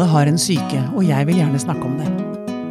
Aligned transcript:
Alle 0.00 0.12
har 0.16 0.28
en 0.30 0.38
syke, 0.40 0.78
og 0.96 1.02
jeg 1.04 1.26
vil 1.28 1.36
gjerne 1.36 1.58
snakke 1.60 1.84
om 1.84 1.98
det. 2.00 2.06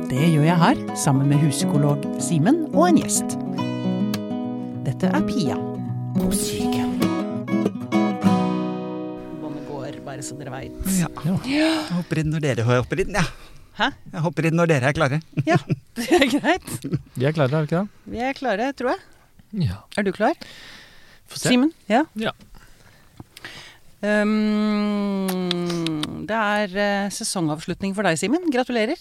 Det 0.09 0.29
gjør 0.31 0.47
jeg 0.47 0.57
her, 0.57 0.79
sammen 0.97 1.27
med 1.29 1.37
huspsykolog 1.43 2.01
Simen 2.25 2.63
og 2.71 2.87
en 2.87 2.97
gjest. 2.97 3.35
Dette 4.87 5.11
er 5.13 5.27
Pia 5.27 5.59
på 6.15 6.31
syke. 6.33 6.87
Båndet 9.43 9.69
går, 9.69 9.99
bare 10.07 10.25
så 10.25 10.39
dere 10.41 10.55
veit. 10.55 10.81
Ja. 10.97 11.11
Jeg 11.45 11.69
hopper 11.99 12.23
inn 12.23 12.33
når 12.33 12.47
dere 12.47 12.65
hopper 12.65 13.05
inn, 13.05 13.13
ja. 13.13 13.27
Hæ? 13.77 13.91
Jeg 14.09 14.25
hopper 14.25 14.49
inn 14.49 14.57
når 14.57 14.73
dere 14.73 14.89
er 14.89 14.97
klare. 14.97 15.21
Ja, 15.45 15.61
det 16.01 16.09
er 16.09 16.29
greit. 16.33 16.75
Vi 17.13 17.29
er 17.29 17.37
klare, 17.37 17.53
er 17.53 17.61
vi 17.61 17.69
ikke 17.69 17.83
det? 17.85 18.05
Vi 18.09 18.25
er 18.25 18.41
klare, 18.41 18.73
tror 18.73 18.95
jeg. 18.95 19.05
Ja. 19.69 19.83
Er 20.01 20.09
du 20.09 20.15
klar? 20.17 20.33
Simen? 21.37 21.77
Ja. 21.93 22.07
Ja. 22.17 22.33
Um, 23.99 25.27
det 26.29 26.37
er 26.37 26.75
eh, 26.79 27.09
sesongavslutning 27.11 27.95
for 27.97 28.07
deg, 28.07 28.19
Simen. 28.19 28.45
Gratulerer. 28.53 28.99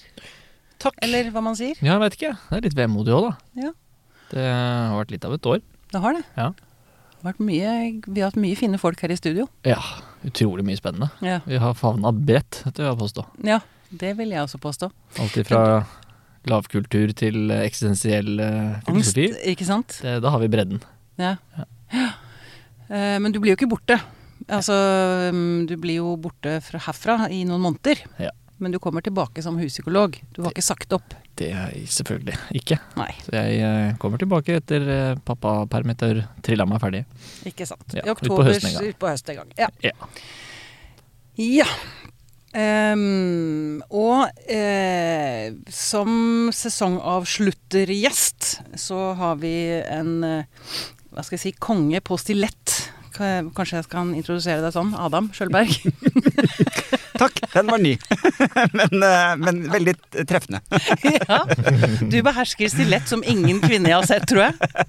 Takk. 0.82 0.96
Eller 1.04 1.30
hva 1.34 1.42
man 1.44 1.58
sier. 1.58 1.78
Ja, 1.82 1.96
jeg 1.96 2.02
vet 2.04 2.16
ikke. 2.18 2.32
Det 2.48 2.58
er 2.58 2.64
litt 2.66 2.78
vemodig 2.78 3.14
òg, 3.14 3.28
da. 3.28 3.62
Ja. 3.66 3.70
Det 4.32 4.48
har 4.48 4.96
vært 4.98 5.14
litt 5.14 5.26
av 5.26 5.36
et 5.36 5.48
år. 5.50 5.62
Det 5.92 6.02
har 6.02 6.18
det. 6.18 6.24
Ja. 6.38 6.50
Det 7.18 7.26
har 7.26 7.38
mye, 7.42 7.70
vi 8.06 8.20
har 8.22 8.30
hatt 8.30 8.38
mye 8.38 8.58
fine 8.58 8.78
folk 8.78 9.00
her 9.02 9.14
i 9.14 9.18
studio. 9.18 9.48
Ja, 9.66 9.78
utrolig 10.26 10.66
mye 10.66 10.78
spennende. 10.78 11.10
Ja, 11.24 11.40
Vi 11.46 11.58
har 11.58 11.74
favna 11.78 12.12
bredt, 12.14 12.62
dette 12.64 12.82
vil 12.82 12.90
jeg 12.92 13.00
påstå. 13.00 13.26
ja 13.48 13.62
det 13.88 14.10
vil 14.18 14.34
jeg 14.34 14.42
også 14.44 14.58
påstå. 14.60 14.90
Alt 15.16 15.38
fra 15.48 15.62
lavkultur 16.44 17.14
til 17.16 17.50
eh, 17.50 17.62
eksistensiell 17.64 18.34
filosofi. 18.84 19.30
Angst, 19.30 19.46
ikke 19.48 19.64
sant? 19.64 19.96
Det, 20.04 20.18
da 20.22 20.34
har 20.34 20.42
vi 20.42 20.50
bredden. 20.52 20.82
Ja. 21.18 21.36
ja. 21.56 21.64
Men 23.18 23.32
du 23.32 23.40
blir 23.40 23.54
jo 23.54 23.56
ikke 23.58 23.70
borte. 23.72 23.96
Altså, 24.48 24.72
mm, 25.34 25.66
du 25.68 25.76
blir 25.80 25.96
jo 26.00 26.16
borte 26.20 26.60
fra 26.64 26.78
herfra 26.88 27.14
i 27.32 27.44
noen 27.48 27.62
måneder. 27.66 27.96
Ja. 28.22 28.30
Men 28.58 28.72
du 28.74 28.78
kommer 28.82 29.00
tilbake 29.06 29.38
som 29.44 29.58
huspsykolog. 29.60 30.16
Du 30.34 30.40
har 30.42 30.50
ikke 30.50 30.64
sagt 30.66 30.92
opp. 30.96 31.12
Det 31.38 31.52
er 31.54 31.70
selvfølgelig 31.94 32.34
ikke. 32.58 32.76
Nei, 32.98 33.12
Så 33.22 33.30
jeg 33.36 33.60
eh, 33.62 33.92
kommer 34.02 34.18
tilbake 34.18 34.56
etter 34.58 34.82
eh, 34.90 35.14
pappaperm 35.22 35.92
etter 35.94 36.24
trilla 36.42 36.66
meg 36.66 36.80
ferdig. 36.82 37.04
ikke 37.46 37.62
sant. 37.70 37.86
Ja, 37.94 38.02
I 38.02 38.10
oktober, 38.10 38.42
høsten 38.48 38.72
en 38.72 38.76
gang. 38.80 38.88
ut 38.90 38.98
på 38.98 39.06
høsten 39.12 39.30
en 39.36 39.40
gang. 39.44 39.50
Ja. 39.60 39.68
Ja. 39.86 39.94
Ja. 41.38 41.68
Um, 42.48 43.78
og 43.92 44.24
uh, 44.48 45.46
som 45.70 46.48
sesongavsluttergjest 46.56 48.62
så 48.80 49.12
har 49.20 49.36
vi 49.38 49.52
en 49.84 50.24
uh, 50.24 50.42
hva 51.12 51.22
skal 51.22 51.36
jeg 51.36 51.42
si, 51.44 51.52
konge 51.60 52.00
på 52.02 52.16
stilett. 52.18 52.88
Ka- 53.18 53.48
Kanskje 53.56 53.80
jeg 53.80 53.86
skal 53.88 54.14
introdusere 54.16 54.62
deg 54.64 54.74
sånn? 54.74 54.94
Adam 54.98 55.30
Sjølberg. 55.34 55.74
Takk, 57.18 57.40
den 57.50 57.66
var 57.66 57.80
ny. 57.82 57.96
men, 58.78 59.02
eh, 59.02 59.32
men 59.40 59.56
veldig 59.72 59.94
treffende. 60.28 60.60
ja. 61.26 61.40
Du 62.06 62.14
behersker 62.22 62.70
stilett 62.70 63.10
som 63.10 63.24
ingen 63.26 63.58
kvinne 63.64 63.90
jeg 63.90 63.98
har 63.98 64.06
sett, 64.06 64.26
tror 64.30 64.44
jeg. 64.44 64.86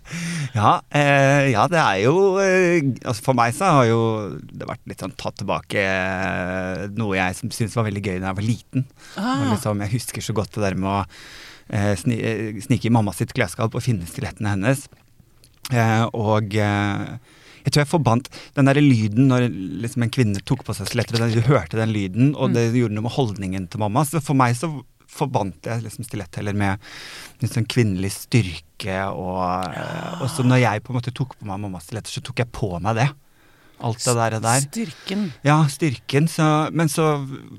Ja, 0.54 0.76
eh, 0.94 1.50
ja 1.56 1.66
det 1.72 1.82
er 1.82 2.04
jo 2.04 2.14
eh, 2.42 2.86
altså 3.02 3.26
For 3.26 3.38
meg 3.38 3.56
så 3.58 3.72
har 3.80 3.90
jo 3.90 4.00
det 4.46 4.70
vært 4.70 4.86
litt 4.90 5.02
sånn 5.02 5.16
tatt 5.18 5.40
tilbake 5.42 5.82
eh, 5.82 6.86
noe 7.00 7.18
jeg 7.18 7.40
som 7.40 7.50
syntes 7.54 7.78
var 7.80 7.90
veldig 7.90 8.06
gøy 8.06 8.16
da 8.20 8.30
jeg 8.30 8.40
var 8.42 8.50
liten. 8.52 8.86
Ah, 9.18 9.48
liksom, 9.50 9.82
jeg 9.86 9.96
husker 9.98 10.26
så 10.30 10.38
godt 10.38 10.54
det 10.58 10.68
der 10.68 10.78
med 10.78 10.92
å 10.92 11.02
eh, 11.74 11.94
sni, 11.98 12.20
eh, 12.22 12.62
snike 12.66 12.90
i 12.92 12.94
mamma 12.94 13.14
sitt 13.18 13.34
klesskap 13.34 13.74
og 13.74 13.86
finne 13.86 14.06
stilettene 14.10 14.54
hennes. 14.54 14.86
Eh, 15.74 16.06
og 16.14 16.54
eh, 16.58 17.18
jeg 17.64 17.74
tror 17.74 17.84
jeg 17.84 17.92
forbandt 17.92 18.30
den 18.58 18.70
der 18.70 18.80
lyden 18.82 19.30
når 19.32 19.48
liksom 19.86 20.06
en 20.06 20.14
kvinne 20.14 20.44
tok 20.48 20.64
på 20.68 20.76
seg 20.78 20.90
stiletter, 20.90 21.20
og 21.22 21.36
du 21.36 21.42
hørte 21.50 21.80
den 21.80 21.94
lyden, 21.96 22.34
og 22.36 22.56
det 22.56 22.70
gjorde 22.74 22.98
noe 22.98 23.08
med 23.08 23.16
holdningen 23.16 23.68
til 23.72 23.84
mamma. 23.84 24.06
Så 24.08 24.24
for 24.24 24.38
meg 24.40 24.58
så 24.60 24.72
forbandt 25.10 25.66
jeg 25.66 25.82
liksom 25.84 26.06
stilettheller 26.06 26.58
med 26.58 26.84
liksom 27.42 27.66
kvinnelig 27.70 28.14
styrke, 28.16 29.00
og, 29.10 29.42
ja. 29.74 29.88
og 30.20 30.30
så 30.32 30.46
når 30.46 30.64
jeg 30.64 30.84
på 30.86 30.94
en 30.94 31.00
måte 31.00 31.16
tok 31.16 31.34
på 31.40 31.50
meg 31.50 31.62
mammas 31.64 31.90
stiletter, 31.90 32.14
så 32.14 32.24
tok 32.26 32.44
jeg 32.44 32.54
på 32.56 32.76
meg 32.84 33.02
det. 33.02 33.10
Alt 33.80 34.04
det 34.04 34.14
der. 34.18 34.36
der. 34.44 34.60
Styrken. 34.66 35.22
Ja, 35.46 35.62
styrken. 35.72 36.28
Så, 36.28 36.44
men 36.76 36.92
så 36.92 37.14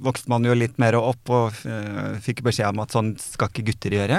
vokste 0.05 0.28
man 0.28 0.44
jo 0.44 0.53
litt 0.56 0.77
mer 0.81 0.99
opp 0.99 1.33
og 1.33 1.62
eh, 1.65 2.19
fikk 2.21 2.43
beskjed 2.44 2.75
om 2.75 2.83
at 2.84 2.93
sånn 2.93 3.15
skal 3.21 3.49
ikke 3.49 3.71
gutter 3.71 3.97
gjøre. 3.97 4.19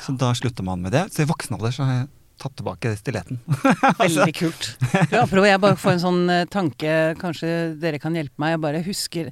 Så 0.00 0.16
da 0.16 0.32
slutta 0.36 0.64
man 0.64 0.80
med 0.80 0.96
det. 0.96 1.10
Så 1.12 1.26
i 1.26 1.28
voksen 1.28 1.58
alder 1.58 1.74
så 1.76 1.84
har 1.84 1.98
jeg 2.00 2.10
tatt 2.42 2.56
tilbake 2.58 2.94
stiletten. 2.98 3.40
Veldig 4.02 4.34
kult. 4.36 4.72
Du, 5.12 5.16
apropos, 5.20 5.48
jeg 5.48 5.62
bare 5.62 5.78
får 5.80 5.94
en 5.94 6.04
sånn 6.04 6.22
eh, 6.32 6.44
tanke, 6.50 6.96
kanskje 7.20 7.52
dere 7.80 8.00
kan 8.02 8.16
hjelpe 8.18 8.42
meg. 8.42 8.56
Jeg 8.56 8.64
bare 8.66 8.84
husker 8.86 9.30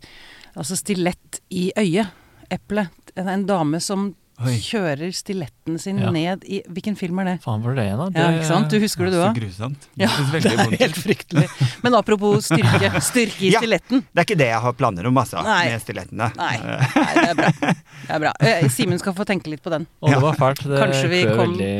altså 0.54 0.78
stilett 0.78 1.42
i 1.50 1.68
øyet. 1.78 2.16
Eple. 2.50 2.88
En 3.20 3.44
dame 3.46 3.78
som 3.82 4.08
Oi. 4.40 4.54
kjører 4.56 5.10
stiletten 5.12 5.78
sin 5.78 5.98
Ja. 6.00 6.10
ned 6.10 6.44
i 6.48 6.62
Hvilken 6.66 6.96
film 6.96 7.18
er 7.20 7.24
det? 7.24 7.34
Faen 7.44 7.60
var 7.62 7.74
det 7.74 7.84
det, 7.84 7.96
da? 7.98 8.06
Ja, 8.16 8.30
ikke 8.38 8.46
sant? 8.48 8.70
Du 8.70 8.78
husker 8.80 9.04
det, 9.04 9.12
du 9.12 9.20
òg? 9.20 9.34
grusomt. 9.36 9.88
Ja, 10.00 10.08
Det 10.32 10.42
det 10.46 10.52
er 10.52 10.56
vondt 10.64 10.78
helt 10.80 10.96
fryktelig. 10.96 11.48
Men 11.82 11.94
apropos 11.94 12.46
styrke. 12.48 12.90
Styrke 13.04 13.42
i 13.44 13.50
Ja. 13.52 13.60
stiletten. 13.60 14.00
Det 14.14 14.16
er 14.22 14.24
ikke 14.24 14.38
det 14.38 14.48
jeg 14.48 14.60
har 14.64 14.72
planer 14.72 15.06
om, 15.06 15.14
altså. 15.20 15.42
Nei. 15.44 15.66
Med 15.70 15.80
stilettene. 15.84 16.30
Nei, 16.36 16.56
nei, 16.56 17.14
det 17.14 17.28
er 17.28 17.34
bra. 17.34 17.50
Det 17.60 18.10
er 18.16 18.18
bra. 18.24 18.32
Eh, 18.40 18.68
Simen 18.72 18.98
skal 18.98 19.12
få 19.14 19.26
tenke 19.28 19.46
litt 19.52 19.62
på 19.62 19.70
den. 19.70 19.86
Å, 20.02 20.08
det 20.08 20.22
var 20.24 20.34
fælt. 20.40 20.64
Det 20.64 20.80
Kanskje 20.80 21.08
vi 21.12 21.22
kom- 21.28 21.54
veldig 21.58 21.70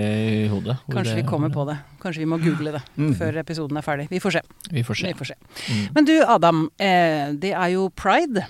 i 0.45 0.49
hodet. 0.53 0.77
Kanskje 0.91 1.15
vi 1.17 1.23
kommer 1.23 1.49
på 1.51 1.65
det. 1.67 1.79
Kanskje 2.01 2.19
vi 2.19 2.27
må 2.27 2.39
google 2.43 2.73
det 2.77 2.83
Mm. 2.99 3.15
før 3.17 3.37
episoden 3.41 3.77
er 3.79 3.83
ferdig. 3.83 4.09
Vi 4.11 4.19
får 4.21 4.33
se. 4.33 4.41
Vi 4.71 4.83
får 4.83 4.97
se. 5.01 5.07
Vi 5.07 5.15
får 5.15 5.27
se. 5.33 5.35
Mm. 5.73 5.89
Men 5.95 6.05
du 6.05 6.15
Adam, 6.29 6.69
eh, 6.79 7.33
det 7.33 7.53
er 7.57 7.69
jo 7.73 7.89
pride 7.91 8.45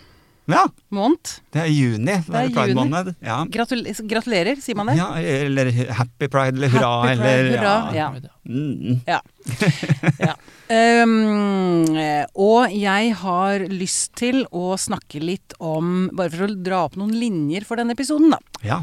Ja, 0.51 0.65
måned. 0.91 1.33
det 1.55 1.61
er 1.63 1.71
juni. 1.71 2.05
Det 2.07 2.35
er 2.35 2.47
er 2.49 2.55
pride-måned. 2.55 3.11
Ja. 3.23 3.39
Gratul 3.51 3.85
gratulerer, 4.11 4.61
sier 4.63 4.77
man 4.77 4.91
det? 4.91 4.97
ja, 4.99 5.09
eller 5.19 5.71
happy 5.99 6.29
pride, 6.29 6.57
eller 6.57 6.69
hurra, 6.73 6.91
Happy 7.07 7.21
pride, 7.21 7.39
eller 7.39 7.59
hurra. 7.59 7.95
Ja. 7.95 8.09
Ja. 8.15 8.37
Mm. 8.47 9.01
Ja. 9.07 10.35
Um, 10.71 11.97
eh, 11.99 12.27
og 12.39 12.71
jeg 12.71 13.15
har 13.19 13.65
lyst 13.75 14.13
til 14.21 14.45
å 14.55 14.77
snakke 14.79 15.19
litt 15.19 15.57
om 15.59 16.05
Bare 16.15 16.31
for 16.31 16.47
å 16.47 16.55
dra 16.55 16.85
opp 16.87 16.95
noen 17.01 17.11
linjer 17.19 17.67
for 17.67 17.81
denne 17.81 17.97
episoden, 17.97 18.31
da. 18.31 18.39
ja. 18.63 18.77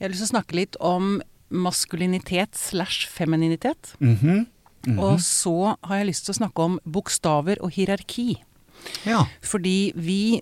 Jeg 0.00 0.02
har 0.08 0.10
lyst 0.10 0.24
til 0.24 0.28
å 0.28 0.32
snakke 0.32 0.58
litt 0.58 0.78
om 0.82 1.20
maskulinitet 1.50 2.58
slash 2.58 3.06
femininitet. 3.10 3.94
Mhm. 4.02 4.46
Mhm. 4.86 4.98
Og 5.02 5.18
så 5.22 5.76
har 5.82 5.96
jeg 6.00 6.06
lyst 6.10 6.26
til 6.26 6.34
å 6.34 6.38
snakke 6.40 6.66
om 6.66 6.76
bokstaver 6.86 7.58
og 7.62 7.70
hierarki. 7.74 8.36
ja. 9.06 9.24
Fordi 9.42 9.92
vi 9.94 10.40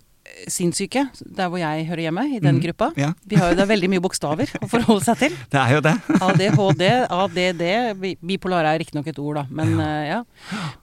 sinnssyke, 0.51 1.05
der 1.37 1.49
hvor 1.51 1.59
jeg 1.61 1.85
hører 1.89 2.01
hjemme, 2.07 2.23
i 2.35 2.39
den 2.39 2.57
mm, 2.57 2.61
gruppa, 2.63 2.87
ja. 2.99 3.09
vi 3.27 3.35
har 3.39 3.51
jo 3.53 3.57
da 3.59 3.65
veldig 3.69 3.89
mye 3.91 4.03
bokstaver 4.03 4.51
å 4.61 4.67
forholde 4.69 5.03
seg 5.07 5.19
til. 5.25 5.37
Det 5.53 5.59
er 5.61 5.73
jo 5.75 5.81
det. 5.85 5.93
ADHD, 6.27 6.83
ADD 7.17 7.63
bi- 8.01 8.15
Bipolar 8.21 8.67
er 8.69 8.79
riktignok 8.81 9.07
et 9.11 9.19
ord, 9.23 9.39
da, 9.41 9.45
men 9.49 9.73
eh, 9.83 10.09
ja. 10.11 10.19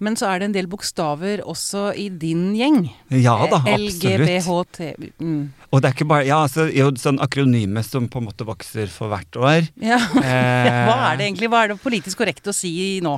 Men 0.04 0.18
så 0.20 0.28
er 0.32 0.42
det 0.42 0.48
en 0.50 0.56
del 0.56 0.68
bokstaver 0.72 1.42
også 1.48 1.90
i 2.00 2.08
din 2.10 2.50
gjeng. 2.58 2.82
Ja 3.14 3.36
da, 3.50 3.60
Eh, 3.64 3.76
absolutt. 3.78 4.02
LGBHT 4.04 4.80
mm. 5.22 5.42
Og 5.72 5.80
det 5.80 5.88
er 5.88 5.94
ikke 5.94 6.06
bare 6.10 6.26
Ja, 6.26 6.40
altså, 6.44 6.66
jo, 6.74 6.88
sånn 7.00 7.20
akronyme 7.22 7.82
som 7.86 8.08
på 8.10 8.20
en 8.20 8.26
måte 8.28 8.44
vokser 8.46 8.90
for 8.92 9.10
hvert 9.12 9.38
år. 9.40 9.68
ja. 9.90 9.98
Eh, 10.20 10.80
Hva 10.88 10.96
er 11.12 11.20
det 11.20 11.28
egentlig? 11.30 11.48
Hva 11.52 11.62
er 11.64 11.72
det 11.72 11.78
politisk 11.82 12.20
korrekt 12.20 12.50
å 12.50 12.54
si 12.56 12.72
nå? 13.04 13.16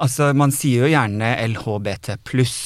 Altså, 0.00 0.30
man 0.34 0.50
sier 0.54 0.86
jo 0.86 0.90
gjerne 0.90 1.34
LHBT 1.52 2.16
pluss. 2.26 2.56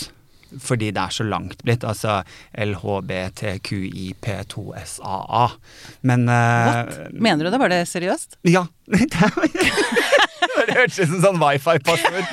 Fordi 0.63 0.91
det 0.95 1.03
er 1.03 1.11
så 1.15 1.25
langt 1.27 1.65
blitt. 1.65 1.85
Altså 1.85 2.23
LHBTQIP2SAA. 2.59 5.51
Men 6.03 6.29
eh, 6.29 6.67
What? 6.69 6.99
Mener 7.13 7.45
du 7.45 7.51
det? 7.51 7.59
Var 7.65 7.69
det 7.73 7.89
seriøst? 7.91 8.37
Ja. 8.51 8.67
det 10.67 10.75
hørtes 10.77 10.99
ut 11.01 11.09
som 11.09 11.21
sånn 11.23 11.39
wifi-passord. 11.41 12.25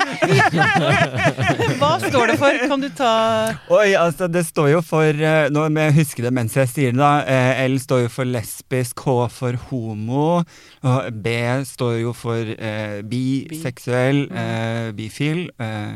Hva 1.79 1.91
står 2.03 2.25
det 2.31 2.35
for? 2.41 2.51
Kan 2.71 2.83
du 2.83 2.89
ta 2.95 3.11
Oi, 3.71 3.93
altså 3.97 4.27
det 4.31 4.43
står 4.47 4.69
jo 4.73 4.81
for 4.85 5.07
eh, 5.07 5.47
Nå 5.53 5.61
må 5.73 5.79
jeg 5.87 5.97
huske 6.01 6.23
det 6.25 6.33
mens 6.35 6.55
jeg 6.59 6.69
sier 6.71 6.91
det, 6.95 7.01
da. 7.01 7.13
Eh, 7.23 7.63
L 7.69 7.77
står 7.81 7.99
jo 8.05 8.11
for 8.13 8.25
lesbisk, 8.29 8.93
H 9.05 9.07
for 9.33 9.53
homo. 9.69 10.27
Og 10.87 10.99
B 11.23 11.25
står 11.67 11.95
jo 12.01 12.11
for 12.17 12.41
eh, 12.55 12.99
biseksuell, 13.07 14.19
eh, 14.29 14.91
bifil. 14.97 15.39
Eh, 15.61 15.93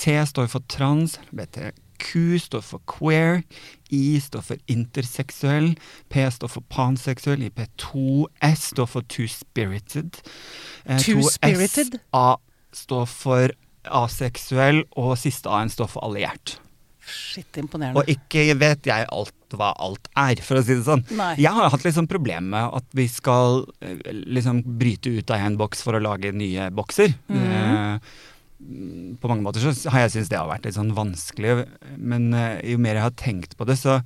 T 0.00 0.14
står 0.26 0.48
for 0.48 0.64
trans. 0.72 1.18
BTQ 1.36 2.38
står 2.40 2.62
for 2.64 2.80
queer. 2.88 3.42
I 3.92 4.16
står 4.24 4.44
for 4.46 4.62
interseksuell. 4.72 5.74
P 6.08 6.24
står 6.32 6.52
for 6.54 6.64
panseksuell. 6.72 7.44
IP2S 7.50 8.70
står 8.72 8.88
for 8.88 9.04
two-spirited. 9.12 10.22
Eh, 10.86 10.96
Two-spirited? 11.04 11.98
2SA 12.12 12.38
står 12.72 13.06
for 13.10 13.52
aseksuell, 13.90 14.82
og 15.00 15.14
siste 15.18 15.48
A-en 15.52 15.70
står 15.72 15.88
for 15.88 16.04
alliert. 16.04 16.58
Shit, 17.10 17.56
imponerende. 17.58 17.98
Og 17.98 18.10
ikke 18.12 18.52
vet 18.60 18.86
jeg 18.86 19.06
alt 19.10 19.56
hva 19.56 19.72
alt 19.82 20.06
er, 20.20 20.38
for 20.46 20.60
å 20.60 20.62
si 20.62 20.76
det 20.76 20.84
sånn. 20.86 21.00
Nei. 21.18 21.32
Jeg 21.42 21.50
har 21.56 21.72
hatt 21.72 21.82
litt 21.86 21.96
sånn 21.96 22.08
problem 22.10 22.52
med 22.52 22.76
at 22.76 22.86
vi 22.94 23.08
skal 23.10 23.64
eh, 23.82 23.96
liksom 24.30 24.60
bryte 24.78 25.10
ut 25.16 25.32
av 25.34 25.42
en 25.48 25.56
boks 25.58 25.82
for 25.82 25.98
å 25.98 26.02
lage 26.04 26.30
nye 26.36 26.68
bokser. 26.76 27.16
Eh, 27.34 28.12
på 29.20 29.30
mange 29.30 29.44
måter 29.44 29.62
så 29.62 29.72
har 29.92 30.04
jeg 30.04 30.14
syntes 30.14 30.30
det 30.32 30.38
har 30.38 30.50
vært 30.50 30.68
litt 30.68 30.76
sånn 30.76 30.92
vanskelig, 30.96 31.64
men 31.96 32.30
eh, 32.36 32.60
jo 32.72 32.80
mer 32.82 32.98
jeg 32.98 33.06
har 33.06 33.16
tenkt 33.18 33.56
på 33.58 33.66
det, 33.68 33.78
så 33.80 34.00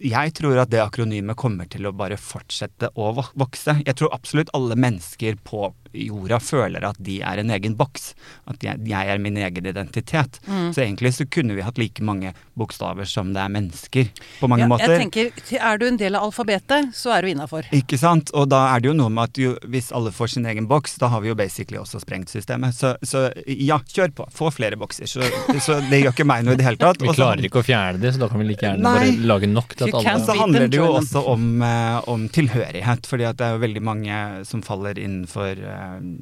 jeg 0.00 0.32
tror 0.38 0.62
at 0.62 0.70
det 0.72 0.80
akronymet 0.80 1.36
kommer 1.36 1.68
til 1.68 1.84
å 1.88 1.92
bare 1.92 2.16
fortsette 2.16 2.88
å 2.96 3.10
vokse. 3.18 3.74
Jeg 3.84 3.98
tror 3.98 4.14
absolutt 4.16 4.52
alle 4.56 4.78
mennesker 4.80 5.36
på 5.44 5.66
jorda 5.92 6.38
føler 6.42 6.84
at 6.86 6.98
de 7.02 7.20
er 7.26 7.40
en 7.42 7.50
egen 7.54 7.74
boks. 7.78 8.12
At 8.50 8.62
jeg, 8.64 8.80
jeg 8.90 9.10
er 9.14 9.18
min 9.22 9.36
egen 9.40 9.66
identitet. 9.66 10.40
Mm. 10.46 10.70
Så 10.74 10.82
egentlig 10.84 11.14
så 11.16 11.26
kunne 11.26 11.56
vi 11.56 11.64
hatt 11.66 11.78
like 11.80 12.02
mange 12.04 12.32
bokstaver 12.58 13.08
som 13.08 13.32
det 13.34 13.40
er 13.42 13.52
mennesker, 13.52 14.10
på 14.40 14.48
mange 14.50 14.66
Ja, 14.66 14.68
måter. 14.70 14.92
jeg 14.94 15.10
tenker, 15.10 15.58
Er 15.60 15.78
du 15.80 15.86
en 15.86 15.96
del 16.00 16.14
av 16.18 16.28
alfabetet, 16.28 16.94
så 16.94 17.14
er 17.16 17.22
du 17.22 17.28
innafor. 17.32 17.66
Ikke 17.74 17.98
sant? 17.98 18.30
Og 18.36 18.48
da 18.52 18.74
er 18.74 18.80
det 18.82 18.90
jo 18.90 18.96
noe 18.98 19.10
med 19.10 19.30
at 19.30 19.40
jo, 19.40 19.54
hvis 19.66 19.90
alle 19.96 20.12
får 20.12 20.34
sin 20.34 20.46
egen 20.46 20.66
boks, 20.70 20.98
da 21.00 21.08
har 21.08 21.20
vi 21.24 21.28
jo 21.32 21.34
basically 21.38 21.78
også 21.80 22.00
sprengt 22.02 22.30
systemet. 22.32 22.74
Så, 22.76 22.94
så 23.02 23.28
ja, 23.46 23.80
kjør 23.86 24.12
på. 24.20 24.28
Få 24.34 24.50
flere 24.54 24.76
bokser. 24.80 25.08
Så, 25.10 25.24
så 25.64 25.80
det 25.90 26.02
gjør 26.02 26.14
ikke 26.14 26.28
meg 26.28 26.44
noe 26.46 26.54
i 26.54 26.60
det 26.60 26.66
hele 26.68 26.80
tatt. 26.80 27.00
Vi 27.00 27.14
klarer 27.16 27.44
ikke 27.48 27.62
å 27.62 27.66
fjerne 27.66 28.00
det, 28.02 28.14
så 28.14 28.22
da 28.24 28.28
kan 28.30 28.42
vi 28.42 28.48
like 28.52 28.66
gjerne 28.66 28.84
Nei. 28.84 28.94
bare 28.98 29.28
lage 29.32 29.50
nok 29.50 29.74
til 29.76 29.88
at 29.90 29.98
alle 30.00 30.16
så 30.26 30.36
handler 30.38 30.68
det 30.70 30.78
jo 30.80 30.88
også 31.00 31.24
om, 31.32 31.46
eh, 31.64 31.98
om 32.12 32.26
tilhørighet, 32.28 33.08
fordi 33.08 33.26
at 33.30 33.38
det 33.40 33.46
er 33.48 33.56
jo 33.56 33.62
veldig 33.64 33.82
mange 33.86 34.20
som 34.48 34.62
faller 34.66 34.98
innenfor 35.00 35.58
eh, 35.58 35.79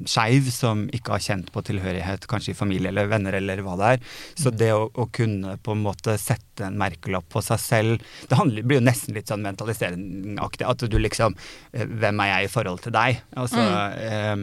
skeiv, 0.09 0.49
som 0.53 0.85
ikke 0.95 1.15
har 1.15 1.23
kjent 1.23 1.51
på 1.53 1.63
tilhørighet, 1.69 2.27
kanskje 2.29 2.53
i 2.53 2.57
familie 2.57 2.91
eller 2.91 3.09
venner 3.11 3.37
eller 3.39 3.63
hva 3.65 3.77
det 3.79 3.91
er. 3.95 4.03
Så 4.39 4.53
det 4.53 4.71
å, 4.75 4.87
å 4.89 5.07
kunne 5.13 5.57
på 5.63 5.75
en 5.75 5.83
måte 5.85 6.15
sette 6.21 6.67
en 6.67 6.77
merkelapp 6.79 7.27
på 7.31 7.41
seg 7.45 7.61
selv, 7.63 8.07
det 8.29 8.39
handler, 8.39 8.65
blir 8.67 8.79
jo 8.79 8.85
nesten 8.85 9.15
litt 9.15 9.31
sånn 9.31 9.43
mentaliseringaktig. 9.45 10.67
At 10.67 10.83
du 10.89 10.97
liksom 10.99 11.35
eh, 11.73 11.85
Hvem 11.99 12.19
er 12.23 12.29
jeg 12.29 12.47
i 12.47 12.51
forhold 12.51 12.83
til 12.83 12.93
deg? 12.95 13.21
Altså, 13.39 13.63
eh, 13.99 14.33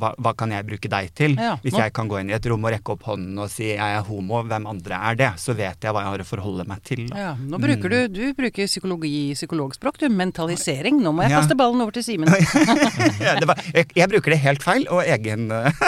hva, 0.00 0.12
hva 0.18 0.32
kan 0.38 0.54
jeg 0.54 0.66
bruke 0.68 0.90
deg 0.92 1.10
til? 1.18 1.36
Ja, 1.40 1.56
Hvis 1.62 1.76
jeg 1.78 1.94
kan 1.96 2.10
gå 2.10 2.20
inn 2.20 2.32
i 2.32 2.36
et 2.36 2.48
rom 2.50 2.64
og 2.64 2.72
rekke 2.74 2.96
opp 2.96 3.06
hånden 3.10 3.38
og 3.42 3.50
si 3.52 3.68
jeg 3.72 3.78
er 3.80 4.04
homo, 4.06 4.42
hvem 4.48 4.68
andre 4.70 4.98
er 5.10 5.18
det? 5.18 5.30
Så 5.42 5.56
vet 5.58 5.84
jeg 5.84 5.94
hva 5.94 6.04
jeg 6.04 6.12
har 6.12 6.24
å 6.24 6.28
forholde 6.28 6.66
meg 6.68 6.82
til. 6.86 7.04
Ja, 7.10 7.32
nå 7.36 7.60
bruker 7.62 7.92
du, 7.92 7.98
du 8.12 8.22
bruker 8.38 8.68
psykologi, 8.70 9.32
psykologspråk, 9.38 10.00
du. 10.02 10.08
Mentalisering. 10.12 11.00
Nå 11.02 11.14
må 11.14 11.26
jeg 11.26 11.36
kaste 11.36 11.56
ballen 11.58 11.82
over 11.84 11.94
til 11.96 12.04
Simen. 12.06 12.30
ja, 13.22 13.36
jeg, 13.38 13.88
jeg 13.96 14.10
bruker 14.12 14.34
det 14.34 14.41
helt 14.44 14.62
feil, 14.64 14.84
og 14.92 15.02
egen 15.06 15.48
eh, 15.52 15.72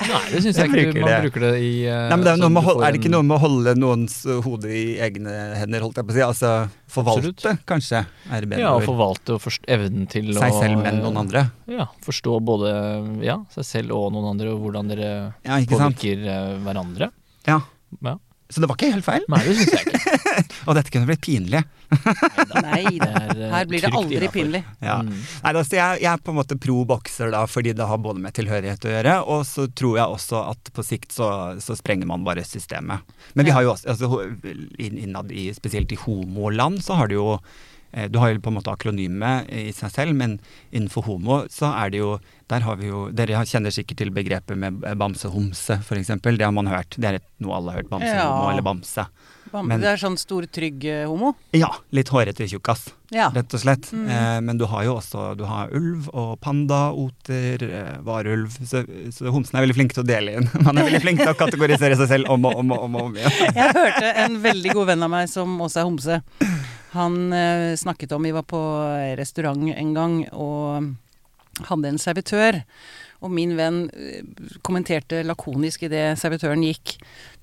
Nei, 0.00 0.20
det 0.32 0.40
syns 0.42 0.56
jeg 0.58 0.70
Jeg 0.72 0.86
ikke. 0.90 1.02
Man 1.02 1.10
det. 1.10 1.16
bruker 1.26 1.42
det 1.44 1.50
i 1.62 1.70
eh, 1.84 1.96
Nei, 2.08 2.16
men 2.16 2.24
det 2.24 2.30
er, 2.32 2.38
så 2.38 2.42
noe 2.42 2.52
med, 2.54 2.62
å 2.62 2.66
holde- 2.70 2.86
er 2.88 2.94
det 2.94 3.00
ikke 3.02 3.12
noe 3.12 3.26
med 3.26 3.36
å 3.36 3.40
holde 3.42 3.74
noens 3.78 4.14
uh, 4.26 4.38
hode 4.46 4.70
i 4.72 4.84
egne 5.04 5.34
hender, 5.60 5.84
holdt 5.84 6.00
jeg 6.00 6.08
på 6.08 6.14
å 6.14 6.16
si? 6.16 6.22
Altså 6.24 6.52
forvalte, 6.90 7.52
kanskje, 7.68 8.00
er 8.32 8.42
det 8.46 8.48
bedre 8.50 8.64
Ja, 8.64 8.72
og 8.78 8.86
forvalte 8.88 9.36
og 9.36 9.42
forst 9.44 9.68
evnen 9.70 10.08
til 10.10 10.32
Seg 10.34 10.56
å 10.56 10.62
selv, 10.62 10.80
men 10.82 10.98
noen 11.04 11.20
andre. 11.20 11.44
Ja, 11.70 11.86
forstå 12.06 12.38
både 12.48 12.72
ja, 13.26 13.36
seg 13.54 13.68
selv 13.68 13.94
og 13.98 14.08
noen 14.16 14.32
andre, 14.32 14.54
og 14.56 14.64
hvordan 14.64 14.90
dere 14.90 15.10
Ja, 15.46 15.60
påvirker 15.70 16.24
sant? 16.24 16.32
eh, 16.34 16.56
hverandre. 16.66 17.10
Ja. 17.46 17.60
Ja. 18.02 18.16
Så 18.50 18.58
det 18.64 18.66
var 18.66 18.80
ikke 18.80 18.90
helt 18.96 19.06
feil. 19.06 19.22
Nei, 19.30 19.44
det 19.46 19.52
syns 19.60 19.76
jeg 19.76 19.84
ikke. 19.86 20.16
Og 20.68 20.76
dette 20.78 20.92
kunne 20.94 21.08
blitt 21.08 21.22
pinlig. 21.24 21.62
Nei. 21.90 22.82
Det 23.00 23.08
er, 23.08 23.30
eh, 23.34 23.50
Her 23.50 23.66
blir 23.70 23.82
det 23.82 23.90
aldri 23.90 24.18
innenfor. 24.18 24.34
pinlig. 24.36 24.62
Ja. 24.78 25.00
Mm. 25.02 25.14
Nei, 25.16 25.52
altså, 25.52 25.76
jeg, 25.78 26.02
jeg 26.04 26.10
er 26.12 26.22
på 26.22 26.34
en 26.34 26.38
måte 26.38 26.58
pro 26.60 26.84
bokser 26.88 27.32
da, 27.34 27.42
fordi 27.50 27.74
det 27.76 27.88
har 27.90 28.02
både 28.02 28.22
med 28.22 28.36
tilhørighet 28.36 28.86
å 28.86 28.92
gjøre, 28.94 29.16
og 29.34 29.42
så 29.48 29.66
tror 29.74 29.98
jeg 29.98 30.18
også 30.18 30.44
at 30.52 30.70
på 30.76 30.84
sikt 30.86 31.16
så, 31.16 31.30
så 31.62 31.76
sprenger 31.78 32.10
man 32.10 32.26
bare 32.26 32.44
systemet. 32.46 33.02
Men 33.34 33.48
vi 33.48 33.54
har 33.56 33.66
jo 33.66 33.74
også, 33.74 33.90
altså, 33.90 34.22
innad 34.78 35.34
i, 35.34 35.50
spesielt 35.56 35.92
i 35.92 35.98
homoland, 36.04 36.82
så 36.84 37.00
har 37.00 37.10
du 37.10 37.18
jo 37.18 37.28
du 38.10 38.18
har 38.22 38.30
jo 38.32 38.40
på 38.40 38.50
en 38.52 38.58
måte 38.60 38.70
akronymet 38.72 39.48
i 39.50 39.72
seg 39.74 39.90
selv, 39.90 40.14
men 40.14 40.38
innenfor 40.70 41.02
homo 41.08 41.40
så 41.50 41.72
er 41.84 41.90
det 41.90 41.98
jo 42.04 42.12
Der 42.50 42.60
har 42.66 42.76
vi 42.80 42.88
jo 42.88 43.04
Dere 43.14 43.44
kjenner 43.46 43.70
sikkert 43.70 44.00
til 44.00 44.10
begrepet 44.10 44.58
med 44.58 44.82
eh, 44.84 44.94
bamse-homse, 44.98 45.76
f.eks. 45.84 46.08
Det 46.22 46.42
har 46.42 46.50
man 46.54 46.66
hørt. 46.66 46.96
Det 46.98 47.06
er 47.06 47.18
et, 47.20 47.26
noe 47.38 47.54
alle 47.54 47.70
har 47.70 47.78
hørt. 47.82 47.90
Bamse-homo 47.92 48.46
Ja. 48.46 48.50
eller 48.50 48.62
bamse. 48.66 49.04
Bam, 49.52 49.66
Men- 49.66 49.80
det 49.82 49.88
er 49.90 49.96
sånn 49.98 50.16
stor, 50.18 50.46
trygg 50.46 50.84
eh, 50.86 51.04
homo. 51.06 51.32
Ja, 51.54 51.70
litt 51.94 52.08
hårete 52.10 52.46
tjukkas 52.50 52.88
Ja. 53.14 53.30
rett 53.34 53.54
og 53.54 53.60
slett. 53.62 53.88
Mm. 53.94 54.08
Eh, 54.10 54.40
men 54.46 54.58
du 54.58 54.66
har 54.66 54.84
jo 54.84 54.96
også 54.98 55.36
du 55.38 55.44
har 55.46 55.70
ulv 55.74 56.08
og 56.14 56.40
panda, 56.40 56.90
oter, 56.94 57.62
eh, 57.62 57.96
varulv. 58.06 58.50
Så, 58.66 58.82
så 59.14 59.30
homsene 59.34 59.58
er 59.62 59.66
veldig 59.66 59.78
flinke 59.78 59.94
til 59.94 60.04
å 60.04 60.10
dele 60.10 60.36
inn. 60.38 60.50
Man 60.66 60.78
er 60.78 60.86
veldig 60.90 61.02
flink 61.06 61.22
til 61.22 61.30
å 61.32 61.38
kategorisere 61.38 61.96
seg 62.02 62.08
selv 62.16 62.30
om 62.34 62.44
og 62.50 62.58
om 62.64 62.70
og 62.74 62.82
om, 62.88 62.94
og 62.96 63.08
om 63.10 63.14
igjen. 63.18 63.30
Jeg 63.62 63.74
hørte 63.78 64.12
en 64.26 64.38
veldig 64.42 64.74
god 64.74 64.90
venn 64.94 65.06
av 65.06 65.14
meg 65.14 65.30
som 65.30 65.54
også 65.66 65.82
er 65.84 65.88
homse. 65.90 66.20
Han 66.94 67.32
eh, 67.32 67.76
snakket 67.78 68.12
om 68.12 68.26
Vi 68.26 68.34
var 68.34 68.46
på 68.50 68.60
restaurant 69.18 69.70
en 69.70 69.94
gang 69.94 70.16
og 70.32 70.90
hadde 71.68 71.92
en 71.92 72.00
servitør. 72.00 72.62
Og 73.20 73.32
min 73.34 73.56
venn 73.58 73.84
eh, 73.92 74.24
kommenterte 74.66 75.22
lakonisk 75.26 75.84
idet 75.88 76.18
servitøren 76.20 76.64
gikk 76.64 76.96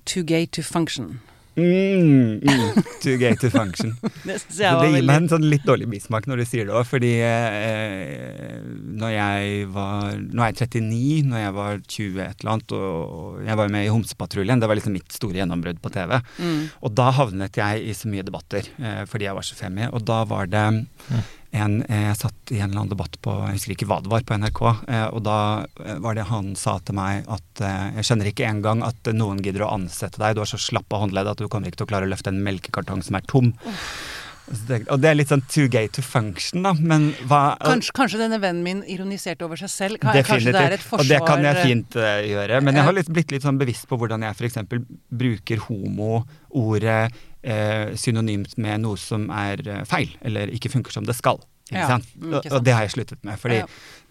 Too 0.08 0.24
gay 0.24 0.46
to 0.46 0.62
function. 0.64 1.18
Mm, 1.58 2.38
mm, 2.38 2.82
too 3.02 3.16
gay 3.18 3.34
to 3.34 3.50
function. 3.50 3.96
Det 4.22 4.38
gir 4.54 4.76
veldig 4.78 5.02
meg 5.08 5.24
en 5.24 5.30
sånn 5.32 5.46
litt 5.50 5.64
dårlig 5.66 5.88
bismak 5.90 6.28
når 6.30 6.42
du 6.42 6.44
sier 6.46 6.68
det 6.68 6.76
òg, 6.76 6.86
fordi 6.86 7.10
eh, 7.26 8.58
når 8.98 9.14
jeg 9.14 9.64
var 9.74 10.18
Nå 10.18 10.44
er 10.44 10.52
jeg 10.52 10.68
39, 10.68 11.26
når 11.32 11.42
jeg 11.42 11.56
var 11.56 11.80
20 11.82 12.22
et 12.24 12.44
eller 12.44 12.52
annet, 12.54 12.76
og 12.78 13.40
jeg 13.48 13.58
var 13.60 13.72
med 13.74 13.86
i 13.86 13.90
Homsepatruljen, 13.92 14.62
det 14.62 14.70
var 14.70 14.78
liksom 14.78 14.94
mitt 14.94 15.14
store 15.14 15.40
gjennombrudd 15.40 15.82
på 15.82 15.92
TV. 15.94 16.14
mm. 16.38 16.62
Og 16.86 16.94
da 16.98 17.08
havnet 17.18 17.58
jeg 17.58 17.82
i 17.88 17.96
så 17.96 18.10
mye 18.12 18.26
debatter, 18.26 18.70
eh, 18.78 19.02
fordi 19.10 19.28
jeg 19.28 19.38
var 19.38 19.46
så 19.46 19.58
femi. 19.58 19.88
Og 19.90 20.04
da 20.06 20.22
var 20.28 20.50
det 20.52 20.66
en 21.64 21.82
eh, 21.88 22.08
Jeg 22.08 22.16
satt 22.22 22.52
i 22.52 22.58
en 22.60 22.70
eller 22.70 22.80
annen 22.82 22.92
debatt 22.94 23.16
på 23.24 23.34
Jeg 23.48 23.56
husker 23.58 23.74
ikke 23.76 23.88
hva 23.90 24.00
det 24.04 24.10
var, 24.12 24.22
på 24.28 24.36
NRK. 24.38 24.60
Eh, 24.88 25.06
og 25.12 25.22
da 25.26 25.38
eh, 25.84 25.98
var 26.04 26.14
det 26.18 26.26
han 26.30 26.54
sa 26.56 26.78
til 26.80 26.94
meg 26.98 27.26
at 27.28 27.64
jeg 27.98 28.04
skjønner 28.06 28.30
ikke 28.30 28.46
engang 28.48 28.84
at 28.86 29.10
noen 29.14 29.42
gidder 29.42 29.66
å 29.66 29.72
ansette 29.74 30.18
deg. 30.22 30.34
Du 30.38 30.40
har 30.44 30.50
så 30.50 30.58
slappe 30.60 30.96
håndledd 31.02 31.26
at 31.32 31.38
du 31.42 31.48
kommer 31.48 31.68
ikke 31.70 31.82
til 31.82 31.88
å 31.88 31.92
klare 31.94 32.06
å 32.08 32.12
løfte 32.14 32.30
en 32.32 32.42
melkekartong 32.46 33.02
som 33.04 33.16
er 33.18 33.26
tom. 33.26 33.52
Det- 34.48 34.88
Og 34.88 35.00
det 35.02 35.10
er 35.10 35.14
litt 35.18 35.28
sånn 35.28 35.42
too 35.46 35.68
gay 35.68 35.88
to 35.92 36.00
function, 36.00 36.62
da. 36.62 36.72
Men 36.72 37.10
hva 37.28 37.58
Kanskje, 37.60 37.92
kanskje 37.92 38.18
denne 38.22 38.38
vennen 38.40 38.62
min 38.64 38.78
ironiserte 38.88 39.42
over 39.44 39.56
seg 39.60 39.68
selv? 39.68 39.98
Ka- 40.00 40.14
Kanskje 40.14 40.22
Definitivt. 40.22 40.52
det 40.56 40.62
er 40.62 40.72
et 40.78 40.80
forsvar 40.80 41.00
Og 41.00 41.06
det 41.10 41.18
kan 41.26 41.42
jeg 41.44 41.56
fint 41.66 41.90
gjøre. 42.30 42.62
Men 42.64 42.74
jeg 42.74 42.84
har 42.84 42.92
litt, 42.96 43.10
blitt 43.12 43.30
litt 43.34 43.42
sånn 43.44 43.58
bevisst 43.60 43.84
på 43.90 43.98
hvordan 44.00 44.24
jeg 44.24 44.38
f.eks. 44.38 44.56
bruker 45.12 45.58
homo-ordet 45.68 47.12
eh, 47.42 47.94
synonymt 47.98 48.56
med 48.58 48.80
noe 48.82 48.96
som 48.98 49.28
er 49.30 49.62
eh, 49.68 49.84
feil, 49.88 50.10
eller 50.22 50.50
ikke 50.54 50.70
funker 50.72 50.92
som 50.94 51.04
det 51.08 51.14
skal. 51.18 51.38
Ikke 51.68 51.82
Ja, 51.82 51.86
sant? 51.90 52.06
mm, 52.16 52.30
Og, 52.32 52.36
ikke 52.38 52.48
sant. 52.48 52.54
og 52.56 52.62
det 52.64 52.72
har 52.72 52.84
jeg 52.86 52.92
sluttet 52.94 53.24
med, 53.28 53.36
fordi 53.38 53.56
Ja. 53.58 53.66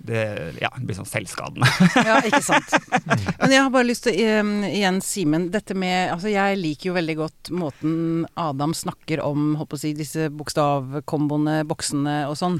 det, 0.05 0.19
ja, 0.61 0.69
det 0.77 0.85
blir 0.85 0.95
sånn 0.99 1.07
selvskadende. 1.09 1.65
Ja, 2.05 2.19
ikke 2.21 2.41
sant. 2.45 2.69
Men 3.41 3.49
jeg 3.55 3.63
har 3.63 3.71
bare 3.73 3.87
lyst 3.89 4.03
til, 4.05 4.19
um, 4.43 4.51
igjen, 4.67 4.99
Simen, 5.01 5.47
dette 5.49 5.73
med 5.73 6.11
Altså, 6.13 6.29
jeg 6.29 6.59
liker 6.61 6.91
jo 6.91 6.93
veldig 6.99 7.15
godt 7.17 7.49
måten 7.57 8.27
Adam 8.37 8.75
snakker 8.77 9.23
om, 9.25 9.55
holdt 9.57 9.71
på 9.73 9.79
å 9.79 9.81
si, 9.81 9.93
disse 9.97 10.29
bokstavkomboene, 10.37 11.63
boksene 11.65 12.19
og 12.29 12.37
sånn. 12.37 12.59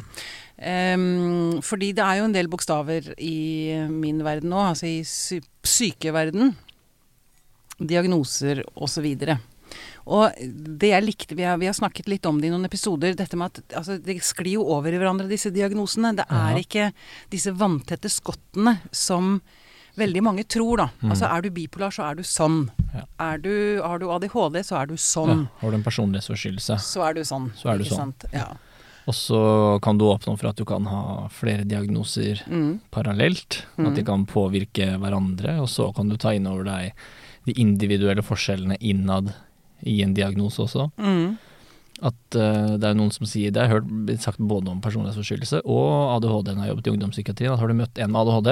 Um, 0.58 1.62
fordi 1.62 1.92
det 1.94 2.02
er 2.02 2.18
jo 2.18 2.26
en 2.26 2.34
del 2.34 2.50
bokstaver 2.50 3.12
i 3.22 3.78
min 3.94 4.24
verden 4.26 4.50
nå, 4.50 4.64
altså 4.72 4.90
i 4.90 5.04
sy 5.06 5.44
sykeverden. 5.62 6.56
Diagnoser 7.78 8.64
osv. 8.82 9.06
Og 10.08 10.32
det 10.80 10.90
jeg 10.94 11.04
likte, 11.04 11.36
vi 11.36 11.44
har, 11.44 11.58
vi 11.60 11.68
har 11.68 11.74
snakket 11.76 12.08
litt 12.08 12.26
om 12.30 12.38
det 12.40 12.48
i 12.48 12.52
noen 12.54 12.64
episoder, 12.66 13.14
dette 13.20 13.36
med 13.36 13.52
at 13.60 13.74
altså, 13.82 13.98
det 14.02 14.22
sklir 14.24 14.54
jo 14.58 14.64
over 14.78 14.94
i 14.94 14.98
hverandre, 15.02 15.28
disse 15.28 15.52
diagnosene. 15.52 16.14
Det 16.16 16.26
er 16.32 16.54
Ja. 16.56 16.62
ikke 16.64 16.94
disse 17.34 17.52
vanntette 17.52 18.08
skottene 18.10 18.78
som 18.96 19.42
veldig 19.98 20.22
mange 20.24 20.44
tror, 20.48 20.78
da. 20.78 20.86
Mm. 21.02 21.10
Altså 21.12 21.26
er 21.28 21.42
du 21.42 21.50
bipolar, 21.50 21.92
så 21.92 22.06
er 22.12 22.16
du 22.16 22.24
sånn. 22.24 22.70
Ja. 22.94 23.04
Er 23.20 23.38
du, 23.42 23.82
har 23.84 24.00
du 24.00 24.06
ADHD, 24.14 24.62
så 24.64 24.78
er 24.82 24.86
du 24.88 24.94
Ja, 24.94 25.04
sånn. 25.04 25.50
har 25.60 25.72
du 25.72 25.76
en 25.76 25.84
personlighetsforstyrrelse, 25.84 26.80
Så 26.80 27.04
er 27.04 27.14
du 27.14 27.22
sånn. 27.22 27.52
Så 27.58 27.68
er 27.74 27.78
du 27.78 27.84
sånn. 27.84 28.14
Ja. 28.32 28.54
og 29.08 29.14
så 29.16 29.80
kan 29.82 29.98
du 29.98 30.04
åpne 30.06 30.38
for 30.38 30.50
at 30.50 30.56
du 30.58 30.66
kan 30.66 30.84
ha 30.86 31.28
flere 31.30 31.64
diagnoser 31.66 32.44
Mm. 32.46 32.80
parallelt. 32.92 33.64
At 33.80 33.96
de 33.96 34.02
Mm. 34.04 34.06
kan 34.06 34.26
påvirke 34.26 35.00
hverandre, 35.00 35.60
og 35.62 35.68
så 35.68 35.94
kan 35.96 36.10
du 36.10 36.18
ta 36.18 36.30
inn 36.32 36.46
over 36.46 36.64
deg 36.66 36.94
de 37.46 37.54
individuelle 37.54 38.22
forskjellene 38.22 38.78
innad 38.82 39.34
i 39.86 40.02
en 40.04 40.14
diagnose 40.18 40.60
også. 40.64 40.88
Mm. 40.98 41.38
At 42.02 42.38
uh, 42.38 42.78
det 42.78 42.84
er 42.86 42.94
noen 42.98 43.10
som 43.12 43.26
sier 43.26 43.50
Det 43.52 43.58
har 43.64 43.72
hørt 43.80 43.88
blitt 44.06 44.22
sagt 44.22 44.38
både 44.38 44.70
om 44.70 44.82
personlighetsforstyrrelse 44.82 45.64
og 45.66 46.16
ADHD 46.18 46.52
når 46.54 46.60
jeg 46.60 46.62
har 46.62 46.72
jobbet 46.76 46.88
i 46.88 46.94
ungdomspsykiatrien. 46.94 47.54
At 47.54 47.60
har 47.60 47.68
du 47.68 47.74
møtt 47.80 47.98
en 48.04 48.12
med 48.14 48.22
ADHD, 48.22 48.50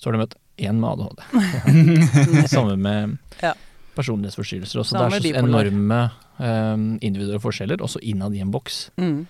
så 0.00 0.08
har 0.08 0.12
du 0.16 0.22
møtt 0.24 0.34
en 0.58 0.80
med 0.80 0.90
ADHD. 0.90 1.20
Samme 2.54 2.76
med 2.76 3.18
Ja. 3.42 3.52
personlighetsforstyrrelser 3.94 4.80
også. 4.82 4.96
Samme 4.96 5.10
det 5.20 5.30
er 5.30 5.40
så 5.40 5.44
bipolar. 5.44 5.66
enorme 5.70 6.00
um, 6.40 6.88
individuelle 7.00 7.40
forskjeller, 7.42 7.82
også 7.86 8.02
innad 8.02 8.34
i 8.34 8.42
en 8.42 8.50
boks. 8.54 8.90
Mm. 8.98 9.26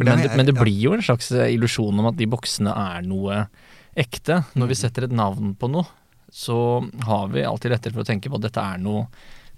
Men 0.00 0.08
Men 0.08 0.22
det 0.24 0.30
men 0.36 0.46
det 0.48 0.54
blir 0.56 0.80
jo 0.80 0.92
en 0.96 1.02
slags 1.04 1.28
eh, 1.36 1.50
illusjon 1.54 1.98
om 2.00 2.06
at 2.08 2.16
de 2.16 2.26
boksene 2.26 2.72
er 2.72 3.02
noe 3.04 3.42
ekte. 3.96 4.40
Når 4.56 4.66
vi 4.72 4.74
Mm. 4.74 4.80
setter 4.80 5.04
et 5.04 5.12
navn 5.12 5.54
på 5.54 5.68
noe, 5.70 5.84
så 6.32 6.56
har 7.04 7.28
vi 7.28 7.44
alltid 7.44 7.70
lettere 7.70 7.92
for 7.92 8.00
å 8.02 8.08
tenke 8.08 8.30
på 8.32 8.36
at 8.40 8.42
dette 8.48 8.60
er 8.64 8.78
noe 8.78 9.06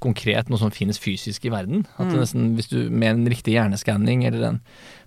konkret, 0.00 0.48
noe 0.48 0.58
som 0.58 0.70
finnes 0.70 0.98
fysisk 0.98 1.44
i 1.46 1.50
verden. 1.50 1.86
At 1.98 2.08
det 2.10 2.16
Mm. 2.16 2.20
nesten, 2.22 2.54
hvis 2.56 2.68
du 2.68 2.90
med 2.90 3.08
en 3.10 3.26
riktig 3.26 3.52
hjerneskanning 3.54 4.24
eller 4.26 4.42
en 4.48 4.60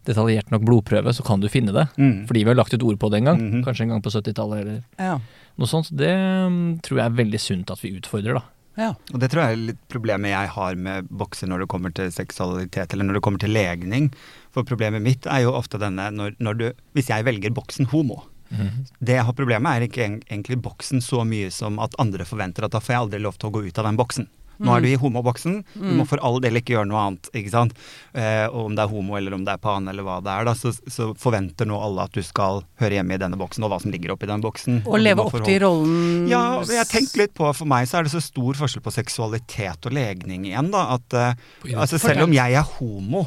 detaljert 0.06 0.52
nok 0.52 0.62
blodprøve, 0.64 1.14
så 1.14 1.24
kan 1.24 1.40
du 1.40 1.48
finne 1.48 1.72
det. 1.74 1.88
Mm. 1.98 2.28
Fordi 2.28 2.44
vi 2.44 2.50
har 2.50 2.56
lagt 2.56 2.74
et 2.74 2.84
ord 2.84 2.98
på 3.00 3.10
det 3.12 3.18
en 3.22 3.26
gang. 3.26 3.40
Mhm. 3.42 3.64
Kanskje 3.66 3.82
en 3.82 3.90
gang 3.90 4.02
på 4.02 4.12
70-tallet 4.12 4.60
eller 4.62 4.84
Ja. 5.00 5.20
noe 5.58 5.68
sånt. 5.68 5.88
Så 5.88 5.96
det 5.96 6.10
mm, 6.10 6.82
tror 6.82 6.98
jeg 6.98 7.06
er 7.06 7.24
veldig 7.24 7.40
sunt 7.40 7.72
at 7.72 7.80
vi 7.82 8.00
utfordrer, 8.00 8.34
da. 8.36 8.44
Ja. 8.78 8.94
Og 9.14 9.20
det 9.20 9.30
tror 9.32 9.44
jeg 9.44 9.52
er 9.52 9.66
litt 9.68 9.88
problemet 9.90 10.30
jeg 10.32 10.48
har 10.50 10.76
med 10.76 11.10
bokser 11.10 11.48
når 11.48 11.60
det 11.60 11.68
kommer 11.68 11.94
til 11.94 12.10
seksualitet, 12.10 12.94
eller 12.94 13.04
når 13.04 13.14
det 13.16 13.22
kommer 13.22 13.40
til 13.40 13.50
legning. 13.52 14.14
For 14.52 14.64
problemet 14.64 15.02
mitt 15.02 15.26
er 15.28 15.42
jo 15.44 15.52
ofte 15.52 15.78
denne 15.78 16.10
når, 16.12 16.36
når 16.40 16.58
du 16.58 16.72
Hvis 16.96 17.08
jeg 17.08 17.26
velger 17.26 17.52
boksen 17.54 17.88
homo, 17.88 18.24
Mhm. 18.52 18.86
det 19.02 19.16
jeg 19.16 19.24
har 19.24 19.34
problemet 19.34 19.66
er 19.82 19.88
ikke 19.88 20.22
egentlig 20.30 20.62
boksen 20.62 21.00
så 21.02 21.26
mye 21.26 21.50
som 21.52 21.80
at 21.80 21.94
andre 22.00 22.26
forventer 22.26 22.64
at 22.66 22.72
da 22.72 22.80
får 22.80 22.88
jeg 22.88 22.98
aldri 22.98 23.22
lov 23.22 23.38
til 23.38 23.50
å 23.50 23.54
gå 23.54 23.68
ut 23.68 23.78
av 23.80 23.86
den 23.86 23.96
boksen. 23.98 24.28
Nå 24.62 24.76
er 24.76 24.84
du 24.86 24.90
i 24.92 24.98
homoboksen, 25.02 25.60
du 25.76 25.92
må 25.98 26.06
for 26.10 26.22
all 26.24 26.40
del 26.44 26.60
ikke 26.60 26.76
gjøre 26.76 26.90
noe 26.90 27.02
annet. 27.02 27.30
ikke 27.34 27.54
sant? 27.54 27.76
Eh, 28.14 28.46
om 28.48 28.76
det 28.78 28.86
er 28.86 28.92
homo 28.94 29.18
eller 29.18 29.36
om 29.36 29.44
det 29.48 29.56
er 29.56 29.62
pan 29.64 29.90
eller 29.92 30.06
hva 30.06 30.20
det 30.24 30.32
er, 30.32 30.48
da, 30.48 30.56
så, 30.58 30.72
så 30.72 31.12
forventer 31.20 31.68
nå 31.70 31.80
alle 31.82 32.06
at 32.08 32.16
du 32.16 32.22
skal 32.26 32.64
høre 32.82 33.00
hjemme 33.00 33.18
i 33.18 33.22
denne 33.22 33.40
boksen, 33.40 33.66
og 33.66 33.74
hva 33.74 33.82
som 33.82 33.94
ligger 33.94 34.16
oppi 34.16 34.30
den 34.30 34.44
boksen. 34.44 34.82
Og 34.86 35.02
og 35.02 35.06
leve 35.06 35.24
opp 35.26 35.38
til 35.42 35.60
rollen 35.64 36.28
ja, 36.30 36.62
jeg 36.70 36.90
tenkte 36.92 37.24
litt 37.24 37.36
på, 37.38 37.48
for 37.58 37.70
meg 37.70 37.90
så 37.90 38.00
er 38.00 38.08
det 38.08 38.14
så 38.14 38.22
stor 38.24 38.58
forskjell 38.60 38.84
på 38.86 38.94
seksualitet 38.94 39.90
og 39.90 39.96
legning 39.98 40.46
igjen, 40.50 40.70
da. 40.74 40.88
At 41.00 41.18
eh, 41.18 41.46
altså 41.74 41.98
selv 42.02 42.28
om 42.28 42.36
jeg 42.36 42.58
er 42.58 42.74
homo, 42.78 43.26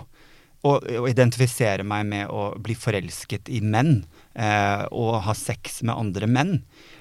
og, 0.65 0.87
og 0.97 1.09
identifiserer 1.11 1.85
meg 1.85 2.07
med 2.09 2.31
å 2.33 2.55
bli 2.63 2.77
forelsket 2.79 3.51
i 3.53 3.61
menn, 3.61 3.99
eh, 4.33 4.85
og 4.97 5.19
ha 5.27 5.35
sex 5.37 5.83
med 5.85 5.97
andre 5.97 6.31
menn 6.31 6.55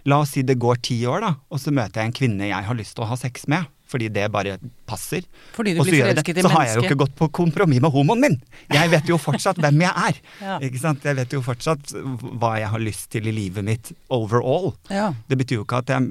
La 0.10 0.18
oss 0.20 0.34
si 0.36 0.42
det 0.44 0.58
går 0.60 0.82
ti 0.84 0.98
år, 1.08 1.24
da, 1.24 1.30
og 1.48 1.62
så 1.64 1.72
møter 1.72 2.02
jeg 2.02 2.10
en 2.12 2.18
kvinne 2.18 2.50
jeg 2.50 2.68
har 2.68 2.76
lyst 2.76 2.98
til 2.98 3.06
å 3.06 3.12
ha 3.14 3.16
sex 3.20 3.48
med. 3.48 3.70
Fordi 3.94 4.10
det 4.14 4.26
bare 4.34 4.58
passer. 4.90 5.26
Fordi 5.54 5.76
du 5.76 5.82
Og 5.82 5.88
så 5.88 5.94
blir 5.94 6.06
forelsket 6.08 6.40
i 6.42 6.46
Så 6.46 6.52
har 6.54 6.66
jeg 6.68 6.78
jo 6.80 6.86
ikke 6.88 7.00
gått 7.04 7.16
på 7.20 7.30
kompromiss 7.40 7.82
med 7.84 7.94
homoen 7.94 8.24
min! 8.24 8.38
Jeg 8.74 8.90
vet 8.90 9.10
jo 9.12 9.20
fortsatt 9.22 9.62
hvem 9.62 9.86
jeg 9.86 9.94
er. 10.10 10.22
Ja. 10.44 10.58
Ikke 10.66 10.80
sant? 10.82 11.06
Jeg 11.06 11.16
vet 11.16 11.34
jo 11.36 11.40
fortsatt 11.46 11.94
hva 12.42 12.56
jeg 12.60 12.68
har 12.74 12.82
lyst 12.82 13.06
til 13.14 13.30
i 13.30 13.34
livet 13.36 13.64
mitt 13.66 13.92
overall. 14.14 14.74
Ja. 14.92 15.12
Det 15.30 15.38
betyr 15.40 15.62
jo 15.62 15.66
ikke 15.68 15.84
at 15.84 15.92
jeg 15.94 16.08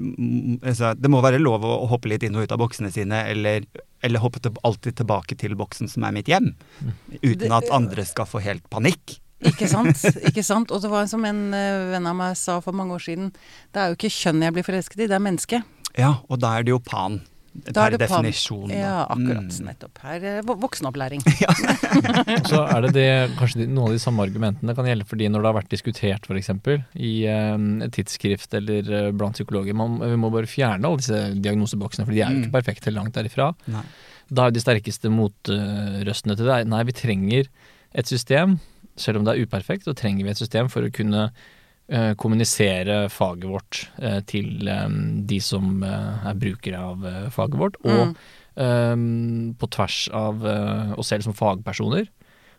altså, 0.63 0.93
Det 0.97 1.11
må 1.11 1.21
være 1.23 1.41
lov 1.41 1.65
å, 1.67 1.73
hoppe 1.91 2.09
litt 2.09 2.23
inn 2.25 2.37
og 2.39 2.47
ut 2.47 2.55
av 2.55 2.61
boksene 2.63 2.89
sine, 2.93 3.19
eller, 3.29 3.67
eller 4.01 4.23
hoppe 4.23 4.41
alltid 4.63 4.97
tilbake 5.01 5.37
til 5.39 5.57
boksen 5.59 5.91
som 5.91 6.07
er 6.07 6.15
mitt 6.15 6.31
hjem. 6.31 6.53
Uten 7.21 7.53
at 7.53 7.69
andre 7.75 8.07
skal 8.07 8.29
få 8.29 8.41
helt 8.45 8.65
panikk. 8.73 9.19
Ikke 9.43 9.67
sant? 9.69 9.99
ikke 10.29 10.45
sant? 10.45 10.71
Og 10.71 10.81
det 10.83 10.91
var 10.91 11.07
som 11.11 11.25
en 11.27 11.45
eh, 11.55 11.91
venn 11.91 12.09
av 12.09 12.17
meg 12.17 12.39
sa 12.39 12.59
for 12.63 12.75
mange 12.75 12.95
år 12.95 13.05
siden, 13.05 13.31
det 13.75 13.81
er 13.81 13.91
jo 13.91 13.99
ikke 13.99 14.13
kjønn 14.15 14.47
jeg 14.47 14.55
blir 14.55 14.67
forelsket 14.67 15.03
i, 15.03 15.09
det 15.11 15.19
er 15.19 15.23
menneske. 15.23 15.61
Ja, 15.99 16.15
og 16.29 16.41
da 16.41 16.55
er 16.57 16.65
det 16.65 16.73
jo 16.73 16.81
pan. 16.81 17.21
Da 17.53 17.71
per 17.83 17.85
er 17.85 17.91
det 17.93 17.99
definisjon. 18.07 18.67
da. 18.71 18.75
Ja, 18.75 18.93
akkurat. 19.13 19.49
Mm. 19.53 19.65
Nettopp. 19.67 19.99
Her 20.01 20.23
er 20.25 20.39
vo- 20.47 20.55
voksenopplæring. 20.63 21.21
Og 22.41 22.47
så 22.49 22.61
er 22.65 22.81
det, 22.87 22.91
det 22.95 23.05
kanskje 23.37 23.59
de, 23.61 23.67
noen 23.69 23.91
av 23.91 23.93
de 23.93 24.01
samme 24.01 24.25
argumentene 24.25 24.73
kan 24.75 24.89
gjelde 24.89 25.05
for 25.09 25.21
de 25.21 25.27
når 25.29 25.43
det 25.45 25.49
har 25.51 25.57
vært 25.59 25.69
diskutert 25.75 26.25
f.eks. 26.25 26.49
i 26.97 27.13
eh, 27.29 27.67
et 27.85 27.93
tidsskrift 27.93 28.57
eller 28.57 28.89
eh, 28.89 29.11
blant 29.13 29.37
psykologer. 29.37 29.77
Man, 29.77 29.99
vi 30.01 30.17
må 30.17 30.31
bare 30.33 30.49
fjerne 30.49 30.89
alle 30.89 31.03
disse 31.03 31.21
diagnoseboksene, 31.37 32.07
for 32.07 32.15
de 32.15 32.23
er 32.25 32.31
jo 32.33 32.39
Mm. 32.39 32.43
ikke 32.47 32.55
perfekte 32.57 32.91
langt 32.95 33.13
derifra. 33.19 33.51
Nei. 33.69 33.85
Da 34.33 34.47
er 34.49 34.55
de 34.55 34.61
sterkeste 34.63 35.11
motrøstene 35.13 36.35
til 36.39 36.47
det 36.49 36.61
nei, 36.71 36.83
vi 36.87 36.95
trenger 36.95 37.49
et 37.93 38.09
system, 38.09 38.57
selv 38.97 39.19
om 39.19 39.25
det 39.27 39.35
er 39.35 39.45
uperfekt, 39.45 39.85
så 39.85 39.93
trenger 39.97 40.25
vi 40.25 40.31
et 40.33 40.39
system 40.41 40.69
for 40.73 40.85
å 40.87 40.91
kunne 40.93 41.27
kommunisere 42.15 43.09
faget 43.11 43.49
vårt 43.49 43.81
eh, 44.01 44.19
til 44.29 44.67
eh, 44.71 44.87
de 45.29 45.39
som 45.43 45.83
eh, 45.83 46.27
er 46.31 46.37
brukere 46.39 46.79
av 46.79 47.05
eh, 47.05 47.29
faget 47.29 47.59
vårt, 47.59 47.75
og 47.83 48.13
Mm. 48.13 48.15
eh, 48.55 49.55
på 49.59 49.69
tvers 49.75 50.09
av 50.13 50.45
eh, 50.47 50.93
oss 50.97 51.07
selv 51.11 51.23
som 51.27 51.33
fagpersoner. 51.33 52.07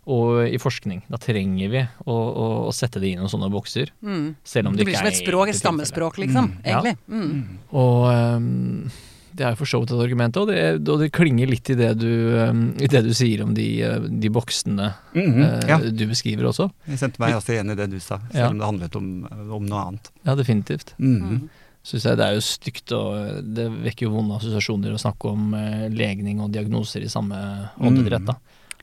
Og 0.05 0.43
i 0.53 0.59
forskning. 0.61 0.99
Da 1.09 1.17
trenger 1.17 1.71
vi 1.73 1.81
å, 2.05 2.13
å, 2.13 2.47
å 2.69 2.73
sette 2.77 3.01
det 3.01 3.09
inn 3.09 3.17
i 3.17 3.23
noen 3.23 3.31
sånne 3.33 3.49
bokser. 3.49 3.89
Mm. 4.05 4.35
Selv 4.45 4.69
om 4.69 4.75
Det 4.77 4.83
det, 4.83 4.85
blir 4.91 4.99
ikke 4.99 5.01
som 5.01 5.09
et 5.15 5.17
språk, 5.23 5.49
et 5.49 5.57
stammespråk, 5.57 6.19
liksom. 6.21 6.51
Mm. 6.51 6.59
Ja. 6.61 6.83
Egentlig. 6.83 6.97
Mm. 7.09 7.59
og 7.73 8.91
det 9.35 9.45
er 9.45 9.55
jo 9.55 9.61
for 9.61 9.71
så 9.71 9.81
vidt 9.83 9.93
et 9.95 10.03
argument, 10.05 10.37
og 10.39 10.51
det, 10.51 10.61
og 10.93 11.01
det 11.03 11.11
klinger 11.15 11.51
litt 11.51 11.71
i 11.73 11.77
det 11.79 11.91
du, 11.99 12.11
ehm, 12.39 12.63
i 12.79 12.89
det 12.91 13.03
du 13.07 13.11
sier 13.17 13.43
om 13.45 13.55
de, 13.57 13.67
eh, 13.83 14.07
de 14.07 14.31
boksene 14.31 14.93
mm 15.15 15.33
-hmm, 15.35 15.69
ja. 15.69 15.79
du 15.91 16.07
beskriver 16.07 16.47
også. 16.51 16.71
Jeg 16.87 16.99
sendte 16.99 17.21
meg 17.21 17.35
også 17.35 17.53
igjen 17.53 17.71
i 17.71 17.75
det 17.75 17.91
du 17.91 17.99
sa, 17.99 18.21
selv 18.31 18.39
Ja. 18.39 18.49
om 18.51 18.59
det 18.59 18.67
handlet 18.67 18.97
om, 18.97 19.29
om 19.51 19.67
noe 19.67 19.85
annet. 19.87 20.11
Ja, 20.25 20.35
definitivt. 20.35 20.95
Mm 20.99 21.23
-hmm. 21.23 21.49
Synes 21.83 22.05
jeg 22.05 22.17
det 22.17 22.27
er 22.27 22.35
jo 22.35 22.41
stygt, 22.41 22.93
og 22.93 23.45
det 23.55 23.71
vekker 23.85 24.07
jo 24.07 24.11
vonde 24.11 24.37
assosiasjoner 24.37 24.95
å 24.95 24.99
snakke 24.99 25.29
om 25.29 25.55
legning 25.91 26.41
og 26.41 26.51
diagnoser 26.51 27.03
i 27.03 27.09
samme 27.09 27.69
åndedrett, 27.79 28.25
da. 28.25 28.35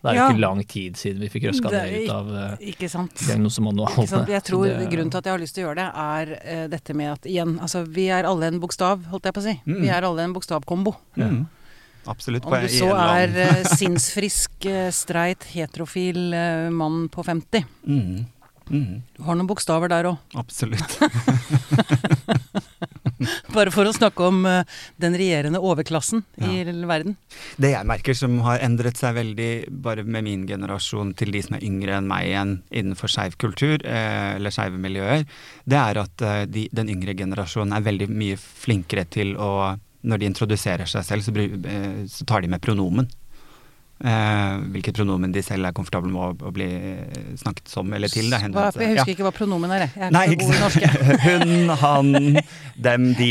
Det 0.01 0.09
er 0.09 0.15
jo 0.15 0.21
Ja. 0.21 0.29
ikke 0.31 0.41
lang 0.41 0.61
tid 0.67 0.95
siden 0.97 1.19
vi 1.21 1.27
fikk 1.29 1.43
røska 1.51 1.69
Det 1.69 1.81
det 1.85 1.99
ut 2.03 2.09
av 2.09 2.27
uh, 2.33 2.55
Ikke 2.59 2.89
sant. 2.89 3.13
diagnosemanualene. 3.21 4.01
Ikke 4.01 4.09
sant? 4.09 4.27
Jeg 4.33 4.43
tror 4.43 4.65
det- 4.65 4.89
Grunnen 4.89 5.11
til 5.11 5.17
at 5.21 5.25
jeg 5.29 5.33
har 5.35 5.39
lyst 5.39 5.53
til 5.55 5.63
å 5.63 5.67
gjøre 5.69 5.75
det, 5.77 5.89
er 5.93 6.31
uh, 6.63 6.67
dette 6.73 6.93
med 6.97 7.11
at 7.11 7.21
igjen, 7.29 7.59
altså 7.61 7.83
vi 7.87 8.07
er 8.09 8.23
alle 8.25 8.47
en 8.49 8.59
bokstav, 8.59 9.05
holdt 9.13 9.23
jeg 9.29 9.33
på 9.33 9.41
å 9.43 9.45
si. 9.45 9.55
Mm. 9.67 9.81
Vi 9.81 9.89
er 9.93 10.01
alle 10.09 10.21
en 10.25 10.33
bokstavkombo. 10.33 10.95
Mhm. 11.17 11.47
Absolutt. 12.07 12.45
Om 12.49 12.51
du 12.63 12.67
så 12.73 12.87
er 12.97 13.29
eh, 13.37 13.63
sinnsfrisk, 13.77 14.49
uh, 14.65 14.89
streit, 14.89 15.43
heterofil 15.53 16.33
eh, 16.33 16.69
mann 16.73 17.03
på 17.13 17.21
50. 17.23 17.61
Mm. 17.85 18.25
Mhm. 18.71 19.01
Du 19.17 19.23
har 19.27 19.35
noen 19.35 19.45
bokstaver 19.47 19.87
der 19.87 20.09
òg. 20.09 20.17
Absolutt. 20.33 20.97
Bare 23.55 23.73
for 23.73 23.87
å 23.87 23.93
snakke 23.95 24.27
om 24.27 24.43
eh, 24.49 24.63
den 25.01 25.15
regjerende 25.17 25.61
overklassen 25.61 26.23
i 26.41 26.61
verden. 26.87 27.17
Det 27.61 27.73
jeg 27.73 27.87
merker 27.89 28.17
som 28.17 28.39
har 28.45 28.63
endret 28.65 28.99
seg 28.99 29.15
veldig, 29.17 29.51
bare 29.83 30.05
med 30.05 30.25
min 30.27 30.47
generasjon 30.49 31.13
til 31.17 31.33
de 31.35 31.43
som 31.45 31.57
er 31.57 31.65
yngre 31.67 31.97
enn 31.99 32.09
meg 32.09 32.29
igjen 32.31 32.57
innenfor 32.69 33.11
skeiv 33.11 33.37
kultur, 33.41 33.77
eh, 33.85 34.35
eller 34.37 34.53
skeive 34.53 34.81
miljøer, 34.81 35.25
det 35.69 35.79
er 35.79 36.01
at 36.01 36.25
eh, 36.25 36.43
de, 36.49 36.67
den 36.73 36.91
yngre 36.93 37.15
generasjonen 37.17 37.75
er 37.77 37.87
veldig 37.87 38.09
mye 38.11 38.39
flinkere 38.41 39.07
til 39.09 39.37
å 39.37 39.51
Når 40.01 40.17
de 40.17 40.25
introduserer 40.25 40.89
seg 40.89 41.03
selv, 41.05 41.21
så, 41.21 41.33
så 42.09 42.25
tar 42.25 42.41
de 42.41 42.47
med 42.49 42.61
pronomen. 42.65 43.05
Eh, 44.01 44.53
hvilket 44.73 44.95
pronomen 44.97 45.29
de 45.29 45.43
selv 45.45 45.67
er 45.69 45.73
komfortable 45.77 46.09
med 46.09 46.41
å, 46.41 46.49
bli 46.55 46.65
eh, 46.65 47.19
snakket 47.37 47.67
som 47.69 47.91
eller 47.93 48.09
til. 48.09 48.31
Hva, 48.31 48.39
henvendt- 48.41 48.79
jeg 48.81 48.95
husker 48.97 49.11
ikke 49.13 49.27
hva 49.27 49.31
pronomen 49.35 49.69
er, 49.75 49.83
jeg. 49.85 49.91
Er 50.07 50.15
Nei, 50.15 50.23
ikke 50.33 50.47
sant. 50.49 50.77
Hun, 51.27 51.69
han, 51.83 52.09
dem, 52.81 53.05
de, 53.19 53.27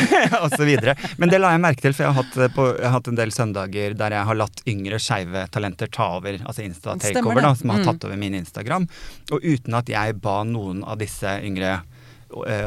videre. 0.70 0.94
Men 1.20 1.28
det 1.28 1.42
la 1.42 1.50
jeg 1.52 1.60
merke 1.60 1.84
til, 1.84 1.92
for 1.92 2.06
jeg 2.06 2.14
har 2.14 2.22
hatt, 2.22 2.38
eh, 2.40 2.48
på, 2.56 2.66
jeg 2.78 2.86
har 2.88 2.96
hatt 2.96 3.10
en 3.12 3.20
del 3.20 3.34
søndager 3.36 3.98
der 4.00 4.16
jeg 4.16 4.28
har 4.30 4.40
latt 4.40 4.62
yngre 4.70 5.00
skeive 5.02 5.44
talenter 5.52 5.92
ta 5.92 6.08
over, 6.16 6.40
altså 6.40 6.64
Insta-takeover, 6.64 7.42
da, 7.44 7.52
som 7.60 7.74
har 7.74 7.78
Mm. 7.84 7.86
tatt 7.92 8.04
over 8.08 8.16
min 8.16 8.34
Instagram. 8.40 8.88
Og 9.30 9.44
uten 9.44 9.74
at 9.76 9.88
jeg 9.92 10.16
ba 10.24 10.38
noen 10.48 10.80
av 10.88 10.96
disse 10.98 11.36
yngre 11.44 11.82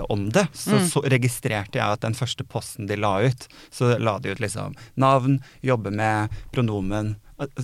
om 0.10 0.29
det, 0.33 0.48
så, 0.57 0.74
Mm. 0.77 0.88
så 0.89 1.01
registrerte 1.05 1.77
jeg 1.77 1.86
at 1.86 2.01
den 2.01 2.13
første 2.17 2.43
posten 2.50 2.88
de 2.89 2.95
la 2.98 3.19
ut, 3.21 3.48
så 3.69 3.98
la 4.00 4.17
de 4.19 4.31
ut 4.31 4.39
liksom 4.41 4.74
navn, 4.98 5.39
jobbe 5.62 5.91
med, 5.93 6.29
pronomen. 6.51 7.15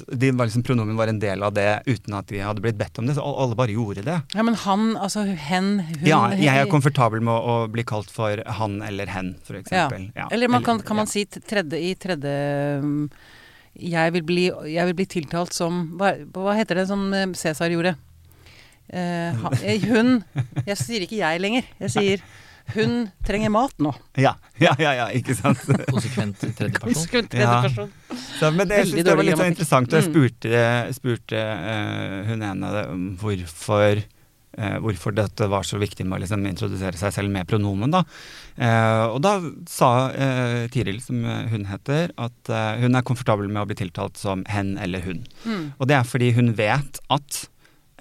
De 0.08 0.32
var 0.32 0.48
liksom, 0.50 0.64
pronomen 0.66 0.98
var 0.98 1.12
en 1.12 1.20
del 1.22 1.44
av 1.46 1.54
det 1.54 1.84
uten 1.86 2.16
at 2.18 2.28
de 2.32 2.42
hadde 2.42 2.64
blitt 2.64 2.78
bedt 2.80 2.98
om 2.98 3.08
det, 3.10 3.18
så 3.18 3.26
alle 3.26 3.58
bare 3.58 3.76
gjorde 3.76 4.04
det. 4.06 4.18
Ja, 4.34 4.46
men 4.46 4.58
han, 4.64 4.90
altså 4.98 5.26
hen, 5.28 5.72
hun 5.86 6.08
Ja, 6.08 6.22
jeg 6.34 6.64
er 6.64 6.72
komfortabel 6.72 7.22
med 7.26 7.34
å 7.34 7.58
bli 7.72 7.86
kalt 7.88 8.12
for 8.14 8.42
han 8.60 8.80
eller 8.86 9.12
hen, 9.14 9.36
for 9.46 9.60
Ja. 9.72 9.88
Ja. 10.16 10.30
Eller 10.32 10.50
man 10.50 10.66
kan, 10.66 10.82
kan 10.82 10.98
man 10.98 11.10
si 11.10 11.26
tredje, 11.26 11.78
i 11.78 11.94
tredje 12.00 12.34
um, 12.82 13.10
jeg 13.78 14.14
vil, 14.16 14.24
bli, 14.26 14.46
jeg 14.72 14.90
vil 14.90 14.96
bli 14.98 15.06
tiltalt 15.06 15.54
som 15.54 15.84
Hva, 16.00 16.16
hva 16.34 16.56
heter 16.58 16.80
det 16.82 16.88
som 16.90 17.04
eh, 17.14 17.30
Cæsar 17.38 17.70
gjorde? 17.70 17.94
Eh, 18.90 19.38
ha, 19.38 19.52
eh, 19.62 19.84
hun 19.86 20.24
Jeg 20.66 20.78
sier 20.80 21.04
ikke 21.06 21.20
jeg 21.20 21.42
lenger. 21.44 21.68
Jeg 21.84 21.94
sier 21.94 22.24
hun 22.76 22.96
trenger 23.28 23.50
mat 23.54 23.74
nå. 23.84 23.94
Ja, 24.20 24.34
ja, 24.60 24.74
ja, 24.82 24.92
ja, 25.04 25.06
ikke 25.16 25.36
sant. 25.38 25.62
Konsekvent 25.94 26.42
tredjeperson. 26.42 27.08
Tredje 27.14 27.40
Ja. 27.40 27.62
Så, 28.40 28.52
men 28.54 28.68
det, 28.68 28.82
jeg 28.84 28.88
synes 28.92 29.08
det 29.08 29.16
var 29.18 29.24
litt 29.28 29.40
så 29.40 29.48
interessant, 29.52 29.94
og 29.94 30.00
jeg 30.02 30.08
Mm. 30.08 30.14
spurte, 30.14 30.60
spurte 30.98 31.42
uh, 31.42 32.20
hun 32.30 32.44
ene 32.46 32.72
om 32.92 33.08
hvorfor 33.22 34.04
eh, 34.58 34.78
hvorfor 34.82 35.14
dette 35.14 35.46
var 35.52 35.62
så 35.68 35.78
viktig 35.78 36.06
med 36.08 36.18
å 36.18 36.22
liksom 36.24 36.46
introdusere 36.50 36.98
seg 36.98 37.14
selv 37.14 37.30
med 37.30 37.46
pronomen. 37.50 37.92
da. 37.94 38.00
Eh, 38.58 39.04
og 39.14 39.20
da 39.22 39.36
sa 39.70 39.90
eh, 40.10 40.64
Tiril, 40.74 40.98
som 41.04 41.20
hun 41.24 41.68
heter, 41.70 42.10
at 42.18 42.50
eh, 42.50 42.80
hun 42.82 42.98
er 42.98 43.06
komfortabel 43.06 43.48
med 43.52 43.62
å 43.62 43.68
bli 43.70 43.78
tiltalt 43.84 44.18
som 44.18 44.42
hen 44.50 44.76
eller 44.82 45.06
hun. 45.06 45.22
Mm. 45.46 45.68
Og 45.78 45.86
det 45.92 46.00
er 46.00 46.08
fordi 46.10 46.32
hun 46.40 46.56
vet 46.58 46.98
at 47.14 47.44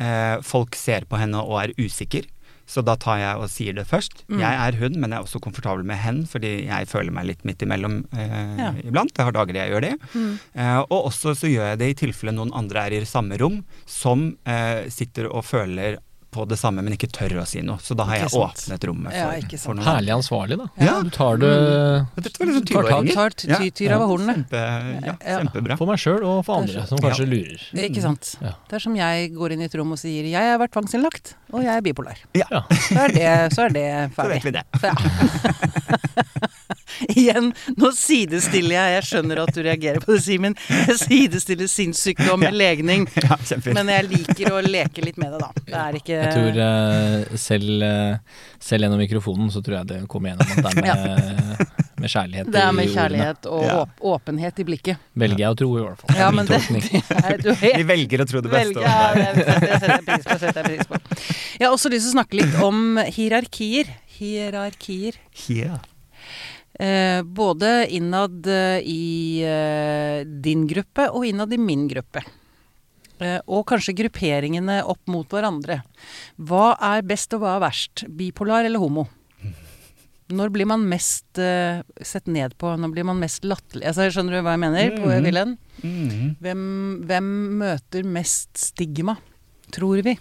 eh, 0.00 0.40
folk 0.46 0.76
ser 0.80 1.04
på 1.10 1.20
henne 1.20 1.42
og 1.44 1.60
er 1.66 1.74
usikker. 1.76 2.24
Så 2.66 2.82
da 2.82 2.96
tar 2.98 3.20
jeg 3.22 3.38
og 3.38 3.48
sier 3.52 3.76
det 3.78 3.84
først. 3.86 4.24
Mm. 4.28 4.40
Jeg 4.42 4.58
er 4.66 4.78
hun, 4.80 4.96
men 5.00 5.12
jeg 5.14 5.20
er 5.20 5.26
også 5.28 5.40
komfortabel 5.44 5.84
med 5.86 6.00
hen, 6.02 6.24
fordi 6.26 6.66
jeg 6.66 6.88
føler 6.90 7.14
meg 7.14 7.28
litt 7.28 7.44
midt 7.46 7.62
imellom 7.62 8.00
eh, 8.12 8.56
Ja. 8.58 8.72
iblant. 8.82 9.14
Jeg 9.16 9.24
har 9.28 9.36
dager 9.36 9.54
jeg 9.60 9.70
gjør 9.70 9.86
det. 9.86 9.92
Mm. 10.14 10.32
Eh, 10.54 10.80
og 10.90 11.06
også 11.12 11.36
så 11.38 11.46
gjør 11.52 11.70
jeg 11.70 11.78
det 11.84 11.90
i 11.92 11.98
tilfelle 12.02 12.34
noen 12.34 12.50
andre 12.58 12.86
er 12.88 12.98
i 12.98 13.04
samme 13.06 13.38
rom, 13.38 13.60
som 13.86 14.32
eh, 14.46 14.88
sitter 14.90 15.30
og 15.30 15.44
føler 15.46 16.00
på 16.30 16.44
det 16.48 16.58
samme, 16.60 16.82
men 16.84 16.92
ikke 16.96 17.08
tør 17.12 17.38
å 17.40 17.46
si 17.48 17.62
noe. 17.64 17.78
Så 17.80 17.94
da 17.96 18.04
har 18.04 18.16
jeg 18.18 18.28
åpnet 18.36 18.84
rommet 18.88 19.12
for, 19.12 19.16
ja, 19.16 19.40
sant. 19.40 19.60
for 19.62 19.74
noe. 19.78 19.84
Herlig 19.86 20.12
ansvarlig, 20.16 20.58
da. 20.60 20.66
Ja. 20.84 20.96
Du 21.02 21.10
tar 21.10 21.36
det 21.40 21.50
Dette 22.16 22.38
var 22.38 22.46
liksom 22.50 22.66
Tar 22.66 22.82
20-åringer. 22.82 23.14
Tar 23.14 23.30
ty- 23.30 23.70
ty- 23.70 23.88
hornene. 23.88 24.34
Kjempe, 24.44 24.62
ja, 25.06 25.14
Ja. 25.24 25.38
kjempebra. 25.40 25.76
for 25.78 25.86
meg 25.86 25.98
sjøl 26.02 26.22
og 26.24 26.44
for 26.44 26.60
andre 26.60 26.86
som 26.86 26.98
kanskje 26.98 27.26
lurer. 27.30 27.62
Ikke 27.86 28.02
sant. 28.02 28.36
Ja. 28.42 28.52
Det 28.68 28.76
er 28.76 28.84
som 28.84 28.94
jeg 28.96 29.32
går 29.34 29.52
inn 29.56 29.62
i 29.62 29.64
et 29.70 29.74
rom 29.74 29.92
og 29.92 29.98
sier 29.98 30.24
'jeg 30.24 30.34
har 30.52 30.58
vært 30.58 30.72
tvangsinnlagt', 30.76 31.34
og 31.52 31.62
jeg 31.62 31.76
er 31.76 31.80
bipolar. 31.80 32.16
Ja, 32.34 32.44
Ja. 32.50 32.62
Så 32.70 32.98
er 33.04 33.08
det, 33.08 33.52
så 33.54 33.62
er 33.66 33.70
det 33.70 34.12
så 34.16 34.28
vet 34.28 34.44
vi 34.44 34.50
det. 34.50 34.62
Ja. 34.82 34.94
Igjen, 37.08 37.50
nå 37.76 37.90
sidestiller 37.92 38.76
jeg 38.76 38.92
Jeg 38.96 39.02
skjønner 39.04 39.40
at 39.42 39.52
du 39.54 39.60
reagerer 39.62 40.00
på 40.00 40.14
det, 40.14 40.22
Simen. 40.24 40.54
Jeg 40.88 40.96
sidestiller 41.02 41.68
sinnssykdom 41.68 42.40
med 42.40 42.54
legning. 42.56 43.06
Ja. 43.20 43.36
Men 43.74 43.88
jeg 43.92 44.08
liker 44.08 44.52
å 44.56 44.62
leke 44.64 45.04
litt 45.04 45.18
med 45.20 45.32
det, 45.34 45.40
da. 45.42 45.50
Det 45.66 45.74
er 45.82 45.98
ikke 46.00 46.20
Jeg 46.26 46.34
tror 46.34 46.58
uh, 46.60 47.36
selv, 47.40 47.82
uh, 47.86 48.42
selv 48.62 48.86
gjennom 48.86 49.00
mikrofonen 49.00 49.50
så 49.54 49.62
tror 49.64 49.78
jeg 49.80 49.88
det 49.92 49.98
kommer 50.10 50.32
gjennom 50.34 50.50
at 50.50 50.76
det 50.76 50.92
er 50.92 51.02
med, 51.06 51.64
med 52.02 52.12
kjærlighet 52.12 52.50
Det 52.52 52.62
er 52.62 52.76
med 52.76 52.92
kjærlighet 52.92 53.48
og 53.50 53.64
Ja. 53.66 53.76
åp 53.84 54.04
åpenhet 54.12 54.60
i 54.62 54.66
blikket. 54.68 55.02
Velger 55.16 55.44
jeg 55.44 55.54
å 55.54 55.58
tro, 55.62 55.70
i 55.78 55.84
hvert 55.86 56.02
fall. 56.02 56.18
Ja, 56.20 56.28
men 56.34 56.48
det, 56.50 56.60
det 56.74 57.20
er, 57.22 57.40
du 57.42 57.50
Vi 57.54 57.86
velger 57.88 58.24
å 58.24 58.28
tro 58.28 58.42
det 58.44 58.52
beste 58.52 58.82
velger, 58.82 58.86
ja, 58.86 59.14
det 59.16 59.80
setter 59.80 59.94
jeg 59.96 60.06
pris 60.06 60.26
på. 60.28 60.38
setter 60.42 60.62
jeg 60.62 60.70
pris 60.70 60.90
på. 60.90 61.00
Jeg 61.56 61.66
har 61.68 61.74
også 61.76 61.92
lyst 61.94 62.08
til 62.08 62.12
å 62.12 62.16
snakke 62.18 62.40
litt 62.42 62.56
om 62.66 62.98
hierarkier. 63.16 63.92
Hierarkier. 64.18 65.18
Yeah. 65.48 65.78
Eh, 66.76 67.22
både 67.24 67.86
innad 67.96 68.44
i 68.84 69.40
eh, 69.48 70.26
din 70.44 70.66
gruppe 70.68 71.08
og 71.08 71.24
innad 71.28 71.54
i 71.56 71.60
min 71.60 71.86
gruppe. 71.88 72.20
Eh, 73.20 73.38
og 73.48 73.64
kanskje 73.70 73.94
grupperingene 73.96 74.82
opp 74.84 75.00
mot 75.08 75.28
hverandre. 75.32 75.80
Hva 76.36 76.74
er 76.94 77.06
best 77.06 77.32
og 77.32 77.40
hva 77.44 77.54
er 77.56 77.62
verst? 77.64 78.04
Bipolar 78.12 78.66
eller 78.68 78.82
homo? 78.82 79.06
Når 80.26 80.50
blir 80.50 80.66
man 80.66 80.82
mest 80.90 81.38
uh, 81.38 81.84
sett 82.02 82.26
ned 82.26 82.56
på? 82.58 82.72
Når 82.74 82.90
blir 82.96 83.04
man 83.06 83.20
mest 83.22 83.44
latterlig? 83.46 83.84
Altså, 83.86 84.08
skjønner 84.10 84.34
du 84.34 84.40
hva 84.42 84.56
jeg 84.56 84.62
mener, 84.64 84.88
på 84.96 85.06
Mhm. 85.06 85.22
Wilhelm? 85.22 85.52
Mhm. 85.84 86.32
Hvem, 86.42 86.64
hvem 87.06 87.28
møter 87.60 88.02
mest 88.04 88.58
stigma, 88.58 89.16
tror 89.70 90.02
vi, 90.02 90.16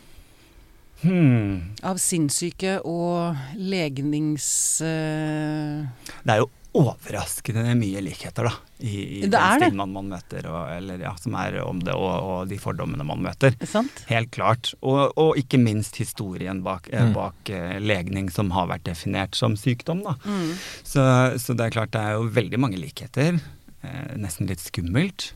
Hmm. 1.02 1.76
av 1.84 1.98
sinnssyke 2.00 2.80
og 2.88 3.36
legnings... 3.60 4.80
Uh... 4.82 5.86
Det 6.24 6.32
er 6.34 6.40
jo 6.40 6.48
overraskende 6.76 7.74
mye 7.80 8.02
likheter, 8.04 8.50
da. 8.50 8.54
I, 8.84 8.92
i 8.92 9.20
Det 9.24 9.30
den 9.32 9.40
er 9.42 9.62
stigmaen 9.62 9.94
man 9.96 10.10
møter, 10.12 10.48
og, 10.52 10.64
eller, 10.76 11.00
ja, 11.06 11.14
som 11.22 11.36
er 11.40 11.58
om 11.64 11.80
det, 11.80 11.94
og, 11.96 12.14
og 12.30 12.50
de 12.52 12.58
fordommene 12.62 13.06
man 13.08 13.24
møter. 13.24 13.56
sant? 13.70 14.04
Helt 14.12 14.32
klart. 14.36 14.74
Og, 14.82 15.14
og 15.22 15.40
ikke 15.40 15.60
minst 15.62 15.96
historien 16.02 16.62
bak, 16.66 16.90
eh, 16.92 17.06
Mm. 17.06 17.14
bak 17.16 17.50
eh, 17.54 17.80
legning 17.80 18.30
som 18.34 18.52
har 18.56 18.68
vært 18.72 18.84
definert 18.88 19.36
som 19.40 19.56
sykdom. 19.60 20.04
Da. 20.04 20.16
Mm. 20.26 20.54
Så, 20.84 21.04
så 21.40 21.56
det 21.56 21.68
er 21.70 21.76
klart 21.80 21.92
det 21.96 22.02
er 22.02 22.16
jo 22.20 22.28
veldig 22.36 22.60
mange 22.60 22.78
likheter. 22.82 23.40
Eh, 23.86 24.16
nesten 24.18 24.48
litt 24.50 24.64
skummelt. 24.64 25.32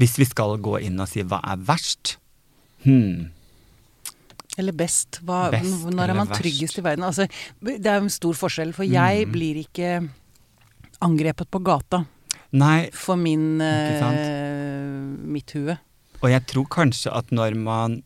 Hvis 0.00 0.16
vi 0.18 0.24
skal 0.26 0.56
gå 0.58 0.80
inn 0.82 0.98
og 1.00 1.08
si 1.08 1.22
hva 1.22 1.38
er 1.52 1.60
verst? 1.68 2.16
Hmm. 2.84 3.30
Eller 4.58 4.74
best. 4.76 5.20
Hva, 5.24 5.46
Best 5.54 5.86
når 5.88 6.10
er 6.12 6.18
man 6.18 6.28
tryggest 6.28 6.76
i 6.80 6.82
verden? 6.84 7.06
Altså, 7.06 7.24
det 7.62 7.86
er 7.88 8.00
jo 8.00 8.08
en 8.08 8.12
stor 8.12 8.34
forskjell, 8.36 8.74
for 8.76 8.84
jeg 8.84 9.24
Mm. 9.26 9.32
blir 9.32 9.60
ikke 9.62 9.92
angrepet 11.02 11.50
på 11.52 11.60
gata 11.64 12.04
Nei, 12.52 12.90
for 12.92 13.16
min 13.16 13.60
uh, 13.60 15.18
mitt 15.24 15.52
hue. 15.56 15.76
og 16.22 16.28
jeg 16.30 16.44
tror 16.50 16.66
kanskje 16.68 17.12
at 17.16 17.30
når 17.34 17.54
man 17.58 18.02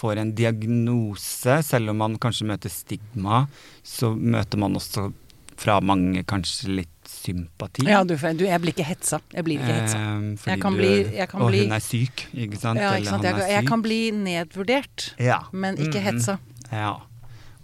får 0.00 0.16
en 0.22 0.30
diagnose, 0.38 1.58
selv 1.66 1.90
om 1.92 1.98
man 2.00 2.14
kanskje 2.22 2.46
møter 2.48 2.72
stigma, 2.72 3.42
så 3.84 4.14
møter 4.16 4.56
man 4.62 4.78
også 4.78 5.10
fra 5.60 5.74
mange 5.84 6.22
kanskje 6.24 6.70
litt 6.78 7.10
sympati. 7.10 7.84
Ja, 7.84 7.98
du, 8.06 8.14
du, 8.16 8.44
jeg 8.46 8.60
blir 8.62 8.72
ikke 8.72 8.86
hetsa. 8.88 9.18
Jeg 9.34 9.44
blir 9.44 9.58
ikke 9.60 9.74
hetsa. 9.76 9.98
Eh, 9.98 10.22
fordi 10.40 10.54
Jeg 10.54 10.62
kan 10.62 10.72
du, 10.72 10.80
bli- 10.80 11.16
jeg 11.18 11.28
kan 11.28 11.42
og 11.44 11.50
bli- 11.52 11.64
hun 11.66 11.74
er 11.76 11.84
syk, 11.84 12.24
ikke 12.32 12.60
sant? 12.62 12.80
Ja, 12.80 12.94
ikke 12.96 13.10
sant? 13.10 13.26
han 13.28 13.36
Jeg, 13.42 13.44
er 13.50 13.52
jeg 13.58 13.68
kan 13.68 13.82
bli 13.84 13.98
nedvurdert, 14.16 15.10
ja. 15.20 15.40
men 15.52 15.76
ikke 15.76 16.00
Mhm. 16.00 16.06
hetsa. 16.08 16.38
Ja. 16.72 16.94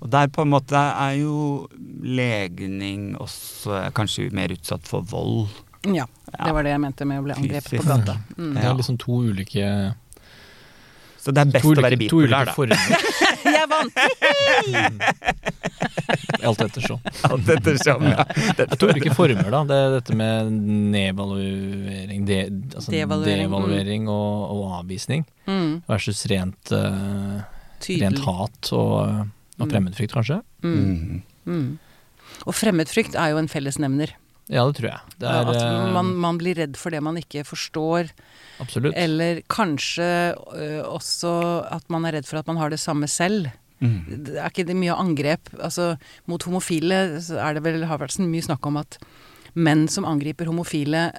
Og 0.04 0.10
der 0.12 0.28
på 0.28 0.42
en 0.44 0.50
måte 0.52 0.76
er 0.76 1.14
jo 1.22 1.66
legning 2.04 3.14
også 3.22 3.86
kanskje 3.96 4.28
mer 4.36 4.52
utsatt 4.54 4.84
for 4.86 5.00
vold. 5.08 5.48
Ja, 5.86 6.04
det 6.34 6.52
var 6.52 6.66
det 6.66 6.72
jeg 6.74 6.82
mente 6.82 7.06
med 7.06 7.20
å 7.22 7.24
bli 7.28 7.34
angrepet 7.36 7.78
på 7.80 7.86
gata. 7.86 8.18
Mm. 8.36 8.52
Det 8.58 8.64
er 8.66 8.74
liksom 8.80 8.96
to 9.00 9.20
ulike 9.30 9.68
Så 11.22 11.32
det 11.34 11.42
er 11.44 11.52
best 11.54 11.64
to 11.64 11.70
å 11.72 11.74
være 11.80 11.94
ulike, 11.96 12.02
bipolar, 12.10 12.44
da. 12.46 12.54
former. 12.54 12.76
Jeg 13.56 13.66
vant! 13.70 13.94
Alt 16.46 16.60
ettersom. 16.66 17.00
Alt 17.26 17.48
ettersom, 17.56 18.04
ja. 18.10 18.24
Det 18.58 18.66
er 18.66 18.78
to 18.78 18.88
ulike 18.90 19.12
former, 19.16 19.48
da. 19.54 19.60
Det 19.66 19.76
er 19.84 19.94
dette 19.96 20.16
med 20.18 20.50
nedvaluering 20.94 22.26
de, 22.28 22.38
altså 22.76 22.94
Devaluering, 22.94 23.46
devaluering 23.46 24.08
og, 24.12 24.52
og 24.56 24.76
avvisning 24.82 25.24
Mm. 25.46 25.82
versus 25.86 26.24
rent, 26.26 26.72
uh, 26.74 27.38
rent 27.86 28.18
hat 28.26 28.72
og, 28.74 29.28
og 29.58 29.66
Mm. 29.66 29.70
fremmedfrykt, 29.72 30.12
kanskje. 30.12 30.42
Mm. 30.62 30.76
Mm. 30.76 31.22
Mm. 31.46 31.78
Og 32.46 32.54
fremmedfrykt 32.54 33.14
er 33.16 33.30
jo 33.32 33.38
en 33.38 33.48
fellesnevner. 33.48 34.10
Ja, 34.48 34.62
det 34.68 34.76
tror 34.78 34.90
jeg. 34.92 35.00
Det 35.18 35.26
er, 35.26 35.48
at 35.50 35.56
eh, 35.58 35.92
man, 35.92 36.14
man 36.22 36.38
blir 36.38 36.54
redd 36.54 36.76
for 36.78 36.90
det 36.94 37.00
man 37.02 37.16
ikke 37.18 37.42
forstår. 37.44 38.10
Absolutt. 38.62 38.94
Eller 38.96 39.40
kanskje 39.50 40.36
ø, 40.54 40.82
også 40.86 41.32
at 41.72 41.88
man 41.90 42.04
er 42.06 42.12
redd 42.18 42.26
for 42.28 42.38
at 42.38 42.46
man 42.46 42.56
har 42.60 42.70
det 42.70 42.78
samme 42.78 43.08
selv. 43.10 43.48
Mm. 43.80 44.22
Det 44.24 44.36
er 44.38 44.46
ikke 44.48 44.66
det 44.68 44.76
mye 44.78 44.94
angrep. 44.94 45.50
Altså, 45.58 45.96
mot 46.30 46.42
homofile 46.46 47.18
så 47.20 47.40
er 47.42 47.54
det 47.58 47.64
vel, 47.66 47.82
har 47.90 47.98
vært 47.98 48.16
mye 48.22 48.44
snakk 48.46 48.64
om 48.70 48.76
at 48.80 48.98
menn 49.56 49.88
som 49.88 50.04
angriper 50.04 50.46
homofile, 50.46 51.10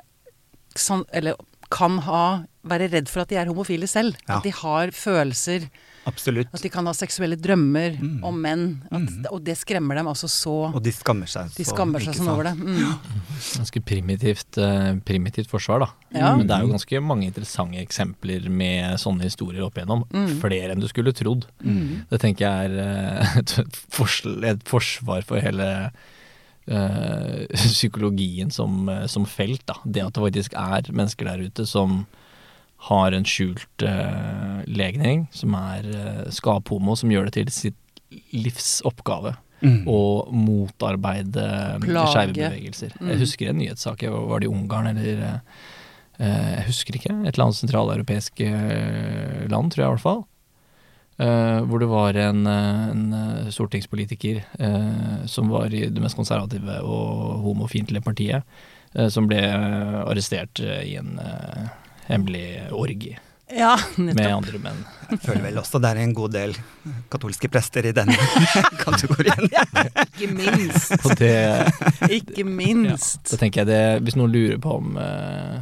san, 0.77 1.03
eller 1.11 1.35
kan 1.73 1.97
ha, 2.07 2.23
være 2.63 2.87
redd 2.93 3.09
for 3.11 3.25
at 3.25 3.29
de 3.33 3.35
er 3.41 3.49
homofile 3.51 3.87
selv. 3.91 4.15
Ja. 4.27 4.37
At 4.39 4.43
de 4.47 4.53
har 4.55 4.93
følelser, 4.95 5.67
Absolutt. 6.07 6.47
at 6.55 6.61
de 6.63 6.69
kan 6.71 6.85
ha 6.87 6.93
seksuelle 6.95 7.35
drømmer 7.37 7.97
Mm. 7.99 8.23
om 8.23 8.37
menn. 8.41 8.65
At, 8.91 9.01
Mm. 9.01 9.25
Og 9.31 9.43
det 9.43 9.57
skremmer 9.59 9.95
dem 9.99 10.07
altså 10.07 10.27
så 10.31 10.73
Og 10.73 10.81
de 10.83 10.91
skammer 10.91 11.27
seg 11.27 11.53
De 11.55 11.63
skammer 11.67 11.99
seg 11.99 12.13
ikke 12.13 12.23
sånn 12.23 12.31
over 12.33 12.43
det. 12.47 12.55
Mm. 12.57 12.99
Ganske 13.59 13.81
primitivt, 13.83 14.57
uh, 14.57 14.95
primitivt 15.05 15.47
forsvar, 15.51 15.79
da. 15.85 15.89
Ja. 16.17 16.35
Men 16.37 16.47
det 16.47 16.55
er 16.55 16.61
jo 16.65 16.71
ganske 16.73 17.01
mange 17.03 17.27
interessante 17.27 17.77
eksempler 17.83 18.49
med 18.49 18.97
sånne 18.97 19.23
historier 19.27 19.65
opp 19.67 19.75
igjennom. 19.77 20.05
Mm. 20.11 20.39
Flere 20.41 20.71
enn 20.73 20.79
du 20.81 20.87
skulle 20.87 21.13
trodd. 21.13 21.45
Mm. 21.63 22.05
Det 22.09 22.19
tenker 22.23 22.47
jeg 22.47 22.71
er 22.71 23.21
uh, 23.21 23.37
et, 23.43 23.57
et 24.53 24.63
forsvar 24.65 25.23
for 25.27 25.39
hele 25.43 25.91
Uh, 26.67 27.45
psykologien 27.55 28.49
som, 28.51 28.89
som 29.07 29.23
felt. 29.25 29.61
Da. 29.69 29.77
Det 29.85 30.01
at 30.03 30.17
det 30.17 30.23
faktisk 30.25 30.53
er 30.59 30.89
mennesker 30.91 31.23
der 31.29 31.45
ute 31.47 31.65
som 31.65 32.01
har 32.77 33.11
en 33.11 33.25
skjult 33.25 33.83
uh, 33.83 34.61
legning, 34.69 35.27
som 35.33 35.55
er 35.57 35.87
uh, 35.89 36.29
skaphomo, 36.31 36.95
som 36.95 37.09
gjør 37.11 37.25
det 37.25 37.33
til 37.39 37.51
sitt 37.51 38.23
livs 38.33 38.77
oppgave 38.87 39.35
Mm. 39.57 39.87
å 39.89 40.29
motarbeide 40.37 41.79
Plage. 41.81 42.11
skeive 42.13 42.33
bevegelser. 42.35 42.91
Mm. 43.01 43.07
Jeg 43.09 43.17
husker 43.23 43.49
en 43.49 43.57
nyhetssak, 43.57 44.03
var 44.05 44.39
det 44.39 44.45
i 44.45 44.51
Ungarn 44.53 44.85
eller 44.91 45.23
eh, 45.25 45.39
eh, 46.19 46.51
Jeg 46.59 46.65
husker 46.67 46.93
ikke. 46.99 47.15
Et 47.25 47.31
eller 47.33 47.45
annet 47.47 47.57
sentraleuropeisk 47.57 48.39
eh, 48.45 49.47
land, 49.49 49.71
tror 49.73 49.81
jeg 49.81 49.87
i 49.89 49.95
hvert 49.95 50.03
fall. 50.05 50.21
Uh, 51.17 51.65
hvor 51.65 51.81
det 51.81 51.87
var 51.89 52.13
en, 52.21 52.43
eh, 52.45 52.89
en 52.91 53.13
eh, 53.17 53.49
stortingspolitiker 53.49 54.43
uh, 54.61 55.25
som 55.25 55.49
var 55.49 55.73
i 55.73 55.87
det 55.89 56.03
mest 56.03 56.15
konservative 56.19 56.77
og 56.85 57.41
homofiendtlige 57.41 58.05
partiet, 58.05 58.45
uh, 58.93 59.07
som 59.09 59.25
ble 59.25 59.41
eh, 59.41 59.97
arrestert 60.05 60.61
eh, 60.61 60.83
i 60.91 60.99
en 61.01 61.17
eh, 61.17 61.65
hemmelig 62.07 62.45
orgi. 62.75 63.15
Ja, 63.47 63.77
med 63.95 64.19
andre 64.27 64.59
menn. 64.59 64.79
Jeg 65.07 65.21
føler 65.23 65.43
vel 65.45 65.59
også 65.61 65.79
det 65.79 65.93
er 65.93 65.99
en 66.03 66.13
god 66.17 66.33
del 66.35 66.55
katolske 67.13 67.47
prester 67.47 67.85
i 67.87 67.93
denne 67.95 68.17
kategorien. 68.83 69.47
Ikke 70.03 70.27
minst. 70.35 70.97
Og 70.99 71.15
det, 71.21 71.31
Ikke 72.09 72.43
ja, 72.43 72.49
minst. 72.49 73.21
så 73.31 73.39
tenker 73.39 73.63
jeg 73.63 73.69
det, 73.71 73.81
hvis 74.03 74.17
noen 74.19 74.33
lurer 74.35 74.59
på 74.59 74.75
om 74.81 74.99
eh, 74.99 75.61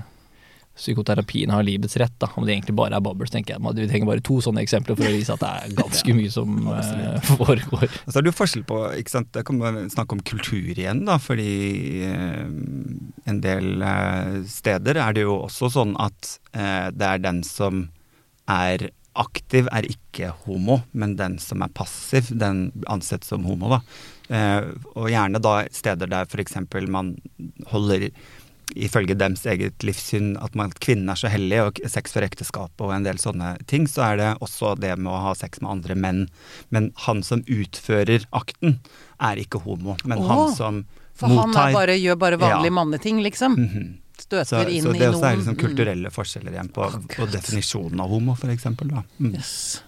psykoterapien 0.75 1.51
har 1.53 1.63
livets 1.63 1.95
rett, 2.01 2.13
da, 2.19 2.27
om 2.35 2.45
det 2.45 2.55
egentlig 2.55 2.75
bare 2.75 2.97
er 2.97 3.03
babbel, 3.03 3.29
tenker 3.31 3.55
jeg 3.55 3.75
vi 3.75 3.87
trenger 3.87 4.09
bare 4.09 4.23
to 4.25 4.41
sånne 4.43 4.63
eksempler 4.65 4.97
for 4.97 5.07
å 5.07 5.13
vise 5.13 5.35
at 5.35 5.43
det 5.43 5.51
er 5.51 5.77
ganske 5.77 6.15
mye 6.17 6.33
som 6.33 6.57
eh, 6.73 7.29
foregår. 7.39 7.87
Så 8.05 8.17
er 8.17 8.25
det 8.25 8.31
jo 8.31 8.37
forskjell 8.41 8.65
på 8.67 8.81
ikke 8.99 9.15
sant? 9.15 9.31
Det 9.35 9.45
kan 9.47 9.61
snakke 9.93 10.17
om 10.17 10.25
kultur 10.27 10.73
igjen, 10.73 11.05
da, 11.07 11.15
fordi 11.21 11.55
eh, 12.09 12.43
en 13.31 13.41
del 13.43 13.87
eh, 13.87 14.41
steder 14.51 14.99
er 15.01 15.15
det 15.15 15.25
jo 15.25 15.39
også 15.45 15.71
sånn 15.77 15.95
at 16.01 16.35
eh, 16.51 16.91
det 16.91 17.09
er 17.13 17.23
den 17.23 17.41
som 17.47 17.87
er 18.51 18.89
aktiv, 19.15 19.69
er 19.71 19.87
ikke 19.87 20.33
homo, 20.43 20.81
men 20.91 21.15
den 21.15 21.37
som 21.39 21.63
er 21.63 21.71
passiv, 21.75 22.33
den 22.35 22.67
ansett 22.91 23.23
som 23.23 23.45
homo, 23.47 23.71
da. 23.77 23.79
Eh, 24.27 24.71
og 24.95 25.07
gjerne 25.11 25.39
da 25.39 25.61
steder 25.71 26.09
der 26.11 26.27
f.eks. 26.27 26.57
man 26.91 27.15
holder 27.71 28.09
ifølge 28.75 29.15
dems 29.17 29.45
eget 29.45 29.83
livssyn 29.85 30.35
at, 30.41 30.55
man, 30.55 30.71
at 30.71 30.79
kvinnen 30.79 31.09
er 31.09 31.15
så 31.19 31.29
hellig, 31.29 31.59
og 31.61 31.79
sex 31.91 32.11
for 32.15 32.25
ekteskap 32.25 32.71
og 32.81 32.93
en 32.95 33.03
del 33.05 33.17
sånne 33.21 33.55
ting, 33.67 33.85
så 33.87 34.01
er 34.13 34.17
det 34.17 34.29
også 34.41 34.75
det 34.79 34.97
med 34.97 35.11
å 35.13 35.19
ha 35.27 35.33
sex 35.37 35.61
med 35.61 35.69
andre 35.71 35.95
menn. 35.95 36.23
Men 36.73 36.91
han 37.05 37.21
som 37.23 37.43
utfører 37.47 38.25
akten, 38.33 38.79
er 39.21 39.35
ikke 39.43 39.61
homo, 39.63 39.95
men 40.05 40.17
oh, 40.19 40.27
han 40.27 40.55
som 40.55 40.81
For 41.15 41.27
han 41.31 41.37
mottar 41.51 41.69
er 41.69 41.73
bare, 41.77 41.93
gjør 41.99 42.17
bare 42.19 42.37
vanlige 42.41 42.71
Ja. 42.73 42.77
manneting, 42.79 43.21
liksom. 43.23 43.55
Mhm. 43.59 43.93
Støter 44.17 44.45
Så, 44.63 44.69
inn 44.71 44.83
så 44.83 44.89
i 44.95 44.97
det 44.97 45.07
noen 45.09 45.13
også 45.15 45.25
er 45.27 45.35
liksom 45.37 45.55
Mm. 45.55 45.59
kulturelle 45.59 46.09
forskjeller 46.09 46.51
igjen 46.55 46.69
på, 46.71 46.85
på 47.15 47.25
definisjonen 47.31 47.99
av 47.99 48.09
homo, 48.09 48.33
for 48.35 48.47
eksempel. 48.47 48.87
Da. 48.89 49.03
Mm. 49.19 49.33
Yes. 49.35 49.81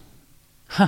Ha. 0.75 0.87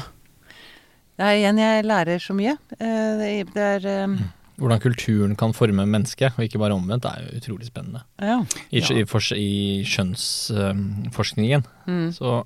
Det 1.18 1.26
er 1.26 1.38
igjen, 1.40 1.58
jeg 1.60 1.86
lærer 1.88 2.20
så 2.20 2.36
mye. 2.36 2.58
Eh, 2.80 3.18
Det 3.20 3.54
det 3.54 3.64
er 3.84 3.88
eh, 4.04 4.18
hvordan 4.60 4.82
kulturen 4.84 5.36
kan 5.40 5.54
forme 5.56 5.86
mennesket, 5.88 6.36
og 6.38 6.44
ikke 6.46 6.60
bare 6.62 6.76
omvendt, 6.76 7.06
er 7.08 7.26
jo 7.26 7.38
utrolig 7.40 7.68
spennende. 7.70 8.04
Ja. 8.22 8.42
I, 8.72 8.80
Ja. 8.84 9.00
i, 9.00 9.06
i 9.40 9.84
skjønnsforskningen 9.88 11.64
Mm. 11.88 12.12
så 12.14 12.44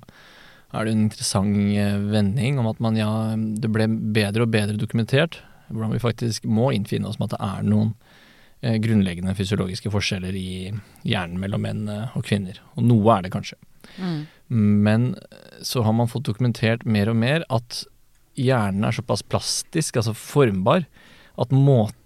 er 0.74 0.84
det 0.84 0.92
en 0.94 1.04
interessant 1.06 1.56
eh, 1.76 1.98
vending 2.10 2.58
om 2.58 2.66
at 2.66 2.80
man, 2.80 2.96
ja, 2.98 3.34
det 3.36 3.70
ble 3.70 3.86
bedre 4.14 4.42
og 4.46 4.50
bedre 4.50 4.76
dokumentert 4.80 5.40
hvordan 5.70 5.92
vi 5.94 5.98
faktisk 6.02 6.44
må 6.44 6.72
innfinne 6.74 7.08
oss 7.08 7.18
med 7.18 7.32
at 7.32 7.38
det 7.38 7.46
er 7.46 7.62
noen 7.68 7.94
eh, 8.62 8.76
grunnleggende 8.82 9.34
fysiologiske 9.38 9.90
forskjeller 9.90 10.34
i 10.36 10.72
hjernen 11.06 11.38
mellom 11.40 11.62
menn 11.64 11.88
eh, 11.88 12.12
og 12.18 12.24
kvinner. 12.26 12.58
Og 12.76 12.84
noe 12.84 13.16
er 13.16 13.22
det 13.26 13.32
kanskje. 13.32 13.56
Mm. 13.98 14.20
Men 14.84 15.06
eh, 15.14 15.62
så 15.64 15.82
har 15.86 15.92
man 15.96 16.10
fått 16.10 16.26
dokumentert 16.28 16.84
mer 16.84 17.08
og 17.12 17.16
mer 17.16 17.46
at 17.48 17.84
hjernen 18.36 18.84
er 18.84 18.92
såpass 18.96 19.22
plastisk, 19.22 19.96
altså 19.96 20.12
formbar, 20.14 20.84
at 21.38 21.50
måten 21.54 21.96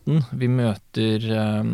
vi 0.41 0.49
møter 0.49 1.25
eh, 1.37 1.71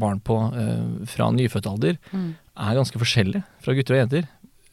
barn 0.00 0.20
på 0.24 0.36
eh, 0.54 1.06
fra 1.10 1.30
nyfødt 1.34 1.66
alder, 1.70 1.98
Mm. 2.14 2.34
er 2.56 2.76
ganske 2.78 3.00
forskjellig 3.02 3.42
fra 3.64 3.74
gutter 3.74 3.96
og 3.96 4.02
jenter. 4.04 4.28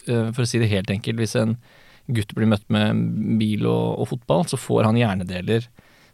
Eh, 0.08 0.32
For 0.32 0.44
å 0.44 0.48
si 0.50 0.60
det 0.62 0.70
helt 0.72 0.90
enkelt, 0.94 1.18
hvis 1.22 1.36
en 1.42 1.58
gutt 2.12 2.34
blir 2.36 2.48
møtt 2.50 2.66
med 2.74 3.38
bil 3.40 3.66
og, 3.70 4.00
og 4.02 4.08
fotball, 4.14 4.46
så 4.50 4.58
får 4.60 4.84
han 4.90 4.98
hjernedeler 5.00 5.68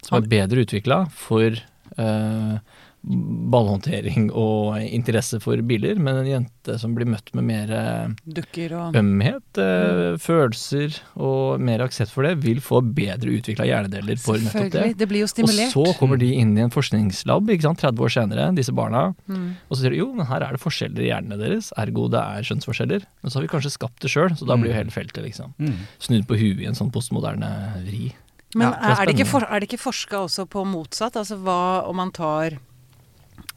som 0.06 0.17
er 0.19 0.28
bedre 0.30 0.63
utvikla 0.65 1.02
for 1.12 1.56
eh, 1.97 2.58
ballhåndtering 3.07 4.29
og 4.36 4.77
interesse 4.83 5.39
for 5.43 5.60
biler, 5.65 5.99
men 6.01 6.19
en 6.21 6.27
jente 6.27 6.75
som 6.81 6.93
blir 6.97 7.07
møtt 7.10 7.29
med 7.38 7.45
mer 7.47 7.71
eh, 7.73 8.15
Dukker 8.38 8.73
og 8.77 8.97
ømhet, 8.99 9.60
mm. 9.60 10.17
følelser 10.23 10.97
og 11.15 11.62
mer 11.63 11.83
aksept 11.86 12.12
for 12.13 12.27
det, 12.27 12.33
vil 12.43 12.60
få 12.63 12.81
bedre 12.83 13.31
utvikla 13.38 13.67
hjernedeler 13.69 14.19
for 14.21 14.41
nettopp 14.41 14.71
det. 14.73 14.86
Det 14.99 15.07
blir 15.10 15.23
jo 15.23 15.29
stimulert. 15.31 15.75
Og 15.77 15.88
så 15.91 15.95
kommer 15.99 16.19
de 16.21 16.31
inn 16.41 16.55
i 16.57 16.63
en 16.65 16.73
forskningslab 16.73 17.49
ikke 17.53 17.67
sant, 17.69 17.81
30 17.86 18.03
år 18.07 18.13
senere, 18.17 18.49
disse 18.57 18.75
barna, 18.75 19.07
Mm. 19.27 19.55
og 19.69 19.75
så 19.75 19.81
sier 19.83 19.91
de 19.93 19.97
jo, 19.99 20.07
men 20.15 20.25
her 20.29 20.43
er 20.45 20.55
det 20.55 20.62
forskjeller 20.62 21.01
i 21.03 21.10
hjernene 21.10 21.38
deres, 21.39 21.71
ergo 21.77 22.07
det 22.12 22.19
er 22.21 22.45
skjønnsforskjeller. 22.47 23.03
Men 23.23 23.31
så 23.31 23.38
har 23.39 23.43
vi 23.45 23.49
kanskje 23.51 23.71
skapt 23.73 24.01
det 24.03 24.12
sjøl, 24.12 24.31
så 24.39 24.47
da 24.47 24.55
blir 24.60 24.71
jo 24.71 24.77
hele 24.77 24.93
feltet 24.93 25.23
liksom 25.23 25.53
Mm. 25.60 25.73
snudd 25.99 26.27
på 26.27 26.38
huet 26.38 26.62
i 26.62 26.67
en 26.69 26.75
sånn 26.77 26.91
postmoderne 26.91 27.49
vri. 27.86 28.13
Men 28.55 28.71
Ja, 28.71 28.77
det 28.79 28.99
er 28.99 29.05
det 29.05 29.15
ikke 29.17 29.27
for, 29.27 29.43
er 29.43 29.60
det 29.60 29.67
ikke 29.69 29.81
forska 29.83 30.23
også 30.27 30.47
på 30.47 30.63
motsatt? 30.65 31.15
Altså 31.19 31.36
hva 31.41 31.83
om 31.88 31.95
man 31.99 32.12
tar 32.12 32.57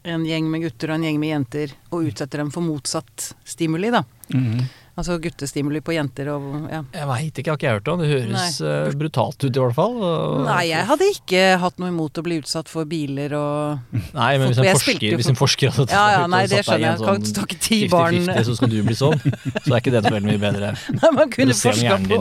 en 0.03 0.25
gjeng 0.25 0.47
med 0.51 0.65
gutter 0.65 0.93
og 0.93 0.99
en 0.99 1.09
gjeng 1.09 1.19
med 1.21 1.33
jenter 1.35 1.75
og 1.91 2.09
utsetter 2.09 2.41
dem 2.43 2.53
for 2.55 2.65
motsatt 2.65 3.33
stimuli, 3.45 3.91
da? 3.93 4.05
Mm. 4.33 4.63
Altså 5.01 5.17
guttestimuli 5.23 5.81
på 5.85 5.95
jenter 5.97 6.29
og 6.35 6.69
ja. 6.71 6.83
Jeg 6.93 7.09
veit 7.09 7.39
ikke, 7.41 7.47
jeg 7.47 7.53
har 7.55 7.59
ikke 7.61 7.73
hørt 7.79 7.89
om. 7.93 8.03
Det 8.05 8.09
høres 8.11 8.59
Nei. 8.61 8.95
brutalt 9.01 9.47
ut 9.47 9.49
i 9.57 9.63
hvert 9.65 9.77
fall. 9.79 9.97
Og, 9.97 10.45
Nei, 10.47 10.63
jeg 10.71 10.85
hadde 10.91 11.09
ikke 11.15 11.43
hatt 11.63 11.81
noe 11.81 11.89
imot 11.93 12.21
å 12.21 12.25
bli 12.27 12.39
utsatt 12.43 12.69
for 12.69 12.85
biler 12.91 13.33
og 13.39 13.97
Nei, 14.15 14.31
men 14.39 14.51
hvis 14.53 14.61
en 14.61 14.69
forsker, 14.77 15.17
hvis 15.21 15.31
en 15.33 15.39
forsker 15.41 15.73
hadde 15.75 15.95
Ja 15.97 16.05
ja, 16.19 16.23
nei, 16.31 16.43
det 16.51 16.63
skjønner 16.67 16.87
jeg. 16.91 17.01
en 17.01 17.07
Kan 17.09 17.27
sånn 17.31 17.49
ikke 17.49 17.61
ti 17.65 17.81
barn 17.91 18.21
50-50, 18.21 18.45
så 18.51 18.57
skal 18.61 18.73
du 18.75 18.79
bli 18.87 18.99
sånn, 19.01 19.21
så 19.65 19.73
er 19.73 19.79
ikke 19.81 19.95
det 19.97 20.05
så 20.07 20.13
veldig 20.15 20.29
mye 20.31 20.43
bedre. 20.45 20.73
Nei, 21.01 21.13
man 21.17 21.33
kunne 21.33 21.57
forska 21.57 21.99
på 22.05 22.21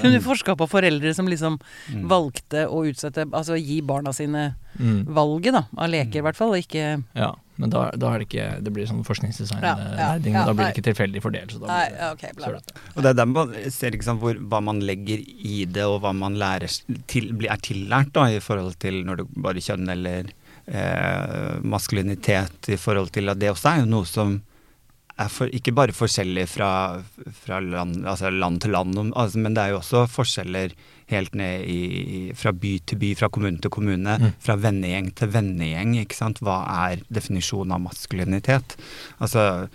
kunne 0.00 0.20
forska 0.24 0.56
på 0.60 0.70
foreldre 0.70 1.14
som 1.16 1.28
liksom 1.30 1.58
Mm. 1.90 2.04
valgte 2.10 2.66
å 2.68 2.82
utsette 2.86 3.24
Altså 3.32 3.56
gi 3.58 3.80
barna 3.80 4.12
sine 4.12 4.54
Mm. 4.78 5.04
valget, 5.12 5.52
da. 5.52 5.64
Av 5.76 5.88
leker, 5.90 6.20
i 6.20 6.22
hvert 6.22 6.36
fall. 6.38 6.52
Ikke 6.54 7.02
Ja, 7.16 7.32
men 7.60 7.72
da, 7.72 7.86
da 7.92 8.10
er 8.14 8.22
det 8.22 8.28
ikke 8.28 8.46
Det 8.64 8.72
blir 8.74 8.88
sånn 8.88 9.04
forskningsdesign 9.06 9.64
Ja, 9.64 9.74
eh, 9.76 9.94
ja, 10.00 10.08
ja, 10.16 10.44
da 10.48 10.54
blir 10.54 10.66
det 10.66 10.74
ikke 10.78 10.86
tilfeldig 10.90 11.22
fordelt. 11.24 11.54
Så 11.54 11.62
da 11.62 11.78
blir 12.16 12.24
det 12.24 12.34
bla, 12.38 12.52
bla. 12.56 12.82
Og 12.94 13.04
det 13.04 13.12
er 13.12 13.18
der 13.20 13.30
man 13.30 13.54
ser 13.74 13.96
ikke 13.96 14.08
sant, 14.08 14.22
hvor, 14.22 14.38
hva 14.52 14.62
man 14.64 14.82
legger 14.84 15.20
i 15.20 15.64
det, 15.68 15.86
og 15.86 16.00
hva 16.04 16.14
man 16.16 16.38
lærer, 16.40 16.72
til, 17.10 17.32
er 17.44 17.64
tillært 17.64 18.14
da, 18.16 18.28
i 18.32 18.40
forhold 18.44 18.78
til 18.82 19.02
når 19.06 19.22
det 19.22 19.26
bare 19.46 19.64
kjønn 19.64 19.92
eller 19.92 20.30
eh, 20.66 21.58
maskulinitet, 21.62 22.70
i 22.72 22.78
forhold 22.80 23.12
til 23.14 23.32
at 23.32 23.40
det 23.40 23.52
også 23.52 23.74
er 23.74 23.82
jo 23.84 23.90
noe 23.92 24.08
som 24.08 24.38
er 25.20 25.28
for, 25.32 25.52
ikke 25.52 25.74
bare 25.76 25.94
forskjellig 25.96 26.46
fra, 26.48 26.70
fra 27.42 27.60
land, 27.60 28.04
altså 28.08 28.30
land 28.32 28.62
til 28.64 28.74
land, 28.76 28.96
altså, 29.10 29.42
men 29.42 29.56
det 29.56 29.66
er 29.66 29.74
jo 29.74 29.82
også 29.82 30.06
forskjeller 30.10 30.72
helt 31.10 31.34
ned 31.38 31.66
i, 31.68 31.78
fra 32.38 32.52
by 32.52 32.72
til 32.86 32.98
by, 33.02 33.12
fra 33.18 33.28
kommune 33.28 33.60
til 33.60 33.70
kommune, 33.70 34.16
Mm. 34.20 34.32
fra 34.40 34.56
vennegjeng 34.56 35.12
til 35.16 35.28
vennegjeng. 35.34 35.94
ikke 36.00 36.16
sant? 36.16 36.40
Hva 36.40 36.58
er 36.90 37.02
definisjonen 37.12 37.72
av 37.72 37.80
maskulinitet? 37.80 38.76
Altså 39.20 39.68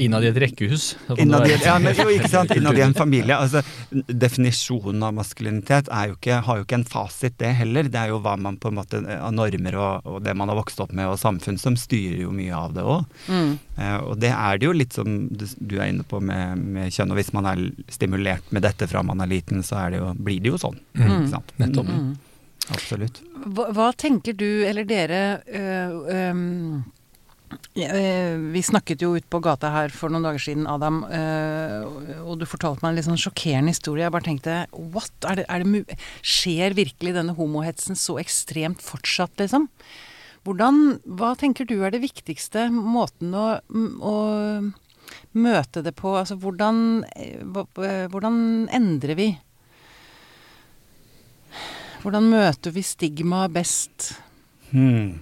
Innad 0.00 0.24
i 0.24 0.28
et 0.30 0.38
rekkehus. 0.40 0.84
Innad 1.20 1.44
i, 1.46 1.54
ja, 1.62 1.74
men, 1.78 1.94
jo, 1.94 2.06
ikke 2.14 2.28
sant? 2.32 2.50
Innad 2.56 2.78
i 2.78 2.82
en 2.82 2.94
familie. 2.96 3.36
Altså, 3.36 3.60
definisjonen 4.08 5.02
av 5.06 5.14
maskulinitet 5.18 5.90
er 5.92 6.10
jo 6.10 6.16
ikke, 6.16 6.38
har 6.46 6.60
jo 6.60 6.64
ikke 6.66 6.78
en 6.80 6.86
fasit, 6.88 7.36
det 7.40 7.50
heller. 7.60 7.90
Det 7.92 8.00
er 8.00 8.12
jo 8.12 8.20
hva 8.24 8.34
man 8.40 8.56
på 8.60 8.70
en 8.72 8.78
måte 8.80 9.00
av 9.18 9.32
normer 9.36 9.76
og, 9.78 10.08
og 10.10 10.18
det 10.26 10.34
man 10.38 10.50
har 10.50 10.58
vokst 10.58 10.80
opp 10.82 10.94
med, 10.96 11.10
og 11.12 11.20
samfunn 11.20 11.60
som 11.60 11.76
styrer 11.78 12.22
jo 12.24 12.32
mye 12.34 12.56
av 12.56 12.74
det 12.76 12.86
òg. 12.86 13.04
mm. 13.28 13.50
Eh, 13.80 13.96
og 14.10 14.18
det 14.20 14.28
er 14.34 14.58
det 14.60 14.66
jo 14.66 14.72
litt 14.76 14.92
som 14.96 15.06
du, 15.30 15.46
du 15.56 15.76
er 15.80 15.88
inne 15.92 16.04
på 16.04 16.18
med, 16.20 16.58
med 16.60 16.92
kjønn. 16.92 17.12
Og 17.14 17.20
hvis 17.20 17.30
man 17.36 17.46
er 17.48 17.62
stimulert 17.92 18.50
med 18.52 18.66
dette 18.66 18.88
fra 18.90 19.00
man 19.06 19.22
er 19.24 19.30
liten, 19.30 19.62
så 19.64 19.78
er 19.86 19.94
det 19.94 20.00
jo, 20.02 20.10
blir 20.20 20.40
det 20.44 20.50
jo 20.52 20.58
sånn. 20.60 20.76
Mm. 20.98 21.06
Ikke 21.06 21.30
sant? 21.36 21.54
Nettopp. 21.62 21.88
Mm, 21.94 22.10
Mm. 22.10 22.74
absolutt. 22.74 23.22
Hva, 23.56 23.64
hva 23.74 23.86
tenker 23.98 24.34
du, 24.36 24.48
eller 24.68 24.84
dere 24.86 25.20
øh, 25.48 25.94
øh, 26.12 26.42
Vi 27.50 28.62
snakket 28.62 29.02
jo 29.02 29.14
ut 29.18 29.26
på 29.30 29.40
gata 29.42 29.70
her 29.74 29.92
for 29.94 30.12
noen 30.12 30.26
dager 30.26 30.42
siden, 30.42 30.68
Adam, 30.70 31.00
øh, 31.06 32.20
og 32.22 32.38
du 32.38 32.46
fortalte 32.46 32.84
meg 32.84 32.92
en 32.92 32.98
litt 32.98 33.08
sånn 33.08 33.20
sjokkerende 33.20 33.74
historie. 33.74 34.04
Jeg 34.04 34.14
bare 34.14 34.26
tenkte 34.26 34.58
what? 34.94 35.14
Er 35.26 35.40
det, 35.40 35.46
er 35.50 35.64
det 35.64 35.98
skjer 36.22 36.76
virkelig 36.78 37.14
denne 37.16 37.34
homohetsen 37.38 37.98
så 37.98 38.20
ekstremt 38.22 38.82
fortsatt, 38.84 39.34
liksom? 39.42 39.68
Hvordan, 40.46 41.00
hva 41.04 41.34
tenker 41.36 41.66
du 41.68 41.80
er 41.84 41.92
det 41.92 42.00
viktigste 42.04 42.68
måten 42.72 43.34
å, 43.36 43.46
å 43.60 44.16
møte 45.36 45.82
det 45.84 45.94
på? 45.98 46.14
Altså 46.16 46.38
hvordan, 46.40 47.02
eh, 47.12 47.42
eh, 47.42 48.06
hvordan 48.10 48.68
endrer 48.72 49.18
vi? 49.18 49.30
Hvordan 52.00 52.30
møter 52.32 52.72
vi 52.72 52.86
stigma 52.86 53.44
best? 53.52 54.14
Hmm. 54.70 55.20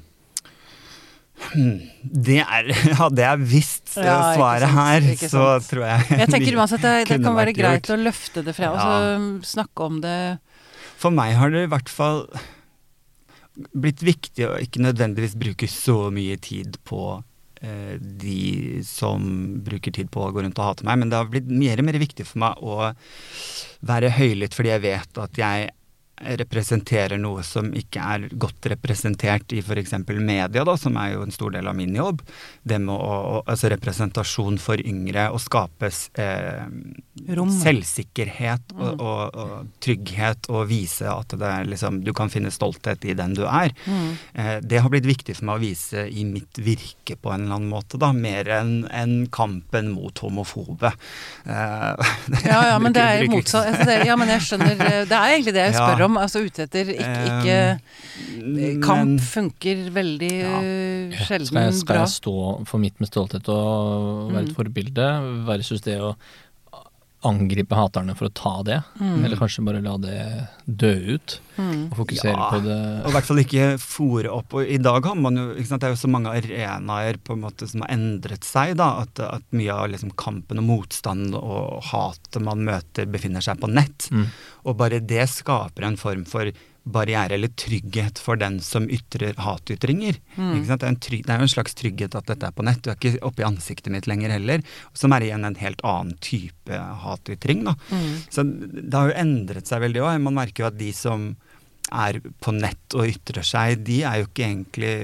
Hmm. 1.38 1.78
Det 2.02 2.40
er 2.42 2.68
hadde 3.00 3.16
det 3.20 3.24
er 3.28 3.38
visst 3.40 3.94
eh, 3.96 4.04
Ja, 4.08 4.16
svaret 4.34 4.72
her, 4.74 5.06
så 5.22 5.44
tror 5.64 5.84
jeg 5.86 6.18
Jeg 6.18 6.30
tenker 6.34 6.56
uansett 6.60 6.82
det, 6.84 6.94
det 7.08 7.18
kan 7.22 7.36
være 7.38 7.54
greit 7.56 7.86
gjort. 7.86 7.94
å 7.94 8.02
løfte 8.02 8.42
det 8.46 8.54
fra, 8.56 8.72
Ja. 8.72 8.74
altså 8.74 9.54
snakke 9.54 9.86
om 9.86 10.00
det. 10.04 10.16
For 10.98 11.14
meg 11.14 11.36
har 11.38 11.54
det 11.54 11.62
i 11.68 11.70
hvert 11.72 11.88
fall 11.92 12.24
blitt 13.74 14.02
viktig 14.06 14.44
å 14.46 14.56
ikke 14.62 14.82
nødvendigvis 14.84 15.34
bruke 15.38 15.66
så 15.70 16.10
mye 16.14 16.36
tid 16.42 16.76
på 16.86 17.00
eh, 17.62 17.96
de 17.98 18.82
som 18.86 19.24
bruker 19.66 19.94
tid 19.94 20.10
på 20.14 20.26
å 20.28 20.30
gå 20.34 20.44
rundt 20.44 20.58
og 20.62 20.68
hate 20.72 20.86
meg, 20.86 21.00
men 21.00 21.10
det 21.10 21.18
har 21.18 21.30
blitt 21.32 21.48
mer 21.50 21.80
og 21.82 21.88
mer 21.88 21.98
viktig 22.02 22.26
for 22.28 22.42
meg 22.44 22.60
å 22.62 22.92
være 23.88 24.12
høylytt 24.18 24.54
fordi 24.58 24.74
jeg 24.74 24.84
vet 24.86 25.22
at 25.24 25.38
jeg 25.42 25.70
representerer 26.38 27.18
noe 27.20 27.42
som 27.46 27.70
ikke 27.76 28.00
er 28.14 28.28
godt 28.40 28.66
representert 28.72 29.52
i 29.56 29.60
f.eks. 29.62 29.94
media, 30.18 30.64
da, 30.64 30.76
som 30.76 30.96
er 31.00 31.14
jo 31.14 31.22
en 31.26 31.34
stor 31.34 31.52
del 31.54 31.66
av 31.70 31.76
min 31.78 31.94
jobb. 31.96 32.22
Det 32.62 32.78
med 32.82 32.94
å, 32.94 33.42
altså 33.46 33.70
representasjon 33.72 34.58
for 34.62 34.80
yngre, 34.82 35.28
å 35.34 35.38
skapes 35.42 36.08
eh, 36.18 36.66
selvsikkerhet 37.62 38.74
og, 38.76 38.88
Mm. 38.88 39.00
og, 39.04 39.34
og 39.36 39.66
trygghet, 39.84 40.46
og 40.54 40.68
vise 40.70 41.04
at 41.10 41.32
det 41.38 41.44
er 41.48 41.66
liksom, 41.68 42.00
du 42.06 42.12
kan 42.16 42.30
finne 42.32 42.50
stolthet 42.54 43.02
i 43.04 43.14
den 43.18 43.34
du 43.36 43.42
er. 43.46 43.72
Mm. 43.86 44.12
Eh, 44.34 44.54
det 44.62 44.80
har 44.84 44.90
blitt 44.92 45.06
viktig 45.08 45.34
for 45.36 45.48
meg 45.48 45.58
å 45.58 45.62
vise 45.62 46.04
i 46.08 46.24
mitt 46.24 46.58
virke 46.62 47.16
på 47.20 47.32
en 47.34 47.44
eller 47.44 47.58
annen 47.58 47.70
måte, 47.72 47.98
da, 48.00 48.12
mer 48.16 48.48
enn 48.58 48.86
en 48.94 49.26
kampen 49.34 49.90
mot 49.94 50.18
homofobe. 50.24 50.92
Eh, 51.44 52.14
Ja, 52.48 52.60
ja, 52.72 52.78
men 52.80 52.94
det 52.96 53.02
er 53.02 53.26
motsatt. 53.28 53.66
Altså, 53.68 53.84
det, 53.88 53.96
ja, 54.08 54.14
men 54.18 54.30
jeg 54.32 54.44
skjønner 54.46 54.72
eh, 54.86 55.02
Det 55.08 55.16
er 55.18 55.34
egentlig 55.34 55.54
det 55.56 55.64
jeg 55.68 55.76
spør 55.80 56.04
om. 56.06 56.07
Altså 56.16 56.40
ute 56.46 56.62
etter 56.64 56.88
ikke, 56.94 57.80
ikke 58.48 58.80
Kamp 58.82 59.08
men- 59.08 59.18
funker 59.18 59.90
veldig 59.92 60.32
Ja. 60.40 60.60
eh, 60.62 61.12
Skal 61.12 61.26
sjelden 61.40 61.62
jeg, 61.64 61.74
skal 61.74 61.94
bra. 61.94 62.04
jeg 62.04 62.08
stå 62.16 62.66
for 62.66 62.78
mitt 62.78 62.98
med 63.00 63.08
stolthet 63.10 63.48
og 63.48 64.32
være 64.32 64.42
Mm. 64.44 64.48
et 64.48 64.56
forbilde, 64.56 65.08
versus 65.46 65.80
det 65.82 65.98
å 66.00 66.14
angripe 67.26 67.74
haterne 67.74 68.14
for 68.14 68.28
å 68.28 68.34
ta 68.34 68.62
det? 68.62 68.76
Mm. 69.00 69.24
Eller 69.24 69.36
kanskje 69.40 69.64
bare 69.66 69.80
la 69.82 69.96
det 69.98 70.48
dø 70.66 70.92
ut, 71.16 71.40
Mm. 71.58 71.90
og 71.90 71.96
fokusere 71.98 72.36
Ja. 72.36 72.50
på 72.52 72.62
det 72.62 73.04
Og 73.04 73.10
i 73.10 73.12
hvert 73.16 73.24
fall 73.26 73.36
ikke 73.42 73.64
fòre 73.82 74.28
opp. 74.30 74.54
Og 74.54 74.62
i 74.70 74.76
dag 74.78 75.04
har 75.04 75.16
man 75.16 75.34
jo 75.34 75.54
ikke 75.54 75.66
sant, 75.66 75.80
Det 75.80 75.88
er 75.88 75.94
jo 75.96 76.06
så 76.06 76.10
mange 76.10 76.30
arenaer 76.30 77.16
på 77.18 77.32
en 77.34 77.40
måte 77.42 77.66
som 77.68 77.80
har 77.80 77.88
endret 77.90 78.44
seg. 78.44 78.76
da, 78.76 79.00
At, 79.00 79.18
at 79.18 79.42
mye 79.52 79.70
av 79.74 79.90
liksom 79.90 80.12
kampen 80.14 80.58
og 80.58 80.64
motstand 80.64 81.34
og 81.34 81.82
hatet 81.82 82.40
man 82.40 82.64
møter, 82.64 83.06
befinner 83.10 83.42
seg 83.42 83.58
på 83.58 83.68
nett. 83.68 84.08
mm. 84.12 84.26
Og 84.66 84.76
bare 84.76 85.00
det 85.00 85.28
skaper 85.28 85.82
en 85.84 85.96
form 85.96 86.24
for 86.24 86.52
barriere 86.92 87.36
eller 87.36 87.52
trygghet 87.58 88.20
for 88.22 88.40
den 88.40 88.58
som 88.64 88.88
ytrer 88.90 89.36
hatytringer. 89.42 90.18
Mm. 90.36 90.62
Det, 90.64 90.76
er 90.78 90.88
en 90.88 91.00
trygg, 91.02 91.24
det 91.26 91.34
er 91.34 91.42
jo 91.42 91.48
en 91.48 91.52
slags 91.52 91.76
trygghet 91.78 92.16
at 92.18 92.30
dette 92.30 92.48
er 92.48 92.54
på 92.56 92.64
nett. 92.66 92.80
Du 92.84 92.92
er 92.92 92.98
ikke 92.98 93.20
oppe 93.26 93.44
i 93.44 93.48
ansiktet 93.48 93.92
mitt 93.94 94.08
lenger 94.10 94.32
heller. 94.34 94.64
Som 94.96 95.14
er 95.14 95.26
igjen 95.26 95.46
en 95.48 95.58
helt 95.60 95.84
annen 95.86 96.16
type 96.24 96.80
hatytring. 97.04 97.66
da. 97.68 97.76
Mm. 97.92 98.14
Så 98.32 98.46
det 98.46 98.94
har 98.94 99.12
jo 99.12 99.18
endret 99.24 99.70
seg 99.70 99.84
veldig 99.84 100.04
òg. 100.04 100.20
Man 100.24 100.38
merker 100.38 100.64
jo 100.64 100.70
at 100.70 100.80
de 100.80 100.92
som 100.96 101.30
er 101.88 102.20
på 102.44 102.52
nett 102.52 102.96
og 102.98 103.08
ytrer 103.08 103.46
seg, 103.46 103.82
de 103.86 104.02
er 104.04 104.20
jo 104.22 104.28
ikke 104.30 104.46
egentlig 104.50 104.94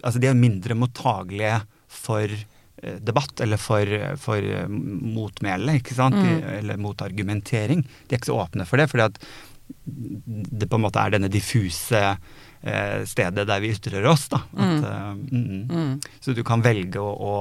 Altså 0.00 0.16
de 0.16 0.30
er 0.30 0.36
mindre 0.38 0.72
mottagelige 0.78 1.58
for 1.92 2.24
eh, 2.32 2.94
debatt 3.04 3.42
eller 3.44 3.60
for, 3.60 3.90
for 4.16 4.40
eh, 4.40 4.70
motmæle, 4.70 5.74
ikke 5.76 5.92
sant? 5.92 6.16
De, 6.16 6.38
eller 6.56 6.80
motargumentering. 6.80 7.82
De 7.84 8.14
er 8.14 8.16
ikke 8.16 8.30
så 8.30 8.38
åpne 8.40 8.64
for 8.64 8.80
det, 8.80 8.86
fordi 8.88 9.04
at 9.04 9.20
det 9.94 10.68
på 10.70 10.76
en 10.78 10.84
måte 10.86 11.00
er 11.02 11.10
denne 11.16 11.28
diffuse 11.32 12.00
eh, 12.62 13.04
stedet 13.08 13.46
der 13.48 13.60
vi 13.62 13.72
ytrer 13.74 14.04
oss, 14.10 14.28
da. 14.32 14.42
At, 14.56 14.84
mm. 14.84 15.22
mm, 15.30 15.62
Mm. 15.70 15.94
Så 16.20 16.34
du 16.36 16.42
kan 16.44 16.62
velge 16.64 17.00
å, 17.00 17.10
å 17.14 17.32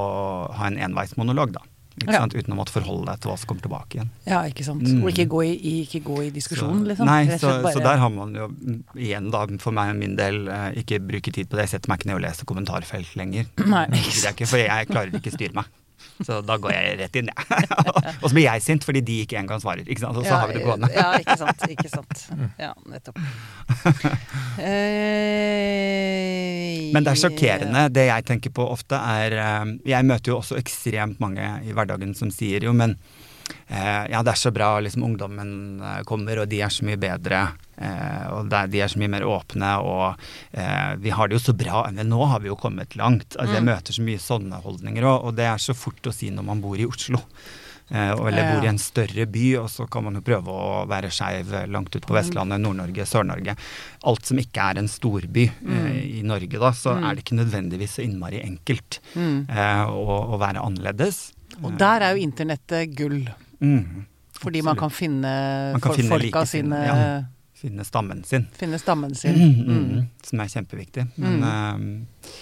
ha 0.55 0.67
en 0.71 0.77
enveismonolog, 0.89 1.51
da. 1.57 1.65
Ikke 1.99 2.13
Ja. 2.13 2.19
sant? 2.21 2.31
Uten 2.37 2.53
å 2.53 2.55
måtte 2.55 2.71
forholde 2.71 3.09
deg 3.11 3.19
til 3.19 3.27
hva 3.31 3.37
som 3.41 3.47
kommer 3.49 3.61
tilbake 3.65 3.97
igjen. 3.97 4.09
Ja, 4.29 4.37
ikke 4.47 4.63
sant. 4.63 4.85
Mm. 4.87 5.01
Og 5.03 5.09
ikke 5.11 5.25
gå 5.33 5.41
i, 5.49 5.81
ikke 5.83 5.99
gå 6.05 6.19
i 6.23 6.29
diskusjon, 6.31 6.77
Så- 6.79 6.87
liksom. 6.93 7.05
Nei, 7.09 7.25
så, 7.41 7.49
bare- 7.61 7.73
så 7.75 7.81
der 7.83 7.97
har 7.99 8.09
man 8.09 8.31
jo 8.37 8.47
mm, 8.47 8.77
igjen, 8.95 9.27
da, 9.33 9.41
for 9.59 9.75
meg 9.75 9.91
og 9.91 9.99
min 9.99 10.15
del, 10.15 10.47
eh, 10.47 10.69
ikke 10.79 11.01
bruke 11.03 11.33
tid 11.35 11.49
på 11.49 11.57
det. 11.59 11.65
Jeg 11.67 11.73
setter 11.75 11.89
meg 11.91 11.99
ikke 11.99 12.07
ned 12.13 12.15
og 12.21 12.23
leser 12.23 12.45
kommentarfelt 12.47 13.15
lenger. 13.19 13.49
Nei, 13.67 13.83
ikke 13.99 14.15
jeg 14.23 14.33
ikke, 14.37 14.47
for 14.47 14.57
jeg 14.63 14.87
klarer 14.93 15.19
ikke 15.19 15.35
styre 15.35 15.53
meg. 15.59 15.65
Så 16.25 16.41
da 16.43 16.57
går 16.59 16.73
jeg 16.75 16.97
rett 16.99 17.15
inn, 17.21 17.29
jeg. 17.31 17.67
og 18.21 18.25
så 18.27 18.33
blir 18.35 18.43
jeg 18.45 18.63
sint 18.65 18.83
fordi 18.83 19.01
de 19.07 19.19
ikke 19.23 19.37
engang 19.39 19.61
svarer. 19.63 19.85
Ikke 19.87 20.03
sant? 20.03 20.17
Og 20.19 20.25
så 20.27 20.33
Ja, 20.33 20.39
har 20.43 20.51
vi 20.51 20.57
det 20.57 20.65
gående. 20.67 20.89
Ja, 20.95 21.13
ikke 21.21 21.37
sant. 21.39 21.63
Ikke 21.71 21.89
sant. 21.91 22.25
Ja, 22.65 22.73
nettopp. 22.91 23.19
Eh, 25.59 26.89
Men 26.93 27.05
det 27.05 27.13
er 27.13 27.19
sjokkerende. 27.21 27.85
Det 27.95 28.05
jeg 28.09 28.25
tenker 28.27 28.51
på 28.55 28.65
ofte, 28.73 28.97
er 28.99 29.35
eh, 29.39 29.65
Jeg 29.87 30.07
møter 30.07 30.33
jo 30.33 30.39
også 30.41 30.57
ekstremt 30.59 31.19
mange 31.23 31.45
i 31.65 31.71
hverdagen 31.75 32.11
som 32.17 32.31
sier 32.33 32.65
jo, 32.67 32.73
men 32.75 32.97
ja, 33.69 34.21
det 34.23 34.31
er 34.33 34.39
så 34.39 34.51
bra, 34.53 34.79
liksom 34.79 35.03
ungdommen 35.03 35.81
eh, 35.81 36.01
kommer, 36.09 36.39
og 36.43 36.49
de 36.49 36.61
er 36.61 36.69
så 36.73 36.85
mye 36.87 36.97
bedre. 36.99 37.43
Eh, 37.79 38.25
og 38.33 38.49
de 38.49 38.81
er 38.81 38.87
så 38.91 38.99
mye 38.99 39.11
mer 39.13 39.23
åpne, 39.27 39.69
og 39.85 40.19
eh, 40.51 40.95
vi 40.99 41.09
har 41.15 41.27
det 41.31 41.37
jo 41.39 41.45
så 41.51 41.55
bra. 41.57 41.85
Men 41.91 42.09
nå 42.09 42.23
har 42.31 42.39
vi 42.43 42.49
jo 42.51 42.55
kommet 42.59 42.95
langt. 42.99 43.35
Altså, 43.37 43.53
Jeg 43.55 43.63
Mm. 43.63 43.71
møter 43.73 43.93
så 43.93 44.01
mye 44.05 44.19
sånne 44.19 44.61
holdninger 44.63 45.03
òg, 45.03 45.23
og 45.25 45.35
det 45.35 45.45
er 45.45 45.57
så 45.57 45.73
fort 45.75 46.01
å 46.09 46.13
si 46.13 46.29
når 46.29 46.43
man 46.45 46.61
bor 46.61 46.75
i 46.77 46.85
Oslo. 46.85 47.21
Eh, 47.91 48.11
eller 48.11 48.45
bor 48.53 48.61
i 48.63 48.67
en 48.69 48.77
større 48.77 49.25
by, 49.25 49.55
og 49.63 49.69
så 49.73 49.87
kan 49.89 50.03
man 50.05 50.13
jo 50.13 50.21
prøve 50.21 50.45
å 50.53 50.85
være 50.87 51.09
skeiv 51.09 51.49
langt 51.71 51.95
ut 51.95 52.05
på 52.05 52.13
Vestlandet, 52.13 52.61
Nord-Norge, 52.61 53.01
Sør-Norge. 53.09 53.55
Alt 54.05 54.25
som 54.29 54.37
ikke 54.37 54.61
er 54.61 54.77
en 54.77 54.87
storby 54.87 55.47
eh, 55.49 56.19
i 56.19 56.21
Norge, 56.21 56.59
da, 56.59 56.69
så 56.71 56.93
Mm. 56.99 57.03
er 57.09 57.15
det 57.15 57.23
ikke 57.25 57.39
nødvendigvis 57.41 57.95
så 57.97 58.03
innmari 58.05 58.43
enkelt 58.45 58.99
Mm. 59.15 59.49
eh, 59.49 59.85
å, 59.89 60.35
å 60.35 60.37
være 60.37 60.61
annerledes. 60.61 61.31
Og 61.63 61.73
der 61.79 62.05
er 62.05 62.15
jo 62.15 62.23
internettet 62.23 62.95
gull. 62.97 63.23
Mm, 63.59 64.05
Fordi 64.39 64.61
man 64.63 64.77
kan 64.79 64.89
finne, 64.89 65.31
Man 65.73 65.81
kan 65.83 65.93
finne 65.97 66.09
folka 66.13 66.25
like 66.43 66.45
sine 66.47 66.79
ja. 66.85 66.97
Finne 67.59 67.83
stammen 67.83 68.23
sin. 68.23 68.45
Finne 68.55 68.77
stammen 68.79 69.15
sin. 69.19 69.35
Mm, 69.35 69.65
Mm. 69.67 69.79
mm, 69.95 70.03
som 70.23 70.39
er 70.39 70.47
kjempeviktig. 70.47 71.07
Men, 71.17 71.43
uh, 71.43 72.35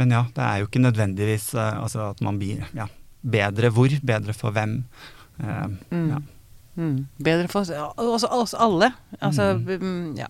men 0.00 0.10
ja, 0.16 0.22
det 0.32 0.44
er 0.46 0.62
jo 0.62 0.68
ikke 0.70 0.80
nødvendigvis 0.80 1.50
uh, 1.54 1.82
altså 1.82 2.06
at 2.14 2.22
man 2.24 2.38
blir 2.40 2.62
ja, 2.74 2.86
bedre 3.20 3.68
hvor, 3.68 3.92
bedre 4.02 4.32
for 4.32 4.50
hvem. 4.56 4.84
Uh, 5.42 5.66
Mm. 5.90 6.08
ja. 6.08 6.22
Mm. 6.74 7.06
Bedre 7.22 7.48
for 7.52 7.60
oss, 7.60 7.70
oss, 7.98 8.24
oss 8.24 8.54
alle. 8.56 8.92
Altså, 9.20 9.52
mm, 9.60 10.14
ja. 10.16 10.26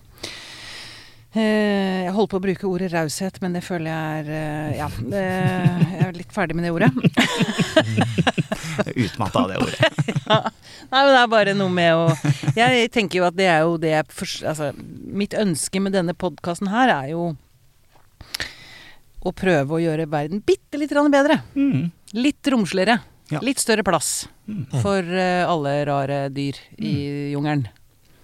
Eh, 1.34 2.04
Jeg 2.04 2.12
holdt 2.12 2.28
på 2.34 2.36
å 2.36 2.42
bruke 2.44 2.66
ordet 2.68 2.90
raushet, 2.92 3.38
men 3.40 3.54
det 3.56 3.62
føler 3.64 3.88
jeg 3.88 4.20
er 4.20 4.26
eh, 4.36 4.76
Ja, 4.76 4.88
jeg 4.92 6.08
er 6.08 6.12
litt 6.16 6.32
ferdig 6.34 6.56
med 6.58 6.64
det 6.66 6.72
ordet. 6.74 6.90
Utmatta 9.04 9.38
av 9.44 9.48
det 9.52 9.56
ordet. 9.62 9.80
Nei, 10.92 11.00
men 11.00 11.12
det 11.14 11.20
er 11.22 11.30
bare 11.32 11.54
noe 11.56 11.72
med 11.72 11.92
å 11.96 12.02
Jeg 12.56 12.90
tenker 12.92 13.18
jo 13.22 13.26
at 13.30 13.36
det 13.38 13.46
er 13.48 13.60
jo 13.64 13.78
det 13.80 13.92
jeg 13.94 14.04
Altså, 14.48 14.72
mitt 14.76 15.32
ønske 15.38 15.80
med 15.80 15.92
denne 15.96 16.12
podkasten 16.16 16.68
her 16.72 16.88
er 16.98 17.06
jo 17.14 17.30
å 19.22 19.30
prøve 19.38 19.76
å 19.76 19.78
gjøre 19.80 20.08
verden 20.10 20.40
bitte 20.42 20.74
litt 20.80 20.90
bedre. 20.90 21.36
Mm. 21.54 21.92
Litt 22.18 22.42
romsligere. 22.50 22.96
Ja. 23.30 23.38
Litt 23.44 23.58
større 23.62 23.84
plass 23.86 24.26
Mm. 24.42 24.64
for 24.82 24.98
eh, 25.06 25.46
alle 25.46 25.70
rare 25.86 26.16
dyr 26.34 26.56
i 26.82 27.30
jungelen. 27.30 27.62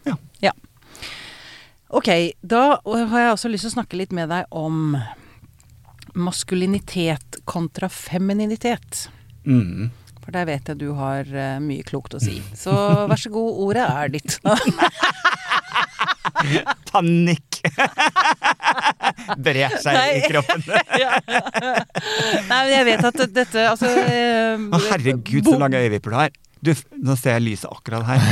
Ja. 0.02 0.16
ja. 0.42 0.50
Ok, 1.88 2.08
da 2.44 2.76
har 2.84 3.22
jeg 3.22 3.32
også 3.32 3.48
lyst 3.48 3.64
til 3.64 3.72
å 3.72 3.76
snakke 3.78 3.96
litt 3.96 4.12
med 4.12 4.28
deg 4.28 4.44
om 4.52 4.92
maskulinitet 6.18 7.38
kontra 7.48 7.88
femininitet. 7.92 9.06
Mm. 9.48 9.88
For 10.20 10.34
der 10.36 10.44
vet 10.50 10.68
jeg 10.68 10.82
du 10.82 10.90
har 10.98 11.24
eh, 11.32 11.56
mye 11.64 11.86
klokt 11.88 12.18
å 12.18 12.20
si. 12.20 12.42
Så 12.52 12.74
vær 13.08 13.20
så 13.20 13.32
god, 13.32 13.62
ordet 13.64 13.86
er 13.88 14.12
ditt. 14.12 14.36
Panikk! 16.90 17.60
Brer 19.44 19.76
seg 19.80 19.96
Nei. 19.96 20.10
i 20.18 20.20
kroppen. 20.28 20.62
Ja. 20.98 21.14
Nei, 21.22 22.58
men 22.58 22.70
jeg 22.72 22.84
vet 22.88 23.04
at 23.06 23.18
dette 23.34 23.62
Altså 23.70 23.86
eh, 24.02 24.58
Å, 24.58 24.80
herregud, 24.88 25.46
så 25.46 25.58
lange 25.60 25.78
øyevipper 25.80 26.10
du 26.12 26.16
har. 26.18 26.30
Du, 26.64 26.72
nå 27.06 27.14
ser 27.18 27.30
jeg 27.36 27.42
lyset 27.44 27.70
akkurat 27.70 28.02
her. 28.08 28.18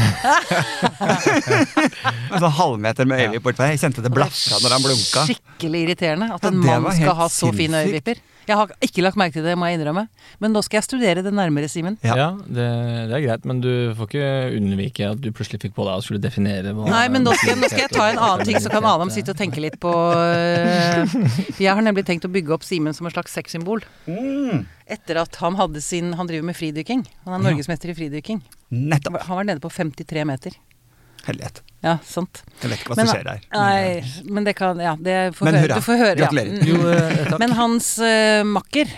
en 2.33 2.41
sånn 2.43 2.57
halvmeter 2.59 3.05
med 3.09 3.19
bortpå 3.45 3.63
her. 3.63 3.71
Jeg 3.77 3.83
kjente 3.85 4.01
det 4.05 4.13
blafra 4.15 4.57
når 4.63 4.71
han 4.77 4.83
blunka. 4.87 5.21
Skikkelig 5.29 5.79
irriterende 5.87 6.27
at 6.35 6.43
en 6.51 6.57
mann 6.63 6.85
skal 6.97 7.15
ha 7.21 7.27
så 7.33 7.49
fine 7.55 7.77
øyevipper. 7.87 8.17
Jeg 8.47 8.59
har 8.61 8.71
ikke 8.85 9.03
lagt 9.03 9.19
merke 9.19 9.35
til 9.35 9.47
det, 9.47 9.57
må 9.59 9.67
jeg 9.69 9.81
innrømme. 9.81 10.07
Men 10.43 10.53
nå 10.55 10.63
skal 10.63 10.79
jeg 10.79 10.87
studere 10.87 11.23
det 11.25 11.33
nærmere, 11.35 11.69
Simen. 11.71 11.97
Ja. 12.07 12.15
Ja, 12.17 12.29
det, 12.39 12.67
det 13.11 13.17
er 13.19 13.25
greit, 13.25 13.49
men 13.49 13.63
du 13.65 13.71
får 13.99 14.11
ikke 14.11 14.29
unnvike 14.59 15.09
at 15.11 15.23
du 15.23 15.31
plutselig 15.35 15.65
fikk 15.65 15.75
på 15.77 15.87
deg 15.89 15.99
å 15.99 16.05
skulle 16.05 16.23
definere 16.23 16.75
hva 16.77 16.87
Nei, 16.91 17.05
men 17.13 17.27
nå 17.27 17.35
skal, 17.41 17.59
nå 17.59 17.71
skal 17.73 17.87
jeg 17.87 17.95
ta 17.97 18.07
en 18.13 18.21
annen 18.23 18.47
ting, 18.47 18.61
så 18.63 18.71
kan 18.73 18.87
Adam 18.87 19.11
sitte 19.15 19.35
og 19.35 19.41
tenke 19.41 19.63
litt 19.63 19.79
på 19.83 19.91
øh, 19.91 21.17
Jeg 21.59 21.73
har 21.73 21.83
nemlig 21.83 22.07
tenkt 22.07 22.29
å 22.29 22.33
bygge 22.33 22.55
opp 22.57 22.67
Simen 22.67 22.95
som 22.97 23.09
en 23.09 23.15
slags 23.15 23.35
sexsymbol. 23.37 23.83
Mm. 24.07 24.65
Etter 24.87 25.19
at 25.25 25.41
han 25.43 25.59
hadde 25.59 25.83
sin 25.83 26.13
Han 26.15 26.29
driver 26.31 26.47
med 26.47 26.57
fridykking. 26.59 27.03
Han 27.27 27.39
er 27.41 27.45
norgesmester 27.49 27.91
i 27.91 27.97
fridykking. 27.99 28.45
Nettopp. 28.71 29.21
Han 29.27 29.41
var 29.41 29.51
nede 29.51 29.63
på 29.63 29.73
53 29.75 30.27
meter. 30.29 30.55
Hellighet. 31.27 31.63
Ja, 31.85 31.97
sant. 32.07 32.41
Jeg 32.63 32.71
vet 32.71 32.81
ikke 32.81 32.93
hva 32.95 32.97
Men- 32.97 33.07
som 33.07 33.17
skjer 33.17 33.27
der. 33.27 33.43
Nei, 33.53 34.31
men 34.33 34.45
det 34.47 34.57
kan 34.59 34.79
Ja, 34.83 34.97
det 34.97 35.35
får 35.37 35.45
Men 35.51 35.55
høre. 35.61 35.75
Du 35.75 35.85
får 35.85 35.99
høre. 36.01 36.17
ja. 36.17 36.25
Gratulerer. 36.25 36.57
Mm. 36.57 36.67
Jo, 36.67 36.77
eh. 36.91 37.39
Men 37.43 37.53
hans 37.59 37.99
uh, 37.99 38.43
makker, 38.47 38.91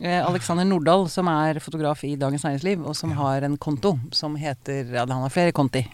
eh, 0.00 0.20
Alexander 0.26 0.64
Nordahl, 0.64 1.08
som 1.12 1.28
er 1.28 1.60
fotograf 1.60 2.04
i 2.04 2.14
Dagens 2.16 2.44
Næringsliv, 2.44 2.84
og 2.86 2.96
som 2.96 3.12
har 3.12 3.42
en 3.42 3.56
konto 3.58 3.98
som 4.12 4.36
heter 4.36 4.92
Ja, 4.92 5.06
han 5.06 5.22
har 5.24 5.32
flere 5.32 5.52
konti. 5.52 5.86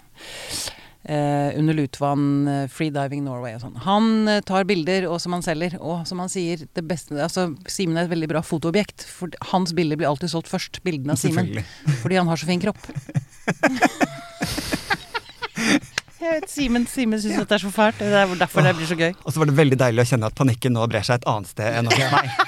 Uh, 1.08 1.54
under 1.54 1.72
Lutvann, 1.78 2.48
uh, 2.50 2.66
Freediving 2.66 3.22
Norway 3.22 3.54
og 3.54 3.60
sånn. 3.62 3.76
Han 3.84 4.26
uh, 4.26 4.40
tar 4.42 4.64
bilder, 4.66 5.06
og 5.06 5.20
som 5.22 5.36
han 5.36 5.42
selger. 5.46 5.76
Og 5.78 6.02
som 6.08 6.18
han 6.18 6.28
sier, 6.32 6.64
det 6.74 6.82
beste 6.82 7.14
Altså, 7.14 7.54
Simen 7.70 7.96
er 7.96 8.08
et 8.08 8.10
veldig 8.10 8.28
bra 8.32 8.42
fotoobjekt. 8.42 9.04
For 9.06 9.30
hans 9.52 9.70
bilder 9.72 10.00
blir 10.00 10.10
alltid 10.10 10.32
solgt 10.34 10.50
først. 10.50 10.82
Bildene 10.82 11.14
av 11.14 11.22
Simen. 11.22 11.62
Fordi 12.02 12.18
han 12.18 12.26
har 12.26 12.36
så 12.42 12.46
fin 12.50 12.60
kropp. 12.60 12.82
Jeg 16.26 16.40
vet, 16.40 16.48
Simen, 16.50 16.86
Simen 16.90 17.20
syns 17.22 17.38
at 17.38 17.50
det 17.52 17.54
er 17.60 17.62
så 17.62 17.70
fælt. 17.70 18.00
Det 18.02 18.08
er 18.10 18.32
derfor 18.40 18.64
det 18.66 18.72
blir 18.78 18.88
så 18.90 18.96
gøy. 18.98 19.12
Og 19.22 19.30
så 19.34 19.38
var 19.42 19.46
det 19.50 19.54
veldig 19.60 19.78
deilig 19.78 20.02
å 20.02 20.08
kjenne 20.10 20.30
at 20.32 20.34
panikken 20.38 20.74
nå 20.74 20.86
brer 20.90 21.04
seg 21.06 21.20
et 21.20 21.28
annet 21.30 21.52
sted 21.52 21.76
enn 21.78 21.86
hos 21.92 22.00
meg. 22.16 22.32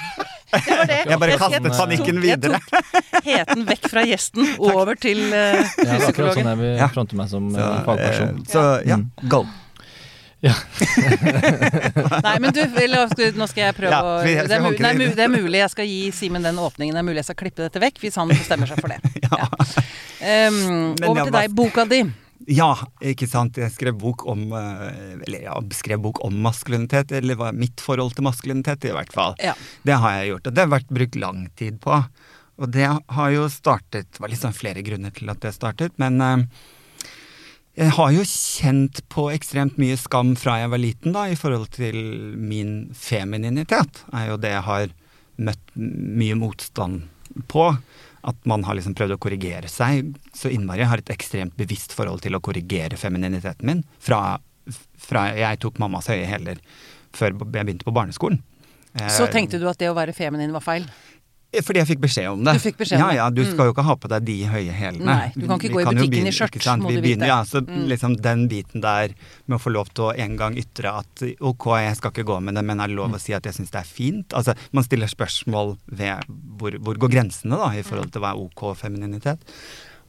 Det 0.49 0.73
var 0.73 0.87
det. 0.89 0.95
Jeg 1.05 1.19
bare 1.21 1.35
kastet 1.37 1.75
panikken 1.77 2.19
videre. 2.23 2.57
Jeg 2.57 3.03
tok 3.13 3.25
heten 3.27 3.59
vekk 3.67 3.83
fra 3.91 4.01
gjesten, 4.09 4.47
over 4.71 4.97
til 4.97 5.19
uh, 5.29 5.35
Ja, 5.37 5.59
det 5.77 5.91
er 5.93 6.05
akkurat 6.07 6.39
sånn 6.39 6.49
jeg 6.49 6.57
vil 6.63 6.79
fronte 6.95 7.19
meg 7.19 7.29
som 7.29 7.51
Så, 7.53 7.59
eh, 7.61 7.83
fagperson. 7.85 8.31
eh, 8.39 8.47
så 8.49 8.63
ja, 8.89 8.97
Mm. 8.97 9.11
go. 9.29 9.43
Nei, 12.25 12.35
men 12.39 12.53
du, 12.55 12.61
nå 12.63 13.47
skal 13.51 13.61
jeg 13.67 13.75
prøve 13.75 13.91
Ja, 13.91 13.99
å 13.99 14.23
er, 14.23 14.47
er 14.47 14.63
mu 14.63 14.71
det. 14.71 15.09
det 15.19 15.25
er 15.25 15.33
mulig 15.33 15.59
jeg 15.59 15.73
skal 15.73 15.89
gi 15.89 15.99
Simen 16.15 16.45
den 16.47 16.57
åpningen. 16.63 16.95
Det 16.95 17.01
er 17.03 17.07
mulig 17.09 17.19
jeg 17.21 17.27
skal 17.29 17.39
klippe 17.43 17.65
dette 17.67 17.81
vekk, 17.83 17.99
hvis 18.05 18.17
han 18.17 18.31
bestemmer 18.31 18.71
seg 18.71 18.79
for 18.81 18.89
det. 18.89 18.99
Ja. 19.27 19.45
Um, 20.49 20.95
over 21.03 21.27
til 21.27 21.35
deg. 21.35 21.53
Boka 21.59 21.85
di. 21.91 22.01
Ja, 22.47 22.71
ikke 23.03 23.27
sant. 23.27 23.57
Jeg 23.59 23.73
skrev 23.73 23.97
bok 23.99 24.23
om 24.29 24.45
eh, 24.55 25.19
Eller 25.25 25.43
ja, 25.43 25.57
skrev 25.75 25.99
bok 26.05 26.21
om 26.25 26.37
maskulinitet, 26.45 27.11
eller 27.15 27.35
hva 27.39 27.51
mitt 27.55 27.83
forhold 27.83 28.15
til 28.15 28.27
maskulinitet, 28.29 28.87
i 28.87 28.95
hvert 28.95 29.13
fall. 29.13 29.35
Ja. 29.43 29.55
Det 29.83 29.99
har 29.99 30.17
jeg 30.17 30.33
gjort, 30.33 30.47
og 30.47 30.55
det 30.55 30.65
har 30.65 30.73
vært 30.77 30.93
brukt 30.99 31.19
lang 31.19 31.45
tid 31.59 31.79
på. 31.83 32.01
Og 32.59 32.73
det 32.75 32.87
har 32.87 33.29
jo 33.31 33.45
startet 33.51 34.09
Det 34.11 34.19
var 34.19 34.31
liksom 34.31 34.51
flere 34.55 34.83
grunner 34.83 35.13
til 35.15 35.31
at 35.31 35.39
det 35.43 35.55
startet, 35.55 35.95
men 36.01 36.19
eh, 36.23 36.45
jeg 37.79 37.93
har 37.95 38.11
jo 38.11 38.25
kjent 38.27 38.99
på 39.13 39.29
ekstremt 39.31 39.77
mye 39.79 39.95
skam 39.99 40.33
fra 40.35 40.57
jeg 40.59 40.71
var 40.73 40.81
liten, 40.81 41.13
da, 41.15 41.29
i 41.31 41.37
forhold 41.39 41.69
til 41.71 41.95
min 42.35 42.89
femininitet. 42.97 44.01
er 44.11 44.33
jo 44.33 44.39
det 44.41 44.51
jeg 44.51 44.65
har 44.65 44.91
møtt 45.39 45.71
mye 45.79 46.35
motstand 46.35 47.05
på. 47.47 47.69
At 48.27 48.39
man 48.49 48.65
har 48.67 48.75
liksom 48.75 48.95
prøvd 48.97 49.15
å 49.15 49.21
korrigere 49.21 49.69
seg 49.71 50.13
så 50.35 50.51
innmari. 50.51 50.83
Jeg 50.83 50.91
har 50.91 51.03
et 51.03 51.11
ekstremt 51.13 51.55
bevisst 51.59 51.93
forhold 51.95 52.23
til 52.25 52.35
å 52.35 52.41
korrigere 52.43 52.99
femininiteten 52.99 53.67
min. 53.69 53.83
Fra, 54.03 54.39
fra 54.99 55.29
jeg 55.37 55.61
tok 55.63 55.79
mammas 55.79 56.09
høye 56.11 56.27
hæler 56.27 56.59
før 57.15 57.33
jeg 57.33 57.65
begynte 57.65 57.87
på 57.87 57.95
barneskolen. 57.95 58.41
Så 59.07 59.23
Eh, 59.27 59.31
tenkte 59.31 59.59
du 59.61 59.67
at 59.69 59.77
det 59.77 59.89
å 59.89 59.95
være 59.97 60.13
feminin 60.17 60.51
var 60.51 60.65
feil? 60.65 60.87
Fordi 61.49 61.79
jeg 61.81 61.87
fikk 61.89 62.01
beskjed 62.03 62.27
om 62.29 62.43
det. 62.45 62.53
Du 62.59 62.61
fikk 62.61 62.75
beskjed 62.77 62.99
om 63.01 63.01
ja, 63.01 63.07
det. 63.09 63.15
ja, 63.17 63.29
Du 63.33 63.41
Mm. 63.41 63.51
skal 63.55 63.65
jo 63.65 63.73
ikke 63.73 63.83
ha 63.87 63.95
på 63.95 64.07
deg 64.07 64.25
de 64.25 64.35
høye 64.45 64.69
hælene. 64.71 65.05
Nei, 65.05 65.31
du 65.33 65.47
kan 65.47 65.57
ikke 65.57 65.71
gå 65.73 65.81
i 65.81 65.85
butikken 65.85 66.11
begynne- 66.11 66.27
i 66.29 66.37
skjørt, 66.37 66.79
må 66.79 66.87
Vi 66.89 66.95
du 66.95 67.01
vite. 67.01 67.25
Ja, 67.25 67.41
så 67.43 67.61
Mm. 67.65 67.87
liksom 67.89 68.21
den 68.21 68.47
biten 68.47 68.81
der 68.81 69.09
med 69.47 69.57
å 69.57 69.61
få 69.61 69.71
lov 69.73 69.89
til 69.93 70.03
å 70.05 70.13
en 70.19 70.37
gang 70.37 70.55
ytre 70.55 70.99
at 70.99 71.23
ok, 71.41 71.65
jeg 71.81 71.95
skal 71.97 72.11
ikke 72.11 72.25
gå 72.25 72.39
med 72.43 72.53
det, 72.53 72.63
men 72.65 72.79
er 72.79 72.87
det 72.87 72.95
lov 72.95 73.11
å 73.13 73.19
si 73.19 73.33
at 73.33 73.41
jeg 73.43 73.53
syns 73.55 73.71
det 73.71 73.81
er 73.81 73.89
fint? 73.89 74.27
Altså, 74.29 74.53
Man 74.71 74.83
stiller 74.83 75.07
spørsmål 75.07 75.77
ved 75.89 76.23
hvor, 76.59 76.71
hvor 76.77 76.93
går 76.95 77.09
grensene 77.09 77.57
da, 77.57 77.69
i 77.73 77.81
forhold 77.81 78.11
til 78.11 78.21
hva 78.21 78.29
er 78.35 78.37
ok 78.37 78.75
femininitet? 78.77 79.39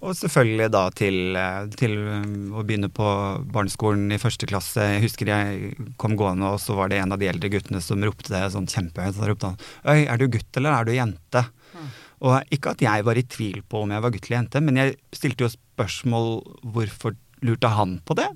Og 0.01 0.17
selvfølgelig 0.17 0.71
da 0.73 0.83
til, 0.97 1.37
eh, 1.37 1.67
til 1.77 1.97
um, 2.09 2.55
å 2.57 2.65
begynne 2.65 2.89
på 2.89 3.07
barneskolen 3.53 4.09
i 4.15 4.21
første 4.21 4.49
klasse. 4.49 4.81
Jeg 4.95 5.05
husker 5.05 5.29
jeg 5.29 5.75
kom 6.01 6.17
gående, 6.17 6.49
og 6.49 6.61
så 6.63 6.77
var 6.79 6.89
det 6.89 7.03
en 7.03 7.13
av 7.13 7.21
de 7.21 7.29
eldre 7.29 7.51
guttene 7.53 7.83
som 7.85 8.01
ropte 8.05 8.33
det 8.33 8.47
sånn 8.55 8.69
kjempehøyt. 8.71 9.19
Så 9.19 9.29
ropte 9.29 9.53
han 9.53 9.61
Øy, 9.85 10.07
er 10.07 10.21
du 10.21 10.29
gutt 10.33 10.57
eller 10.57 10.79
er 10.79 10.89
du 10.89 10.95
jente? 10.97 11.45
Og 12.21 12.53
ikke 12.53 12.75
at 12.75 12.85
jeg 12.85 13.05
var 13.07 13.17
i 13.17 13.25
tvil 13.25 13.61
på 13.69 13.85
om 13.85 13.93
jeg 13.95 14.05
var 14.05 14.13
gutt 14.13 14.27
eller 14.29 14.39
jente, 14.43 14.63
men 14.65 14.81
jeg 14.81 14.97
stilte 15.17 15.47
jo 15.47 15.53
spørsmål 15.53 16.33
hvorfor 16.75 17.17
lurte 17.45 17.73
han 17.73 17.99
på 18.05 18.17
det? 18.19 18.29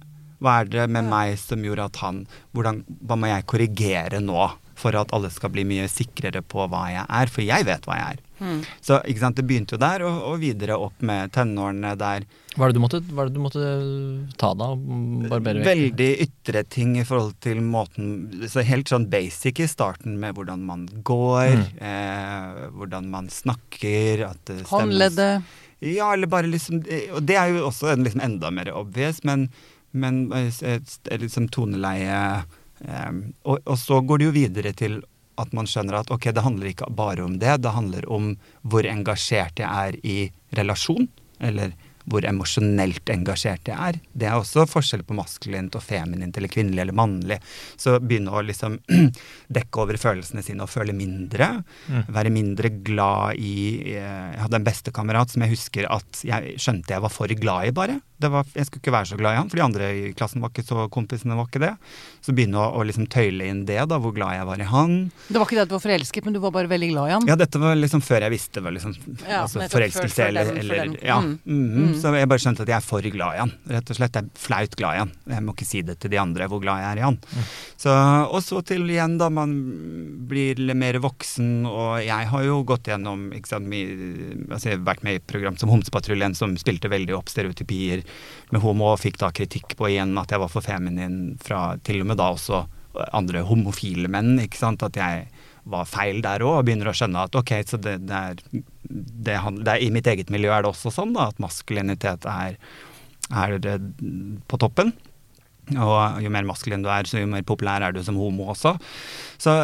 Hva 0.44 0.60
er 0.60 0.70
det 0.72 0.86
med 0.92 1.08
meg 1.08 1.36
som 1.40 1.64
gjorde 1.64 1.88
at 1.88 2.00
han 2.04 2.24
hvordan, 2.56 2.82
Hva 3.08 3.16
må 3.16 3.30
jeg 3.30 3.48
korrigere 3.48 4.20
nå 4.20 4.50
for 4.76 4.96
at 4.98 5.12
alle 5.16 5.30
skal 5.32 5.52
bli 5.54 5.64
mye 5.68 5.88
sikrere 5.88 6.42
på 6.44 6.64
hva 6.68 6.86
jeg 6.92 7.04
er? 7.08 7.32
For 7.32 7.44
jeg 7.44 7.68
vet 7.68 7.88
hva 7.88 8.00
jeg 8.00 8.16
er. 8.16 8.23
Mm. 8.40 8.62
Så 8.82 8.96
ikke 9.06 9.20
sant, 9.22 9.36
det 9.38 9.44
begynte 9.46 9.76
jo 9.76 9.78
der, 9.78 10.02
og, 10.08 10.16
og 10.32 10.40
videre 10.42 10.74
opp 10.80 11.02
med 11.06 11.30
tenårene 11.36 11.92
der. 12.00 12.24
Hva 12.56 12.66
er 12.66 12.72
det 12.72 12.78
du 12.78 12.82
måtte, 12.82 13.00
hva 13.10 13.24
er 13.24 13.30
det 13.30 13.36
du 13.36 13.42
måtte 13.42 13.66
ta 14.38 14.52
da? 14.58 14.68
Barbere 15.30 15.60
vekk? 15.62 15.68
Veldig 15.68 16.08
ytre 16.26 16.62
ting 16.70 16.96
i 17.00 17.04
forhold 17.06 17.34
til 17.42 17.58
måten 17.64 18.44
Så 18.50 18.62
helt 18.66 18.90
sånn 18.90 19.08
basic 19.10 19.58
i 19.64 19.68
starten 19.70 20.18
med 20.22 20.34
hvordan 20.38 20.62
man 20.66 20.84
går, 21.06 21.54
Mm. 21.54 21.64
eh, 21.82 22.68
hvordan 22.78 23.08
man 23.10 23.28
snakker, 23.30 24.24
at 24.30 24.44
det 24.50 24.60
Håndleddet. 24.70 25.42
Ja, 25.84 26.12
eller 26.14 26.26
bare 26.30 26.46
liksom 26.48 26.82
Og 27.14 27.22
det 27.26 27.36
er 27.36 27.50
jo 27.52 27.66
også 27.68 27.92
en 27.92 28.04
liksom 28.06 28.22
enda 28.24 28.50
mer 28.54 28.70
obvious, 28.74 29.22
men, 29.24 29.48
men 29.92 30.30
eh, 30.32 30.50
et, 30.76 30.98
et 31.10 31.20
liksom 31.20 31.48
toneleie 31.50 32.44
eh, 32.86 33.10
og, 33.44 33.58
og 33.66 33.76
så 33.78 34.00
går 34.04 34.18
det 34.22 34.26
jo 34.30 34.36
videre 34.38 34.72
til 34.78 35.02
at 35.40 35.54
man 35.56 35.68
skjønner 35.70 36.00
at 36.00 36.12
ok, 36.14 36.30
det 36.34 36.44
handler 36.44 36.70
ikke 36.70 36.90
bare 36.94 37.24
om 37.24 37.38
det, 37.40 37.58
det 37.64 37.74
handler 37.74 38.06
om 38.12 38.34
hvor 38.62 38.86
engasjert 38.88 39.60
jeg 39.62 39.68
er 39.68 39.98
i 40.06 40.18
relasjon, 40.56 41.08
eller 41.44 41.74
hvor 42.10 42.24
emosjonelt 42.28 43.08
engasjert 43.12 43.68
jeg 43.70 43.76
er. 43.76 43.98
Det 44.12 44.28
er 44.28 44.36
også 44.36 44.66
forskjell 44.68 45.04
på 45.08 45.16
maskulint 45.16 45.74
og 45.76 45.84
feminint 45.84 46.36
eller 46.36 46.52
kvinnelig 46.52 46.82
eller 46.82 46.96
mannlig. 46.96 47.38
Så 47.80 47.96
begynne 48.00 48.34
å 48.34 48.44
liksom 48.44 48.76
dekke 49.56 49.80
over 49.80 49.98
følelsene 50.00 50.44
sine 50.44 50.66
og 50.66 50.72
føle 50.72 50.94
mindre. 50.96 51.50
Mm. 51.88 52.02
Være 52.14 52.34
mindre 52.34 52.72
glad 52.84 53.40
i 53.40 53.54
eh, 53.94 54.02
Jeg 54.34 54.42
hadde 54.44 54.60
en 54.60 54.68
bestekamerat 54.68 55.32
som 55.32 55.46
jeg 55.46 55.54
husker 55.56 55.88
at 55.92 56.24
jeg 56.28 56.58
skjønte 56.60 56.96
jeg 56.96 57.04
var 57.06 57.14
for 57.14 57.40
glad 57.40 57.70
i, 57.70 57.74
bare. 57.76 57.98
Det 58.24 58.30
var, 58.32 58.46
jeg 58.56 58.68
skulle 58.68 58.82
ikke 58.84 58.94
være 58.94 59.10
så 59.12 59.18
glad 59.20 59.36
i 59.36 59.38
han, 59.42 59.50
for 59.52 59.60
de 59.60 59.64
andre 59.66 59.90
i 59.94 60.12
klassen 60.16 60.42
var 60.44 60.52
ikke 60.54 60.64
så 60.66 60.86
kompisene 60.94 61.36
var 61.38 61.48
ikke 61.50 61.62
det. 61.64 61.72
Så 62.24 62.32
begynne 62.36 62.60
å, 62.60 62.70
å 62.80 62.84
liksom 62.88 63.06
tøyle 63.12 63.48
inn 63.50 63.64
det, 63.68 63.78
da, 63.90 63.98
hvor 64.00 64.14
glad 64.16 64.38
jeg 64.38 64.48
var 64.48 64.62
i 64.64 64.68
han. 64.70 64.94
Det 65.28 65.36
var 65.36 65.48
ikke 65.48 65.58
det 65.58 65.64
at 65.66 65.72
du 65.72 65.76
var 65.76 65.84
forelsket, 65.84 66.24
men 66.28 66.36
du 66.36 66.40
var 66.42 66.54
bare 66.56 66.70
veldig 66.72 66.90
glad 66.94 67.10
i 67.10 67.14
han. 67.18 67.28
Ja, 67.28 67.36
dette 67.40 67.60
var 67.60 67.76
liksom 67.78 68.02
før 68.04 68.26
jeg 68.26 68.34
visste 68.34 68.62
var 68.64 68.74
liksom 68.76 68.94
Ja, 69.28 69.42
altså, 69.44 69.64
forelskelse 69.72 70.28
eller, 70.30 70.50
den- 70.50 70.62
eller. 70.64 70.94
Ja. 71.04 71.20
Mm. 71.20 71.38
mhm. 71.44 71.84
Mm. 71.84 71.94
Så 72.00 72.14
jeg 72.16 72.30
bare 72.30 72.42
skjønte 72.42 72.64
at 72.64 72.72
jeg 72.72 72.78
er 72.80 72.86
for 72.86 73.10
glad 73.14 73.36
i 73.36 73.42
han. 73.42 73.52
Rett 73.76 73.90
og 73.92 73.98
slett. 73.98 74.16
Jeg 74.16 74.24
er 74.24 74.42
flaut 74.46 74.76
glad 74.80 74.94
i 74.96 75.02
han. 75.04 75.12
Jeg 75.34 75.44
må 75.44 75.54
ikke 75.54 75.68
si 75.68 75.82
det 75.84 75.98
til 76.02 76.12
de 76.14 76.20
andre 76.20 76.48
hvor 76.50 76.62
glad 76.64 76.80
jeg 76.82 76.90
er 76.94 77.02
i 77.02 77.06
han. 77.06 77.18
Mm. 77.20 77.48
Så, 77.84 77.94
og 78.30 78.40
så 78.44 78.62
til 78.66 78.88
igjen, 78.88 79.18
da 79.20 79.28
man 79.32 79.52
blir 80.30 80.60
litt 80.60 80.78
mer 80.80 80.98
voksen, 81.04 81.50
og 81.68 82.00
jeg 82.04 82.30
har 82.30 82.46
jo 82.46 82.60
gått 82.66 82.88
gjennom 82.90 83.28
ikke 83.36 83.50
sant, 83.52 83.68
my, 83.70 83.80
altså 84.48 84.70
Jeg 84.70 84.78
har 84.78 84.86
vært 84.88 85.04
med 85.06 85.18
i 85.18 85.22
program 85.24 85.58
som 85.60 85.72
Homsepatruljen, 85.72 86.36
som 86.38 86.56
spilte 86.60 86.90
veldig 86.92 87.16
opp 87.16 87.30
stereotypier 87.32 88.04
med 88.52 88.62
homo, 88.62 88.92
og 88.92 89.02
fikk 89.02 89.18
da 89.22 89.32
kritikk 89.34 89.76
på 89.78 89.90
igjen 89.90 90.14
at 90.20 90.34
jeg 90.34 90.42
var 90.42 90.52
for 90.52 90.64
feminin 90.64 91.36
fra 91.42 91.74
til 91.84 92.02
og 92.04 92.10
med 92.10 92.20
da 92.20 92.30
også 92.34 92.64
andre 93.16 93.42
homofile 93.48 94.10
menn. 94.10 94.36
ikke 94.42 94.60
sant, 94.60 94.82
At 94.82 94.96
jeg 94.96 95.28
var 95.64 95.88
feil 95.88 96.20
der 96.22 96.44
òg, 96.44 96.60
og 96.60 96.66
begynner 96.68 96.92
å 96.92 96.96
skjønne 96.96 97.24
at 97.26 97.34
ok, 97.38 97.52
så 97.66 97.80
det, 97.80 97.96
det, 98.06 98.14
er, 98.14 98.62
det, 98.84 99.38
det 99.64 99.72
er 99.72 99.82
I 99.82 99.90
mitt 99.94 100.06
eget 100.06 100.30
miljø 100.30 100.52
er 100.52 100.62
det 100.64 100.70
også 100.70 100.92
sånn 100.92 101.14
da, 101.16 101.30
at 101.32 101.40
maskulinitet 101.42 102.28
er, 102.28 102.58
er 103.32 103.58
på 104.46 104.60
toppen. 104.60 104.92
Og 105.72 106.22
jo 106.24 106.32
mer 106.32 106.46
maskulin 106.48 106.84
du 106.84 106.90
er, 106.92 107.08
så 107.08 107.22
jo 107.22 107.30
mer 107.30 107.44
populær 107.46 107.84
er 107.86 107.94
du 107.94 108.02
som 108.04 108.18
homo 108.20 108.50
også. 108.52 108.74
Så, 109.40 109.54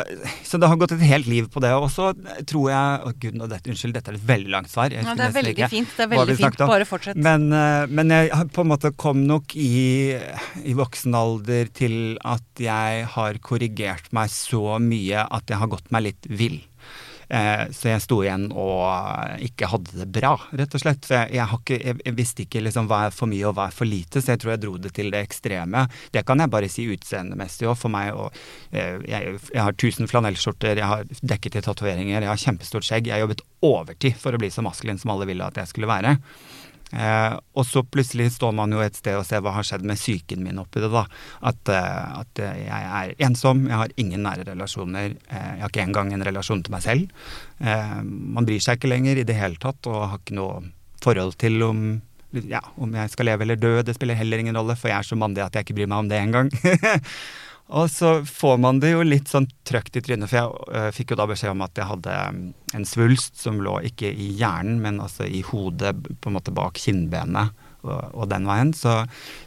så 0.46 0.60
det 0.60 0.70
har 0.70 0.78
gått 0.80 0.94
et 0.96 1.04
helt 1.06 1.28
liv 1.30 1.48
på 1.52 1.62
det. 1.62 1.72
Og 1.76 1.88
så 1.92 2.10
tror 2.48 2.70
jeg 2.72 3.04
Å 3.06 3.12
gud, 3.22 3.36
nå 3.38 3.48
dette, 3.50 3.70
unnskyld, 3.72 3.94
dette 3.96 4.12
er 4.12 4.18
et 4.18 4.26
veldig 4.30 4.54
langt 4.54 4.72
svar. 4.72 4.92
Ja, 4.94 5.14
det 5.16 5.28
er 5.28 5.36
veldig 5.36 5.54
ikke 5.56 5.70
fint. 5.72 5.92
Det 5.96 6.06
er 6.06 6.12
veldig 6.14 6.38
fint. 6.40 6.64
Bare 6.70 6.88
fortsett. 6.88 7.20
Men, 7.20 7.48
eh, 7.56 7.84
men 7.90 8.14
jeg 8.14 8.48
på 8.54 8.64
en 8.64 8.72
måte 8.72 8.92
kom 9.00 9.24
nok 9.28 9.54
i, 9.58 10.16
i 10.64 10.76
voksen 10.78 11.16
alder 11.16 11.70
til 11.76 12.16
at 12.26 12.64
jeg 12.64 13.06
har 13.14 13.40
korrigert 13.44 14.10
meg 14.16 14.32
så 14.32 14.78
mye 14.82 15.26
at 15.28 15.50
jeg 15.50 15.60
har 15.60 15.70
gått 15.72 15.90
meg 15.94 16.10
litt 16.10 16.30
vill. 16.30 16.60
Eh, 17.30 17.68
så 17.70 17.92
jeg 17.92 18.02
sto 18.02 18.16
igjen 18.24 18.48
og 18.50 19.38
ikke 19.46 19.68
hadde 19.70 20.00
det 20.00 20.06
bra, 20.10 20.32
rett 20.58 20.72
og 20.74 20.82
slett. 20.82 21.06
For 21.06 21.30
jeg, 21.30 21.46
ikke, 21.60 21.78
jeg, 21.78 22.14
visste 22.18 22.42
ikke 22.42 22.64
liksom 22.66 22.88
hva 22.90 23.04
er 23.06 23.14
for 23.14 23.30
mye 23.30 23.46
og 23.46 23.54
hva 23.58 23.68
er 23.70 23.76
for 23.76 23.86
lite, 23.86 24.18
så 24.18 24.34
jeg 24.34 24.42
tror 24.42 24.54
jeg 24.56 24.62
dro 24.64 24.74
det 24.82 24.90
til 24.96 25.12
det 25.14 25.22
ekstreme. 25.28 25.84
Det 26.10 26.24
kan 26.26 26.42
jeg 26.42 26.50
bare 26.50 26.70
si 26.72 26.88
utseendemessig 26.90 27.68
òg, 27.70 27.78
for 27.78 27.94
meg. 27.94 28.10
Og, 28.18 28.40
eh, 28.74 28.98
jeg, 29.06 29.36
jeg 29.52 29.62
har 29.62 29.76
1000 29.76 30.10
flanellskjorter, 30.10 30.82
jeg 30.82 30.90
har 30.90 31.06
dekket 31.22 31.60
i 31.60 31.64
tatoveringer, 31.68 32.18
jeg 32.18 32.32
har 32.32 32.44
kjempestort 32.46 32.88
skjegg. 32.88 33.06
Jeg 33.06 33.18
har 33.18 33.24
jobbet 33.28 33.44
overtid 33.66 34.18
for 34.18 34.34
å 34.34 34.40
bli 34.42 34.50
så 34.50 34.64
maskulin 34.66 34.98
som 34.98 35.14
alle 35.14 35.30
ville 35.30 35.46
at 35.46 35.62
jeg 35.62 35.70
skulle 35.70 35.90
være. 35.90 36.16
Eh, 36.90 37.36
og 37.54 37.66
så 37.68 37.82
plutselig 37.86 38.32
står 38.34 38.54
man 38.56 38.74
jo 38.74 38.82
et 38.82 38.96
sted 38.98 39.18
og 39.18 39.26
ser 39.28 39.42
hva 39.44 39.54
har 39.54 39.66
skjedd 39.66 39.86
med 39.86 40.00
psyken 40.00 40.42
min 40.42 40.58
oppi 40.62 40.82
det. 40.82 40.90
da. 40.92 41.04
At, 41.50 41.62
eh, 41.70 42.18
at 42.22 42.42
eh, 42.42 42.60
jeg 42.66 42.90
er 43.00 43.14
ensom, 43.28 43.64
jeg 43.70 43.78
har 43.82 43.96
ingen 44.00 44.24
nære 44.26 44.48
relasjoner. 44.50 45.16
Eh, 45.28 45.48
jeg 45.56 45.64
har 45.64 45.72
ikke 45.72 45.86
engang 45.86 46.12
en 46.14 46.26
relasjon 46.26 46.64
til 46.66 46.74
meg 46.74 46.84
selv. 46.86 47.24
Eh, 47.60 47.96
man 48.04 48.48
bryr 48.48 48.62
seg 48.62 48.80
ikke 48.80 48.92
lenger 48.92 49.20
i 49.20 49.26
det 49.28 49.38
hele 49.38 49.60
tatt 49.60 49.90
og 49.90 50.06
har 50.12 50.22
ikke 50.22 50.38
noe 50.40 50.62
forhold 51.00 51.36
til 51.40 51.62
om 51.66 51.84
ja, 52.30 52.60
om 52.78 52.92
jeg 52.94 53.10
skal 53.10 53.26
leve 53.26 53.42
eller 53.46 53.58
dø. 53.58 53.72
Det 53.82 53.96
spiller 53.96 54.18
heller 54.18 54.38
ingen 54.38 54.56
rolle, 54.56 54.76
for 54.78 54.90
jeg 54.90 55.02
er 55.02 55.06
så 55.08 55.18
mandig 55.18 55.42
at 55.42 55.56
jeg 55.56 55.66
ikke 55.66 55.80
bryr 55.80 55.90
meg 55.90 56.04
om 56.04 56.10
det 56.10 56.20
engang. 56.20 56.50
Og 57.70 57.86
så 57.90 58.24
får 58.26 58.56
man 58.58 58.80
det 58.82 58.90
jo 58.90 59.02
litt 59.06 59.30
sånn 59.30 59.46
trøkt 59.66 59.94
i 59.94 60.02
trynet, 60.02 60.30
for 60.30 60.40
jeg 60.40 60.70
øh, 60.74 60.88
fikk 60.94 61.12
jo 61.12 61.20
da 61.20 61.26
beskjed 61.30 61.54
om 61.54 61.62
at 61.62 61.78
jeg 61.78 61.86
hadde 61.86 62.16
mm, 62.34 62.40
en 62.80 62.86
svulst 62.88 63.38
som 63.38 63.60
lå 63.62 63.76
ikke 63.92 64.10
i 64.10 64.32
hjernen, 64.40 64.80
men 64.82 64.98
altså 65.02 65.28
i 65.28 65.44
hodet, 65.46 65.94
på 66.18 66.30
en 66.30 66.36
måte 66.38 66.54
bak 66.54 66.80
kinnbenet 66.82 67.54
og, 67.86 68.00
og 68.10 68.26
den 68.32 68.48
veien, 68.48 68.74
så, 68.76 69.04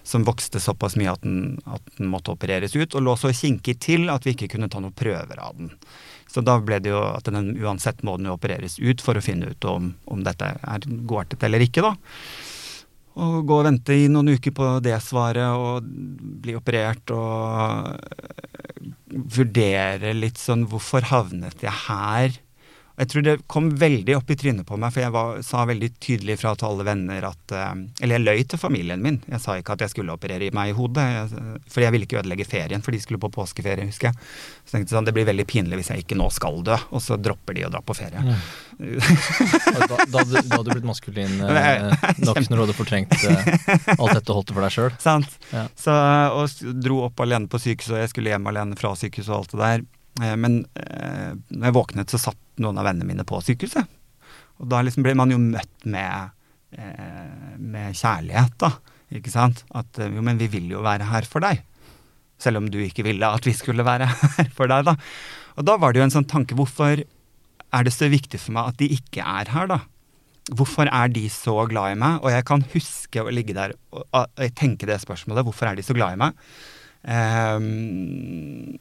som 0.07 0.23
vokste 0.27 0.61
såpass 0.63 0.95
mye 0.99 1.11
at 1.11 1.25
den, 1.25 1.59
at 1.67 1.83
den 1.99 2.09
måtte 2.13 2.31
opereres 2.33 2.77
ut, 2.77 2.95
og 2.95 3.03
lå 3.03 3.17
så 3.19 3.33
kinkig 3.35 3.75
til 3.83 4.07
at 4.13 4.23
vi 4.25 4.37
ikke 4.37 4.53
kunne 4.55 4.71
ta 4.71 4.79
noen 4.79 4.95
prøver 4.95 5.43
av 5.43 5.59
den. 5.59 5.73
Så 6.31 6.41
da 6.41 6.55
ble 6.63 6.79
det 6.81 6.93
jo 6.93 7.03
at 7.03 7.27
den 7.27 7.51
uansett 7.59 8.01
må 8.07 8.15
den 8.17 8.31
jo 8.31 8.37
opereres 8.37 8.79
ut 8.79 9.03
for 9.03 9.19
å 9.19 9.25
finne 9.25 9.51
ut 9.51 9.67
om, 9.69 9.91
om 10.09 10.23
dette 10.25 10.47
er 10.55 10.87
gårtet 11.11 11.43
eller 11.45 11.67
ikke, 11.67 11.83
da. 11.85 11.93
Og 13.13 13.43
gå 13.45 13.59
og 13.59 13.67
vente 13.67 13.93
i 13.93 14.07
noen 14.09 14.33
uker 14.33 14.53
på 14.57 14.69
det 14.83 14.95
svaret 15.05 15.53
og 15.53 15.85
bli 16.43 16.55
operert 16.57 17.13
og 17.13 17.91
øh, 17.93 18.87
vurdere 19.37 20.15
litt 20.17 20.41
sånn 20.41 20.65
Hvorfor 20.71 21.05
havnet 21.11 21.61
jeg 21.61 21.75
her? 21.85 22.39
Og 22.93 23.01
jeg 23.01 23.09
tror 23.09 23.23
det 23.25 23.33
kom 23.49 23.71
veldig 23.81 24.13
opp 24.19 24.29
i 24.29 24.35
trynet 24.37 24.67
på 24.69 24.77
meg, 24.77 24.93
for 24.93 25.01
jeg 25.01 25.13
var, 25.15 25.39
sa 25.41 25.63
veldig 25.65 25.87
tydelig 25.97 26.35
fra 26.37 26.51
til 26.59 26.67
alle 26.67 26.85
venner 26.85 27.25
at 27.25 27.53
øh, 27.57 27.79
Eller 28.05 28.19
jeg 28.19 28.25
løy 28.27 28.43
til 28.53 28.61
familien 28.61 29.01
min. 29.01 29.17
Jeg 29.31 29.41
sa 29.41 29.55
ikke 29.57 29.73
at 29.73 29.81
jeg 29.81 29.93
skulle 29.95 30.13
operere 30.13 30.51
meg 30.53 30.69
i 30.69 30.75
hodet, 30.77 31.07
for 31.73 31.81
jeg 31.81 31.95
ville 31.95 32.05
ikke 32.05 32.19
ødelegge 32.21 32.45
ferien, 32.45 32.83
for 32.85 32.93
de 32.93 32.99
skulle 33.01 33.21
på 33.23 33.31
påskeferie, 33.33 33.87
husker 33.89 34.11
jeg. 34.11 34.29
Så 34.63 34.75
tenkte 34.75 34.93
jeg 34.93 34.97
sånn, 34.99 35.07
det 35.09 35.15
blir 35.17 35.25
veldig 35.31 35.47
pinlig 35.49 35.79
hvis 35.81 35.89
jeg 35.93 36.05
ikke 36.05 36.19
nå 36.19 36.29
skal 36.33 36.61
dø, 36.67 36.77
og 36.93 37.01
så 37.01 37.17
dropper 37.17 37.57
de 37.57 37.65
å 37.65 37.71
dra 37.73 37.81
på 37.81 37.97
ferie. 37.97 38.21
Da, 38.73 39.85
da, 39.87 39.97
da 40.09 40.21
hadde 40.23 40.63
du 40.65 40.71
blitt 40.73 40.85
maskulin 40.87 41.35
eh, 41.45 41.91
nok 42.25 42.39
når 42.41 42.55
du 42.55 42.61
hadde 42.63 42.75
fortrengt 42.77 43.13
eh, 43.13 43.51
alt 43.97 44.15
dette 44.17 44.31
og 44.33 44.39
holdt 44.39 44.49
det 44.49 44.55
for 44.57 44.65
deg 44.65 44.73
sjøl. 44.75 44.93
Sant? 45.01 45.35
Ja. 45.53 45.65
Så, 45.79 45.93
og 46.33 46.73
dro 46.83 47.03
opp 47.07 47.21
alene 47.23 47.49
på 47.51 47.61
sykehuset, 47.61 47.93
og 47.95 48.01
jeg 48.03 48.11
skulle 48.13 48.33
hjem 48.33 48.49
alene 48.49 48.77
fra 48.79 48.93
sykehuset 48.97 49.29
og 49.33 49.37
alt 49.43 49.53
det 49.53 49.61
der. 49.63 49.85
Eh, 50.25 50.35
Men 50.41 50.59
eh, 50.79 51.31
når 51.53 51.69
jeg 51.69 51.77
våknet, 51.77 52.13
så 52.13 52.21
satt 52.27 52.39
noen 52.61 52.79
av 52.79 52.87
vennene 52.89 53.07
mine 53.09 53.25
på 53.27 53.41
sykehuset. 53.43 53.89
Og 54.61 54.69
da 54.69 54.81
liksom 54.85 55.05
blir 55.05 55.17
man 55.17 55.33
jo 55.33 55.39
møtt 55.41 55.87
med, 55.89 56.33
eh, 56.77 57.53
med 57.57 57.97
kjærlighet, 57.97 58.57
da. 58.61 58.73
Ikke 59.13 59.33
sant? 59.33 59.63
At 59.73 59.97
eh, 59.99 60.11
jo, 60.13 60.23
men 60.25 60.41
vi 60.41 60.49
vil 60.51 60.69
jo 60.73 60.83
være 60.85 61.09
her 61.09 61.27
for 61.29 61.43
deg. 61.45 61.63
Selv 62.41 62.61
om 62.61 62.69
du 62.71 62.79
ikke 62.81 63.05
ville 63.05 63.27
at 63.27 63.45
vi 63.47 63.55
skulle 63.57 63.85
være 63.85 64.09
her 64.37 64.51
for 64.53 64.71
deg, 64.71 64.85
da. 64.89 64.97
Og 65.57 65.67
da 65.69 65.77
var 65.81 65.93
det 65.93 66.01
jo 66.01 66.07
en 66.07 66.15
sånn 66.19 66.29
tanke, 66.29 66.57
hvorfor 66.57 67.03
er 67.73 67.85
det 67.85 67.93
så 67.93 68.09
viktig 68.11 68.39
for 68.41 68.55
meg 68.57 68.71
at 68.71 68.79
de 68.81 68.91
ikke 68.97 69.25
er 69.25 69.51
her, 69.53 69.69
da? 69.71 69.81
Hvorfor 70.53 70.89
er 70.91 71.11
de 71.13 71.23
så 71.31 71.55
glad 71.71 71.95
i 71.95 71.99
meg? 71.99 72.19
Og 72.21 72.33
jeg 72.33 72.45
kan 72.47 72.65
huske 72.73 73.23
å 73.23 73.31
ligge 73.31 73.55
der 73.55 73.75
og, 73.93 74.03
og, 74.11 74.25
og 74.27 74.57
tenke 74.59 74.89
det 74.89 74.99
spørsmålet. 75.01 75.45
Hvorfor 75.47 75.69
er 75.69 75.79
de 75.79 75.85
så 75.85 75.95
glad 75.95 76.17
i 76.17 76.19
meg? 76.19 76.35
Um, 77.03 78.75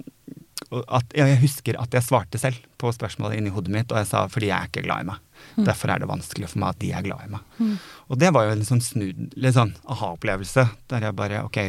at, 0.73 1.15
jeg 1.17 1.39
husker 1.43 1.77
at 1.81 1.95
jeg 1.95 2.07
svarte 2.07 2.41
selv 2.41 2.59
på 2.81 2.91
spørsmålet 2.95 3.39
inni 3.39 3.53
hodet 3.53 3.75
mitt, 3.75 3.93
og 3.93 4.01
jeg 4.01 4.09
sa 4.09 4.25
fordi 4.31 4.49
jeg 4.51 4.57
er 4.57 4.71
ikke 4.71 4.85
glad 4.87 5.05
i 5.05 5.09
meg. 5.13 5.23
Derfor 5.67 5.93
er 5.93 6.03
det 6.03 6.09
vanskelig 6.11 6.49
for 6.53 6.63
meg 6.63 6.75
at 6.75 6.83
de 6.83 6.93
er 6.97 7.07
glad 7.07 7.25
i 7.27 7.33
meg. 7.35 7.79
Og 8.09 8.21
det 8.21 8.33
var 8.35 8.47
jo 8.47 8.57
en 8.57 8.67
sånn 8.67 8.85
snud, 8.85 9.25
litt 9.37 9.57
sånn 9.57 9.75
aha-opplevelse, 9.91 10.67
der 10.93 11.09
jeg 11.09 11.19
bare 11.19 11.43
ok, 11.47 11.61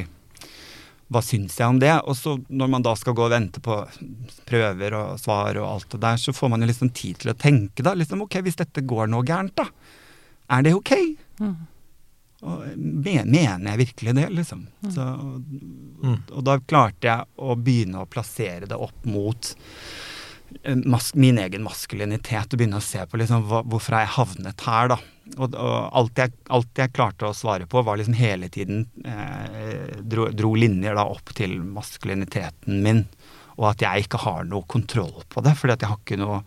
hva 1.14 1.22
syns 1.22 1.58
jeg 1.60 1.70
om 1.70 1.80
det? 1.82 1.91
Og 2.10 2.16
så 2.18 2.38
når 2.49 2.72
man 2.74 2.86
da 2.86 2.95
skal 2.97 3.16
gå 3.18 3.26
og 3.26 3.34
vente 3.34 3.62
på 3.64 3.76
prøver 4.49 4.95
og 4.97 5.20
svar 5.22 5.60
og 5.62 5.68
alt 5.68 5.91
det 5.93 6.01
der, 6.06 6.22
så 6.22 6.34
får 6.36 6.54
man 6.54 6.64
jo 6.64 6.70
liksom 6.72 6.93
tid 6.95 7.20
til 7.22 7.34
å 7.34 7.38
tenke, 7.38 7.86
da. 7.86 7.93
Liksom 7.97 8.24
ok, 8.26 8.39
hvis 8.45 8.58
dette 8.60 8.86
går 8.88 9.12
noe 9.12 9.26
gærent, 9.28 9.56
da. 9.60 9.68
Er 10.54 10.66
det 10.66 10.74
ok? 10.78 10.95
Mm. 11.41 11.56
Og 12.44 12.64
mener 12.78 13.56
jeg 13.72 13.80
virkelig 13.80 14.14
det, 14.18 14.26
liksom? 14.36 14.66
Så, 14.91 15.04
og, 15.04 15.44
Mm. 16.04 16.18
og 16.36 16.41
da 16.44 16.58
klarte 16.68 17.08
jeg 17.08 17.24
å 17.39 17.54
begynne 17.56 18.02
å 18.04 18.10
plassere 18.12 18.68
det 18.68 18.76
opp 18.76 19.06
mot 19.08 19.54
eh, 20.66 20.76
mas 20.84 21.14
min 21.16 21.38
egen 21.39 21.64
maskulinitet, 21.64 22.52
og 22.52 22.60
begynne 22.60 22.82
å 22.82 22.84
se 22.84 23.06
på 23.08 23.22
liksom, 23.22 23.46
hva, 23.48 23.62
hvorfor 23.64 23.96
har 23.96 24.04
jeg 24.04 24.16
havnet 24.18 24.66
her, 24.68 24.91
da. 24.91 24.98
Og, 25.38 25.56
og 25.56 25.78
alt, 25.96 26.20
jeg, 26.20 26.34
alt 26.52 26.82
jeg 26.84 26.91
klarte 26.91 27.30
å 27.30 27.38
svare 27.38 27.66
på, 27.72 27.80
var 27.88 27.96
liksom 28.02 28.18
hele 28.20 28.50
tiden 28.52 28.84
eh, 29.08 29.96
dro, 30.04 30.28
dro 30.36 30.52
linjer 30.60 31.00
da 31.00 31.08
opp 31.08 31.32
til 31.39 31.56
maskuliniteten 31.64 32.84
min, 32.84 33.06
og 33.56 33.70
at 33.72 33.86
jeg 33.86 34.10
ikke 34.10 34.20
har 34.26 34.44
noe 34.50 34.68
kontroll 34.68 35.24
på 35.32 35.41
det, 35.46 35.56
fordi 35.56 35.78
at 35.78 35.86
jeg 35.88 35.94
har 35.94 36.04
ikke 36.04 36.20
noe 36.20 36.41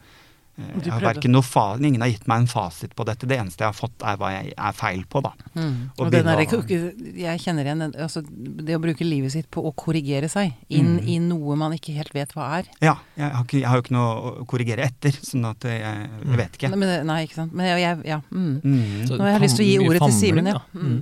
jeg 0.57 0.89
har 0.89 1.03
verken 1.05 1.35
noe 1.35 1.45
fa 1.45 1.65
Ingen 1.77 2.01
har 2.01 2.09
gitt 2.09 2.25
meg 2.31 2.45
en 2.45 2.49
fasit 2.49 2.95
på 2.97 3.05
dette. 3.05 3.29
Det 3.29 3.37
eneste 3.37 3.65
jeg 3.65 3.69
har 3.69 3.77
fått, 3.77 3.97
er 4.01 4.17
hva 4.21 4.31
jeg 4.33 4.55
er 4.57 4.77
feil 4.77 5.03
på, 5.11 5.21
da. 5.25 5.33
Mm. 5.53 5.75
Og 6.01 6.11
der, 6.15 6.31
jeg 6.47 7.43
kjenner 7.43 7.69
igjen 7.69 7.85
altså, 7.93 8.23
det 8.25 8.77
å 8.79 8.81
bruke 8.81 9.05
livet 9.05 9.35
sitt 9.35 9.51
på 9.53 9.65
å 9.69 9.73
korrigere 9.77 10.31
seg 10.33 10.55
inn 10.73 10.95
Mm. 10.97 11.09
i 11.13 11.19
noe 11.21 11.57
man 11.59 11.75
ikke 11.77 11.93
helt 11.97 12.15
vet 12.15 12.33
hva 12.37 12.47
er. 12.61 12.69
Ja, 12.81 12.95
jeg 13.19 13.29
har, 13.35 13.45
ikke, 13.45 13.59
jeg 13.59 13.69
har 13.69 13.77
jo 13.81 13.85
ikke 13.85 13.97
noe 13.97 14.13
å 14.17 14.47
korrigere 14.49 14.87
etter, 14.87 15.17
sånn 15.19 15.45
at 15.51 15.67
jeg, 15.67 15.83
jeg 15.83 16.39
vet 16.41 16.57
ikke. 16.57 16.71
Nei, 16.73 16.79
men, 16.81 16.93
nei, 17.11 17.19
ikke 17.27 17.41
sant. 17.41 17.53
Men 17.57 17.69
jeg, 17.73 17.83
jeg 17.83 18.07
ja. 18.09 18.21
Mm. 18.31 18.55
Mm, 18.63 19.03
Nå 19.11 19.19
har 19.25 19.35
jeg 19.35 19.43
lyst 19.45 19.61
til 19.61 19.67
å 19.67 19.69
gi 19.69 19.77
ordet 19.83 20.01
famling, 20.01 20.15
til 20.15 20.29
Simen, 20.31 20.47
ja. 20.53 20.61
da. 20.61 20.81
Mm. 20.81 21.01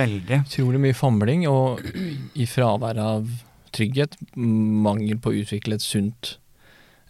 veldig. 0.00 0.40
Utrolig 0.48 0.80
mye 0.82 0.96
famling, 0.98 1.46
og 1.50 1.84
i 2.34 2.48
fravær 2.50 2.98
av 3.04 3.28
trygghet, 3.76 4.16
mangel 4.36 5.18
på 5.20 5.30
å 5.30 5.38
utvikle 5.44 5.76
et 5.78 5.84
sunt, 5.84 6.36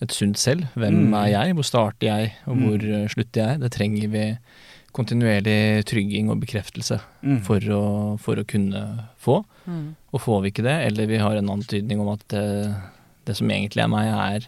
et 0.03 0.12
sunt 0.12 0.36
selv. 0.38 0.66
Hvem 0.76 1.09
Mm. 1.09 1.14
er 1.14 1.28
jeg, 1.32 1.55
hvor 1.55 1.64
starter 1.64 2.07
jeg, 2.07 2.32
og 2.47 2.57
Mm. 2.57 2.62
hvor 2.66 2.84
eh, 2.94 3.09
slutter 3.09 3.47
jeg? 3.47 3.61
Det 3.61 3.70
trenger 3.72 4.09
vi 4.12 4.38
kontinuerlig 4.97 5.84
trygging 5.84 6.30
og 6.30 6.40
bekreftelse 6.40 7.01
Mm. 7.22 7.40
for 7.44 7.59
å, 7.61 8.18
for 8.20 8.36
å 8.36 8.44
kunne 8.47 9.09
få. 9.20 9.44
Mm. 9.68 9.94
Og 10.12 10.20
får 10.20 10.42
vi 10.42 10.51
ikke 10.53 10.64
det, 10.64 10.76
eller 10.86 11.07
vi 11.07 11.18
har 11.18 11.36
en 11.36 11.49
antydning 11.51 12.01
om 12.01 12.09
at 12.14 12.26
det, 12.28 12.74
det 13.26 13.36
som 13.36 13.49
egentlig 13.49 13.82
er 13.84 13.88
meg, 13.88 14.07
er 14.07 14.47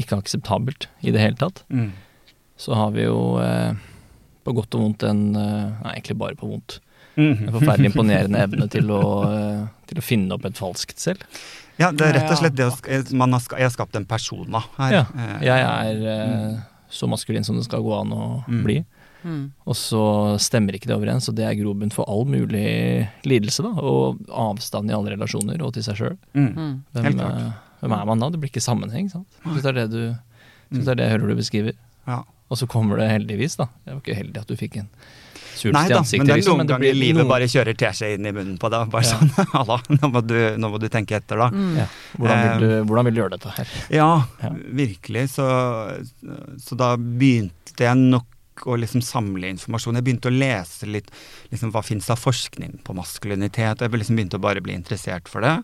ikke 0.00 0.16
akseptabelt 0.22 0.86
i 1.02 1.10
det 1.10 1.20
hele 1.20 1.36
tatt, 1.36 1.62
Mm. 1.70 1.92
så 2.58 2.74
har 2.74 2.90
vi 2.92 3.02
jo 3.04 3.38
eh, 3.38 3.74
på 4.44 4.54
godt 4.54 4.74
og 4.74 4.80
vondt 4.82 5.02
en 5.08 5.36
eh, 5.36 5.72
Nei, 5.84 5.94
egentlig 6.00 6.18
bare 6.18 6.34
på 6.36 6.48
vondt. 6.48 6.78
Mm. 7.16 7.48
En 7.48 7.52
forferdelig 7.52 7.92
imponerende 7.92 8.40
evne 8.40 8.68
til 8.70 8.88
å, 8.88 9.02
eh, 9.28 9.66
til 9.86 9.98
å 9.98 10.02
finne 10.02 10.32
opp 10.32 10.44
et 10.46 10.54
falskt 10.54 10.96
selv. 10.98 11.18
Ja, 11.82 11.90
det 11.92 12.06
er 12.08 12.16
rett 12.20 12.30
og 12.32 12.38
slett 12.40 12.56
det 12.58 12.66
at 12.70 13.12
man 13.12 13.34
har, 13.36 13.42
Jeg 13.58 13.66
har 13.68 13.74
skapt 13.74 13.96
en 13.98 14.06
person 14.08 14.46
her. 14.78 14.92
Ja, 14.94 15.04
Eh, 15.18 15.38
Jeg 15.44 15.68
er 15.68 16.02
mm. 16.02 16.62
så 16.92 17.08
maskulin 17.10 17.44
som 17.44 17.56
det 17.58 17.64
skal 17.66 17.82
gå 17.84 17.94
an 18.00 18.12
å 18.14 18.44
Mm. 18.48 18.62
bli. 18.64 18.78
Mm. 19.24 19.52
Og 19.70 19.74
så 19.78 20.00
stemmer 20.42 20.74
ikke 20.74 20.88
det 20.90 20.96
overens, 20.96 21.28
og 21.30 21.36
det 21.38 21.44
er 21.46 21.54
grobunn 21.54 21.92
for 21.94 22.04
all 22.10 22.24
mulig 22.26 23.08
lidelse, 23.24 23.62
da. 23.62 23.70
Og 23.78 24.18
avstand 24.28 24.90
i 24.90 24.94
alle 24.96 25.12
relasjoner 25.14 25.62
og 25.62 25.74
til 25.76 25.82
seg 25.86 25.94
sjøl. 26.00 26.16
Mm. 26.34 26.48
Mm. 26.56 26.72
Hvem, 26.92 27.04
Helt 27.04 27.16
klart. 27.20 27.38
eh, 27.38 27.52
hvem 27.82 27.92
er 28.00 28.04
man 28.10 28.18
da? 28.18 28.30
Det 28.30 28.40
blir 28.42 28.50
ikke 28.50 28.64
sammenheng, 28.66 29.10
sant. 29.12 29.26
Jeg 29.46 29.62
det 29.62 29.66
er 29.66 29.72
det 29.72 29.90
du 29.90 30.16
det 30.72 30.88
er 30.88 30.94
det 30.96 31.04
jeg 31.10 31.12
hører 31.20 31.28
du 31.28 31.36
beskriver. 31.36 31.74
Ja. 32.08 32.22
Og 32.50 32.56
så 32.58 32.66
kommer 32.66 32.96
det 32.98 33.10
heldigvis, 33.12 33.56
da. 33.56 33.66
Jeg 33.86 33.94
var 33.94 34.00
ikke 34.02 34.16
heldig 34.18 34.40
at 34.40 34.46
du 34.48 34.56
fikk 34.56 34.76
en 34.80 34.88
svulst 35.52 35.76
Nei 35.76 35.84
i 35.86 35.92
da, 35.92 36.00
men 36.02 36.26
det 36.26 36.32
er 36.34 36.40
liksom. 36.40 36.58
noen 36.58 36.66
ganger 36.70 36.82
blir 36.86 36.94
livet 36.98 37.20
noen- 37.22 37.28
bare 37.32 37.48
kjører 37.52 37.76
teskje 37.78 38.14
inn 38.16 38.26
i 38.26 38.32
munnen 38.32 38.58
på 38.58 38.70
deg. 38.72 38.90
Bare 38.90 39.04
Ja. 39.04 39.18
sånn 39.18 39.30
Halla, 39.56 39.78
nå 39.88 40.10
må, 40.12 40.22
du, 40.26 40.36
nå 40.58 40.70
må 40.72 40.80
du 40.82 40.88
tenke 40.88 41.16
etter, 41.20 41.36
da. 41.38 41.48
Mm. 41.52 41.76
ja. 41.82 41.86
hvordan, 42.18 42.42
vil 42.42 42.68
du, 42.68 42.74
hvordan 42.90 43.04
vil 43.08 43.14
du 43.14 43.20
gjøre 43.22 43.36
dette 43.38 43.54
her? 43.56 43.72
Ja, 43.90 44.10
Ja. 44.42 44.50
virkelig. 44.82 45.28
Så, 45.36 45.46
så 46.58 46.76
da 46.78 46.94
begynte 46.96 47.76
jeg 47.86 47.96
nok 47.98 48.28
å 48.68 48.76
liksom 48.78 49.00
samle 49.02 49.48
informasjon. 49.48 49.96
Jeg 49.98 50.04
begynte 50.06 50.28
å 50.30 50.34
lese 50.36 50.86
litt 50.86 51.08
liksom, 51.50 51.72
hva 51.72 51.80
fins 51.82 52.08
av 52.12 52.20
forskning 52.20 52.78
på 52.84 52.94
maskulinitet. 52.94 53.80
Jeg 53.80 53.90
liksom 53.96 54.18
begynte 54.18 54.38
å 54.38 54.44
bare 54.44 54.60
bli 54.62 54.74
interessert 54.76 55.26
for 55.30 55.40
det, 55.42 55.54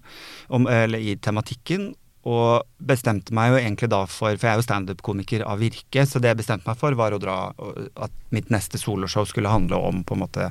om, 0.49 0.67
eller 0.67 0.99
i 0.99 1.15
tematikken. 1.21 1.93
Og 2.27 2.65
bestemte 2.83 3.35
meg 3.37 3.53
jo 3.53 3.59
egentlig 3.61 3.89
da 3.93 4.01
for 4.11 4.35
For 4.35 4.49
jeg 4.49 4.57
er 4.57 4.59
jo 4.59 4.67
standup-komiker 4.67 5.45
av 5.47 5.61
virke, 5.63 6.03
så 6.05 6.19
det 6.19 6.33
jeg 6.33 6.41
bestemte 6.41 6.67
meg 6.67 6.81
for, 6.81 6.97
var 6.99 7.15
å 7.15 7.21
dra 7.23 7.37
At 7.95 8.15
mitt 8.35 8.51
neste 8.51 8.81
soloshow 8.81 9.25
skulle 9.29 9.53
handle 9.53 9.79
om 9.79 10.03
på 10.05 10.17
en 10.17 10.25
måte 10.25 10.49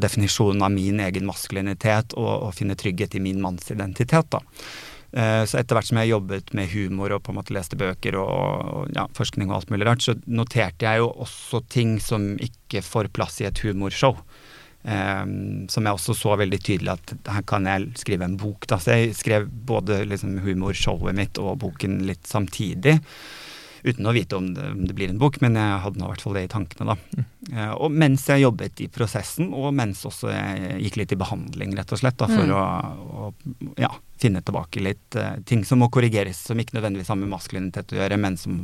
definisjonen 0.00 0.64
av 0.66 0.72
min 0.74 0.98
egen 1.04 1.28
maskulinitet, 1.28 2.16
og, 2.18 2.30
og 2.48 2.54
finne 2.56 2.74
trygghet 2.74 3.14
i 3.14 3.20
min 3.22 3.38
mannsidentitet, 3.42 4.32
da. 4.32 4.40
Eh, 5.12 5.44
Så 5.46 5.58
etter 5.58 5.74
hvert 5.76 5.88
som 5.88 5.98
jeg 6.00 6.12
jobbet 6.12 6.52
med 6.54 6.70
humor 6.70 7.14
og 7.14 7.22
på 7.26 7.32
en 7.32 7.38
måte 7.40 7.54
leste 7.54 7.78
bøker 7.78 8.18
og 8.18 8.90
ja, 8.94 9.06
forskning 9.14 9.50
og 9.50 9.60
alt 9.60 9.70
mulig 9.70 9.86
rart, 9.88 10.02
så 10.02 10.14
noterte 10.26 10.86
jeg 10.86 11.02
jo 11.02 11.10
også 11.26 11.62
ting 11.70 11.98
som 12.02 12.32
ikke 12.38 12.82
får 12.86 13.10
plass 13.14 13.40
i 13.42 13.48
et 13.48 13.62
humorshow. 13.64 14.18
Eh, 14.82 15.24
som 15.68 15.86
jeg 15.86 15.92
også 15.96 16.16
så 16.16 16.36
veldig 16.40 16.60
tydelig 16.64 16.94
at 16.94 17.12
her 17.34 17.44
kan 17.48 17.68
jeg 17.68 17.90
skrive 18.00 18.26
en 18.26 18.38
bok. 18.40 18.66
Da. 18.70 18.80
Så 18.80 18.96
jeg 18.96 19.16
skrev 19.18 19.48
både 19.48 20.02
liksom 20.08 20.38
humorshowet 20.44 21.16
mitt 21.16 21.40
og 21.42 21.58
boken 21.64 22.00
litt 22.08 22.26
samtidig. 22.28 22.98
Uten 23.84 24.06
å 24.06 24.12
vite 24.12 24.36
om 24.36 24.50
det, 24.54 24.66
om 24.74 24.82
det 24.86 24.94
blir 24.98 25.08
en 25.12 25.18
bok, 25.20 25.38
men 25.40 25.54
jeg 25.56 25.78
hadde 25.84 26.00
nå 26.00 26.04
i 26.04 26.12
hvert 26.12 26.20
fall 26.24 26.34
det 26.36 26.42
i 26.44 26.50
tankene, 26.52 26.92
da. 26.92 26.96
Mm. 27.16 27.26
og 27.80 27.90
mens 27.96 28.26
jeg 28.28 28.42
jobbet 28.44 28.80
i 28.84 28.86
prosessen, 28.92 29.48
og 29.56 29.72
mens 29.74 30.02
også 30.06 30.28
jeg 30.30 30.82
gikk 30.84 30.98
litt 31.00 31.14
i 31.16 31.18
behandling, 31.18 31.72
rett 31.78 31.92
og 31.96 31.98
slett, 32.02 32.18
da, 32.20 32.28
for 32.30 32.44
Mm. 32.44 32.52
å, 32.54 33.30
å 33.30 33.74
ja, 33.80 33.88
finne 34.20 34.42
tilbake 34.44 34.82
litt 34.84 35.16
uh, 35.16 35.38
ting 35.48 35.64
som 35.64 35.80
må 35.80 35.88
korrigeres, 35.90 36.36
som 36.50 36.58
ikke 36.60 36.76
nødvendigvis 36.76 37.08
har 37.08 37.16
med 37.16 37.32
maskulinitet 37.32 37.94
å 37.94 38.00
gjøre, 38.02 38.18
men 38.20 38.36
som 38.36 38.60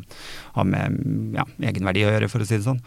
har 0.59 0.69
med 0.69 1.35
ja, 1.39 1.47
egenverdi 1.73 2.05
å 2.05 2.13
gjøre, 2.13 2.29
for 2.29 2.45
å 2.45 2.47
si 2.47 2.59
det 2.61 2.67
sånn. 2.69 2.83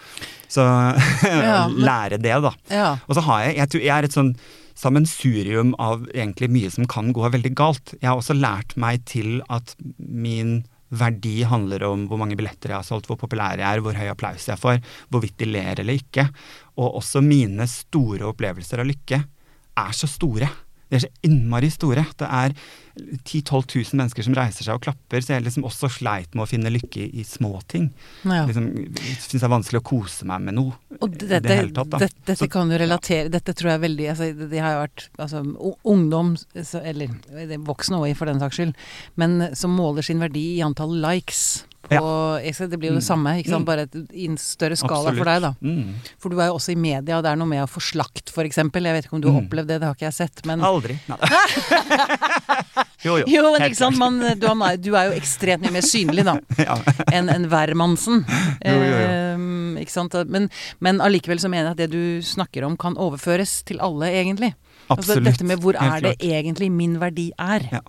Så 0.47 0.61
Ja, 1.25 1.65
men- 1.67 1.81
lære 1.81 2.21
det, 2.21 2.35
da. 2.45 2.53
Ja. 2.69 2.89
Og 3.09 3.17
så 3.17 3.25
har 3.25 3.47
jeg, 3.47 3.57
jeg, 3.57 3.69
tror, 3.73 3.81
jeg 3.89 3.95
er 3.97 4.03
et 4.11 4.17
sånn 4.19 4.35
sammensurium 4.79 5.73
av 5.81 6.05
egentlig 6.13 6.47
mye 6.53 6.69
som 6.71 6.85
kan 6.87 7.09
gå 7.15 7.25
veldig 7.33 7.51
galt. 7.57 7.95
Jeg 7.99 8.07
har 8.11 8.19
også 8.21 8.37
lært 8.37 8.77
meg 8.79 9.01
til 9.09 9.41
at 9.51 9.73
min 9.97 10.61
verdi 10.89 11.41
handler 11.45 11.85
om 11.89 12.07
hvor 12.09 12.19
mange 12.21 12.37
billetter 12.39 12.73
jeg 12.73 12.81
har 12.81 12.87
solgt, 12.87 13.09
hvor 13.09 13.19
populær 13.19 13.59
jeg 13.59 13.67
er, 13.67 13.83
hvor 13.83 13.97
høy 13.97 14.09
applaus 14.11 14.47
jeg 14.49 14.59
får, 14.59 14.79
hvorvidt 15.09 15.37
de 15.41 15.49
ler 15.49 15.83
eller 15.83 15.99
ikke. 15.99 16.25
Og 16.81 16.99
også 17.01 17.21
mine 17.25 17.67
store 17.69 18.29
opplevelser 18.31 18.81
av 18.81 18.89
lykke 18.89 19.21
er 19.79 19.95
så 19.95 20.09
store. 20.09 20.49
De 20.89 20.97
er 20.97 21.03
så 21.05 21.09
innmari 21.25 21.69
store. 21.69 22.03
Det 22.17 22.27
er 22.27 22.53
10 23.23 23.43
000-12 23.45 23.93
000 23.93 23.99
mennesker 23.99 24.25
som 24.25 24.35
reiser 24.35 24.65
seg 24.65 24.75
og 24.79 24.83
klapper, 24.83 25.21
så 25.23 25.35
jeg 25.35 25.45
liksom 25.45 25.67
også 25.69 25.89
sleit 25.99 26.33
med 26.35 26.43
å 26.43 26.49
finne 26.49 26.71
lykke 26.73 27.05
i, 27.05 27.23
små 27.27 27.61
ting. 27.69 27.91
ja. 28.25 28.41
Liksom, 28.49 28.67
syns 28.97 29.37
det 29.37 29.45
er 29.45 29.53
vanskelig 29.53 29.81
å 29.83 29.85
kose 29.91 30.27
meg 30.27 30.43
med 30.47 30.57
noe. 30.57 30.75
Og 30.99 31.13
dette, 31.15 31.39
det 31.45 31.59
hele 31.61 31.75
tatt, 31.77 31.91
da. 31.93 32.01
dette, 32.03 32.25
dette 32.25 32.39
Så- 32.41 32.49
kan 32.51 32.69
du 32.69 32.75
relatere 32.77 33.29
Dette 33.29 33.53
tror 33.53 33.71
jeg 33.71 33.81
veldig 33.85 34.09
altså, 34.09 34.49
Det 34.49 34.59
har 34.59 34.73
jo 34.73 34.79
vært 34.81 35.07
altså, 35.19 35.43
ungdom, 35.85 36.35
så, 36.65 36.81
eller 36.83 37.13
er 37.29 37.57
voksne 37.63 38.01
òg, 38.01 38.15
for 38.17 38.25
den 38.25 38.41
saks 38.41 38.57
skyld, 38.59 38.73
men 39.15 39.55
som 39.55 39.71
måler 39.77 40.03
sin 40.03 40.19
verdi 40.19 40.57
i 40.57 40.63
antall 40.65 40.97
likes. 40.99 41.63
På, 41.89 42.37
ja. 42.43 42.67
det 42.69 42.77
blir 42.79 42.91
jo 42.91 42.95
det 42.99 43.03
Mm. 43.03 43.07
samme, 43.09 43.31
ikke 43.41 43.49
sant? 43.49 43.65
Mm. 43.65 43.65
bare 43.65 43.87
i 44.13 44.25
en 44.29 44.37
større 44.37 44.75
skala 44.77 45.09
Absolutt. 45.09 45.17
for 45.17 45.25
deg, 45.25 45.41
da. 45.41 45.51
Mm. 45.61 45.93
For 46.19 46.29
du 46.29 46.39
er 46.39 46.47
jo 46.51 46.55
også 46.59 46.71
i 46.71 46.75
media, 46.79 47.17
og 47.17 47.23
det 47.25 47.31
er 47.31 47.35
noe 47.41 47.47
med 47.49 47.63
å 47.63 47.67
få 47.69 47.81
slakt, 47.81 48.29
for 48.29 48.43
eksempel. 48.45 48.83
Jeg 48.85 48.93
vet 48.99 49.05
ikke 49.09 49.17
om 49.17 49.21
du 49.21 49.31
har 49.31 49.41
Mm. 49.41 49.47
opplevd 49.49 49.67
det, 49.67 49.79
det 49.81 49.87
har 49.89 49.95
ikke 49.95 50.07
jeg 50.09 50.13
sett, 50.13 50.45
men 50.45 50.61
Aldri. 50.61 50.99
Jo, 53.01 53.13
jo. 53.21 53.25
Jo, 53.31 53.41
men 53.53 53.63
ikke 53.63 53.77
sant, 53.79 53.95
man, 53.97 54.17
du, 54.19 54.45
er, 54.51 54.77
du 54.77 54.89
er 54.97 55.05
jo 55.07 55.13
ekstremt 55.15 55.63
mye 55.63 55.71
mer 55.71 55.85
synlig, 55.87 56.25
da. 56.27 56.33
Ja. 56.67 56.75
enn 57.15 57.29
en 57.31 57.45
hvermannsen. 57.51 58.25
Jo, 58.65 58.73
jo, 58.75 58.97
jo. 58.99 59.77
Ikke 59.79 59.93
sant? 59.93 60.15
Men, 60.27 60.49
men 60.83 60.99
allikevel 60.99 61.39
så 61.39 61.47
mener 61.51 61.69
jeg 61.69 61.77
at 61.77 61.83
det 61.85 61.91
du 61.93 62.19
snakker 62.25 62.65
om 62.67 62.75
kan 62.79 62.97
overføres 62.99 63.63
til 63.63 63.79
alle, 63.79 64.09
egentlig. 64.11 64.51
Altså, 64.91 65.15
dette 65.23 65.45
med 65.47 65.61
hvor 65.63 65.77
er 65.79 66.01
det 66.03 66.17
egentlig 66.19 66.67
min 66.73 66.97
verdi 66.99 67.29
er. 67.39 67.69
Ja. 67.71 67.79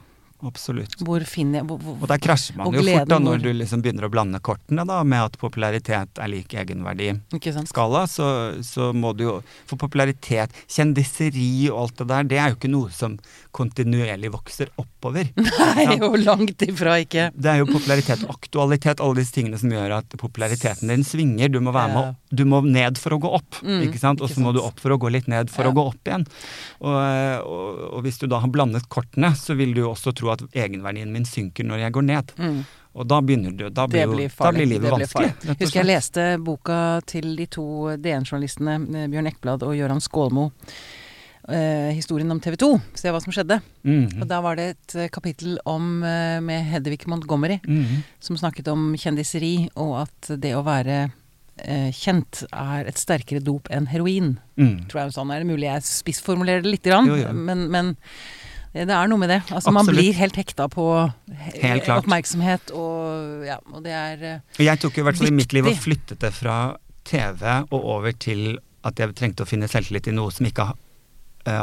Absolutt. 0.47 0.95
Hvor 1.05 1.25
finner 1.29 1.61
jeg 1.61 1.69
hvor, 1.69 1.81
hvor, 1.85 1.97
Og 2.01 2.09
der 2.09 2.21
krasjer 2.23 2.57
man 2.57 2.73
jo 2.73 2.85
fort 2.87 3.11
da, 3.11 3.19
når 3.21 3.43
du 3.45 3.51
liksom 3.53 3.83
begynner 3.85 4.07
å 4.09 4.13
blande 4.13 4.41
kortene 4.45 4.87
da, 4.89 5.01
med 5.05 5.27
at 5.29 5.37
popularitet 5.41 6.21
er 6.21 6.33
lik 6.33 6.55
egenverdi-skala. 6.57 8.07
så, 8.09 8.29
så 8.65 8.91
må 8.97 9.13
du 9.17 9.27
jo 9.27 9.37
For 9.69 9.81
popularitet, 9.81 10.55
kjendiseri 10.71 11.69
og 11.71 11.85
alt 11.85 12.01
det 12.01 12.09
der, 12.13 12.31
det 12.33 12.41
er 12.41 12.53
jo 12.53 12.61
ikke 12.61 12.73
noe 12.73 12.95
som 12.95 13.19
kontinuerlig 13.57 14.31
vokser 14.33 14.69
oppover. 14.81 15.31
Nei, 15.37 15.97
jo 15.99 16.13
langt 16.21 16.63
ifra 16.67 16.99
ikke. 17.03 17.29
Det 17.35 17.51
er 17.53 17.61
jo 17.63 17.69
popularitet 17.71 18.25
og 18.27 18.35
aktualitet, 18.37 19.01
alle 19.03 19.21
disse 19.23 19.35
tingene 19.37 19.59
som 19.61 19.73
gjør 19.75 19.97
at 19.99 20.17
populariteten 20.21 20.89
din 20.93 21.05
svinger. 21.07 21.51
Du 21.53 21.61
må 21.65 21.73
være 21.75 21.95
med 21.95 22.17
du 22.31 22.45
må 22.47 22.61
ned 22.63 22.99
for 23.01 23.17
å 23.17 23.21
gå 23.23 23.31
opp, 23.41 23.59
Mm, 23.61 23.83
ikke 23.89 23.99
sant? 24.01 24.21
Og 24.23 24.31
så 24.31 24.41
må 24.41 24.53
du 24.55 24.61
opp 24.63 24.79
for 24.81 24.95
å 24.95 24.99
gå 25.03 25.11
litt 25.11 25.27
ned 25.29 25.51
for 25.51 25.67
Ja. 25.67 25.71
å 25.71 25.75
gå 25.75 25.83
opp 25.91 26.07
igjen. 26.09 26.23
Og, 26.81 26.95
og, 26.95 27.81
og 27.99 28.05
hvis 28.07 28.19
du 28.23 28.27
da 28.31 28.39
har 28.41 28.49
blandet 28.55 28.87
kortene, 28.89 29.33
så 29.37 29.57
vil 29.59 29.75
du 29.75 29.83
jo 29.83 29.91
også 29.93 30.15
tro 30.17 30.31
at 30.33 30.45
egenverdien 30.55 31.11
min 31.13 31.27
synker 31.29 31.67
når 31.67 31.83
jeg 31.85 31.93
går 31.99 32.07
ned. 32.07 32.33
Mm. 32.39 32.61
Og 33.01 33.07
da 33.07 33.21
begynner 33.23 33.53
du, 33.55 33.69
da 33.71 33.85
blir, 33.87 34.07
blir, 34.11 34.27
jo, 34.31 34.35
da 34.39 34.51
blir 34.55 34.67
livet 34.67 34.87
blir 34.89 34.97
vanskelig. 35.05 35.35
farlig. 35.37 35.59
Husker 35.61 35.79
jeg 35.83 35.89
leste 35.91 36.25
boka 36.43 36.79
til 37.07 37.37
de 37.39 37.47
to 37.47 37.67
DN-journalistene, 38.03 38.79
eh, 39.05 39.07
Bjørn 39.13 39.31
Ekblad 39.31 39.63
og 39.67 39.77
Gøran 39.79 40.03
Skålmo. 40.03 40.49
Eh, 41.49 41.91
historien 41.97 42.31
om 42.31 42.39
TV 42.41 42.55
2. 42.61 42.69
Se 42.95 43.09
hva 43.11 43.21
som 43.23 43.33
skjedde. 43.33 43.61
Mhm. 43.83 44.21
Og 44.23 44.29
da 44.29 44.41
var 44.45 44.57
det 44.57 44.67
et 44.77 44.95
eh, 44.97 45.09
kapittel 45.09 45.57
om, 45.67 46.03
eh, 46.05 46.39
med 46.45 46.67
Hedvig 46.69 47.07
Montgomery 47.09 47.61
Mhm. 47.67 48.03
som 48.21 48.37
snakket 48.37 48.69
om 48.69 48.95
kjendiseri, 48.95 49.71
og 49.77 50.03
at 50.03 50.41
det 50.41 50.53
å 50.55 50.63
være 50.63 51.11
eh, 51.63 51.91
kjent 51.93 52.45
er 52.53 52.87
et 52.89 52.97
sterkere 52.97 53.43
dop 53.45 53.69
enn 53.71 53.87
heroin. 53.89 54.39
Mm. 54.57 54.87
Tror 54.89 55.03
jeg 55.05 55.13
sånn 55.13 55.31
er 55.35 55.41
det 55.43 55.49
mulig 55.49 55.67
jeg 55.69 55.83
spissformulerer 55.83 56.63
det 56.63 56.71
lite 56.73 56.89
grann, 56.89 57.07
Jo, 57.07 57.17
ja. 57.17 57.33
men, 57.33 57.67
men 57.71 57.91
det 58.73 58.89
er 58.89 59.09
noe 59.09 59.19
med 59.19 59.29
det. 59.29 59.43
Altså 59.53 59.71
Man 59.73 59.85
blir 59.85 60.15
helt 60.15 60.37
hekta 60.37 60.69
på 60.73 61.13
he- 61.37 61.81
oppmerksomhet, 61.99 62.71
og 62.73 63.45
ja, 63.45 63.59
og 63.75 63.83
det 63.85 63.93
er 63.93 64.17
viktig. 64.57 64.65
Jeg 64.65 64.81
tok 64.81 64.95
jo 64.97 65.03
i 65.03 65.05
hvert 65.11 65.17
fall 65.19 65.27
i 65.29 65.37
mitt 65.37 65.53
liv 65.53 65.67
og 65.67 65.77
flyttet 65.77 66.19
det 66.21 66.33
fra 66.33 66.77
TV 67.05 67.43
og 67.73 67.85
over 67.85 68.13
til 68.13 68.59
at 68.85 68.95
jeg 68.97 69.15
trengte 69.15 69.45
å 69.45 69.47
finne 69.51 69.69
selvtillit 69.69 70.09
i 70.09 70.13
noe 70.17 70.31
som 70.33 70.47
ikke 70.47 70.69
eh, 70.71 70.79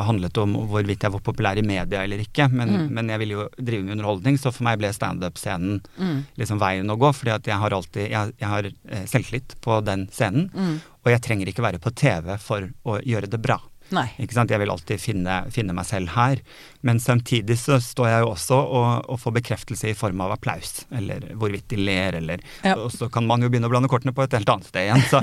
handlet 0.07 0.37
om 0.41 0.53
hvorvidt 0.69 1.03
jeg 1.05 1.11
var 1.13 1.23
populær 1.23 1.57
i 1.57 1.63
media 1.65 2.03
eller 2.03 2.19
ikke. 2.23 2.49
Men, 2.51 2.67
Mm. 2.77 2.89
men 2.93 3.09
jeg 3.09 3.19
ville 3.19 3.33
jo 3.37 3.47
drive 3.57 3.83
med 3.83 3.95
underholdning, 3.97 4.37
så 4.37 4.51
for 4.53 4.63
meg 4.67 4.79
ble 4.79 4.89
standup-scenen 4.93 5.81
mm, 5.97 6.19
liksom 6.37 6.59
veien 6.59 6.89
å 6.89 6.97
gå. 6.99 7.13
fordi 7.15 7.31
at 7.33 7.45
jeg 7.47 7.57
har 7.57 7.71
alltid 7.71 8.09
jeg, 8.11 8.33
jeg 8.39 8.49
har 8.49 8.65
eh, 8.65 9.05
selvtillit 9.05 9.55
på 9.61 9.81
den 9.85 10.07
scenen. 10.11 10.49
mm. 10.53 10.77
Og 11.07 11.11
jeg 11.13 11.21
trenger 11.23 11.47
ikke 11.47 11.63
være 11.63 11.79
på 11.79 11.93
TV 11.95 12.37
for 12.37 12.67
å 12.85 12.97
gjøre 13.01 13.29
det 13.31 13.39
bra. 13.41 13.59
Nei. 13.95 14.07
Ikke 14.19 14.35
sant? 14.35 14.51
Jeg 14.51 14.59
vil 14.59 14.71
alltid 14.71 14.99
finne, 14.99 15.37
finne 15.53 15.75
meg 15.75 15.87
selv 15.87 16.11
her. 16.15 16.41
Men 16.85 16.99
samtidig 17.01 17.57
så 17.59 17.79
står 17.83 18.09
jeg 18.09 18.23
jo 18.23 18.29
også 18.33 18.57
og, 18.57 19.07
og 19.11 19.19
får 19.21 19.33
bekreftelse 19.39 19.89
i 19.91 19.95
form 19.97 20.21
av 20.23 20.33
applaus, 20.35 20.83
eller 20.95 21.23
hvorvidt 21.39 21.67
de 21.71 21.79
ler, 21.81 22.17
eller 22.19 22.43
Ja. 22.63 22.75
Og 22.77 22.91
så 22.93 23.07
kan 23.11 23.25
man 23.27 23.41
jo 23.43 23.49
begynne 23.51 23.69
å 23.69 23.71
blande 23.71 23.89
kortene 23.91 24.13
på 24.15 24.23
et 24.25 24.35
helt 24.37 24.49
annet 24.51 24.67
sted 24.69 24.87
igjen. 24.87 25.03
Så, 25.09 25.21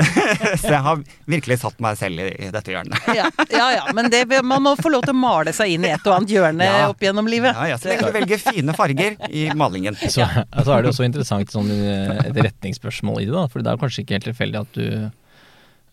så 0.62 0.72
jeg 0.72 0.82
har 0.88 1.02
virkelig 1.30 1.60
satt 1.62 1.78
meg 1.84 1.98
selv 2.00 2.24
i, 2.24 2.28
i 2.48 2.50
dette 2.54 2.74
hjørnet. 2.74 3.10
Ja, 3.16 3.28
ja, 3.52 3.68
ja 3.76 3.84
men 3.96 4.10
det, 4.12 4.24
man 4.42 4.64
må 4.64 4.74
få 4.80 4.92
lov 4.92 5.06
til 5.06 5.14
å 5.14 5.20
male 5.20 5.54
seg 5.56 5.76
inn 5.76 5.86
i 5.86 5.92
et 5.94 6.08
og 6.08 6.18
annet 6.18 6.34
hjørne 6.34 6.68
Ja. 6.68 6.88
opp 6.90 7.02
gjennom 7.04 7.28
livet. 7.30 7.54
Ja, 7.56 7.68
ja, 7.74 7.78
så 7.80 7.92
lenge 7.92 8.08
du 8.08 8.16
velger 8.18 8.42
fine 8.42 8.74
farger 8.76 9.16
i 9.28 9.48
malingen. 9.56 9.96
Så, 10.08 10.24
altså, 10.24 10.72
er 10.74 10.82
det 10.84 10.90
også 10.92 11.04
interessant 11.06 11.52
sånn, 11.52 11.68
eh, 11.70 12.28
et 12.30 12.38
retningsspørsmål 12.48 13.22
i 13.22 13.28
det, 13.28 13.34
da. 13.36 13.44
For 13.52 13.62
det 13.64 13.70
er 13.72 13.80
kanskje 13.80 14.02
ikke 14.04 14.16
helt 14.16 14.28
tilfeldig 14.30 14.60
at 14.64 14.76
du 14.78 14.84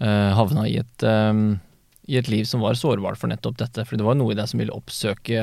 uh, 0.01 0.31
havna 0.37 0.65
i 0.69 0.77
et, 0.81 1.05
eh, 1.05 1.41
i 2.07 2.17
et 2.19 2.27
liv 2.29 2.45
som 2.45 2.61
var 2.61 2.77
sårbart 2.77 3.17
for 3.17 3.31
nettopp 3.31 3.57
dette. 3.57 3.85
For 3.85 3.97
det 3.97 4.05
var 4.05 4.15
noe 4.19 4.31
i 4.33 4.37
deg 4.37 4.47
som 4.51 4.59
ville 4.61 4.75
oppsøke 4.75 5.39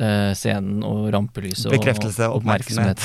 uh, 0.00 0.32
scenen 0.32 0.80
og 0.88 1.10
rampelyset 1.12 1.68
Bekreftelse, 1.74 2.24
og 2.30 2.40
oppmerksomhet? 2.40 3.02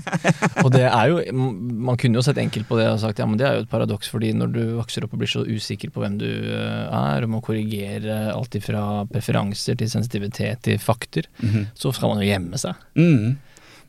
Og 0.64 0.70
det 0.72 0.86
er 0.88 1.10
jo 1.10 1.18
Man 1.36 1.98
kunne 2.00 2.16
jo 2.16 2.24
sett 2.24 2.40
enkelt 2.40 2.64
på 2.70 2.78
det 2.80 2.86
og 2.88 3.00
sagt 3.02 3.20
ja, 3.20 3.26
men 3.28 3.36
det 3.40 3.44
er 3.48 3.58
jo 3.58 3.64
et 3.66 3.70
paradoks, 3.72 4.08
fordi 4.12 4.32
når 4.36 4.54
du 4.54 4.60
vokser 4.78 5.04
opp 5.04 5.12
og 5.12 5.20
blir 5.20 5.30
så 5.32 5.44
usikker 5.44 5.92
på 5.92 6.00
hvem 6.02 6.16
du 6.22 6.28
eh, 6.30 6.88
er, 6.88 7.26
og 7.26 7.32
må 7.34 7.42
korrigere 7.44 8.32
alt 8.32 8.56
ifra 8.58 9.04
preferanser 9.12 9.76
til 9.80 9.90
sensitivitet 9.92 10.62
til 10.64 10.80
fakter, 10.82 11.28
Mhm. 11.42 11.66
så 11.76 11.92
skal 11.92 12.14
man 12.14 12.22
jo 12.24 12.30
gjemme 12.30 12.58
seg. 12.60 12.74
Mm. 12.96 13.36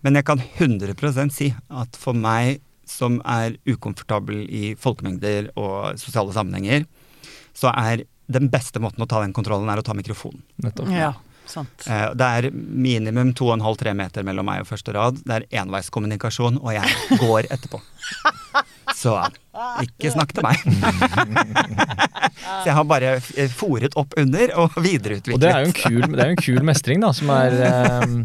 Men 0.03 0.15
jeg 0.19 0.25
kan 0.27 0.41
100% 0.59 1.31
si 1.31 1.53
at 1.71 1.95
for 1.95 2.13
meg 2.17 2.59
som 2.85 3.21
er 3.23 3.55
ukomfortabel 3.69 4.43
i 4.51 4.73
folkemengder 4.75 5.47
og 5.55 5.95
sosiale 6.01 6.33
sammenhenger, 6.35 6.83
så 7.53 7.71
er 7.73 8.03
den 8.33 8.49
beste 8.49 8.79
måten 8.81 9.03
å 9.03 9.07
ta 9.09 9.19
den 9.21 9.33
kontrollen, 9.35 9.69
er 9.69 9.81
å 9.81 9.85
ta 9.85 9.93
mikrofonen. 9.97 10.41
Nettopp. 10.63 10.89
Ja, 10.95 11.11
sant. 11.49 11.85
Eh, 11.87 12.09
Det 12.17 12.29
er 12.39 12.47
minimum 12.53 13.33
2,5-3 13.37 13.93
meter 13.99 14.23
mellom 14.23 14.47
meg 14.47 14.63
og 14.63 14.69
første 14.71 14.93
rad. 14.95 15.19
Det 15.25 15.35
er 15.41 15.47
enveiskommunikasjon, 15.63 16.57
og 16.63 16.71
jeg 16.73 17.19
går 17.19 17.49
etterpå. 17.53 17.81
Så 18.95 19.17
ikke 19.83 20.11
snakk 20.13 20.31
til 20.37 20.45
meg. 20.45 20.61
Så 22.43 22.67
jeg 22.69 22.75
har 22.77 22.85
bare 22.87 23.15
fòret 23.23 23.53
foret 23.57 23.97
opp 23.99 24.13
under 24.19 24.51
og 24.59 24.75
videreutviklet. 24.83 25.35
Og 25.35 25.41
det 25.43 25.51
er 25.51 25.63
jo 25.63 25.69
en 25.71 25.75
kul, 25.77 26.01
det 26.13 26.19
er 26.23 26.31
jo 26.31 26.35
en 26.37 26.43
kul 26.45 26.63
mestring, 26.67 27.03
da, 27.03 27.11
som 27.15 27.29
er 27.33 27.55
eh, 27.67 28.15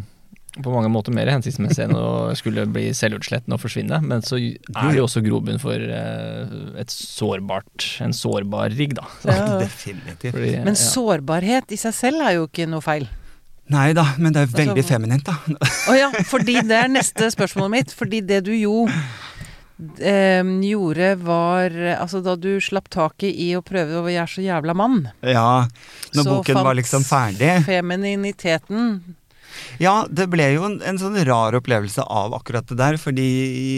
på 0.62 0.72
mange 0.74 0.88
måter 0.90 1.14
mer 1.14 1.28
hensiktsmessig 1.30 1.84
enn 1.86 1.94
å 1.98 2.34
skulle 2.38 2.64
bli 2.70 2.88
selvutslettende 2.96 3.54
og 3.58 3.62
forsvinne. 3.62 4.00
Men 4.02 4.24
så 4.26 4.38
er 4.40 4.58
det 4.90 4.98
jo 4.98 5.06
også 5.06 5.22
grobunn 5.24 5.60
for 5.62 5.76
eh, 5.78 6.56
et 6.82 6.90
sårbart, 6.94 7.86
en 8.04 8.12
sårbar 8.16 8.74
rigg, 8.78 8.96
da. 8.98 9.06
Ja. 9.28 9.58
Definitivt. 9.64 10.34
Fordi, 10.34 10.52
Men 10.64 10.74
ja. 10.74 10.82
sårbarhet 10.82 11.72
i 11.76 11.80
seg 11.80 11.94
selv 11.96 12.26
er 12.26 12.38
jo 12.40 12.48
ikke 12.50 12.66
noe 12.70 12.82
feil. 12.84 13.06
Nei 13.68 13.90
da, 13.92 14.06
men 14.16 14.32
det 14.32 14.40
er 14.42 14.46
veldig 14.48 14.58
Altså, 14.58 14.72
veldig 14.72 14.84
hvor- 14.84 14.92
feminint, 14.94 15.24
da. 15.28 15.64
Å 15.92 15.96
ja, 15.98 16.10
fordi 16.24 16.54
det 16.64 16.78
er 16.82 16.88
neste 16.88 17.28
spørsmålet 17.34 17.74
mitt. 17.74 17.90
Fordi 17.92 18.22
det 18.24 18.38
du 18.46 18.54
jo 18.56 18.86
eh, 20.00 20.42
gjorde 20.64 21.10
var 21.22 21.76
Altså 21.98 22.22
da 22.24 22.32
du 22.40 22.54
slapp 22.64 22.88
taket 22.92 23.28
i 23.36 23.50
å 23.58 23.62
prøve 23.62 24.00
å 24.00 24.04
være 24.06 24.24
så 24.32 24.42
jævla 24.44 24.74
mann, 24.74 25.02
Ja, 25.22 25.66
når 26.16 26.30
boken 26.32 26.62
var 26.64 26.74
liksom 26.80 27.04
ferdig. 27.06 27.58
femininiteten 27.68 28.88
Ja, 29.78 30.02
det 30.10 30.26
ble 30.32 30.48
jo 30.56 30.64
en, 30.66 30.80
en 30.82 30.98
sånn 30.98 31.18
rar 31.28 31.54
opplevelse 31.58 32.02
av 32.02 32.34
akkurat 32.34 32.66
det 32.70 32.78
der, 32.80 32.98
fordi 32.98 33.28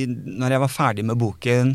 når 0.08 0.56
jeg 0.56 0.62
var 0.62 0.72
ferdig 0.72 1.04
med 1.10 1.20
boken, 1.20 1.74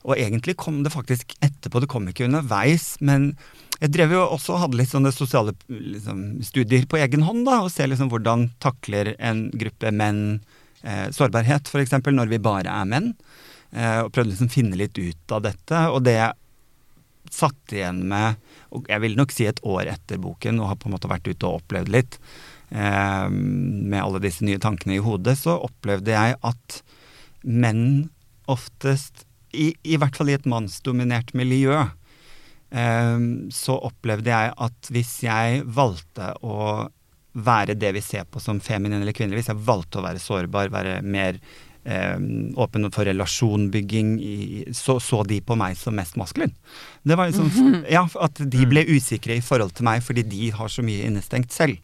og 0.00 0.16
egentlig 0.16 0.56
kom 0.58 0.80
det 0.82 0.94
faktisk 0.94 1.36
etterpå, 1.44 1.82
det 1.82 1.90
kom 1.92 2.08
ikke 2.08 2.26
underveis, 2.26 2.94
men 3.04 3.34
jeg 3.80 3.94
drev 3.94 4.12
jo 4.12 4.24
også 4.36 4.56
og 4.56 4.62
hadde 4.64 4.80
litt 4.80 4.90
sånne 4.92 5.12
sosiale 5.14 5.54
liksom, 5.68 6.40
studier 6.44 6.84
på 6.88 6.98
egen 7.00 7.24
hånd, 7.24 7.46
da, 7.48 7.62
og 7.64 7.72
ser 7.72 7.88
liksom 7.88 8.10
hvordan 8.12 8.50
takler 8.60 9.14
en 9.16 9.46
gruppe 9.56 9.92
menn 9.94 10.40
eh, 10.82 11.06
sårbarhet, 11.16 11.70
f.eks. 11.70 11.96
når 12.10 12.32
vi 12.32 12.42
bare 12.44 12.74
er 12.74 12.90
menn. 12.90 13.14
Eh, 13.72 14.02
og 14.02 14.12
prøvde 14.12 14.34
liksom 14.34 14.50
å 14.50 14.52
finne 14.52 14.76
litt 14.76 15.00
ut 15.00 15.32
av 15.32 15.46
dette. 15.46 15.80
Og 15.94 16.04
det 16.04 16.18
satt 17.32 17.72
igjen 17.72 18.02
med, 18.10 18.40
og 18.74 18.88
jeg 18.90 19.04
vil 19.04 19.16
nok 19.16 19.32
si 19.32 19.48
et 19.48 19.60
år 19.64 19.88
etter 19.94 20.20
boken, 20.20 20.60
og 20.60 20.72
har 20.74 20.80
på 20.80 20.90
en 20.90 20.96
måte 20.98 21.10
vært 21.10 21.30
ute 21.30 21.46
og 21.46 21.62
opplevd 21.62 21.92
litt, 21.94 22.20
med 22.70 23.98
alle 23.98 24.20
disse 24.22 24.44
nye 24.46 24.60
tankene 24.62 24.94
i 24.94 25.02
hodet, 25.02 25.34
så 25.40 25.56
opplevde 25.58 26.12
jeg 26.14 26.36
at 26.46 26.76
menn 27.42 28.10
oftest, 28.50 29.24
i, 29.50 29.72
i 29.82 29.96
hvert 29.98 30.14
fall 30.14 30.30
i 30.30 30.36
et 30.36 30.46
mannsdominert 30.46 31.32
miljø, 31.34 31.74
eh, 32.70 33.26
så 33.54 33.78
opplevde 33.90 34.30
jeg 34.30 34.54
at 34.66 34.92
hvis 34.94 35.16
jeg 35.26 35.64
valgte 35.66 36.32
å 36.46 36.86
være 37.30 37.76
det 37.78 37.92
vi 37.94 38.02
ser 38.02 38.26
på 38.26 38.42
som 38.42 38.60
feminin 38.62 39.02
eller 39.02 39.14
kvinnelig, 39.14 39.42
hvis 39.44 39.52
jeg 39.52 39.66
valgte 39.66 40.00
å 40.00 40.06
være 40.06 40.22
sårbar, 40.22 40.72
være 40.74 41.00
mer 41.02 41.38
eh, 41.38 41.58
åpen 42.56 42.88
for 42.94 43.08
relasjonbygging, 43.08 44.14
i, 44.20 44.64
så 44.76 44.98
så 45.00 45.22
de 45.26 45.40
på 45.44 45.56
meg 45.58 45.76
som 45.78 45.96
mest 45.96 46.16
maskulin. 46.20 46.52
Det 47.02 47.16
var 47.18 47.30
liksom, 47.30 47.84
ja, 47.96 48.04
At 48.20 48.40
de 48.52 48.66
ble 48.68 48.84
usikre 48.88 49.38
i 49.38 49.44
forhold 49.44 49.74
til 49.76 49.88
meg 49.88 50.04
fordi 50.04 50.24
de 50.28 50.50
har 50.54 50.70
så 50.72 50.84
mye 50.86 51.06
innestengt 51.08 51.54
selv. 51.54 51.78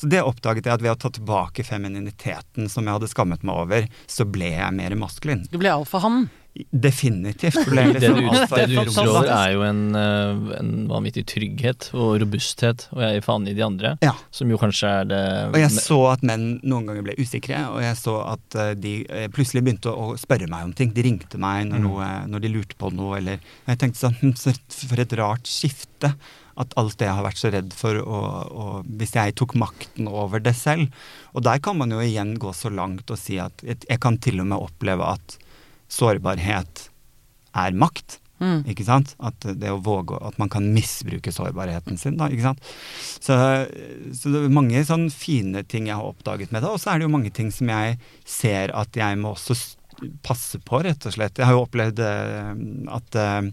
Så 0.00 0.10
det 0.12 0.24
oppdaget 0.24 0.66
jeg 0.66 0.78
at 0.78 0.84
ved 0.84 0.94
å 0.94 1.00
ta 1.00 1.12
tilbake 1.14 1.64
femininiteten 1.66 2.70
som 2.72 2.86
jeg 2.86 2.98
hadde 2.98 3.12
skammet 3.12 3.46
meg 3.46 3.62
over, 3.66 3.86
så 4.10 4.26
ble 4.28 4.52
jeg 4.56 4.76
mer 4.76 4.98
maskulin. 4.98 5.46
Du 5.52 5.58
ble 5.60 5.72
alfahann. 5.72 6.26
Definitivt. 6.70 7.58
Det, 7.76 8.00
det 8.00 8.08
du, 8.08 8.20
liksom 8.20 8.56
det 8.56 8.66
du 8.70 8.76
utstråler, 8.80 9.28
er 9.32 9.52
jo 9.54 9.62
en, 9.66 9.80
eh, 9.98 10.58
en 10.60 10.70
vanvittig 10.90 11.24
trygghet 11.28 11.88
og 11.96 12.16
robusthet, 12.22 12.86
og 12.94 13.02
jeg 13.04 13.18
gir 13.18 13.24
faen 13.26 13.48
i 13.50 13.54
de 13.56 13.64
andre, 13.66 13.92
Ja. 14.04 14.12
som 14.34 14.50
jo 14.50 14.58
kanskje 14.60 14.90
er 15.02 15.08
det 15.10 15.20
Og 15.50 15.58
jeg 15.60 15.70
så 15.74 15.98
at 16.12 16.24
menn 16.26 16.46
noen 16.64 16.86
ganger 16.88 17.04
ble 17.06 17.16
usikre, 17.20 17.60
og 17.74 17.80
jeg 17.84 17.98
så 18.00 18.16
at 18.32 18.58
eh, 18.62 18.72
de 18.74 18.94
eh, 19.08 19.26
plutselig 19.28 19.64
begynte 19.66 19.92
å 19.92 20.14
spørre 20.20 20.48
meg 20.48 20.64
om 20.70 20.72
ting. 20.76 20.92
De 20.96 21.04
ringte 21.06 21.38
meg 21.42 21.66
når, 21.70 21.76
Mm. 21.76 21.86
noe, 21.90 22.08
når 22.32 22.40
de 22.46 22.48
lurte 22.54 22.76
på 22.80 22.88
noe, 22.94 23.18
eller 23.18 23.38
Jeg 23.68 23.78
tenkte 23.78 24.00
sånn 24.06 24.34
For 24.88 25.00
et 25.02 25.12
rart 25.18 25.46
skifte. 25.50 26.14
At 26.56 26.72
alt 26.80 26.96
det 26.96 27.04
jeg 27.04 27.12
har 27.18 27.24
vært 27.26 27.36
så 27.36 27.50
redd 27.52 27.72
for, 27.76 27.98
og, 28.00 28.52
og 28.56 28.86
hvis 28.96 29.12
jeg 29.12 29.34
tok 29.36 29.52
makten 29.60 30.06
over 30.08 30.40
det 30.40 30.54
selv. 30.56 30.88
Og 31.36 31.42
der 31.44 31.58
kan 31.60 31.76
man 31.76 31.90
jo 31.92 31.98
igjen 32.00 32.38
gå 32.40 32.48
så 32.56 32.70
langt 32.72 33.10
og 33.12 33.18
si 33.20 33.36
at 33.42 33.60
jeg 33.66 34.00
kan 34.00 34.16
til 34.16 34.40
og 34.40 34.46
med 34.48 34.64
oppleve 34.64 35.04
at 35.04 35.36
sårbarhet 35.92 36.88
er 37.56 37.76
makt. 37.78 38.18
Mm. 38.36 38.66
Ikke 38.68 38.84
sant? 38.84 39.14
At 39.24 39.40
det 39.56 39.70
å 39.72 39.78
våge 39.80 40.18
At 40.20 40.36
man 40.36 40.50
kan 40.52 40.66
misbruke 40.74 41.32
sårbarheten 41.32 41.96
sin, 41.96 42.18
da. 42.20 42.26
Ikke 42.28 42.44
sant? 42.50 42.60
Så, 43.00 43.32
så 44.12 44.32
det 44.34 44.42
er 44.44 44.52
mange 44.52 44.82
sånne 44.84 45.08
fine 45.14 45.62
ting 45.64 45.88
jeg 45.88 45.96
har 45.96 46.04
oppdaget 46.10 46.52
med 46.52 46.60
det. 46.62 46.68
Og 46.68 46.82
så 46.82 46.92
er 46.92 47.00
det 47.00 47.06
jo 47.08 47.14
mange 47.14 47.32
ting 47.32 47.48
som 47.54 47.70
jeg 47.72 47.96
ser 48.28 48.74
at 48.76 48.92
jeg 49.00 49.16
må 49.22 49.32
også 49.32 49.56
passe 50.20 50.60
på, 50.60 50.82
rett 50.84 51.06
og 51.08 51.14
slett. 51.16 51.38
Jeg 51.40 51.48
har 51.48 51.56
jo 51.56 51.62
opplevd 51.64 52.02
eh, 52.04 52.50
at 52.92 53.16
eh, 53.16 53.48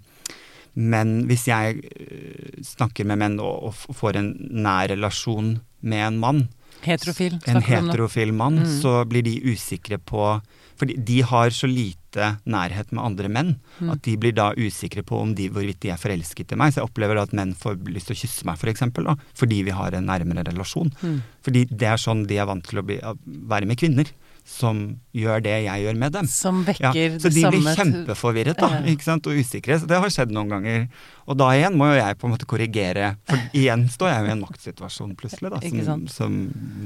menn 0.73 1.13
Hvis 1.29 1.45
jeg 1.47 1.79
eh, 1.85 2.59
snakker 2.65 3.07
med 3.07 3.21
menn 3.21 3.39
og, 3.39 3.69
og 3.71 3.95
får 3.95 4.19
en 4.19 4.33
nær 4.65 4.89
relasjon 4.91 5.61
med 5.79 6.07
en 6.09 6.19
mann, 6.19 6.43
Heterofil. 6.83 7.37
en 7.47 7.61
heterofil 7.63 8.33
mann, 8.35 8.59
Mm. 8.65 8.71
så 8.81 9.05
blir 9.07 9.23
de 9.23 9.37
usikre 9.53 9.95
på 9.97 10.41
Fordi 10.79 10.95
de 11.05 11.21
har 11.21 11.49
så 11.53 11.67
lite 11.69 12.37
nærhet 12.45 12.91
med 12.93 13.03
andre 13.03 13.29
menn 13.29 13.55
Mm. 13.81 13.89
at 13.91 14.01
de 14.05 14.15
blir 14.17 14.33
da 14.33 14.51
usikre 14.53 15.01
på 15.03 15.17
om 15.19 15.33
de, 15.33 15.49
hvorvidt 15.49 15.79
de 15.81 15.89
er 15.89 15.97
forelsket 15.97 16.51
i 16.53 16.55
meg. 16.55 16.71
Så 16.73 16.81
jeg 16.81 16.89
opplever 16.89 17.17
at 17.19 17.33
menn 17.33 17.55
får 17.57 17.79
lyst 17.89 18.07
til 18.07 18.15
å 18.15 18.21
kysse 18.21 18.45
meg, 18.45 18.57
for 18.61 18.69
eksempel, 18.69 19.03
da, 19.05 19.15
fordi 19.33 19.63
vi 19.65 19.71
har 19.71 19.91
en 19.93 20.05
nærmere 20.05 20.45
relasjon. 20.45 20.91
Mm. 21.01 21.21
Fordi 21.43 21.65
det 21.69 21.87
er 21.89 21.97
sånn 21.97 22.27
de 22.27 22.37
er 22.37 22.45
vant 22.45 22.63
til 22.63 22.79
å 22.79 22.85
bli, 22.85 22.99
være 23.01 23.65
med 23.65 23.77
kvinner, 23.81 24.05
som 24.43 24.79
gjør 25.15 25.43
det 25.45 25.53
jeg 25.63 25.83
gjør 25.85 25.99
med 25.99 26.13
dem. 26.17 26.27
Som 26.27 26.61
Ja, 26.67 26.91
vekker 26.91 27.15
så 27.19 27.29
det 27.29 27.35
de 27.37 27.43
samme 27.45 27.59
blir 27.61 27.77
kjempeforvirret 27.79 28.59
da, 28.59 28.69
ikke 28.91 29.05
sant? 29.05 29.27
og 29.27 29.39
usikre. 29.39 29.77
Så 29.79 29.87
det 29.87 29.99
har 30.03 30.11
skjedd 30.11 30.33
noen 30.35 30.51
ganger. 30.51 30.87
Og 31.31 31.37
da 31.39 31.49
igjen 31.55 31.77
må 31.79 31.87
jo 31.93 31.99
jeg 31.99 32.17
på 32.19 32.27
en 32.27 32.33
måte 32.35 32.47
korrigere, 32.49 33.13
for 33.29 33.45
igjen 33.61 33.87
står 33.91 34.11
jeg 34.11 34.25
jo 34.25 34.27
i 34.27 34.33
en 34.35 34.43
maktsituasjon 34.43 35.13
plutselig, 35.19 35.53
da, 35.53 35.61
som, 35.87 36.07
som 36.11 36.39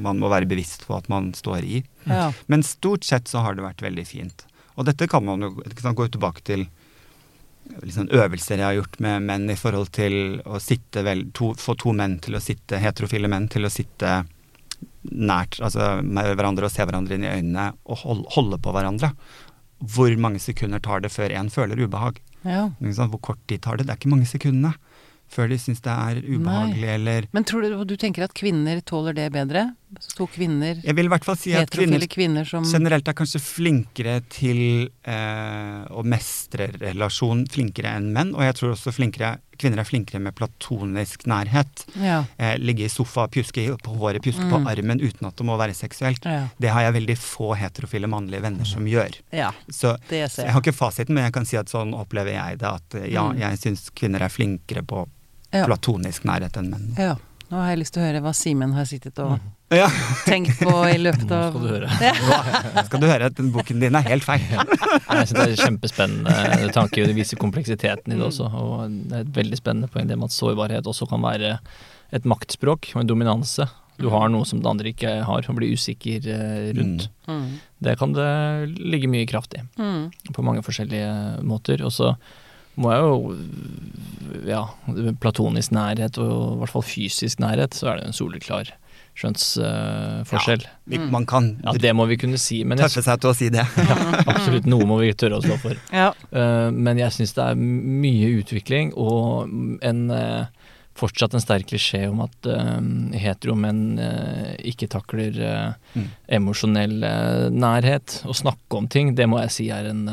man 0.05 0.21
må 0.21 0.29
være 0.33 0.49
bevisst 0.49 0.85
på 0.87 0.97
at 0.99 1.09
man 1.09 1.31
står 1.37 1.65
i. 1.65 1.81
Ja. 2.05 2.29
Men 2.45 2.65
stort 2.65 3.07
sett 3.07 3.31
så 3.31 3.41
har 3.45 3.57
det 3.57 3.65
vært 3.65 3.81
veldig 3.85 4.05
fint. 4.05 4.45
Og 4.77 4.85
dette 4.85 5.09
kan 5.09 5.25
man 5.25 5.41
jo 5.41 5.55
sant, 5.81 5.97
gå 5.97 6.05
tilbake 6.13 6.45
til 6.45 6.67
liksom, 7.81 8.11
øvelser 8.13 8.61
jeg 8.61 8.67
har 8.67 8.77
gjort 8.77 8.99
med 9.03 9.25
menn 9.25 9.49
i 9.49 9.57
forhold 9.57 9.89
til 9.95 10.37
å 10.45 10.61
sitte 10.61 11.01
vel, 11.05 11.25
to, 11.33 11.55
få 11.57 11.73
to 11.79 11.93
menn 11.97 12.19
til 12.23 12.37
å 12.37 12.43
sitte, 12.43 12.79
heterofile 12.81 13.29
menn 13.31 13.49
til 13.51 13.65
å 13.65 13.73
sitte 13.73 14.19
nært 15.07 15.59
altså 15.63 15.97
med 16.03 16.33
hverandre 16.35 16.67
og 16.67 16.73
se 16.73 16.85
hverandre 16.85 17.17
inn 17.17 17.25
i 17.25 17.31
øynene 17.31 17.71
og 17.87 18.01
hold, 18.03 18.23
holde 18.35 18.59
på 18.61 18.73
hverandre. 18.75 19.11
Hvor 19.77 20.13
mange 20.19 20.41
sekunder 20.41 20.81
tar 20.83 21.03
det 21.05 21.13
før 21.13 21.33
én 21.33 21.51
føler 21.53 21.85
ubehag? 21.85 22.21
ja. 22.47 22.69
Hvor 22.79 23.21
kort 23.21 23.39
tid 23.47 23.61
tar 23.61 23.77
det? 23.77 23.87
Det 23.87 23.93
er 23.93 23.99
ikke 24.01 24.13
mange 24.13 24.29
sekundene 24.29 24.73
før 25.27 25.49
de 25.51 25.57
syns 25.59 25.81
det 25.83 25.91
er 25.91 26.21
ubehagelig 26.23 26.87
eller 26.93 27.25
Men 27.35 27.43
tror 27.47 27.65
du, 27.65 27.83
du 27.83 27.95
tenker 27.99 28.23
at 28.23 28.35
kvinner 28.37 28.79
tåler 28.79 29.15
det 29.17 29.27
bedre? 29.35 29.73
Så 30.03 30.17
to 30.17 30.25
kvinner, 30.27 30.81
Jeg 30.83 30.95
vil 30.97 31.05
i 31.05 31.07
hvert 31.07 31.23
fall 31.23 31.37
si 31.39 31.53
at 31.55 31.69
kvinner 31.71 32.01
kvinner 32.11 32.43
som 32.45 32.65
generelt 32.67 33.07
er 33.07 33.13
kanskje 33.15 33.39
flinkere 33.39 34.17
til 34.29 34.89
eh, 35.07 35.85
å 35.95 36.03
mestre 36.03 36.67
relasjon 36.81 37.45
flinkere 37.47 37.93
enn 37.95 38.09
menn. 38.11 38.33
Og 38.35 38.43
jeg 38.43 38.55
tror 38.59 38.73
også 38.75 38.91
flinkere, 38.91 39.37
kvinner 39.57 39.79
er 39.79 39.87
flinkere 39.87 40.19
med 40.19 40.35
platonisk 40.35 41.23
nærhet. 41.31 41.85
Ja. 42.03 42.25
Eh, 42.37 42.57
ligge 42.59 42.83
i 42.83 42.91
sofa, 42.91 43.29
pjuske 43.31 43.63
på 43.79 43.95
håret, 43.97 44.21
pjuske 44.27 44.43
på 44.51 44.59
Mm. 44.59 44.67
armen 44.67 44.99
uten 44.99 45.27
at 45.27 45.35
det 45.37 45.45
må 45.47 45.55
være 45.57 45.73
seksuelt. 45.73 46.25
Ja. 46.25 46.49
Det 46.59 46.69
har 46.69 46.81
jeg 46.81 46.93
veldig 46.99 47.17
få 47.17 47.55
heterofile 47.55 48.07
mannlige 48.11 48.41
venner 48.41 48.65
som 48.65 48.83
gjør. 48.85 49.15
ja. 49.31 49.51
Så 49.71 49.95
Det 50.09 50.29
ser 50.31 50.43
jeg 50.43 50.47
jeg. 50.47 50.53
har 50.53 50.61
ikke 50.61 50.75
fasiten, 50.75 51.13
men 51.15 51.23
jeg 51.23 51.33
kan 51.33 51.45
si 51.45 51.55
at 51.57 51.67
sånn 51.69 51.93
opplever 51.95 52.33
jeg 52.35 52.59
det. 52.59 52.67
At 52.67 52.95
eh, 52.95 53.07
ja, 53.13 53.23
Mm. 53.31 53.39
jeg 53.39 53.57
syns 53.59 53.89
kvinner 53.95 54.19
er 54.21 54.29
flinkere 54.29 54.83
på 54.85 55.07
platonisk 55.51 56.23
nærhet 56.25 56.57
enn 56.57 56.69
menn. 56.69 56.93
ja. 56.97 57.15
Nå 57.49 57.55
har 57.63 57.69
jeg 57.69 57.79
lyst 57.79 57.93
til 57.93 58.03
å 58.03 58.05
høre 58.11 58.21
hva 58.21 58.33
Simen 58.35 58.73
har 58.73 58.83
sittet 58.83 59.17
og 59.23 59.39
Ja, 59.73 59.89
tenkt 60.23 60.61
på 60.63 60.71
i 60.87 60.95
løpet 61.07 61.27
Nå 61.27 61.35
av 61.35 61.49
skal 61.51 61.63
du 61.65 61.71
høre. 61.73 61.89
Ja. 61.99 62.83
skal 62.87 63.01
du 63.03 63.07
høre 63.09 63.27
at 63.27 63.35
den 63.35 63.49
boken 63.51 63.81
din 63.83 63.97
er 63.99 64.05
helt 64.07 64.23
feil. 64.23 64.45
Jeg 64.47 65.27
synes 65.27 65.33
det 65.35 65.43
er 65.49 65.57
kjempespennende 65.65 66.69
tanke, 66.75 67.03
det 67.09 67.15
viser 67.17 67.39
kompleksiteten 67.41 68.13
i 68.13 68.19
det 68.19 68.23
også. 68.29 68.47
Og 68.47 68.95
det 69.11 69.17
er 69.19 69.25
et 69.25 69.33
veldig 69.35 69.59
spennende 69.59 69.89
poeng 69.91 70.07
det 70.07 70.15
med 70.21 70.29
at 70.31 70.37
sårbarhet 70.37 70.87
også 70.87 71.09
kan 71.11 71.25
være 71.25 71.57
et 72.15 72.23
maktspråk 72.31 72.93
og 72.95 73.01
en 73.03 73.11
dominanse. 73.11 73.67
Du 73.99 74.07
har 74.13 74.29
noe 74.31 74.45
som 74.47 74.61
det 74.63 74.69
andre 74.71 74.91
ikke 74.93 75.11
har, 75.27 75.43
og 75.49 75.57
blir 75.57 75.73
usikker 75.75 76.27
eh, 76.31 76.67
rundt. 76.77 77.09
Mm. 77.27 77.47
Det 77.83 77.97
kan 77.99 78.13
det 78.15 78.27
ligge 78.77 79.09
mye 79.11 79.27
kraft 79.27 79.57
i, 79.57 79.63
Mm. 79.81 80.11
på 80.31 80.45
mange 80.45 80.61
forskjellige 80.63 81.43
måter. 81.43 81.81
Og 81.83 81.91
så 81.91 82.13
må 82.77 82.93
jeg 82.93 83.03
jo 83.03 83.35
Ja, 84.47 84.63
platonisk 85.19 85.73
nærhet, 85.75 86.17
og 86.21 86.53
i 86.55 86.57
hvert 86.61 86.71
fall 86.77 86.85
fysisk 86.87 87.41
nærhet, 87.43 87.73
så 87.75 87.89
er 87.91 87.99
det 87.99 88.07
en 88.11 88.15
soleklar 88.15 88.69
skjønnsforskjell. 89.17 90.63
Uh, 90.67 90.93
ja, 90.95 91.05
Man 91.13 91.25
kan 91.29 91.49
Ja, 91.65 91.73
det 91.81 91.93
må 91.97 92.05
vi 92.09 92.17
kunne 92.21 92.39
si, 92.41 92.61
men 92.67 92.77
jeg 92.79 92.91
tøffe 92.91 93.05
seg 93.07 93.23
til 93.23 93.31
å 93.31 93.35
si 93.37 93.49
det. 93.53 93.65
Absolutt 94.31 94.67
noe 94.69 94.87
må 94.89 94.99
vi 95.01 95.11
tørre 95.17 95.39
å 95.39 95.45
stå 95.45 95.57
for. 95.61 95.79
Ja. 95.93 96.11
Uh, 96.31 96.69
men 96.73 97.01
jeg 97.01 97.13
syns 97.15 97.33
det 97.37 97.45
er 97.51 97.57
mye 97.57 98.29
utvikling 98.41 98.93
og 98.97 99.49
en 99.85 100.03
uh, 100.13 100.45
fortsatt 100.97 101.35
en 101.37 101.43
sterk 101.43 101.67
klisjé 101.69 102.05
om 102.09 102.23
at 102.25 102.47
uh, 102.49 102.77
heteromenn 103.17 103.99
ikke 104.65 104.89
takler 104.93 105.35
Mm. 105.97 106.05
emosjonell 106.37 106.93
nærhet. 107.53 108.19
Å 108.27 108.33
snakke 108.35 108.77
om 108.77 108.87
ting, 108.91 109.15
det 109.17 109.25
må 109.29 109.39
jeg 109.45 109.53
si 109.55 109.67
er 109.73 109.87
en 109.89 110.03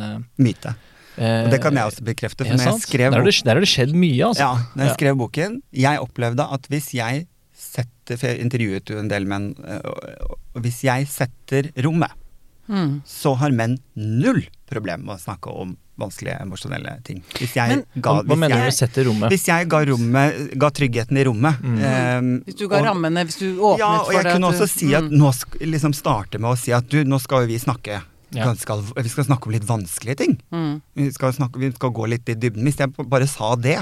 Myte. 0.41 0.73
Og 1.15 1.51
det 1.53 1.61
kan 1.63 1.77
jeg 1.77 1.91
også 1.91 2.05
bekrefte. 2.07 2.47
For 2.47 2.57
når 2.57 2.71
jeg 2.73 2.83
skrev 2.87 3.13
der, 3.15 3.21
har 3.53 3.61
det, 3.61 3.69
skjedd 3.71 3.93
mye, 3.95 4.31
altså. 4.31 4.47
Ja, 4.49 4.55
når 4.75 4.83
jeg 4.83 4.91
Ja. 4.91 4.95
skrev 4.97 5.19
boken, 5.21 5.59
jeg 5.85 6.01
opplevde 6.03 6.47
at 6.57 6.67
hvis 6.73 6.89
jeg 6.97 7.27
setter 8.05 8.19
For 8.21 8.27
jeg 8.29 8.41
intervjuet 8.45 8.91
jo 8.91 8.99
en 8.99 9.09
del 9.09 9.25
menn. 9.25 9.55
øh, 9.65 9.81
Og 10.55 10.63
hvis 10.63 10.83
jeg 10.85 11.07
setter 11.09 11.71
rommet, 11.83 12.11
Mm. 12.67 13.03
så 13.05 13.35
har 13.37 13.51
menn 13.53 13.79
null 13.95 14.43
problem 14.67 15.05
med 15.05 15.17
å 15.17 15.21
snakke 15.21 15.53
om 15.53 15.77
vanskelige 16.01 16.41
emosjonelle 16.41 17.03
ting. 17.05 17.23
Hvis 17.35 17.53
jeg 17.55 17.69
Men 17.69 17.85
ga, 18.01 18.11
Hva, 18.15 18.23
hva 18.23 18.25
hvis 18.25 18.39
mener 18.41 18.55
du 18.57 18.61
jeg, 18.63 18.65
med 18.65 18.75
sette 18.75 19.05
rommet? 19.05 19.31
Hvis 19.31 19.45
jeg 19.47 19.69
ga, 19.69 19.85
rommet, 19.85 20.59
ga 20.59 20.71
tryggheten 20.71 21.19
i 21.19 21.25
rommet 21.25 21.61
Mm. 21.61 21.77
um, 22.19 22.41
Hvis 22.47 22.57
du 22.57 22.67
ga 22.69 22.77
og- 22.79 22.87
rammene, 22.87 23.25
hvis 23.27 23.37
du 23.39 23.59
åpnet 23.61 23.79
Ja, 23.79 23.99
og 24.01 24.07
for 24.07 24.13
jeg 24.15 24.23
kunne 24.25 24.49
at 24.49 24.55
du- 24.59 24.65
også 24.65 24.69
si 24.71 24.95
at 24.95 25.05
Mm. 25.05 25.11
nå 25.19 25.33
sk 25.35 25.59
liksom 25.61 25.93
starte 25.95 26.41
med 26.41 26.51
å 26.51 26.57
si 26.59 26.73
at 26.73 26.89
du, 26.89 27.05
nå 27.05 27.21
skal 27.21 27.41
jo 27.43 27.47
vi 27.49 27.59
snakke 27.59 28.03
Ja. 28.33 28.45
ganske 28.47 28.95
Vi 29.03 29.09
skal 29.11 29.25
snakke 29.25 29.47
om 29.47 29.53
litt 29.53 29.63
vanskelige 29.67 30.17
ting. 30.17 30.41
Mm. 30.51 30.81
Vi 30.97 31.11
skal, 31.13 31.33
snakke, 31.33 31.59
vi 31.61 31.71
skal 31.71 31.91
gå 31.91 32.09
litt 32.09 32.27
i 32.31 32.35
dybden. 32.35 32.65
Hvis 32.65 32.79
jeg 32.79 32.93
bare 32.97 33.27
sa 33.27 33.55
det, 33.57 33.79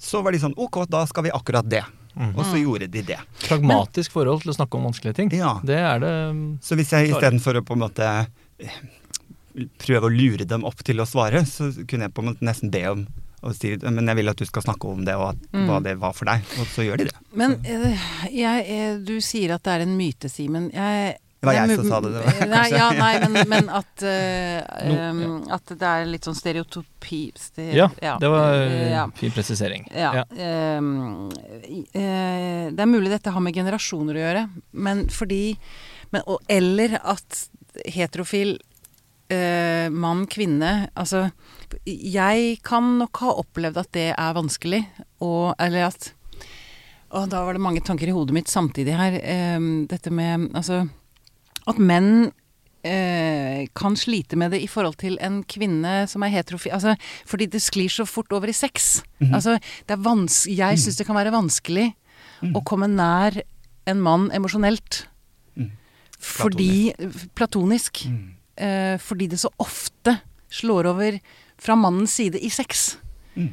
så 0.00 0.20
var 0.22 0.32
de 0.32 0.38
sånn 0.38 0.54
ok, 0.58 0.84
da 0.90 1.04
skal 1.06 1.22
vi 1.22 1.30
akkurat 1.30 1.66
det. 1.68 1.84
Mm. 2.16 2.30
Og 2.32 2.44
så 2.48 2.56
gjorde 2.56 2.86
de 2.88 3.02
det. 3.04 3.18
Pragmatisk 3.44 4.14
forhold 4.16 4.40
til 4.42 4.54
å 4.54 4.56
snakke 4.56 4.78
om 4.78 4.86
vanskelige 4.88 5.18
ting. 5.18 5.32
Ja. 5.36 5.58
Det 5.64 5.76
er 5.76 6.00
det 6.00 6.12
Så 6.64 6.78
hvis 6.78 6.92
jeg 6.96 7.10
istedenfor 7.12 7.60
å 7.60 7.64
på 7.66 7.76
en 7.76 7.82
måte 7.84 8.08
eh, 8.58 8.78
prøve 9.84 10.08
å 10.08 10.12
lure 10.12 10.46
dem 10.48 10.64
opp 10.68 10.80
til 10.84 11.00
å 11.00 11.06
svare, 11.08 11.44
så 11.48 11.70
kunne 11.88 12.08
jeg 12.08 12.14
på 12.16 12.24
en 12.24 12.30
måte 12.32 12.44
nesten 12.48 12.72
be 12.72 12.84
om 12.88 13.06
og 13.46 13.52
si 13.54 13.74
men 13.84 14.08
jeg 14.08 14.16
vil 14.18 14.30
at 14.32 14.40
du 14.40 14.46
skal 14.48 14.64
snakke 14.64 14.88
om 14.90 15.04
det, 15.06 15.14
og 15.14 15.28
at, 15.34 15.42
Mm. 15.52 15.66
hva 15.68 15.76
det 15.84 15.92
var 16.00 16.12
for 16.16 16.24
deg. 16.26 16.42
Og 16.58 16.66
så 16.66 16.82
gjør 16.82 16.98
de 16.98 17.04
det. 17.10 17.18
Men 17.36 17.58
jeg, 17.62 17.98
jeg, 18.32 18.64
eh, 18.66 18.96
du 18.98 19.20
sier 19.20 19.54
at 19.54 19.62
det 19.62 19.72
er 19.74 19.84
en 19.84 19.96
myte, 19.96 20.28
Simen. 20.32 20.70
Jeg 20.74 21.18
Det 21.46 21.52
var 21.52 21.68
jeg 21.68 21.78
som 21.78 21.88
sa 21.88 22.00
det, 22.04 22.10
det 22.14 22.22
var 22.26 22.48
Nei, 22.56 22.64
ja, 22.74 22.88
nei 22.98 23.12
men, 23.22 23.36
men 23.52 23.70
at, 23.78 24.02
eh, 24.02 24.86
No, 24.90 24.96
em, 25.06 25.22
at 25.56 25.72
det 25.72 25.88
er 25.92 26.06
litt 26.10 26.26
sånn 26.28 26.36
stereotypi 26.38 27.20
ste- 27.38 27.70
Ja, 27.76 27.88
det 28.20 28.30
var 28.32 28.58
eh, 28.66 28.90
ja. 28.92 29.06
fin 29.16 29.30
presisering. 29.34 29.86
Ja. 29.94 30.24
i- 31.70 31.86
eh, 31.94 32.70
det 32.74 32.82
er 32.82 32.90
mulig 32.90 33.10
dette 33.14 33.30
har 33.34 33.40
med 33.44 33.54
generasjoner 33.56 34.18
å 34.18 34.24
gjøre, 34.24 34.44
men 34.72 35.06
fordi 35.08 35.42
men, 36.12 36.22
og, 36.26 36.38
Eller 36.48 36.98
at 37.02 37.48
heterofil 37.90 38.54
uh, 39.32 39.88
mann, 39.90 40.22
kvinne 40.30 40.88
Altså, 40.96 41.24
jeg 41.84 42.60
kan 42.64 42.92
nok 43.00 43.18
ha 43.24 43.32
opplevd 43.42 43.80
at 43.82 43.90
det 43.96 44.04
er 44.14 44.36
vanskelig, 44.38 44.84
og 45.20 45.54
Eller 45.58 45.88
at 45.88 46.12
Og 47.10 47.26
da 47.32 47.42
var 47.46 47.54
det 47.58 47.62
mange 47.64 47.82
tanker 47.84 48.06
i 48.08 48.14
hodet 48.14 48.34
mitt 48.36 48.46
samtidig 48.50 48.94
her. 48.96 49.18
em, 49.22 49.86
dette 49.90 50.10
med 50.14 50.50
Altså 50.54 50.84
At 51.66 51.78
menn 51.82 52.30
eh, 52.86 53.66
kan 53.74 53.96
slite 53.98 54.38
med 54.38 54.54
det 54.54 54.62
i 54.62 54.70
forhold 54.70 54.98
til 55.02 55.18
en 55.24 55.42
kvinne 55.48 56.04
som 56.10 56.22
er 56.22 56.34
heterofil. 56.34 56.74
Altså, 56.76 56.94
fordi 57.26 57.48
det 57.50 57.62
sklir 57.64 57.92
så 57.92 58.06
fort 58.08 58.32
over 58.36 58.50
i 58.52 58.56
sex. 58.56 59.02
Mhm. 59.20 59.34
Altså, 59.34 59.58
det 59.86 59.96
er 59.96 60.04
vans 60.04 60.44
jeg 60.50 60.78
syns 60.78 61.00
det 61.00 61.06
kan 61.08 61.18
være 61.18 61.34
vanskelig 61.34 61.90
å 62.54 62.62
komme 62.66 62.88
nær 62.90 63.40
en 63.88 64.00
mann 64.02 64.30
emosjonelt. 64.34 65.06
Mm. 65.56 65.70
Fordi 66.20 66.92
Platonisk. 67.34 68.04
Mm. 68.10 68.36
Eh, 68.56 68.96
fordi 68.98 69.28
det 69.28 69.38
så 69.40 69.50
ofte 69.60 70.18
slår 70.52 70.88
over 70.92 71.18
fra 71.60 71.76
mannens 71.76 72.16
side 72.16 72.40
i 72.40 72.48
sex. 72.52 72.96
Mm. 73.36 73.52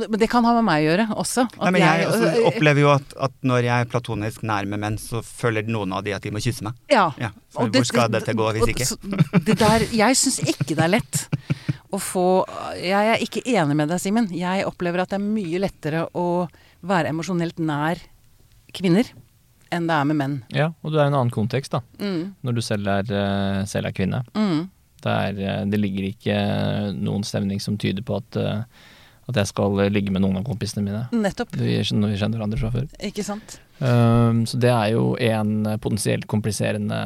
Det, 0.00 0.08
men 0.10 0.18
det 0.20 0.28
kan 0.30 0.44
ha 0.44 0.52
med 0.56 0.64
meg 0.64 0.82
å 0.82 0.86
gjøre 0.90 1.06
også. 1.20 1.44
Nei, 1.60 1.70
men 1.74 1.82
jeg 1.82 2.06
også 2.08 2.44
opplever 2.48 2.80
jo 2.80 2.90
at, 2.94 3.14
at 3.28 3.32
når 3.42 3.62
jeg 3.66 3.84
er 3.84 3.90
platonisk 3.92 4.42
nær 4.48 4.64
med 4.70 4.80
menn, 4.80 4.96
så 4.98 5.20
føler 5.26 5.66
noen 5.68 5.92
av 5.92 6.02
de 6.06 6.14
at 6.16 6.22
de 6.24 6.30
må 6.32 6.40
kysse 6.40 6.62
meg. 6.64 6.74
Ja. 6.88 7.10
Ja, 7.20 7.30
Og 7.56 7.70
det- 7.72 7.80
hvor 7.82 7.84
skal 7.90 8.08
dette 8.10 8.32
gå 8.34 8.52
hvis 8.56 8.68
ikke? 8.72 8.86
så- 8.86 8.98
Det 9.44 9.58
der, 9.58 9.80
jeg 9.92 10.16
syns 10.16 10.38
ikke 10.40 10.74
det 10.76 10.78
er 10.86 10.88
lett 10.88 11.28
å 11.92 11.98
få 12.00 12.44
Jeg 12.80 13.08
er 13.12 13.18
ikke 13.20 13.42
enig 13.44 13.76
med 13.76 13.88
deg, 13.88 14.00
Simen. 14.00 14.30
Jeg 14.32 14.64
opplever 14.64 15.02
at 15.02 15.10
det 15.10 15.20
er 15.20 15.26
mye 15.26 15.58
lettere 15.60 16.06
å 16.14 16.48
være 16.82 17.08
emosjonelt 17.12 17.58
nær 17.58 17.98
kvinner 18.72 19.04
enn 19.72 19.86
det 19.88 19.94
er 19.96 20.04
med 20.04 20.16
menn. 20.16 20.34
Ja, 20.52 20.70
og 20.84 20.92
du 20.92 20.98
er 20.98 21.04
i 21.04 21.08
en 21.08 21.14
annen 21.16 21.30
kontekst, 21.32 21.70
da. 21.72 21.80
Mm, 21.98 22.34
Når 22.44 22.54
du 22.54 22.60
selv 22.60 22.88
er, 22.92 23.04
eh, 23.08 23.64
selv 23.64 23.86
er 23.88 23.92
kvinne. 23.92 24.24
mm, 24.34 24.68
Det, 25.02 25.10
er, 25.10 25.38
eh, 25.60 25.64
det 25.64 25.80
ligger 25.80 26.04
ikke 26.12 26.34
noen 26.94 27.24
stemning 27.24 27.60
som 27.60 27.76
tyder 27.76 28.02
på 28.06 28.16
at, 28.20 28.36
eh, 28.36 28.62
at 29.32 29.40
jeg 29.42 29.50
skal 29.50 29.80
ligge 29.92 30.12
med 30.14 30.22
noen 30.24 30.38
av 30.40 30.46
kompisene 30.46 30.84
mine. 30.86 31.02
nettopp. 31.12 31.56
Vi 31.58 31.78
kjenner, 31.82 32.12
vi 32.12 32.20
kjenner 32.20 32.38
hverandre 32.40 32.60
fra 32.60 32.70
før. 32.74 32.88
Ikke 33.08 33.24
sant? 33.26 33.58
Um, 33.82 34.44
så 34.46 34.60
det 34.62 34.70
er 34.70 34.92
jo 34.94 35.16
en 35.18 35.64
potensielt 35.82 36.28
kompliserende 36.30 36.98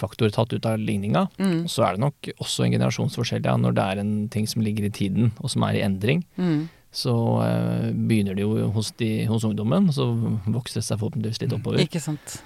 faktor 0.00 0.30
tatt 0.32 0.54
ut 0.54 0.64
av 0.70 0.78
ligninga. 0.80 1.26
Mm, 1.36 1.66
Så 1.68 1.84
er 1.84 1.98
det 1.98 2.00
nok 2.06 2.30
også 2.38 2.64
en 2.64 2.72
generasjonsforskjell, 2.78 3.44
ja. 3.44 3.56
Når 3.60 3.74
det 3.76 3.84
er 3.84 4.00
en 4.00 4.14
ting 4.32 4.46
som 4.48 4.62
ligger 4.64 4.86
i 4.88 4.92
tiden, 4.94 5.32
og 5.42 5.50
som 5.52 5.66
er 5.68 5.76
i 5.76 5.82
endring, 5.84 6.22
mm, 6.40 6.62
så 6.92 7.12
uh, 7.40 7.90
begynner 7.92 8.36
det 8.36 8.46
jo 8.46 8.70
hos, 8.72 8.92
de, 9.00 9.26
hos 9.28 9.44
ungdommen, 9.48 9.90
og 9.92 9.94
så 9.96 10.06
vokser 10.52 10.80
det 10.80 10.86
seg 10.88 11.02
forhåpentligvis 11.02 11.42
litt 11.44 11.52
oppover. 11.58 11.84
ikke 11.84 12.00
sant. 12.00 12.38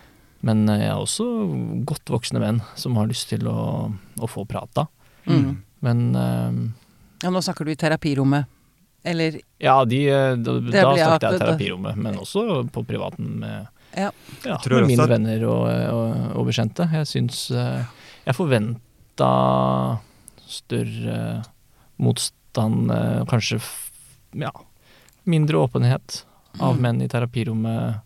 Men 0.47 0.69
eh, 0.69 0.83
jeg 0.85 0.91
har 0.93 1.01
også 1.01 1.25
godt 1.89 2.11
voksne 2.13 2.39
menn 2.43 2.59
som 2.79 2.95
har 3.01 3.09
lyst 3.09 3.31
til 3.33 3.47
å, 3.49 3.89
å 4.21 4.29
få 4.31 4.45
prata. 4.47 4.85
Mm. 5.27 5.57
Men 5.83 6.03
uh, 6.15 6.59
Ja, 7.25 7.31
nå 7.33 7.41
snakker 7.43 7.65
du 7.67 7.73
i 7.73 7.79
terapirommet. 7.79 8.47
Eller 9.07 9.37
ja, 9.63 9.77
de, 9.87 10.01
eh, 10.11 10.35
da, 10.43 10.57
da 10.61 10.83
snakket 10.97 11.27
jeg 11.31 11.41
terapirommet, 11.45 11.97
men 11.97 12.17
også 12.19 12.47
på 12.75 12.83
privaten 12.89 13.37
med, 13.45 13.69
Ja. 13.97 14.11
ja, 14.45 14.57
med 14.59 14.59
også 14.61 14.87
mine 14.91 15.07
venner 15.09 15.45
og, 15.49 15.63
og, 15.95 16.25
og 16.41 16.47
bekjente. 16.51 16.85
Jeg 16.93 17.07
syns 17.09 17.45
eh, 17.55 17.85
Jeg 18.27 18.35
forventa 18.37 19.29
større 20.47 21.43
motstand, 22.03 22.91
eh, 22.93 23.23
kanskje 23.31 23.61
ja, 24.37 24.51
mindre 25.25 25.63
åpenhet 25.67 26.25
av 26.61 26.75
Mm. 26.77 26.81
menn 26.83 27.03
i 27.03 27.09
terapirommet 27.09 28.03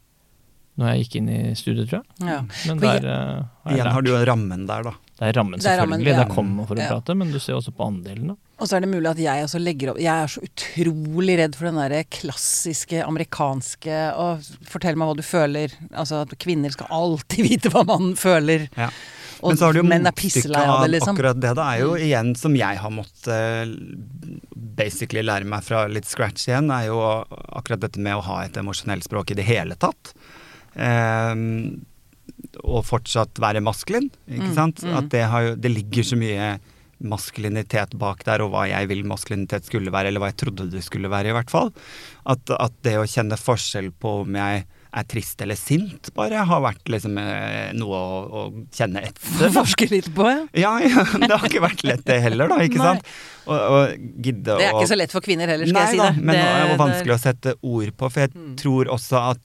når 0.80 0.86
jeg 0.94 1.03
gikk 1.05 1.16
inn 1.20 1.28
i 1.28 1.55
studiet, 1.55 1.88
tror 1.90 2.01
jeg. 2.01 2.28
ja. 2.28 2.40
Men 2.66 2.78
der 2.78 3.01
jeg- 3.01 3.05
eh, 3.05 3.42
har 3.64 3.70
jeg 3.72 3.76
Igjen 3.80 3.92
har 3.92 4.03
du 4.03 4.11
jo 4.11 4.24
rammen 4.24 4.66
der, 4.66 4.82
da. 4.82 4.92
Det 5.21 5.29
er 5.29 5.35
rammen, 5.37 5.61
Det 5.61 5.68
er 5.68 5.77
rammen, 5.83 6.01
selvfølgelig. 6.01 6.16
ja. 6.16 6.35
Kommer 6.35 6.66
for 6.66 6.75
å 6.77 6.81
Ja. 6.81 6.89
prate, 6.95 7.14
men 7.21 7.31
du 7.31 7.39
ser 7.39 7.53
også 7.59 7.75
på 7.77 7.85
andelen, 7.87 8.29
da. 8.33 8.37
Og 8.61 8.68
så 8.68 8.77
er 8.77 8.81
det 8.85 8.89
mulig 8.91 9.09
at 9.11 9.18
jeg 9.21 9.45
også 9.45 9.61
legger 9.61 9.91
opp 9.93 9.99
Jeg 10.01 10.07
er 10.25 10.27
så 10.33 10.41
utrolig 10.45 11.37
redd 11.39 11.55
for 11.57 11.64
den 11.68 11.77
derre 11.81 12.05
klassiske 12.12 13.03
amerikanske 13.05 14.01
og 14.16 14.43
fortell 14.68 14.97
meg 14.97 15.09
hva 15.09 15.16
du 15.16 15.23
føler. 15.25 15.73
Altså 15.93 16.23
at 16.25 16.33
kvinner 16.41 16.73
skal 16.73 16.87
alltid 16.91 17.45
vite 17.51 17.68
hva 17.73 17.85
mannen 17.89 18.16
føler. 18.16 18.68
Ja. 18.77 18.89
Og 19.43 19.53
Men 19.55 19.57
så 19.57 19.64
har 19.68 19.73
du 19.73 19.79
jo 19.81 19.87
motstykket 19.89 20.57
av 20.57 20.83
det, 20.85 20.91
liksom. 20.93 21.16
akkurat 21.16 21.41
det. 21.41 21.55
Det 21.57 21.64
er 21.64 21.79
jo 21.81 21.95
igjen, 21.97 22.35
som 22.37 22.57
jeg 22.57 22.77
har 22.77 22.91
måttet 22.93 23.29
eh, 23.33 24.37
basically 24.77 25.23
lære 25.25 25.45
meg 25.49 25.64
fra 25.64 25.87
litt 25.89 26.05
scratch 26.09 26.49
igjen, 26.49 26.68
er 26.73 26.89
jo 26.91 26.99
akkurat 27.57 27.81
dette 27.81 27.99
med 28.01 28.16
å 28.18 28.25
ha 28.27 28.43
et 28.45 28.57
emosjonelt 28.61 29.05
språk 29.09 29.31
i 29.33 29.39
det 29.41 29.45
hele 29.49 29.77
tatt. 29.81 30.12
Ehm, 30.77 31.81
og 32.64 32.84
fortsatt 32.88 33.38
være 33.40 33.61
maskulin, 33.62 34.11
ikke 34.28 34.51
Mm, 34.51 34.55
sant. 34.57 34.82
mm. 34.82 34.96
At 34.98 35.09
det, 35.12 35.24
har 35.30 35.55
det 35.57 35.70
ligger 35.74 36.03
så 36.05 36.16
mye 36.18 36.59
maskulinitet 37.01 37.94
bak 37.96 38.24
der, 38.26 38.42
og 38.44 38.51
hva 38.53 38.66
jeg 38.68 38.88
vil 38.90 39.05
maskulinitet 39.09 39.64
skulle 39.68 39.92
være, 39.94 40.11
eller 40.11 40.20
hva 40.20 40.28
jeg 40.32 40.40
trodde 40.42 40.66
det 40.72 40.82
skulle 40.84 41.09
være, 41.09 41.30
i 41.32 41.36
hvert 41.36 41.51
fall. 41.53 41.70
At, 42.28 42.51
at 42.61 42.74
det 42.84 42.98
å 43.01 43.07
kjenne 43.09 43.38
forskjell 43.40 43.88
på 44.03 44.20
om 44.26 44.36
jeg 44.36 44.66
er 44.90 45.05
trist 45.07 45.40
eller 45.40 45.55
sint, 45.55 46.11
bare 46.16 46.42
har 46.44 46.61
vært 46.64 46.88
liksom 46.90 47.16
eh, 47.22 47.70
noe 47.78 47.94
å, 47.94 48.20
å 48.26 48.40
kjenne 48.74 49.05
etter. 49.07 49.53
Forske 49.61 49.86
litt 49.88 50.09
på, 50.16 50.26
ja. 50.28 50.42
Ja, 50.59 50.72
det 51.22 51.30
har 51.30 51.46
ikke 51.46 51.62
vært 51.62 51.84
lett 51.86 52.03
det 52.09 52.18
heller, 52.26 52.51
da, 52.51 52.59
ikke 52.66 52.82
sant? 52.82 53.07
Og, 53.46 53.55
og 53.57 53.94
gidde 54.26 54.59
Det 54.59 54.66
er 54.66 54.74
ikke 54.74 54.90
så 54.90 54.98
lett 54.98 55.14
for 55.14 55.24
kvinner 55.24 55.48
heller, 55.55 55.70
skal 55.70 55.78
Nei 55.78 55.86
jeg 55.86 55.94
si 55.96 56.03
da, 56.03 56.11
det. 56.12 56.24
men 56.26 56.36
det 56.36 56.48
er 56.51 56.68
det 56.74 56.80
vanskelig 56.82 57.14
å 57.16 57.20
sette 57.22 57.55
ord 57.62 57.94
på, 57.96 58.11
for 58.11 58.26
jeg 58.26 58.34
Mm. 58.36 58.51
tror 58.61 58.90
også 58.98 59.22
at 59.30 59.40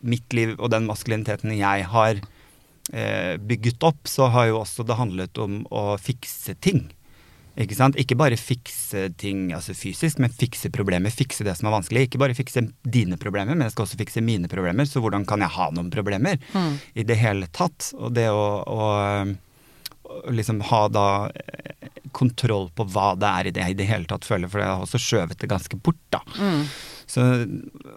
mitt 0.00 0.32
liv 0.36 0.54
og 0.58 0.70
den 0.74 0.86
maskuliniteten 0.88 1.54
jeg 1.58 1.86
har 1.90 2.20
eh, 2.92 3.34
bygget 3.40 3.82
opp, 3.88 4.04
så 4.08 4.28
har 4.34 4.50
jo 4.52 4.60
også 4.62 4.86
det 4.86 4.98
handlet 5.00 5.38
om 5.42 5.64
å 5.74 5.96
fikse 6.00 6.54
ting. 6.64 6.86
Ikke 7.58 7.74
sant? 7.74 7.96
Ikke 7.98 8.14
bare 8.14 8.36
fikse 8.38 9.08
ting 9.18 9.48
altså 9.56 9.74
fysisk, 9.74 10.20
men 10.22 10.30
fikse 10.30 10.70
problemer, 10.70 11.10
fikse 11.10 11.42
det 11.42 11.56
som 11.58 11.66
er 11.66 11.74
vanskelig. 11.74 12.04
Ikke 12.06 12.20
bare 12.22 12.36
fikse 12.38 12.62
dine 12.86 13.18
problemer, 13.18 13.56
men 13.58 13.66
jeg 13.66 13.74
skal 13.74 13.88
også 13.88 13.98
fikse 13.98 14.22
mine 14.22 14.46
problemer. 14.52 14.86
Så 14.86 15.02
hvordan 15.02 15.26
kan 15.26 15.42
jeg 15.42 15.50
ha 15.56 15.66
noen 15.74 15.90
problemer 15.90 16.38
Mm. 16.54 16.76
i 16.94 17.02
det 17.02 17.16
hele 17.18 17.48
tatt? 17.50 17.90
Og 17.98 18.14
det 18.14 18.28
å, 18.30 18.44
å, 18.62 19.26
å 20.06 20.30
liksom 20.30 20.62
ha 20.70 20.84
da 20.88 21.06
eh, 21.34 21.90
kontroll 22.14 22.70
på 22.78 22.86
hva 22.94 23.10
det 23.18 23.26
er 23.40 23.50
i 23.50 23.50
det 23.56 23.64
jeg 23.66 23.74
i 23.74 23.78
det 23.82 23.88
hele 23.90 24.06
tatt 24.08 24.24
føler, 24.24 24.48
for 24.48 24.62
jeg 24.62 24.70
har 24.70 24.86
også 24.86 25.02
skjøvet 25.02 25.42
det 25.42 25.50
ganske 25.50 25.76
bort, 25.82 25.98
da. 26.14 26.22
Mm. 26.38 26.62
Så 27.08 27.24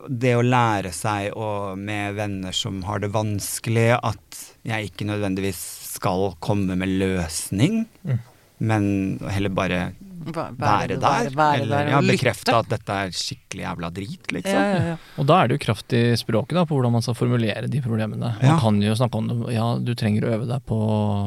det 0.08 0.34
å 0.40 0.44
lære 0.46 0.94
seg 0.96 1.34
å, 1.36 1.76
med 1.76 2.16
venner 2.16 2.56
som 2.56 2.82
har 2.88 3.00
det 3.04 3.12
vanskelig, 3.12 3.90
at 4.00 4.44
jeg 4.64 4.92
ikke 4.92 5.08
nødvendigvis 5.10 5.60
skal 5.98 6.32
komme 6.40 6.78
med 6.80 6.88
løsning, 7.02 7.86
Mm. 8.08 8.20
men 8.62 9.20
heller 9.28 9.50
bare 9.50 9.82
være 10.24 11.00
der. 11.00 11.00
være- 11.02 11.32
være 11.36 11.62
eller 11.64 11.78
der 11.86 11.90
ja, 11.92 12.00
bekrefte 12.06 12.54
at 12.54 12.68
dette 12.70 12.90
er 12.94 13.10
skikkelig 13.10 13.64
jævla 13.66 13.90
drit, 13.92 14.28
liksom. 14.32 14.54
Ja, 14.54 14.74
ja, 14.78 14.84
ja. 14.92 14.98
Og 15.18 15.26
da 15.26 15.40
er 15.42 15.48
det 15.50 15.58
jo 15.60 15.66
kraft 15.66 15.94
i 15.98 16.02
språket 16.16 16.54
da, 16.56 16.64
på 16.70 16.78
hvordan 16.78 16.92
man 16.94 17.02
skal 17.02 17.16
formulere 17.18 17.68
de 17.68 17.82
problemene. 17.82 18.36
Man 18.40 18.52
Ja. 18.52 18.60
kan 18.62 18.80
jo 18.82 18.94
snakke 18.94 19.16
om 19.18 19.28
det, 19.28 19.54
ja, 19.56 19.78
du 19.82 19.94
trenger 19.96 20.22
å 20.30 20.34
øve 20.38 20.48
deg 20.48 20.62
på 20.70 20.80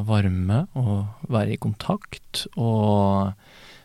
varme 0.06 0.68
og 0.76 1.06
være 1.28 1.52
i 1.52 1.56
kontakt 1.58 2.46
og 2.56 3.34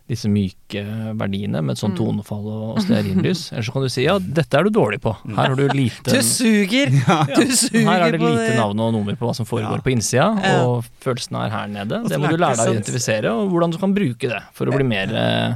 disse 0.09 0.25
myke 0.31 0.81
verdiene 1.19 1.61
med 1.61 1.75
et 1.75 1.81
sånt 1.83 1.93
Mm. 1.93 1.99
tonefall 2.01 2.45
og, 2.49 2.79
stearinlys. 2.81 3.43
Eller 3.53 3.65
så 3.67 3.73
kan 3.75 3.83
du 3.85 3.89
si 3.93 4.03
ja, 4.07 4.15
dette 4.19 4.57
er 4.57 4.65
du 4.65 4.71
dårlig 4.73 4.97
på. 5.03 5.13
Her 5.29 5.51
har 5.51 5.55
du 5.55 5.67
lite 5.77 6.09
Du 6.09 6.21
suger! 6.25 6.89
Du 7.37 7.45
suger 7.53 7.85
her 7.85 8.07
er 8.07 8.17
det 8.17 8.21
lite 8.23 8.55
navn 8.57 8.79
og 8.87 8.93
nummer 8.97 9.15
på 9.19 9.29
hva 9.29 9.35
som 9.37 9.45
foregår 9.49 9.77
Ja. 9.79 9.85
på 9.85 9.93
innsida, 9.93 10.29
Ja. 10.43 10.55
og 10.65 10.89
følelsene 11.05 11.45
er 11.45 11.53
her 11.53 11.67
nede. 11.69 12.01
Det 12.09 12.17
må 12.19 12.27
du 12.33 12.37
lære 12.41 12.57
deg 12.57 12.71
å 12.71 12.73
identifisere, 12.79 13.29
og 13.37 13.53
hvordan 13.53 13.71
du 13.71 13.77
kan 13.77 13.93
bruke 13.93 14.27
det 14.33 14.41
for 14.57 14.65
å 14.65 14.75
bli 14.75 14.87
mer 14.89 15.13
eh, 15.13 15.55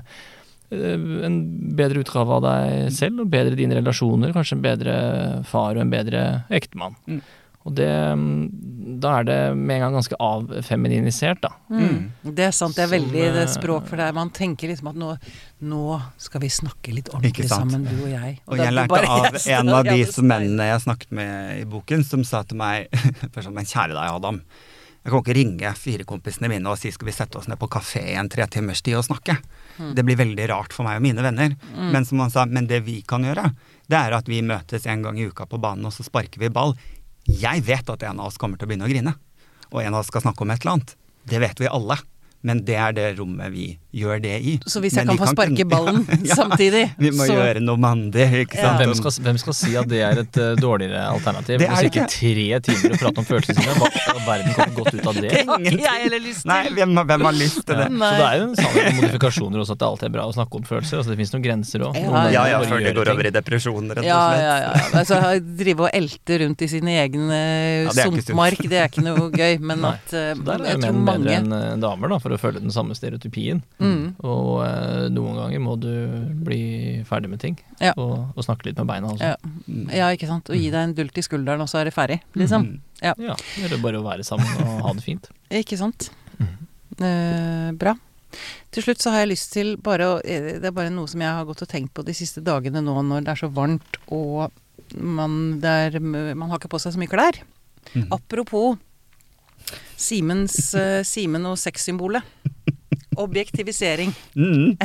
en 0.73 1.35
bedre 1.77 2.01
utgave 2.01 2.33
av 2.37 2.41
deg 2.45 2.91
selv, 2.95 3.19
og 3.25 3.29
bedre 3.33 3.53
dine 3.57 3.75
relasjoner, 3.77 4.31
kanskje 4.33 4.55
en 4.57 4.63
bedre 4.63 4.95
far 5.45 5.75
og 5.77 5.83
en 5.83 5.91
bedre 5.93 6.23
ektemann. 6.49 6.95
Mm. 7.63 7.69
Og 7.69 7.75
det 7.79 7.89
mm, 8.19 8.99
Da 9.03 9.13
er 9.19 9.23
det 9.23 9.37
med 9.55 9.77
en 9.77 9.81
gang 9.85 9.93
ganske 9.95 10.17
avfeminisert, 10.19 11.39
da. 11.43 11.53
Mm. 11.71 12.11
Det 12.35 12.43
er 12.49 12.51
sant, 12.55 12.75
det 12.75 12.83
er 12.83 12.89
Som, 12.91 12.95
veldig 12.97 13.23
det 13.37 13.43
eh, 13.45 13.51
språk 13.51 13.87
for 13.87 13.99
deg. 13.99 14.13
Man 14.15 14.29
tenker 14.35 14.67
liksom 14.71 14.91
at 14.91 14.99
nå, 14.99 15.13
nå 15.63 15.83
skal 16.21 16.43
vi 16.43 16.51
snakke 16.51 16.93
litt 16.95 17.09
ordentlig 17.13 17.47
sammen, 17.51 17.87
du 17.87 17.95
og 18.03 18.11
jeg. 18.11 18.37
Og 18.45 18.53
og 18.53 18.61
jeg 18.61 18.75
lærte 18.75 18.91
bare- 18.91 19.09
av 19.09 19.39
jeg 19.39 19.57
en 19.59 19.69
av 19.73 19.87
de 19.87 20.05
som 20.11 20.27
mennene 20.27 20.69
jeg 20.69 20.83
snakket 20.85 21.11
med 21.15 21.57
i 21.61 21.65
boken, 21.65 22.03
som 22.07 22.23
sa 22.27 22.43
til 22.43 22.59
meg 22.59 22.87
først 23.33 23.47
sånn, 23.47 23.55
Men 23.55 23.65
kjære 23.69 23.95
deg, 23.95 24.05
Adam. 24.11 24.41
Jeg 25.03 25.11
kan 25.11 25.19
ikke 25.19 25.35
ringe 25.35 25.71
fire 25.75 26.03
kompisene 26.07 26.47
mine 26.47 26.69
og 26.71 26.77
si 26.79 26.87
skal 26.95 27.09
vi 27.09 27.11
sette 27.15 27.35
oss 27.35 27.49
ned 27.51 27.59
på 27.59 27.67
kafé 27.67 28.05
i 28.13 28.15
en 28.15 28.29
tre 28.31 28.45
timers 28.47 28.79
tid 28.81 28.95
og 28.95 29.03
snakke. 29.03 29.35
Mm. 29.75 29.89
Det 29.97 30.05
blir 30.07 30.15
veldig 30.21 30.45
rart 30.47 30.71
for 30.71 30.87
meg 30.87 31.01
og 31.01 31.03
mine 31.03 31.25
venner. 31.25 31.57
Men 31.75 32.05
som 32.07 32.21
han 32.23 32.31
sa, 32.31 32.45
men 32.47 32.69
det 32.69 32.85
vi 32.85 33.01
kan 33.03 33.25
gjøre, 33.27 33.49
det 33.91 33.99
er 33.99 34.15
at 34.15 34.29
vi 34.31 34.39
møtes 34.47 34.87
en 34.87 35.03
gang 35.03 35.19
i 35.19 35.25
uka 35.27 35.43
på 35.51 35.59
banen, 35.59 35.83
og 35.89 35.91
så 35.91 36.05
sparker 36.07 36.39
vi 36.39 36.47
ball. 36.55 36.71
Jeg 37.29 37.63
vet 37.67 37.89
at 37.89 38.03
en 38.03 38.19
av 38.19 38.31
oss 38.31 38.39
kommer 38.41 38.59
til 38.59 38.67
å 38.67 38.71
begynne 38.71 38.87
å 38.87 38.91
grine. 38.91 39.15
Og 39.71 39.81
en 39.83 39.93
av 39.93 40.03
oss 40.03 40.11
skal 40.11 40.25
snakke 40.25 40.43
om 40.43 40.51
et 40.53 40.63
eller 40.63 40.77
annet. 40.77 40.95
Det 41.29 41.39
vet 41.39 41.61
vi 41.61 41.71
alle. 41.71 41.97
Men 42.43 42.59
det 42.67 42.75
er 42.75 42.91
det 42.91 43.05
rommet 43.19 43.51
vi 43.53 43.65
gjør 43.95 44.19
det 44.23 44.33
i. 44.43 44.53
Så 44.67 44.81
hvis 44.83 44.95
jeg 44.97 45.05
Men 45.07 45.15
kan 45.15 45.21
få 45.21 45.31
sparke 45.31 45.63
ballen 45.69 46.01
Ja, 46.27 46.35
samtidig, 46.41 46.81
Vi 46.99 47.11
må 47.15 47.23
så 47.27 47.35
gjøre 47.37 47.61
noe 47.63 47.79
mandig, 47.79 48.25
ikke 48.43 48.57
Ja. 48.59 48.73
sant. 48.73 48.81
Hvem 48.83 48.95
skal, 48.99 49.13
hvem 49.27 49.37
skal 49.39 49.55
si 49.55 49.75
at 49.79 49.87
det 49.87 50.01
er 50.03 50.19
et 50.23 50.39
uh, 50.41 50.49
dårligere 50.59 51.03
alternativ? 51.13 51.59
Det 51.61 51.67
er 51.69 51.71
Hvis 51.71 51.85
det 51.85 51.91
ikke 51.93 52.07
tre 52.11 52.59
timer 52.67 52.95
å 52.95 52.99
prate 53.03 53.21
om 53.23 53.27
følelsene 53.29 53.63
sine, 53.63 53.75
hva 53.79 54.17
verden 54.27 54.55
kommer 54.57 54.73
godt 54.81 54.97
ut 54.97 55.07
av 55.07 55.19
det? 55.21 55.29
Det 55.33 55.45
har 55.47 55.63
ikke 55.63 55.85
jeg 55.85 56.03
heller 56.03 56.23
lyst 56.25 56.41
til. 56.43 56.49
Nei, 56.51 56.59
hvem, 56.75 56.97
hvem 57.13 57.25
har 57.29 57.37
lyst 57.37 57.61
til 57.63 57.79
det? 57.79 57.87
Ja, 57.87 58.01
Så 58.03 58.11
det 58.17 58.27
er 58.27 58.35
jo 58.41 58.43
en 58.49 58.55
sannhet 58.59 58.83
med 58.89 58.99
modifikasjoner 58.99 59.63
også, 59.63 59.77
at 59.77 59.81
det 59.85 59.87
alltid 59.91 60.09
er 60.09 60.13
bra 60.17 60.25
å 60.27 60.35
snakke 60.35 60.59
om 60.59 60.67
følelser. 60.67 60.99
Altså 60.99 61.13
det 61.13 61.17
finnes 61.21 61.33
noen 61.37 61.45
grenser 61.47 61.85
òg. 61.87 62.01
Ja, 62.01 62.25
Ja, 62.33 62.43
ja, 62.51 62.59
før 62.67 62.83
det 62.83 62.93
går 62.97 63.13
over 63.13 63.29
i 63.29 63.33
depresjon, 63.37 63.87
rett 63.93 64.03
og 64.03 64.09
Ja, 64.09 64.19
slett. 64.33 64.43
ja, 64.43 64.57
ja. 64.65 64.73
Altså, 64.99 65.21
drive 65.63 65.87
og 65.87 65.95
elte 65.95 66.41
rundt 66.43 66.65
i 66.65 66.71
sine 66.75 66.97
egen 67.05 67.29
Ja, 67.29 67.87
det 67.87 67.93
ikke 67.93 68.09
sunt. 68.09 68.27
sumpmark, 68.27 68.63
det 68.73 68.81
er 68.83 68.91
ikke 68.91 69.05
noe 69.05 69.29
gøy. 69.31 69.55
Men 69.63 69.85
at 69.93 70.11
uh, 70.11 70.33
Så 70.33 70.43
der 70.49 70.65
er 70.67 70.75
jo 70.75 70.91
menn 70.91 71.05
bedre 71.07 71.37
enn 71.39 71.53
eh, 71.55 71.69
damer, 71.83 72.11
da, 72.15 72.19
for 72.23 72.32
å 72.35 72.39
følge 72.41 72.61
den 72.63 72.71
samme 72.73 72.95
stereotypien. 72.97 73.61
mm, 73.79 74.15
Og 74.23 74.63
eh, 74.65 75.09
noen 75.13 75.35
ganger 75.39 75.59
må 75.63 75.75
du 75.79 75.89
bli 76.45 77.03
ferdig 77.07 77.29
med 77.31 77.39
ting, 77.43 77.57
Ja. 77.81 77.93
og, 77.97 78.33
og 78.35 78.43
snakke 78.45 78.67
litt 78.69 78.77
med 78.81 78.87
beina. 78.89 79.09
Altså. 79.13 79.33
ja, 79.33 79.97
ja, 79.97 80.07
ikke 80.15 80.27
sant. 80.29 80.49
Og 80.49 80.55
gi 80.59 80.69
deg 80.73 80.79
en 80.89 80.95
dult 80.97 81.17
i 81.17 81.25
skulderen, 81.25 81.61
og 81.61 81.69
så 81.71 81.81
er 81.81 81.89
det 81.89 81.93
ferdig, 81.95 82.19
liksom. 82.39 82.65
Mm. 82.69 82.79
Ja, 83.03 83.13
Eller 83.59 83.81
bare 83.83 83.99
å 83.99 84.05
være 84.05 84.23
sammen 84.23 84.47
og 84.63 84.81
ha 84.87 84.93
det 84.95 85.03
fint. 85.03 85.25
Ikke 85.63 85.75
sant. 85.77 86.09
Mm. 86.39 86.53
Eh, 87.03 87.71
bra. 87.77 87.93
Til 88.73 88.81
slutt 88.85 89.01
så 89.03 89.11
har 89.13 89.23
jeg 89.25 89.33
lyst 89.33 89.51
til 89.53 89.75
bare 89.77 90.07
å 90.09 90.13
eh, 90.25 90.55
Det 90.57 90.65
er 90.65 90.73
bare 90.73 90.89
noe 90.89 91.05
som 91.11 91.21
jeg 91.21 91.29
har 91.29 91.45
gått 91.45 91.61
og 91.61 91.69
tenkt 91.69 91.91
på 91.93 92.01
de 92.07 92.15
siste 92.17 92.41
dagene 92.41 92.81
nå 92.81 92.95
når 93.05 93.27
det 93.27 93.33
er 93.35 93.41
så 93.43 93.49
varmt 93.53 93.99
og 94.07 94.49
man, 94.97 95.59
det 95.61 95.69
er, 95.69 95.99
man 96.01 96.49
har 96.49 96.57
ikke 96.57 96.71
på 96.73 96.79
seg 96.81 96.93
så 96.95 97.01
mye 97.01 97.11
klær. 97.11 97.37
Mm. 97.93 98.07
Apropos 98.13 98.77
Simens, 99.97 100.73
uh, 100.75 101.01
Simen 101.07 101.45
og 101.49 101.57
sexsymbolet. 101.57 102.21
Objektivisering. 103.17 104.11
Mm. 104.35 104.77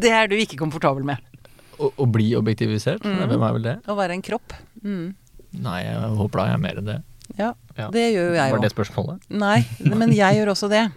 Det 0.00 0.10
er 0.14 0.28
du 0.30 0.36
ikke 0.38 0.58
komfortabel 0.60 1.04
med. 1.06 1.20
Å, 1.80 1.88
å 1.96 2.06
bli 2.12 2.32
objektivisert, 2.36 3.04
Mm. 3.06 3.22
hvem 3.30 3.44
er 3.46 3.54
vel 3.56 3.64
det? 3.66 3.76
Å 3.88 3.96
være 3.98 4.16
en 4.18 4.22
kropp. 4.24 4.52
Mm. 4.84 5.14
Nei, 5.64 5.78
jeg 5.86 6.10
håper 6.20 6.42
da 6.42 6.46
jeg 6.50 6.58
er 6.58 6.62
mer 6.62 6.80
enn 6.80 6.88
det. 6.90 6.98
Ja, 7.38 7.52
Ja. 7.78 7.88
det 7.90 8.04
gjør 8.14 8.28
jo 8.30 8.34
jeg 8.36 8.50
Var 8.52 8.58
òg. 8.58 8.62
det 8.62 8.72
spørsmålet? 8.74 9.20
Nei, 9.30 9.66
men 9.84 10.12
jeg 10.12 10.36
gjør 10.36 10.50
også 10.54 10.68
det. 10.68 10.90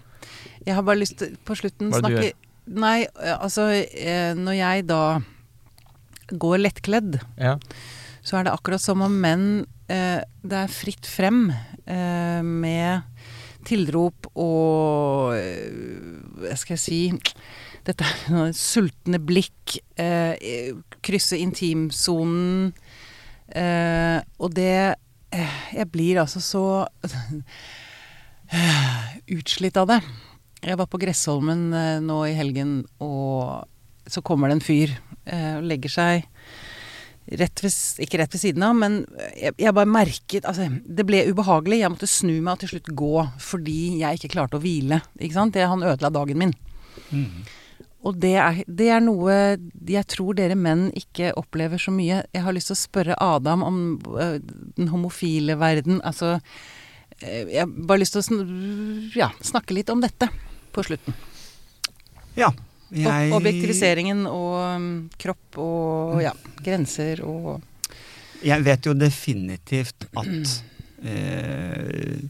Jeg 0.66 0.76
har 0.76 0.82
bare 0.84 0.98
lyst 1.00 1.18
til 1.20 1.38
på 1.46 1.56
slutten 1.56 1.92
Hva 1.92 2.02
det 2.02 2.10
du 2.10 2.18
snakke 2.18 2.34
Nei, 2.66 3.06
altså 3.20 3.66
eh, 3.76 4.34
når 4.40 4.54
jeg 4.56 4.88
da 4.88 5.20
går 6.32 6.62
lettkledd, 6.64 7.20
Ja. 7.38 7.58
så 8.24 8.38
er 8.40 8.44
det 8.46 8.54
akkurat 8.54 8.80
som 8.80 9.02
om 9.02 9.12
menn 9.20 9.66
eh, 9.90 10.22
Det 10.42 10.54
er 10.64 10.68
fritt 10.72 11.06
frem 11.06 11.52
med 11.86 13.04
tilrop 13.68 14.30
og 14.34 15.36
eh, 15.38 15.72
Hva 16.44 16.56
skal 16.60 16.76
jeg 16.78 16.84
si 16.84 17.00
Dette 17.84 18.08
er 18.08 18.54
sultne 18.56 19.20
blikk, 19.20 19.74
eh, 20.00 20.72
krysse 21.04 21.36
intimsonen. 21.36 22.70
Eh, 23.52 24.20
og 24.40 24.54
det 24.56 24.96
eh, 25.36 25.58
jeg 25.76 25.90
blir 25.92 26.22
altså 26.22 26.40
så 26.40 26.64
utslitt 29.36 29.82
av 29.82 29.90
det. 29.92 30.00
Jeg 30.64 30.80
var 30.80 30.88
på 30.88 31.02
Gressholmen 31.04 31.66
eh, 31.76 32.00
nå 32.00 32.22
i 32.30 32.38
helgen, 32.40 32.86
og 33.04 33.68
så 34.08 34.24
kommer 34.24 34.48
det 34.48 34.62
en 34.62 34.64
fyr 34.64 34.96
eh, 35.28 35.58
og 35.58 35.68
legger 35.68 35.92
seg 35.92 36.30
rett 37.40 37.64
ved, 37.64 37.74
ikke 38.04 38.20
rett 38.20 38.36
ved 38.36 38.42
siden 38.42 38.66
av, 38.68 38.76
men 38.76 39.00
jeg, 39.40 39.56
jeg 39.62 39.76
bare 39.76 39.90
merket 39.90 40.46
Altså, 40.50 40.68
det 40.84 41.06
ble 41.08 41.24
ubehagelig. 41.32 41.80
Jeg 41.82 41.94
måtte 41.94 42.10
snu 42.10 42.36
meg 42.36 42.56
og 42.56 42.64
til 42.64 42.74
slutt 42.74 42.94
gå 43.00 43.16
fordi 43.42 43.80
jeg 44.02 44.20
ikke 44.20 44.34
klarte 44.36 44.60
å 44.60 44.64
hvile. 44.64 45.02
Ikke 45.20 45.38
sant? 45.38 45.56
Det, 45.56 45.68
han 45.70 45.86
ødela 45.86 46.12
dagen 46.14 46.42
min. 46.42 46.56
Og 48.04 48.18
det 48.20 48.34
er, 48.36 48.60
det 48.68 48.90
er 48.92 49.04
noe 49.04 49.36
jeg 49.88 50.08
tror 50.12 50.36
dere 50.36 50.58
menn 50.60 50.90
ikke 51.00 51.32
opplever 51.40 51.80
så 51.80 51.94
mye. 51.96 52.24
Jeg 52.36 52.44
har 52.44 52.56
lyst 52.56 52.70
til 52.72 52.76
å 52.76 52.82
spørre 52.82 53.20
Adam 53.24 53.64
om 53.64 53.78
øh, 54.20 54.40
den 54.76 54.92
homofile 54.92 55.56
verden. 55.62 56.02
Altså 56.04 56.36
øh, 56.36 57.48
Jeg 57.48 57.62
har 57.64 57.72
bare 57.72 58.04
lyst 58.04 58.18
til 58.18 58.24
å 58.24 58.28
sn 58.28 58.44
ja, 59.16 59.32
snakke 59.40 59.78
litt 59.78 59.94
om 59.94 60.04
dette 60.04 60.28
på 60.76 60.84
slutten. 60.84 61.16
Ja. 62.36 62.52
Jeg, 62.94 63.30
Objektiviseringen 63.34 64.26
og 64.30 64.58
um, 64.62 64.90
kropp 65.18 65.62
og 65.64 66.20
ja, 66.22 66.34
grenser 66.62 67.24
og 67.26 67.62
jeg 68.44 68.66
vet 68.66 68.90
jo 68.90 68.96
definitivt 68.98 70.10
at 70.20 70.58
eh, 71.08 72.26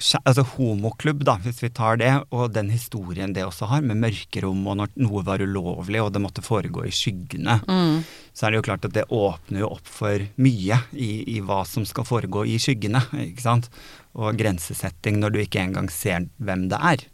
Altså 0.00 0.46
homoklubb, 0.54 1.26
da, 1.28 1.34
hvis 1.44 1.58
vi 1.60 1.68
tar 1.76 1.98
det, 2.00 2.08
og 2.32 2.54
den 2.54 2.70
historien 2.72 3.34
det 3.36 3.42
også 3.44 3.66
har, 3.68 3.82
med 3.84 3.98
mørkerom 4.00 4.62
og 4.72 4.78
når 4.80 4.94
noe 5.04 5.20
var 5.26 5.42
ulovlig 5.44 6.00
og 6.00 6.14
det 6.14 6.22
måtte 6.24 6.44
foregå 6.44 6.86
i 6.88 6.92
skyggene, 6.94 7.58
mm, 7.68 7.98
så 8.32 8.46
er 8.46 8.54
det 8.54 8.60
jo 8.62 8.64
klart 8.70 8.88
at 8.88 8.94
det 8.96 9.04
åpner 9.12 9.60
jo 9.60 9.68
opp 9.74 9.84
for 9.84 10.24
mye 10.40 10.78
i, 10.96 11.10
i 11.36 11.36
hva 11.44 11.60
som 11.68 11.84
skal 11.84 12.08
foregå 12.08 12.46
i 12.48 12.56
skyggene. 12.56 13.02
ikke 13.26 13.44
sant? 13.44 13.68
Og 14.16 14.40
grensesetting 14.40 15.20
når 15.20 15.36
du 15.36 15.42
ikke 15.42 15.66
engang 15.66 15.92
ser 15.92 16.30
hvem 16.40 16.70
det 16.72 16.80
er. 16.94 17.04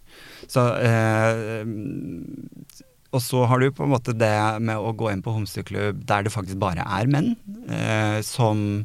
Så 0.51 0.63
eh, 0.79 1.65
Og 3.15 3.23
så 3.23 3.45
har 3.49 3.63
du 3.63 3.71
på 3.75 3.87
en 3.87 3.95
måte 3.95 4.15
det 4.17 4.35
med 4.63 4.77
å 4.77 4.93
gå 4.97 5.09
inn 5.13 5.23
på 5.25 5.35
homseklubb 5.35 6.05
der 6.09 6.27
det 6.27 6.35
faktisk 6.35 6.61
bare 6.61 6.85
er 6.85 7.09
menn, 7.11 7.33
eh, 7.73 8.19
som 8.27 8.85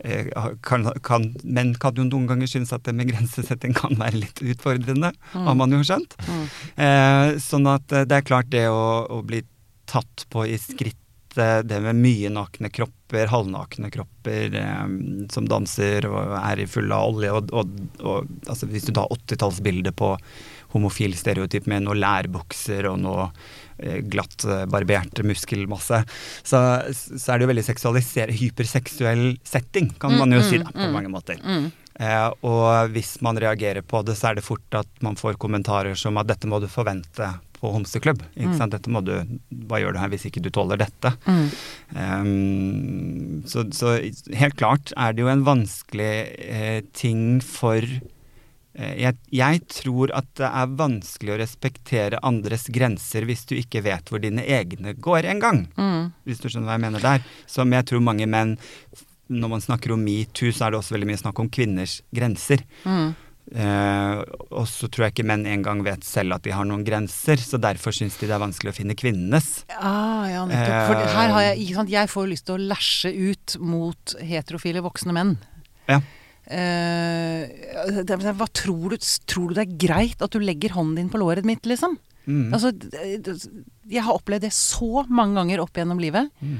eh, 0.00 0.30
kan, 0.64 0.88
kan, 1.04 1.28
Menn 1.44 1.74
kan 1.80 1.98
jo 1.98 2.06
noen 2.08 2.28
ganger 2.30 2.50
synes 2.50 2.72
at 2.72 2.86
det 2.86 2.94
med 2.96 3.10
grensesetting 3.12 3.76
kan 3.76 3.98
være 4.00 4.22
litt 4.22 4.40
utfordrende, 4.42 5.12
har 5.34 5.58
man 5.58 5.74
jo 5.74 5.82
skjønt. 5.84 6.16
mm, 6.24 6.46
Eh, 6.78 7.36
sånn 7.42 7.66
at 7.68 7.92
eh, 7.92 8.06
det 8.08 8.20
er 8.20 8.26
klart 8.30 8.50
det 8.54 8.68
å, 8.70 9.04
å 9.10 9.20
bli 9.26 9.42
tatt 9.90 10.26
på 10.30 10.46
i 10.46 10.58
skritt 10.60 10.96
det 11.38 11.78
med 11.84 11.94
mye 12.00 12.30
nakne 12.32 12.70
kropper, 12.72 13.28
halvnakne 13.30 13.90
kropper 13.94 14.54
eh, 14.58 14.86
som 15.30 15.46
danser 15.50 16.06
og 16.08 16.32
er 16.40 16.62
i 16.62 16.66
full 16.66 16.90
av 16.94 17.12
olje, 17.12 17.30
og, 17.30 17.52
og, 17.52 17.74
og 18.02 18.48
altså, 18.48 18.66
hvis 18.70 18.88
du 18.88 18.94
tar 18.96 19.12
80-tallsbildet 19.14 19.94
på 19.98 20.14
homofil 20.74 21.16
stereotyp 21.16 21.66
med 21.70 21.86
noe 21.86 21.96
lærbukser 21.98 22.88
og 22.90 23.00
noe 23.02 23.28
eh, 23.78 24.00
glatt 24.04 24.44
eh, 24.44 24.66
barbert 24.70 25.22
muskelmasse, 25.24 26.02
så, 26.42 26.62
så 26.92 27.32
er 27.32 27.38
det 27.38 27.46
jo 27.46 27.52
veldig 27.54 27.66
seksualisert, 27.70 28.36
hyperseksuell 28.38 29.26
setting, 29.48 29.92
kan 30.00 30.16
man 30.18 30.34
jo 30.36 30.42
si 30.44 30.60
da, 30.62 30.72
på 30.74 30.90
mange 30.94 31.12
måter. 31.12 31.40
mm, 31.42 31.68
Eh, 31.98 32.28
og 32.46 32.92
hvis 32.94 33.16
man 33.26 33.38
reagerer 33.42 33.82
på 33.82 34.04
det, 34.06 34.14
så 34.14 34.30
er 34.30 34.38
det 34.38 34.46
fort 34.46 34.76
at 34.78 34.88
man 35.02 35.18
får 35.18 35.34
kommentarer 35.42 35.98
som 35.98 36.18
at 36.20 36.28
dette 36.30 36.46
må 36.46 36.60
du 36.62 36.68
forvente 36.70 37.26
på 37.58 37.72
homseklubb. 37.74 38.20
Ikke 38.38 38.54
sant? 38.54 38.70
Dette 38.70 38.92
må 38.94 39.02
du, 39.02 39.16
hva 39.66 39.80
gjør 39.82 39.96
du 39.96 39.98
her 39.98 40.12
hvis 40.12 40.28
ikke 40.28 40.42
du 40.44 40.50
tåler 40.54 40.78
dette? 40.78 41.14
mm, 41.26 41.48
Um, 41.98 43.42
så, 43.48 43.62
så 43.72 43.94
helt 44.36 44.58
klart 44.60 44.90
er 44.92 45.14
det 45.16 45.22
jo 45.22 45.30
en 45.32 45.44
vanskelig 45.46 46.10
eh, 46.36 46.82
ting 46.92 47.38
for 47.40 47.80
jeg, 48.78 49.16
jeg 49.34 49.60
tror 49.74 50.12
at 50.14 50.28
det 50.38 50.46
er 50.48 50.74
vanskelig 50.78 51.34
å 51.34 51.38
respektere 51.40 52.20
andres 52.22 52.68
grenser 52.70 53.26
hvis 53.26 53.42
du 53.50 53.56
ikke 53.58 53.82
vet 53.82 54.10
hvor 54.12 54.22
dine 54.22 54.44
egne 54.46 54.94
går 54.94 55.26
engang. 55.34 55.64
mm, 55.74 56.12
Hvis 56.28 56.38
du 56.42 56.48
skjønner 56.48 56.70
hva 56.70 56.76
jeg 56.78 56.84
mener 56.86 57.02
der. 57.02 57.24
Som 57.50 57.74
jeg 57.74 57.88
tror 57.90 58.04
mange 58.04 58.28
menn 58.30 58.56
Når 59.28 59.50
man 59.52 59.60
snakker 59.60 59.92
om 59.92 60.00
metoo, 60.00 60.48
så 60.56 60.64
er 60.64 60.70
det 60.72 60.78
også 60.78 60.94
veldig 60.94 61.08
mye 61.10 61.20
snakk 61.20 61.40
om 61.42 61.50
kvinners 61.52 61.98
grenser. 62.16 62.62
mm. 62.84 63.08
Eh, 63.48 64.18
og 64.52 64.66
så 64.68 64.90
tror 64.92 65.06
jeg 65.06 65.14
ikke 65.14 65.24
menn 65.28 65.46
engang 65.48 65.80
vet 65.86 66.04
selv 66.04 66.34
at 66.36 66.44
de 66.44 66.52
har 66.52 66.66
noen 66.68 66.82
grenser, 66.84 67.40
så 67.40 67.56
derfor 67.60 67.94
syns 67.96 68.18
de 68.20 68.26
det 68.28 68.34
er 68.36 68.42
vanskelig 68.42 68.74
å 68.74 68.76
finne 68.76 68.96
kvinnenes. 68.98 69.62
Ah, 69.72 70.26
ja, 70.28 70.42
nettopp. 70.48 70.90
For 70.90 71.14
her 71.16 71.32
har 71.32 71.46
jeg, 71.46 71.62
ikke 71.64 71.78
sant, 71.78 71.92
jeg 71.94 72.10
får 72.12 72.28
lyst 72.28 72.44
til 72.48 72.58
å 72.58 72.66
læsje 72.74 73.12
ut 73.16 73.56
mot 73.64 74.14
heterofile 74.20 74.84
voksne 74.84 75.16
menn. 75.16 75.32
Ja. 75.88 76.02
Eh, 76.48 78.02
det, 78.08 78.16
hva 78.38 78.46
tror 78.56 78.94
du, 78.94 78.98
tror 79.28 79.50
du 79.50 79.54
det 79.58 79.64
er 79.66 79.78
greit 79.88 80.22
at 80.24 80.32
du 80.34 80.40
legger 80.42 80.72
hånden 80.76 80.96
din 81.02 81.10
på 81.12 81.20
låret 81.20 81.44
mitt, 81.48 81.66
liksom? 81.68 81.96
Mm. 82.28 82.52
Altså, 82.52 82.72
d- 82.72 83.36
jeg 83.88 84.02
har 84.04 84.16
opplevd 84.18 84.44
det 84.46 84.52
så 84.56 85.04
mange 85.08 85.38
ganger 85.40 85.62
opp 85.64 85.72
gjennom 85.76 86.00
livet 86.00 86.30
Mm. 86.44 86.58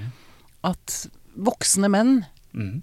at 0.65 1.09
voksne 1.37 1.89
menn 1.93 2.27
Mm. 2.55 2.83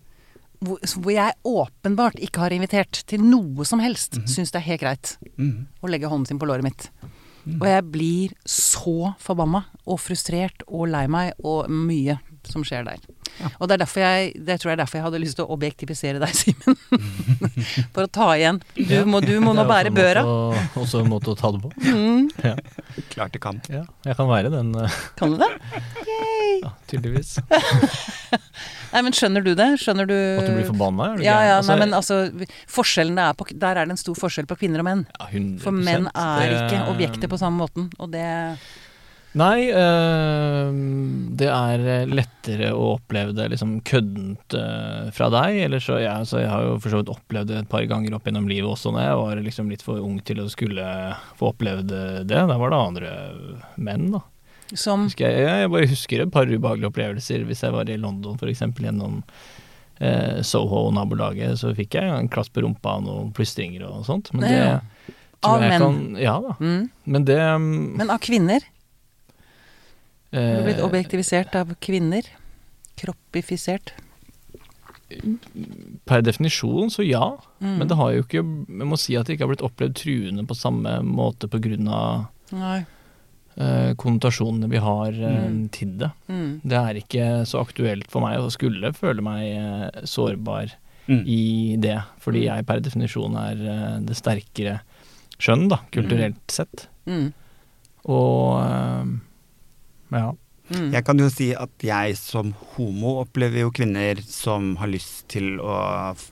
hvor, 0.62 0.78
hvor 1.02 1.12
jeg 1.12 1.34
åpenbart 1.46 2.20
ikke 2.22 2.40
har 2.42 2.50
invitert 2.54 3.04
til 3.08 3.20
noe 3.22 3.66
som 3.66 3.80
helst, 3.80 4.14
syns 4.30 4.52
det 4.52 4.62
er 4.62 4.70
helt 4.70 4.82
greit 4.82 5.18
Mm. 5.38 5.68
å 5.84 5.90
legge 5.90 6.08
hånden 6.10 6.28
sin 6.28 6.40
på 6.40 6.46
låret 6.48 6.64
mitt. 6.64 6.90
Og 7.46 7.68
jeg 7.68 7.84
blir 7.92 8.30
så 8.46 9.14
forbanna 9.20 9.66
og 9.86 10.00
frustrert 10.00 10.64
og 10.68 10.88
lei 10.90 11.06
meg 11.08 11.34
og 11.44 11.70
mye 11.70 12.20
som 12.52 12.64
skjer 12.68 12.86
der. 12.88 13.02
Ja. 13.40 13.50
Og 13.60 13.68
det 13.68 13.76
er 13.76 13.82
derfor 13.82 14.00
jeg 14.06 14.30
Det 14.48 14.56
tror 14.62 14.70
jeg 14.72 14.76
er 14.78 14.80
derfor 14.80 14.98
jeg 15.00 15.04
hadde 15.10 15.20
lyst 15.20 15.36
til 15.40 15.44
å 15.46 15.52
objektifisere 15.58 16.22
deg, 16.24 16.32
Simen. 16.38 16.78
For 17.96 18.06
å 18.06 18.12
ta 18.12 18.30
igjen. 18.38 18.62
Du 18.78 18.96
må, 19.10 19.20
du 19.26 19.34
må 19.44 19.52
nå 19.58 19.66
bære 19.68 19.92
børa. 19.96 20.24
Også 20.80 21.02
en 21.04 21.10
måte 21.12 21.34
å 21.34 21.36
ta 21.40 21.52
det 21.52 21.60
på. 21.66 21.72
Mm. 21.84 22.30
Ja. 22.46 22.54
Klart 23.12 23.36
det 23.36 23.42
kan. 23.44 23.60
ja, 23.72 23.84
jeg 24.08 24.16
kan 24.20 24.30
være 24.32 24.52
den, 24.54 24.72
eh, 24.80 24.96
Kan 25.20 25.36
du 25.36 25.42
det? 25.42 25.50
ja, 26.64 26.72
tydeligvis. 26.88 27.36
Nei, 28.96 29.02
men 29.04 29.12
skjønner 29.16 29.44
du 29.44 29.52
det? 29.58 29.68
Skjønner 29.82 30.08
du 30.08 30.16
At 30.16 30.48
du 30.48 30.54
blir 30.56 30.68
forbanna? 30.70 31.10
Ja, 31.24 31.40
ja, 31.44 31.58
Altså, 31.58 31.74
nei, 31.74 31.82
men 31.84 31.96
altså 31.98 32.20
Forskjellen 32.72 33.20
er 33.20 33.36
på 33.36 33.48
Der 33.52 33.76
er 33.82 33.88
det 33.88 33.96
en 33.98 34.00
stor 34.00 34.16
forskjell 34.20 34.48
på 34.48 34.56
kvinner 34.62 34.84
og 34.84 34.88
menn. 34.88 35.04
ja, 35.20 35.28
100%. 35.28 35.60
For 35.66 35.76
menn 35.76 36.08
er 36.16 36.56
ikke 36.62 36.82
objekter 36.94 37.32
på 37.32 37.40
samme 37.42 37.60
måten, 37.66 37.90
og 38.00 38.14
det 38.16 38.24
Nei, 39.36 39.68
øh, 39.76 40.76
det 41.36 41.48
er 41.52 41.82
lettere 42.08 42.70
å 42.72 42.94
oppleve 42.94 43.34
det 43.36 43.50
liksom 43.52 43.74
køddent 43.88 44.56
øh, 44.56 45.10
fra 45.16 45.28
deg. 45.34 45.58
Eller 45.66 45.84
så, 45.84 45.98
ja, 46.00 46.14
så 46.28 46.40
jeg 46.40 46.52
har 46.54 46.64
jo 46.64 46.78
for 46.80 46.94
så 46.94 47.02
vidt 47.02 47.12
opplevd 47.12 47.52
det 47.52 47.58
et 47.64 47.72
par 47.72 47.84
ganger 47.90 48.16
opp 48.16 48.30
gjennom 48.30 48.48
livet 48.48 48.70
også, 48.72 48.94
når 48.96 49.04
jeg 49.04 49.18
var 49.24 49.42
liksom 49.50 49.74
litt 49.74 49.84
for 49.84 50.00
ung 50.00 50.22
til 50.24 50.40
å 50.40 50.48
skulle 50.52 50.86
få 51.36 51.52
opplevd 51.52 51.92
det. 51.92 52.32
Da 52.32 52.46
var 52.48 52.72
det 52.72 52.80
andre 52.80 53.12
menn, 53.76 54.08
da. 54.16 54.24
Som 54.74 55.10
jeg, 55.14 55.44
jeg 55.46 55.70
bare 55.70 55.92
husker 55.92 56.24
et 56.24 56.32
par 56.34 56.50
ubehagelige 56.50 56.90
opplevelser 56.90 57.44
hvis 57.46 57.62
jeg 57.62 57.76
var 57.76 57.92
i 57.92 58.00
London 58.02 58.40
f.eks. 58.40 58.64
gjennom 58.82 59.20
eh, 60.00 60.40
Soho-nabolaget. 60.42 61.60
så 61.62 61.74
fikk 61.78 62.00
jeg 62.00 62.10
en 62.10 62.32
klass 62.32 62.50
på 62.50 62.64
rumpa 62.66 62.96
og 62.98 63.06
noen 63.06 63.30
plystringer 63.36 63.86
og 63.90 64.08
sånt. 64.08 64.32
Men 64.34 64.48
det 64.48 64.58
Ja. 64.58 64.80
Av 65.46 65.60
menn? 65.62 65.78
Kan, 65.78 65.98
ja 66.18 66.40
da. 66.42 66.56
mm. 66.58 66.86
Men 67.14 67.26
det 67.28 67.36
um, 67.38 67.68
Men 68.00 68.10
av 68.10 68.18
kvinner? 68.24 68.64
Du 70.36 70.64
blitt 70.66 70.80
eh, 70.82 70.86
objektivisert 70.86 71.56
av 71.56 71.72
kvinner? 71.80 72.28
Kroppifisert? 73.00 73.94
Per 76.10 76.22
definisjon 76.26 76.90
så 76.92 77.06
ja, 77.06 77.38
Mm. 77.62 77.78
men 77.80 77.88
det 77.88 77.96
har 77.96 78.12
jo 78.12 78.24
ikke 78.24 78.42
Jeg 78.44 78.88
må 78.90 78.98
si 79.00 79.16
at 79.16 79.26
det 79.28 79.36
ikke 79.38 79.46
har 79.48 79.54
blitt 79.56 79.64
opplevd 79.64 79.94
truende 79.96 80.44
på 80.46 80.56
samme 80.58 81.00
måte 81.06 81.48
pga. 81.48 82.28
Nei. 82.52 82.86
Eh, 83.58 83.94
konnotasjonene 83.96 84.68
vi 84.70 84.78
har 84.78 85.08
eh, 85.14 85.48
Mm. 85.48 85.70
til 85.72 85.98
det. 85.98 86.12
Mm. 86.28 86.60
Det 86.66 86.74
er 86.78 86.94
ikke 87.00 87.46
så 87.48 87.62
aktuelt 87.64 88.10
for 88.12 88.20
meg 88.22 88.38
å 88.40 88.52
skulle 88.52 88.92
føle 88.94 89.22
meg 89.22 89.94
sårbar 90.04 90.74
Mm. 91.08 91.24
i 91.28 91.76
det, 91.80 92.02
fordi 92.20 92.42
Mm. 92.50 92.56
jeg 92.56 92.66
per 92.66 92.80
definisjon 92.82 93.38
er 93.38 94.00
det 94.02 94.16
sterkere 94.18 94.82
skjønn, 95.40 95.70
da, 95.70 95.78
kulturelt 95.92 96.48
sett. 96.50 96.88
Mm. 97.08 97.32
Og 98.06 98.60
eh, 98.66 99.06
ja. 100.16 100.34
Mm. 100.66 100.88
Jeg 100.96 101.06
kan 101.06 101.20
jo 101.22 101.28
si 101.30 101.52
at 101.54 101.84
jeg 101.86 102.16
som 102.18 102.48
homo 102.74 103.20
opplever 103.22 103.62
jo 103.62 103.74
kvinner 103.76 104.18
som 104.26 104.72
har 104.82 104.90
lyst 104.90 105.28
til 105.30 105.60
å 105.62 105.76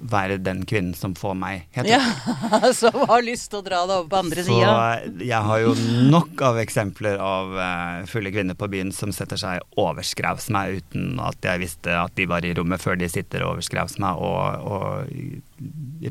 være 0.10 0.40
den 0.42 0.64
kvinnen 0.66 0.96
som 0.98 1.14
får 1.14 1.36
meg 1.38 1.68
helt 1.78 1.92
Ja, 1.92 2.00
som 2.80 2.98
har 3.12 3.22
lyst 3.22 3.52
til 3.52 3.62
å 3.62 3.66
dra 3.68 3.84
det 3.86 4.00
over 4.00 4.10
på 4.10 4.22
andre 4.24 4.46
Så 4.48 4.58
sida. 4.58 5.22
jeg 5.22 5.50
har 5.50 5.62
jo 5.62 5.76
nok 6.10 6.42
av 6.50 6.58
eksempler 6.64 7.22
av 7.22 7.54
uh, 7.54 8.10
fulle 8.10 8.34
kvinner 8.34 8.58
på 8.58 8.72
byen 8.74 8.90
som 8.96 9.14
setter 9.14 9.38
seg 9.38 9.62
overskrevs 9.78 10.50
meg 10.56 10.82
uten 10.82 11.22
at 11.22 11.38
jeg 11.46 11.62
visste 11.68 11.94
at 11.94 12.18
de 12.18 12.26
var 12.34 12.42
i 12.42 12.56
rommet 12.58 12.82
før 12.82 12.98
de 12.98 13.14
sitter 13.14 13.46
og 13.46 13.60
overskrevs 13.60 14.00
meg 14.02 14.18
og, 14.18 14.66
og 14.66 15.53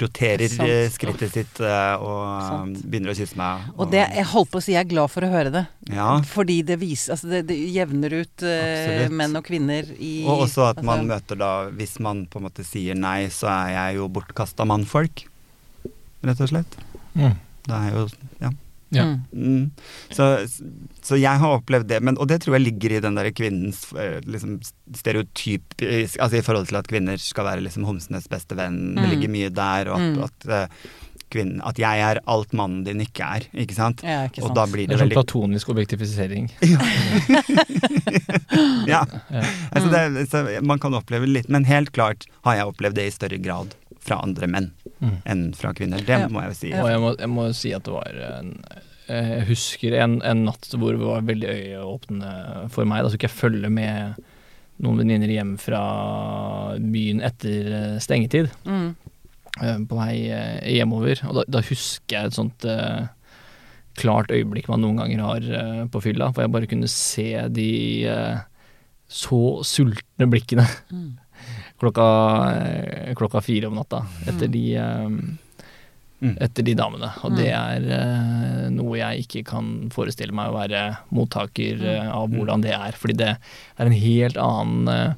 roterer 0.01 0.49
Sant. 0.49 0.68
eh, 0.68 0.86
skrittet 0.93 1.32
sitt 1.34 1.61
eh, 1.61 1.95
og 2.01 2.22
Sant. 2.47 2.78
begynner 2.88 3.12
å 3.12 3.16
kysse 3.18 3.36
meg. 3.36 3.66
Og 3.76 3.90
det, 3.93 4.05
jeg 4.16 4.26
holdt 4.32 4.51
på 4.53 4.61
å 4.61 4.64
si 4.64 4.72
jeg 4.76 4.84
er 4.86 4.90
glad 4.93 5.11
for 5.12 5.26
å 5.26 5.30
høre 5.32 5.53
det. 5.55 5.64
Ja. 5.93 6.09
Fordi 6.30 6.61
det 6.66 6.78
viser 6.80 7.12
Altså, 7.16 7.28
det, 7.32 7.43
det 7.51 7.57
jevner 7.74 8.14
ut 8.22 8.45
eh, 8.47 8.62
Absolutt. 8.62 9.16
menn 9.18 9.36
og 9.40 9.45
kvinner 9.49 9.88
i 9.99 10.12
Og 10.30 10.45
også 10.47 10.68
at 10.70 10.80
man 10.86 11.03
altså, 11.03 11.09
møter 11.11 11.40
da 11.40 11.51
Hvis 11.74 11.97
man 12.05 12.20
på 12.30 12.38
en 12.38 12.47
måte 12.47 12.62
sier 12.64 12.95
nei, 12.99 13.26
så 13.34 13.51
er 13.51 13.72
jeg 13.74 13.99
jo 13.99 14.07
bortkasta 14.14 14.64
mannfolk. 14.68 15.24
Rett 16.22 16.40
og 16.47 16.53
slett. 16.53 16.78
Mm. 17.18 17.34
Det 17.66 17.78
er 17.80 17.97
jo 17.97 18.07
Ja. 18.43 18.53
Ja. 18.93 19.05
Mm. 19.32 19.32
Mm. 19.32 19.70
Så, 20.12 20.26
så 21.03 21.16
jeg 21.20 21.40
har 21.43 21.57
opplevd 21.59 21.88
det, 21.88 22.03
men, 22.05 22.18
og 22.20 22.28
det 22.28 22.43
tror 22.45 22.59
jeg 22.59 22.66
ligger 22.66 22.97
i 22.99 23.03
den 23.05 23.16
der 23.16 23.30
kvinnens 23.32 23.86
eh, 23.97 24.18
liksom, 24.28 24.59
stereotyp 24.95 25.62
Altså 25.82 26.36
i 26.38 26.45
forhold 26.45 26.68
til 26.68 26.76
at 26.80 26.88
kvinner 26.90 27.16
skal 27.20 27.45
være 27.49 27.64
liksom 27.64 27.86
homsenes 27.88 28.28
beste 28.28 28.57
venn. 28.59 28.95
Det 28.97 29.07
Mm. 29.07 29.11
ligger 29.14 29.32
mye 29.32 29.51
der, 29.55 29.88
og 29.93 29.97
at, 30.01 30.12
Mm. 30.12 30.22
at, 30.28 30.49
eh, 30.49 30.66
kvinnen, 31.32 31.62
at 31.64 31.78
jeg 31.80 32.01
er 32.05 32.18
alt 32.28 32.53
mannen 32.53 32.82
din 32.84 33.01
ikke 33.01 33.24
er, 33.24 33.47
ikke 33.57 33.72
sant? 33.74 34.03
Ja, 34.05 34.26
ikke 34.28 34.43
Og 34.45 34.53
da 34.55 34.66
blir 34.68 34.84
Det 34.86 34.99
det 34.99 35.01
er 35.01 35.07
sånn 35.07 35.14
platonisk 35.16 35.70
objektifisering. 35.72 36.51
Ja. 38.86 39.07
Ja. 39.30 39.45
Altså 39.72 39.88
det, 39.93 40.26
så 40.30 40.43
man 40.62 40.78
kan 40.82 40.95
oppleve 40.95 41.26
litt, 41.28 41.49
men 41.49 41.64
helt 41.64 41.93
klart 41.97 42.26
har 42.45 42.59
jeg 42.59 42.68
opplevd 42.72 42.99
det 42.99 43.07
i 43.09 43.14
større 43.14 43.38
grad 43.43 43.74
fra 44.03 44.21
andre 44.25 44.49
menn 44.51 44.71
Mm. 45.03 45.17
enn 45.27 45.41
fra 45.59 45.73
kvinner. 45.75 45.99
Det 46.07 46.15
Ja. 46.15 46.29
må 46.31 46.43
jeg 46.45 46.51
jo 46.53 46.59
si. 46.61 46.69
Og 46.79 46.87
jeg 46.91 47.01
må, 47.03 47.09
jeg 47.19 47.29
må 47.31 47.45
si 47.59 47.73
at 47.75 47.83
det 47.89 47.93
var 47.95 48.19
en, 48.39 48.53
Jeg 49.09 49.47
husker 49.49 49.97
en, 49.99 50.21
en 50.23 50.45
natt 50.47 50.69
hvor 50.79 50.95
det 50.95 51.03
var 51.03 51.25
veldig 51.27 51.49
øyeåpne 51.51 52.71
for 52.71 52.85
meg. 52.87 53.03
Da 53.03 53.11
skulle 53.11 53.27
jeg 53.29 53.35
følge 53.41 53.71
med 53.71 54.15
noen 54.83 55.01
venninner 55.03 55.29
hjem 55.29 55.57
fra 55.61 55.81
byen 56.79 57.21
etter 57.27 57.73
eh, 57.73 57.99
stengetid. 58.03 58.49
Mm. 58.65 58.95
eh, 59.61 59.79
På 59.91 59.99
vei 59.99 60.15
eh, 60.31 60.61
hjemover. 60.79 61.19
Og 61.29 61.35
da, 61.41 61.45
da 61.59 61.65
husker 61.67 62.15
jeg 62.17 62.31
et 62.31 62.39
sånt 62.39 62.65
eh, 62.65 63.09
klart 63.99 64.31
øyeblikk 64.33 64.71
man 64.71 64.81
noen 64.87 65.03
ganger 65.03 65.21
har 65.27 65.51
eh, 65.51 65.83
på 65.93 66.01
fylla. 66.07 66.31
For 66.33 66.47
jeg 66.47 66.55
bare 66.55 66.71
kunne 66.71 66.89
se 66.89 67.27
de 67.53 67.69
eh, 68.07 68.39
så 69.13 69.43
sultne 69.67 70.31
blikkene 70.31 70.65
Mm. 70.93 71.19
Klokka, 71.83 72.07
eh, 72.62 73.14
klokka 73.18 73.43
fire 73.45 73.66
om 73.68 73.74
natta 73.80 74.05
etter 74.26 74.47
Mm. 74.49 74.53
de 74.53 74.64
eh, 74.76 75.09
Mm. 76.22 76.37
etter 76.41 76.62
de 76.62 76.74
damene. 76.78 77.09
Og 77.24 77.33
Mm. 77.33 77.37
det 77.37 77.49
er 77.51 77.80
uh, 77.99 78.68
noe 78.70 78.95
jeg 78.97 79.24
ikke 79.26 79.45
kan 79.45 79.91
forestille 79.91 80.30
meg 80.33 80.53
å 80.53 80.55
være 80.55 80.97
mottaker 81.11 81.80
Mm. 81.80 81.85
eh, 81.85 82.11
av 82.14 82.28
hvordan 82.30 82.62
det 82.62 82.70
er. 82.76 82.93
Fordi 82.93 83.16
det 83.16 83.30
er 83.78 83.87
en 83.87 83.91
helt 83.93 84.37
annen 84.39 84.89
uh, 84.89 85.14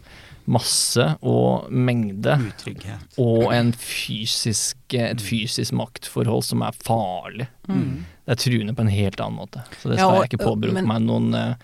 masse 0.46 1.04
og 1.22 1.70
mengde 1.70 2.38
Utrygghet. 2.48 3.18
og 3.18 3.52
en 3.52 3.72
fysisk, 3.72 4.76
et 4.94 5.20
fysisk 5.20 5.72
maktforhold 5.76 6.42
som 6.44 6.62
er 6.62 6.72
farlig. 6.72 7.48
Mm. 7.68 8.04
Det 8.26 8.32
er 8.32 8.40
truende 8.50 8.74
på 8.74 8.80
en 8.80 8.88
helt 8.88 9.20
annen 9.20 9.38
måte. 9.38 9.62
Så 9.82 9.90
det 9.90 9.98
Ja, 9.98 10.06
skal 10.08 10.16
og- 10.16 10.22
jeg 10.24 10.30
ikke 10.38 10.46
påberope 10.46 10.86
meg 10.86 11.02
noen 11.02 11.34
eh, 11.34 11.54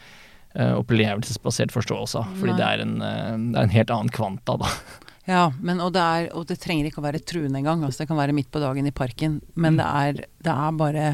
opplevelsesbasert 0.54 1.72
forståelse 1.74 2.18
av. 2.18 2.34
Fordi 2.40 2.56
det 2.58 2.66
er, 2.66 2.82
en, 2.84 2.96
eh, 3.04 3.36
det 3.52 3.56
er 3.60 3.68
en 3.68 3.76
helt 3.76 3.94
annen 3.94 4.12
kvanta, 4.14 4.56
da. 4.60 4.70
Ja, 5.30 5.44
men, 5.62 5.78
og, 5.84 5.92
det 5.94 6.02
er, 6.02 6.28
og 6.34 6.48
det 6.48 6.58
trenger 6.62 6.88
ikke 6.88 7.02
å 7.02 7.06
være 7.06 7.22
truende 7.22 7.60
engang. 7.60 7.84
Altså, 7.86 8.02
det 8.02 8.10
kan 8.10 8.18
være 8.18 8.34
midt 8.34 8.50
på 8.50 8.62
dagen 8.62 8.88
i 8.88 8.94
parken. 8.94 9.38
Men 9.54 9.78
det, 9.78 9.86
er, 9.86 10.24
det 10.42 10.54
er 10.54 10.78
bare 10.78 11.10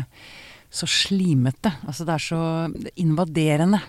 så 0.72 0.88
slimete. 0.88 1.74
Altså, 1.84 2.06
det 2.08 2.14
er 2.14 2.24
så 2.24 2.40
invaderende. 3.02 3.82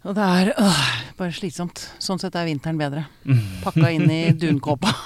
Og 0.00 0.16
det 0.16 0.24
er 0.24 0.50
øh, 0.56 0.84
bare 1.18 1.32
slitsomt. 1.36 1.82
Sånn 2.00 2.20
sett 2.20 2.36
er 2.36 2.48
vinteren 2.48 2.78
bedre. 2.80 3.06
Pakka 3.64 3.92
inn 3.96 4.10
i 4.10 4.22
dunkåpa. 4.36 4.94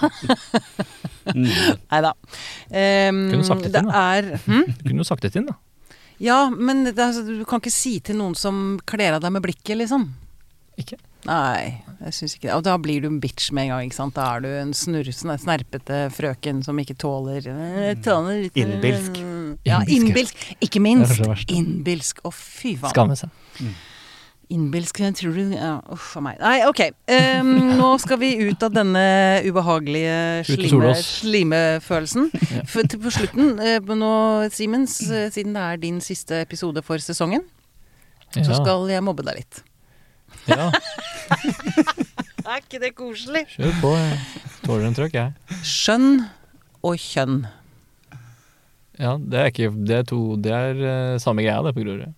Mm. 1.24 1.46
Nei 1.48 1.98
da. 2.04 2.10
Um, 2.68 3.20
Kunne 3.30 3.46
sagt 3.48 3.62
det 3.64 3.70
til, 3.72 3.86
det 3.88 3.94
er 3.96 4.26
hm? 4.44 4.66
Du 4.76 4.82
kunne 4.82 5.00
jo 5.00 5.06
sagt 5.08 5.22
det 5.24 5.30
til 5.32 5.46
da. 5.48 5.54
Ja, 6.22 6.50
men 6.50 6.84
det, 6.86 6.94
altså, 6.98 7.24
du 7.26 7.44
kan 7.48 7.60
ikke 7.62 7.72
si 7.74 7.96
til 8.04 8.16
noen 8.20 8.36
som 8.38 8.78
kler 8.86 9.16
av 9.16 9.24
deg 9.24 9.32
med 9.34 9.42
blikket, 9.42 9.76
liksom. 9.80 10.06
Ikke? 10.78 10.98
Nei, 11.24 11.80
jeg 12.04 12.12
syns 12.18 12.34
ikke 12.36 12.48
det. 12.50 12.54
Og 12.58 12.64
da 12.66 12.74
blir 12.82 13.00
du 13.00 13.08
en 13.08 13.20
bitch 13.22 13.48
med 13.56 13.64
en 13.66 13.70
gang, 13.72 13.86
ikke 13.88 13.96
sant. 13.96 14.14
Da 14.18 14.26
er 14.36 14.44
du 14.44 14.48
en 14.60 14.74
snurrsende, 14.76 15.38
snerpete 15.40 16.02
frøken 16.12 16.60
som 16.66 16.76
ikke 16.82 16.96
tåler 17.00 17.46
eh, 17.48 17.94
tåler 18.04 18.42
litt- 18.44 18.58
Innbilsk. 18.60 19.22
Ja, 19.64 19.78
Innbilsk, 19.88 20.36
Ikke 20.60 20.82
minst. 20.84 21.22
Innbilsk. 21.48 22.20
Å, 22.28 22.32
fy 22.34 22.74
faen. 22.76 22.92
Skamme 22.92 23.16
seg. 23.16 23.32
Innbilsk, 23.62 23.90
jeg 24.50 25.14
tror 25.18 25.34
du 25.36 25.54
ja, 25.54 25.80
Uff 25.92 26.16
a 26.16 26.20
meg. 26.24 26.38
Nei, 26.40 26.64
ok. 26.68 26.80
Um, 27.40 27.52
nå 27.80 27.90
skal 28.02 28.18
vi 28.20 28.32
ut 28.44 28.62
av 28.62 28.74
denne 28.74 29.04
ubehagelige 29.46 30.44
slime, 30.48 30.94
slimefølelsen. 31.00 32.30
Ja. 32.54 32.62
På 32.70 33.10
slutten, 33.10 33.58
eh, 33.58 33.80
nå, 33.82 34.10
Simens, 34.54 34.98
siden 35.34 35.56
det 35.56 35.62
er 35.62 35.80
din 35.80 36.00
siste 36.04 36.42
episode 36.44 36.82
for 36.86 37.02
sesongen, 37.02 37.42
så 38.34 38.60
skal 38.60 38.86
jeg 38.92 39.02
mobbe 39.02 39.24
deg 39.26 39.40
litt. 39.40 39.62
ja, 40.46 40.70
Er 42.44 42.60
ikke 42.60 42.80
det 42.82 42.92
koselig? 42.94 43.46
kjør 43.56 43.76
på. 43.80 43.92
Jeg 43.96 44.18
tåler 44.66 44.86
en 44.90 44.96
trøkk, 44.96 45.14
jeg. 45.16 45.60
Skjønn 45.64 46.10
og 46.84 46.98
kjønn. 47.00 47.38
Ja, 49.00 49.16
det 49.18 49.40
er 49.40 49.48
ikke 49.50 49.70
Det 49.74 49.96
er 49.96 50.04
to 50.06 50.18
Det 50.38 50.52
er 50.54 50.82
uh, 50.84 51.16
samme 51.22 51.42
greia, 51.42 51.62
det, 51.64 51.72
på 51.74 51.82
Grorud. 51.82 52.12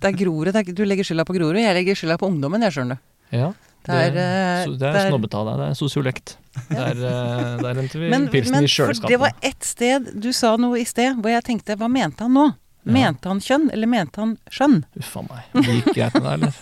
Det 0.00 0.10
er 0.12 0.16
Grorud. 0.24 0.52
Du 0.74 0.84
legger 0.84 1.06
skylda 1.06 1.24
på 1.28 1.36
Grorud, 1.36 1.58
jeg 1.60 1.74
legger 1.76 1.98
skylda 1.98 2.16
på 2.20 2.28
ungdommen, 2.30 2.62
jeg 2.66 2.76
skjønner 2.76 2.98
du. 3.00 3.36
Ja. 3.36 3.50
Det 3.86 3.96
er, 3.96 4.10
eh, 4.12 4.64
det 4.76 4.82
er 4.84 4.92
det 4.92 5.04
er- 5.04 5.08
snobbet 5.08 5.34
av 5.38 5.46
deg. 5.48 5.60
Det 5.62 5.66
er 5.70 5.76
sosiolekt. 5.78 6.34
Der, 6.68 6.98
eh, 7.10 7.62
der 7.62 7.80
vi 7.80 8.10
Men, 8.10 8.28
pilsen 8.28 8.58
men 8.58 8.66
i 8.66 8.68
kjøleskapet. 8.68 9.08
det 9.08 9.18
var 9.22 9.32
ett 9.40 9.64
sted 9.64 10.08
Du 10.20 10.32
sa 10.36 10.56
noe 10.60 10.80
i 10.80 10.84
sted 10.84 11.14
hvor 11.22 11.30
jeg 11.30 11.44
tenkte 11.46 11.76
Hva 11.78 11.88
mente 11.88 12.26
han 12.26 12.34
nå? 12.34 12.48
Ja. 12.80 12.92
Mente 12.94 13.28
han 13.28 13.40
kjønn, 13.44 13.66
eller 13.74 13.88
mente 13.92 14.22
han 14.22 14.30
skjønn? 14.48 14.78
Uff 14.96 15.10
a 15.20 15.22
meg. 15.26 15.48
Det 15.52 15.74
gikk 15.74 15.88
greit 15.98 16.14
med 16.16 16.24
deg, 16.24 16.32
eller? 16.38 16.52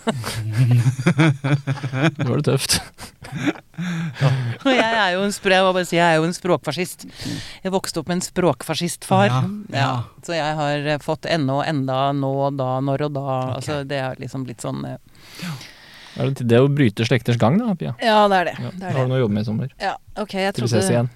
Nå 2.18 2.26
var 2.26 2.40
det 2.40 2.46
tøft. 2.48 2.78
Og 4.66 4.72
jeg 4.72 4.88
er 4.88 5.12
jo 5.14 5.22
en, 5.22 5.30
jeg 5.30 5.62
bare 5.68 5.84
si, 5.86 5.94
jeg 5.94 6.02
er 6.02 6.18
jo 6.18 6.26
en 6.26 6.34
språkfascist. 6.34 7.06
Jeg 7.62 7.70
vokste 7.70 8.02
opp 8.02 8.10
med 8.10 8.18
en 8.18 8.24
språkfascistfar. 8.26 9.30
Ja, 9.30 9.42
ja. 9.76 9.90
Så 10.26 10.34
jeg 10.34 10.56
har 10.58 10.90
eh, 10.90 10.98
fått 11.04 11.28
ennå, 11.30 11.60
enda, 11.62 12.00
nå, 12.16 12.32
da, 12.58 12.72
når 12.82 13.06
og 13.06 13.14
da. 13.14 13.26
Altså, 13.60 13.84
det 13.86 14.00
er 14.02 14.18
liksom 14.18 14.48
litt 14.48 14.64
sånn 14.66 14.82
ja. 14.88 14.98
Er 16.18 16.32
det, 16.34 16.48
det 16.50 16.58
å 16.58 16.66
bryte 16.72 17.06
slekters 17.06 17.38
gang, 17.38 17.60
da, 17.62 17.76
Pia. 17.78 17.94
Ja, 18.02 18.24
det 18.26 18.40
er 18.40 18.50
det. 18.50 18.56
Ja. 18.58 18.72
det, 18.74 18.90
er 18.90 18.98
Har 18.98 19.06
du 19.06 19.12
noe 19.12 19.20
å 19.20 19.22
jobbe 19.22 19.38
med 19.38 19.46
i 19.46 19.50
sommer? 19.52 19.70
Ja, 19.78 19.94
ok, 20.18 20.34
jeg 20.42 20.58
Til 20.58 20.66
vi 20.66 20.72
ses 20.72 20.90
igjen. 20.90 21.12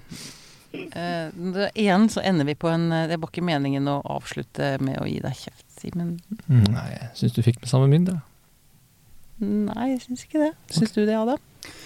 Eh, 0.73 1.69
Igjen 1.79 2.09
så 2.09 2.23
ender 2.25 2.45
vi 2.49 2.55
på 2.59 2.69
en 2.71 2.91
eh, 2.91 3.07
Det 3.11 3.19
var 3.21 3.29
ikke 3.31 3.45
meningen 3.45 3.87
å 3.91 3.99
avslutte 4.17 4.75
med 4.83 4.99
å 5.01 5.07
gi 5.09 5.19
deg 5.23 5.35
kjeft, 5.37 5.65
Simen. 5.79 6.17
Mm, 6.47 6.67
Nei, 6.73 6.89
jeg 6.95 7.09
syns 7.19 7.33
du 7.37 7.41
fikk 7.45 7.61
med 7.61 7.69
samme 7.71 7.89
mynt, 7.91 8.13
jeg. 8.13 8.21
Nei, 9.43 9.89
jeg 9.95 10.03
syns 10.05 10.23
ikke 10.27 10.39
det. 10.45 10.53
Syns 10.71 10.93
du 10.95 11.01
det, 11.03 11.17
Ada? 11.17 11.35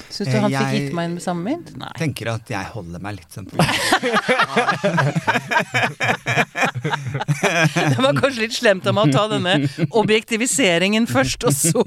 Syns 0.09 0.29
du 0.29 0.35
han 0.37 0.47
han 0.47 0.53
fikk 0.55 0.73
gitt 0.87 0.93
meg 0.97 1.11
med 1.13 1.21
samme 1.23 1.43
mynt? 1.45 1.67
Nei. 1.77 1.89
tenker 1.99 2.29
at 2.31 2.49
jeg 2.49 2.65
holder 2.73 3.01
meg 3.03 3.17
litt 3.19 3.31
sånn 3.33 3.47
på 3.49 3.55
Det 7.91 7.99
var 8.01 8.13
kanskje 8.17 8.41
litt 8.45 8.55
slemt 8.55 8.87
av 8.89 8.93
meg 8.97 9.09
å 9.09 9.13
ta 9.13 9.25
denne 9.31 9.53
objektiviseringen 9.99 11.05
først, 11.09 11.45
og 11.47 11.53
så 11.53 11.83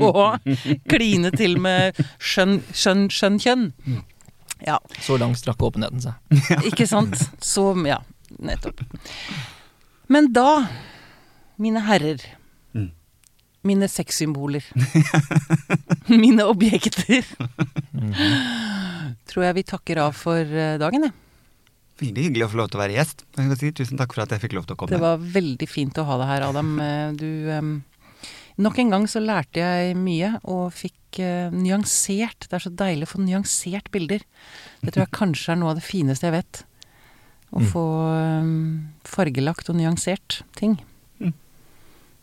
kline 0.90 1.32
til 1.36 1.58
med 1.62 1.98
skjønn, 2.18 2.60
skjønn, 2.70 3.08
skjønn 3.14 3.38
kjønn. 3.42 3.66
Ja, 4.66 4.78
Så 5.00 5.16
langt 5.18 5.38
strakk 5.40 5.62
åpenheten 5.62 6.00
seg. 6.04 6.14
ikke 6.70 6.86
sant? 6.88 7.16
Så 7.40 7.70
ja, 7.86 8.00
nettopp. 8.38 8.82
Men 10.10 10.32
da, 10.32 10.66
mine 11.58 11.80
herrer, 11.86 12.20
Mm. 12.74 12.90
mine 13.66 13.88
sexsymboler, 13.90 14.62
mine 16.22 16.44
objekter, 16.46 17.24
Mhm. 17.90 19.16
tror 19.26 19.44
jeg 19.48 19.54
vi 19.58 19.64
takker 19.66 19.98
av 20.04 20.14
for 20.14 20.38
eh, 20.38 20.76
dagen, 20.78 21.02
jeg. 21.08 21.12
Veldig 22.00 22.22
hyggelig 22.28 22.46
å 22.46 22.50
få 22.52 22.56
lov 22.62 22.70
til 22.72 22.78
å 22.78 22.82
være 22.84 22.94
gjest. 22.96 23.24
Jeg 23.36 23.56
si 23.60 23.70
Tusen 23.76 23.98
takk 24.00 24.14
for 24.14 24.22
at 24.24 24.30
jeg 24.32 24.40
fikk 24.46 24.54
lov 24.56 24.64
til 24.68 24.76
å 24.76 24.78
komme. 24.80 24.94
Det 24.94 25.00
var 25.02 25.18
veldig 25.20 25.66
fint 25.68 25.98
å 26.00 26.04
ha 26.08 26.16
deg 26.22 26.30
her, 26.30 26.46
Adam. 26.48 26.70
Eh, 26.80 27.12
Du 27.18 27.26
em, 27.52 27.72
Nok 28.60 28.78
en 28.82 28.90
gang 28.92 29.06
så 29.08 29.20
lærte 29.24 29.60
jeg 29.62 29.94
mye, 29.96 30.34
og 30.44 30.66
fikk 30.76 31.20
uh, 31.24 31.48
nyansert 31.54 32.44
Det 32.48 32.58
er 32.58 32.64
så 32.66 32.72
deilig 32.76 33.06
å 33.08 33.12
få 33.14 33.22
nyansert 33.24 33.88
bilder. 33.94 34.20
Det 34.82 34.92
tror 34.92 35.06
jeg 35.06 35.14
kanskje 35.16 35.54
er 35.54 35.60
noe 35.62 35.72
av 35.72 35.80
det 35.80 35.86
fineste 35.86 36.28
jeg 36.28 36.36
vet. 36.40 36.64
Å 37.50 37.58
Mm. 37.58 37.66
få 37.72 37.82
um, 38.14 38.50
fargelagt 39.02 39.66
og 39.72 39.74
nyansert 39.80 40.42
ting. 40.54 40.76
Mm. 41.18 41.32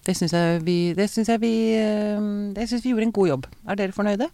Det 0.08 0.14
syns 0.16 0.32
jeg 0.32 0.62
vi 0.64 0.94
Det 0.96 1.10
syns 1.12 1.28
jeg 1.28 1.42
vi 1.42 1.50
uh, 1.76 2.54
Det 2.56 2.64
syns 2.70 2.86
vi 2.86 2.94
gjorde 2.94 3.10
en 3.10 3.12
god 3.18 3.28
jobb. 3.34 3.48
Er 3.68 3.76
dere 3.82 3.92
fornøyde 3.98 4.30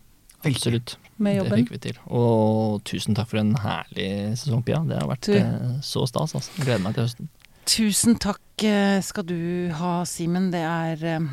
Absolutt. 0.45 0.97
med 1.17 1.39
Det 1.49 1.57
fikk 1.63 1.71
vi 1.71 1.79
til. 1.87 1.97
Og 2.13 2.83
tusen 2.85 3.15
takk 3.17 3.31
for 3.31 3.39
en 3.41 3.55
herlig 3.63 4.11
sesong, 4.37 4.61
Pia. 4.67 4.83
Det 4.85 4.99
har 4.99 5.07
vært 5.07 5.29
eh, 5.31 5.79
så 5.81 6.03
stas. 6.05 6.35
Altså. 6.35 6.51
Gleder 6.59 6.83
meg 6.83 6.93
til 6.97 7.05
høsten. 7.07 7.29
Tusen 7.65 8.17
takk 8.19 8.65
skal 9.07 9.23
du 9.23 9.71
ha, 9.79 9.93
Simen. 10.05 10.51
Det 10.51 10.59
er 10.67 11.29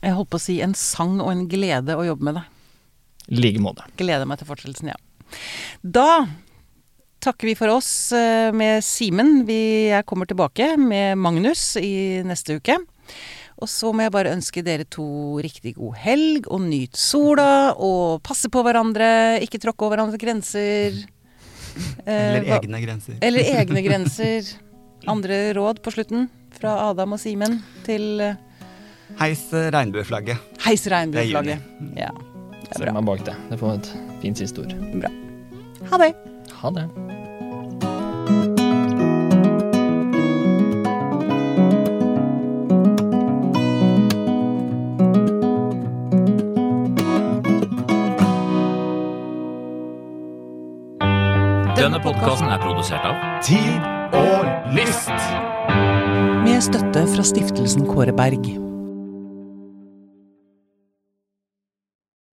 Jeg 0.00 0.16
holdt 0.16 0.30
på 0.32 0.40
å 0.40 0.42
si 0.42 0.60
en 0.64 0.76
sang 0.78 1.18
og 1.20 1.30
en 1.32 1.46
glede 1.50 1.96
å 1.96 2.06
jobbe 2.06 2.28
med 2.30 2.38
deg. 2.40 2.56
I 3.30 3.42
like 3.44 3.62
måte. 3.62 3.84
Gleder 4.00 4.26
meg 4.26 4.40
til 4.40 4.48
fortsettelsen, 4.48 4.92
ja. 4.92 4.98
Da 5.84 6.24
takker 7.22 7.50
vi 7.50 7.54
for 7.58 7.70
oss 7.76 7.90
eh, 8.16 8.48
med 8.56 8.80
Simen. 8.84 9.44
Jeg 9.46 10.06
kommer 10.08 10.26
tilbake 10.26 10.72
med 10.80 11.20
Magnus 11.20 11.74
i 11.78 12.22
neste 12.26 12.56
uke. 12.58 12.80
Og 13.60 13.68
så 13.68 13.90
må 13.92 14.06
jeg 14.06 14.14
bare 14.14 14.32
ønske 14.32 14.64
dere 14.64 14.86
to 14.88 15.36
riktig 15.44 15.74
god 15.76 15.98
helg, 16.00 16.48
og 16.48 16.62
nyt 16.64 16.96
sola, 16.96 17.76
og 17.76 18.22
passe 18.24 18.48
på 18.48 18.62
hverandre, 18.64 19.36
ikke 19.44 19.60
tråkke 19.60 19.84
over 19.84 19.98
hverandres 19.98 20.22
grenser. 20.22 20.96
Eller 22.06 22.40
Eh, 22.48 22.56
egne 22.56 22.80
grenser. 22.82 23.18
Eller 23.20 23.52
egne 23.60 23.82
grenser. 23.84 24.48
Andre 25.08 25.52
råd 25.56 25.82
på 25.84 25.92
slutten 25.94 26.28
fra 26.56 26.72
Adam 26.88 27.14
og 27.16 27.20
Simen 27.22 27.60
til 27.86 28.20
eh, 28.24 28.40
Heis 29.18 29.42
regnbueflagget. 29.52 30.38
Heis 30.64 30.86
regnbueflagget. 30.86 31.58
Ja, 31.96 32.10
det 32.14 32.76
er 32.76 32.78
bra. 32.78 32.84
bra. 32.84 32.92
meg 33.00 33.06
bak 33.06 33.26
det. 33.26 33.36
Det 33.50 33.58
får 33.60 33.72
et 33.80 33.92
fint 34.22 34.38
siste 34.38 34.62
ord. 34.64 34.74
Ha 35.90 35.98
det. 35.98 36.14
Ha 36.62 36.70
det. 36.70 36.88
Denne 51.80 51.96
podkasten 52.04 52.50
er 52.52 52.60
produsert 52.60 53.04
av 53.08 53.16
Tid 53.44 53.86
og 54.12 54.74
lyst! 54.76 55.12
Med 56.44 56.60
støtte 56.64 57.06
fra 57.14 57.24
stiftelsen 57.24 57.88
Kåre 57.88 58.12
Berg. 58.12 58.69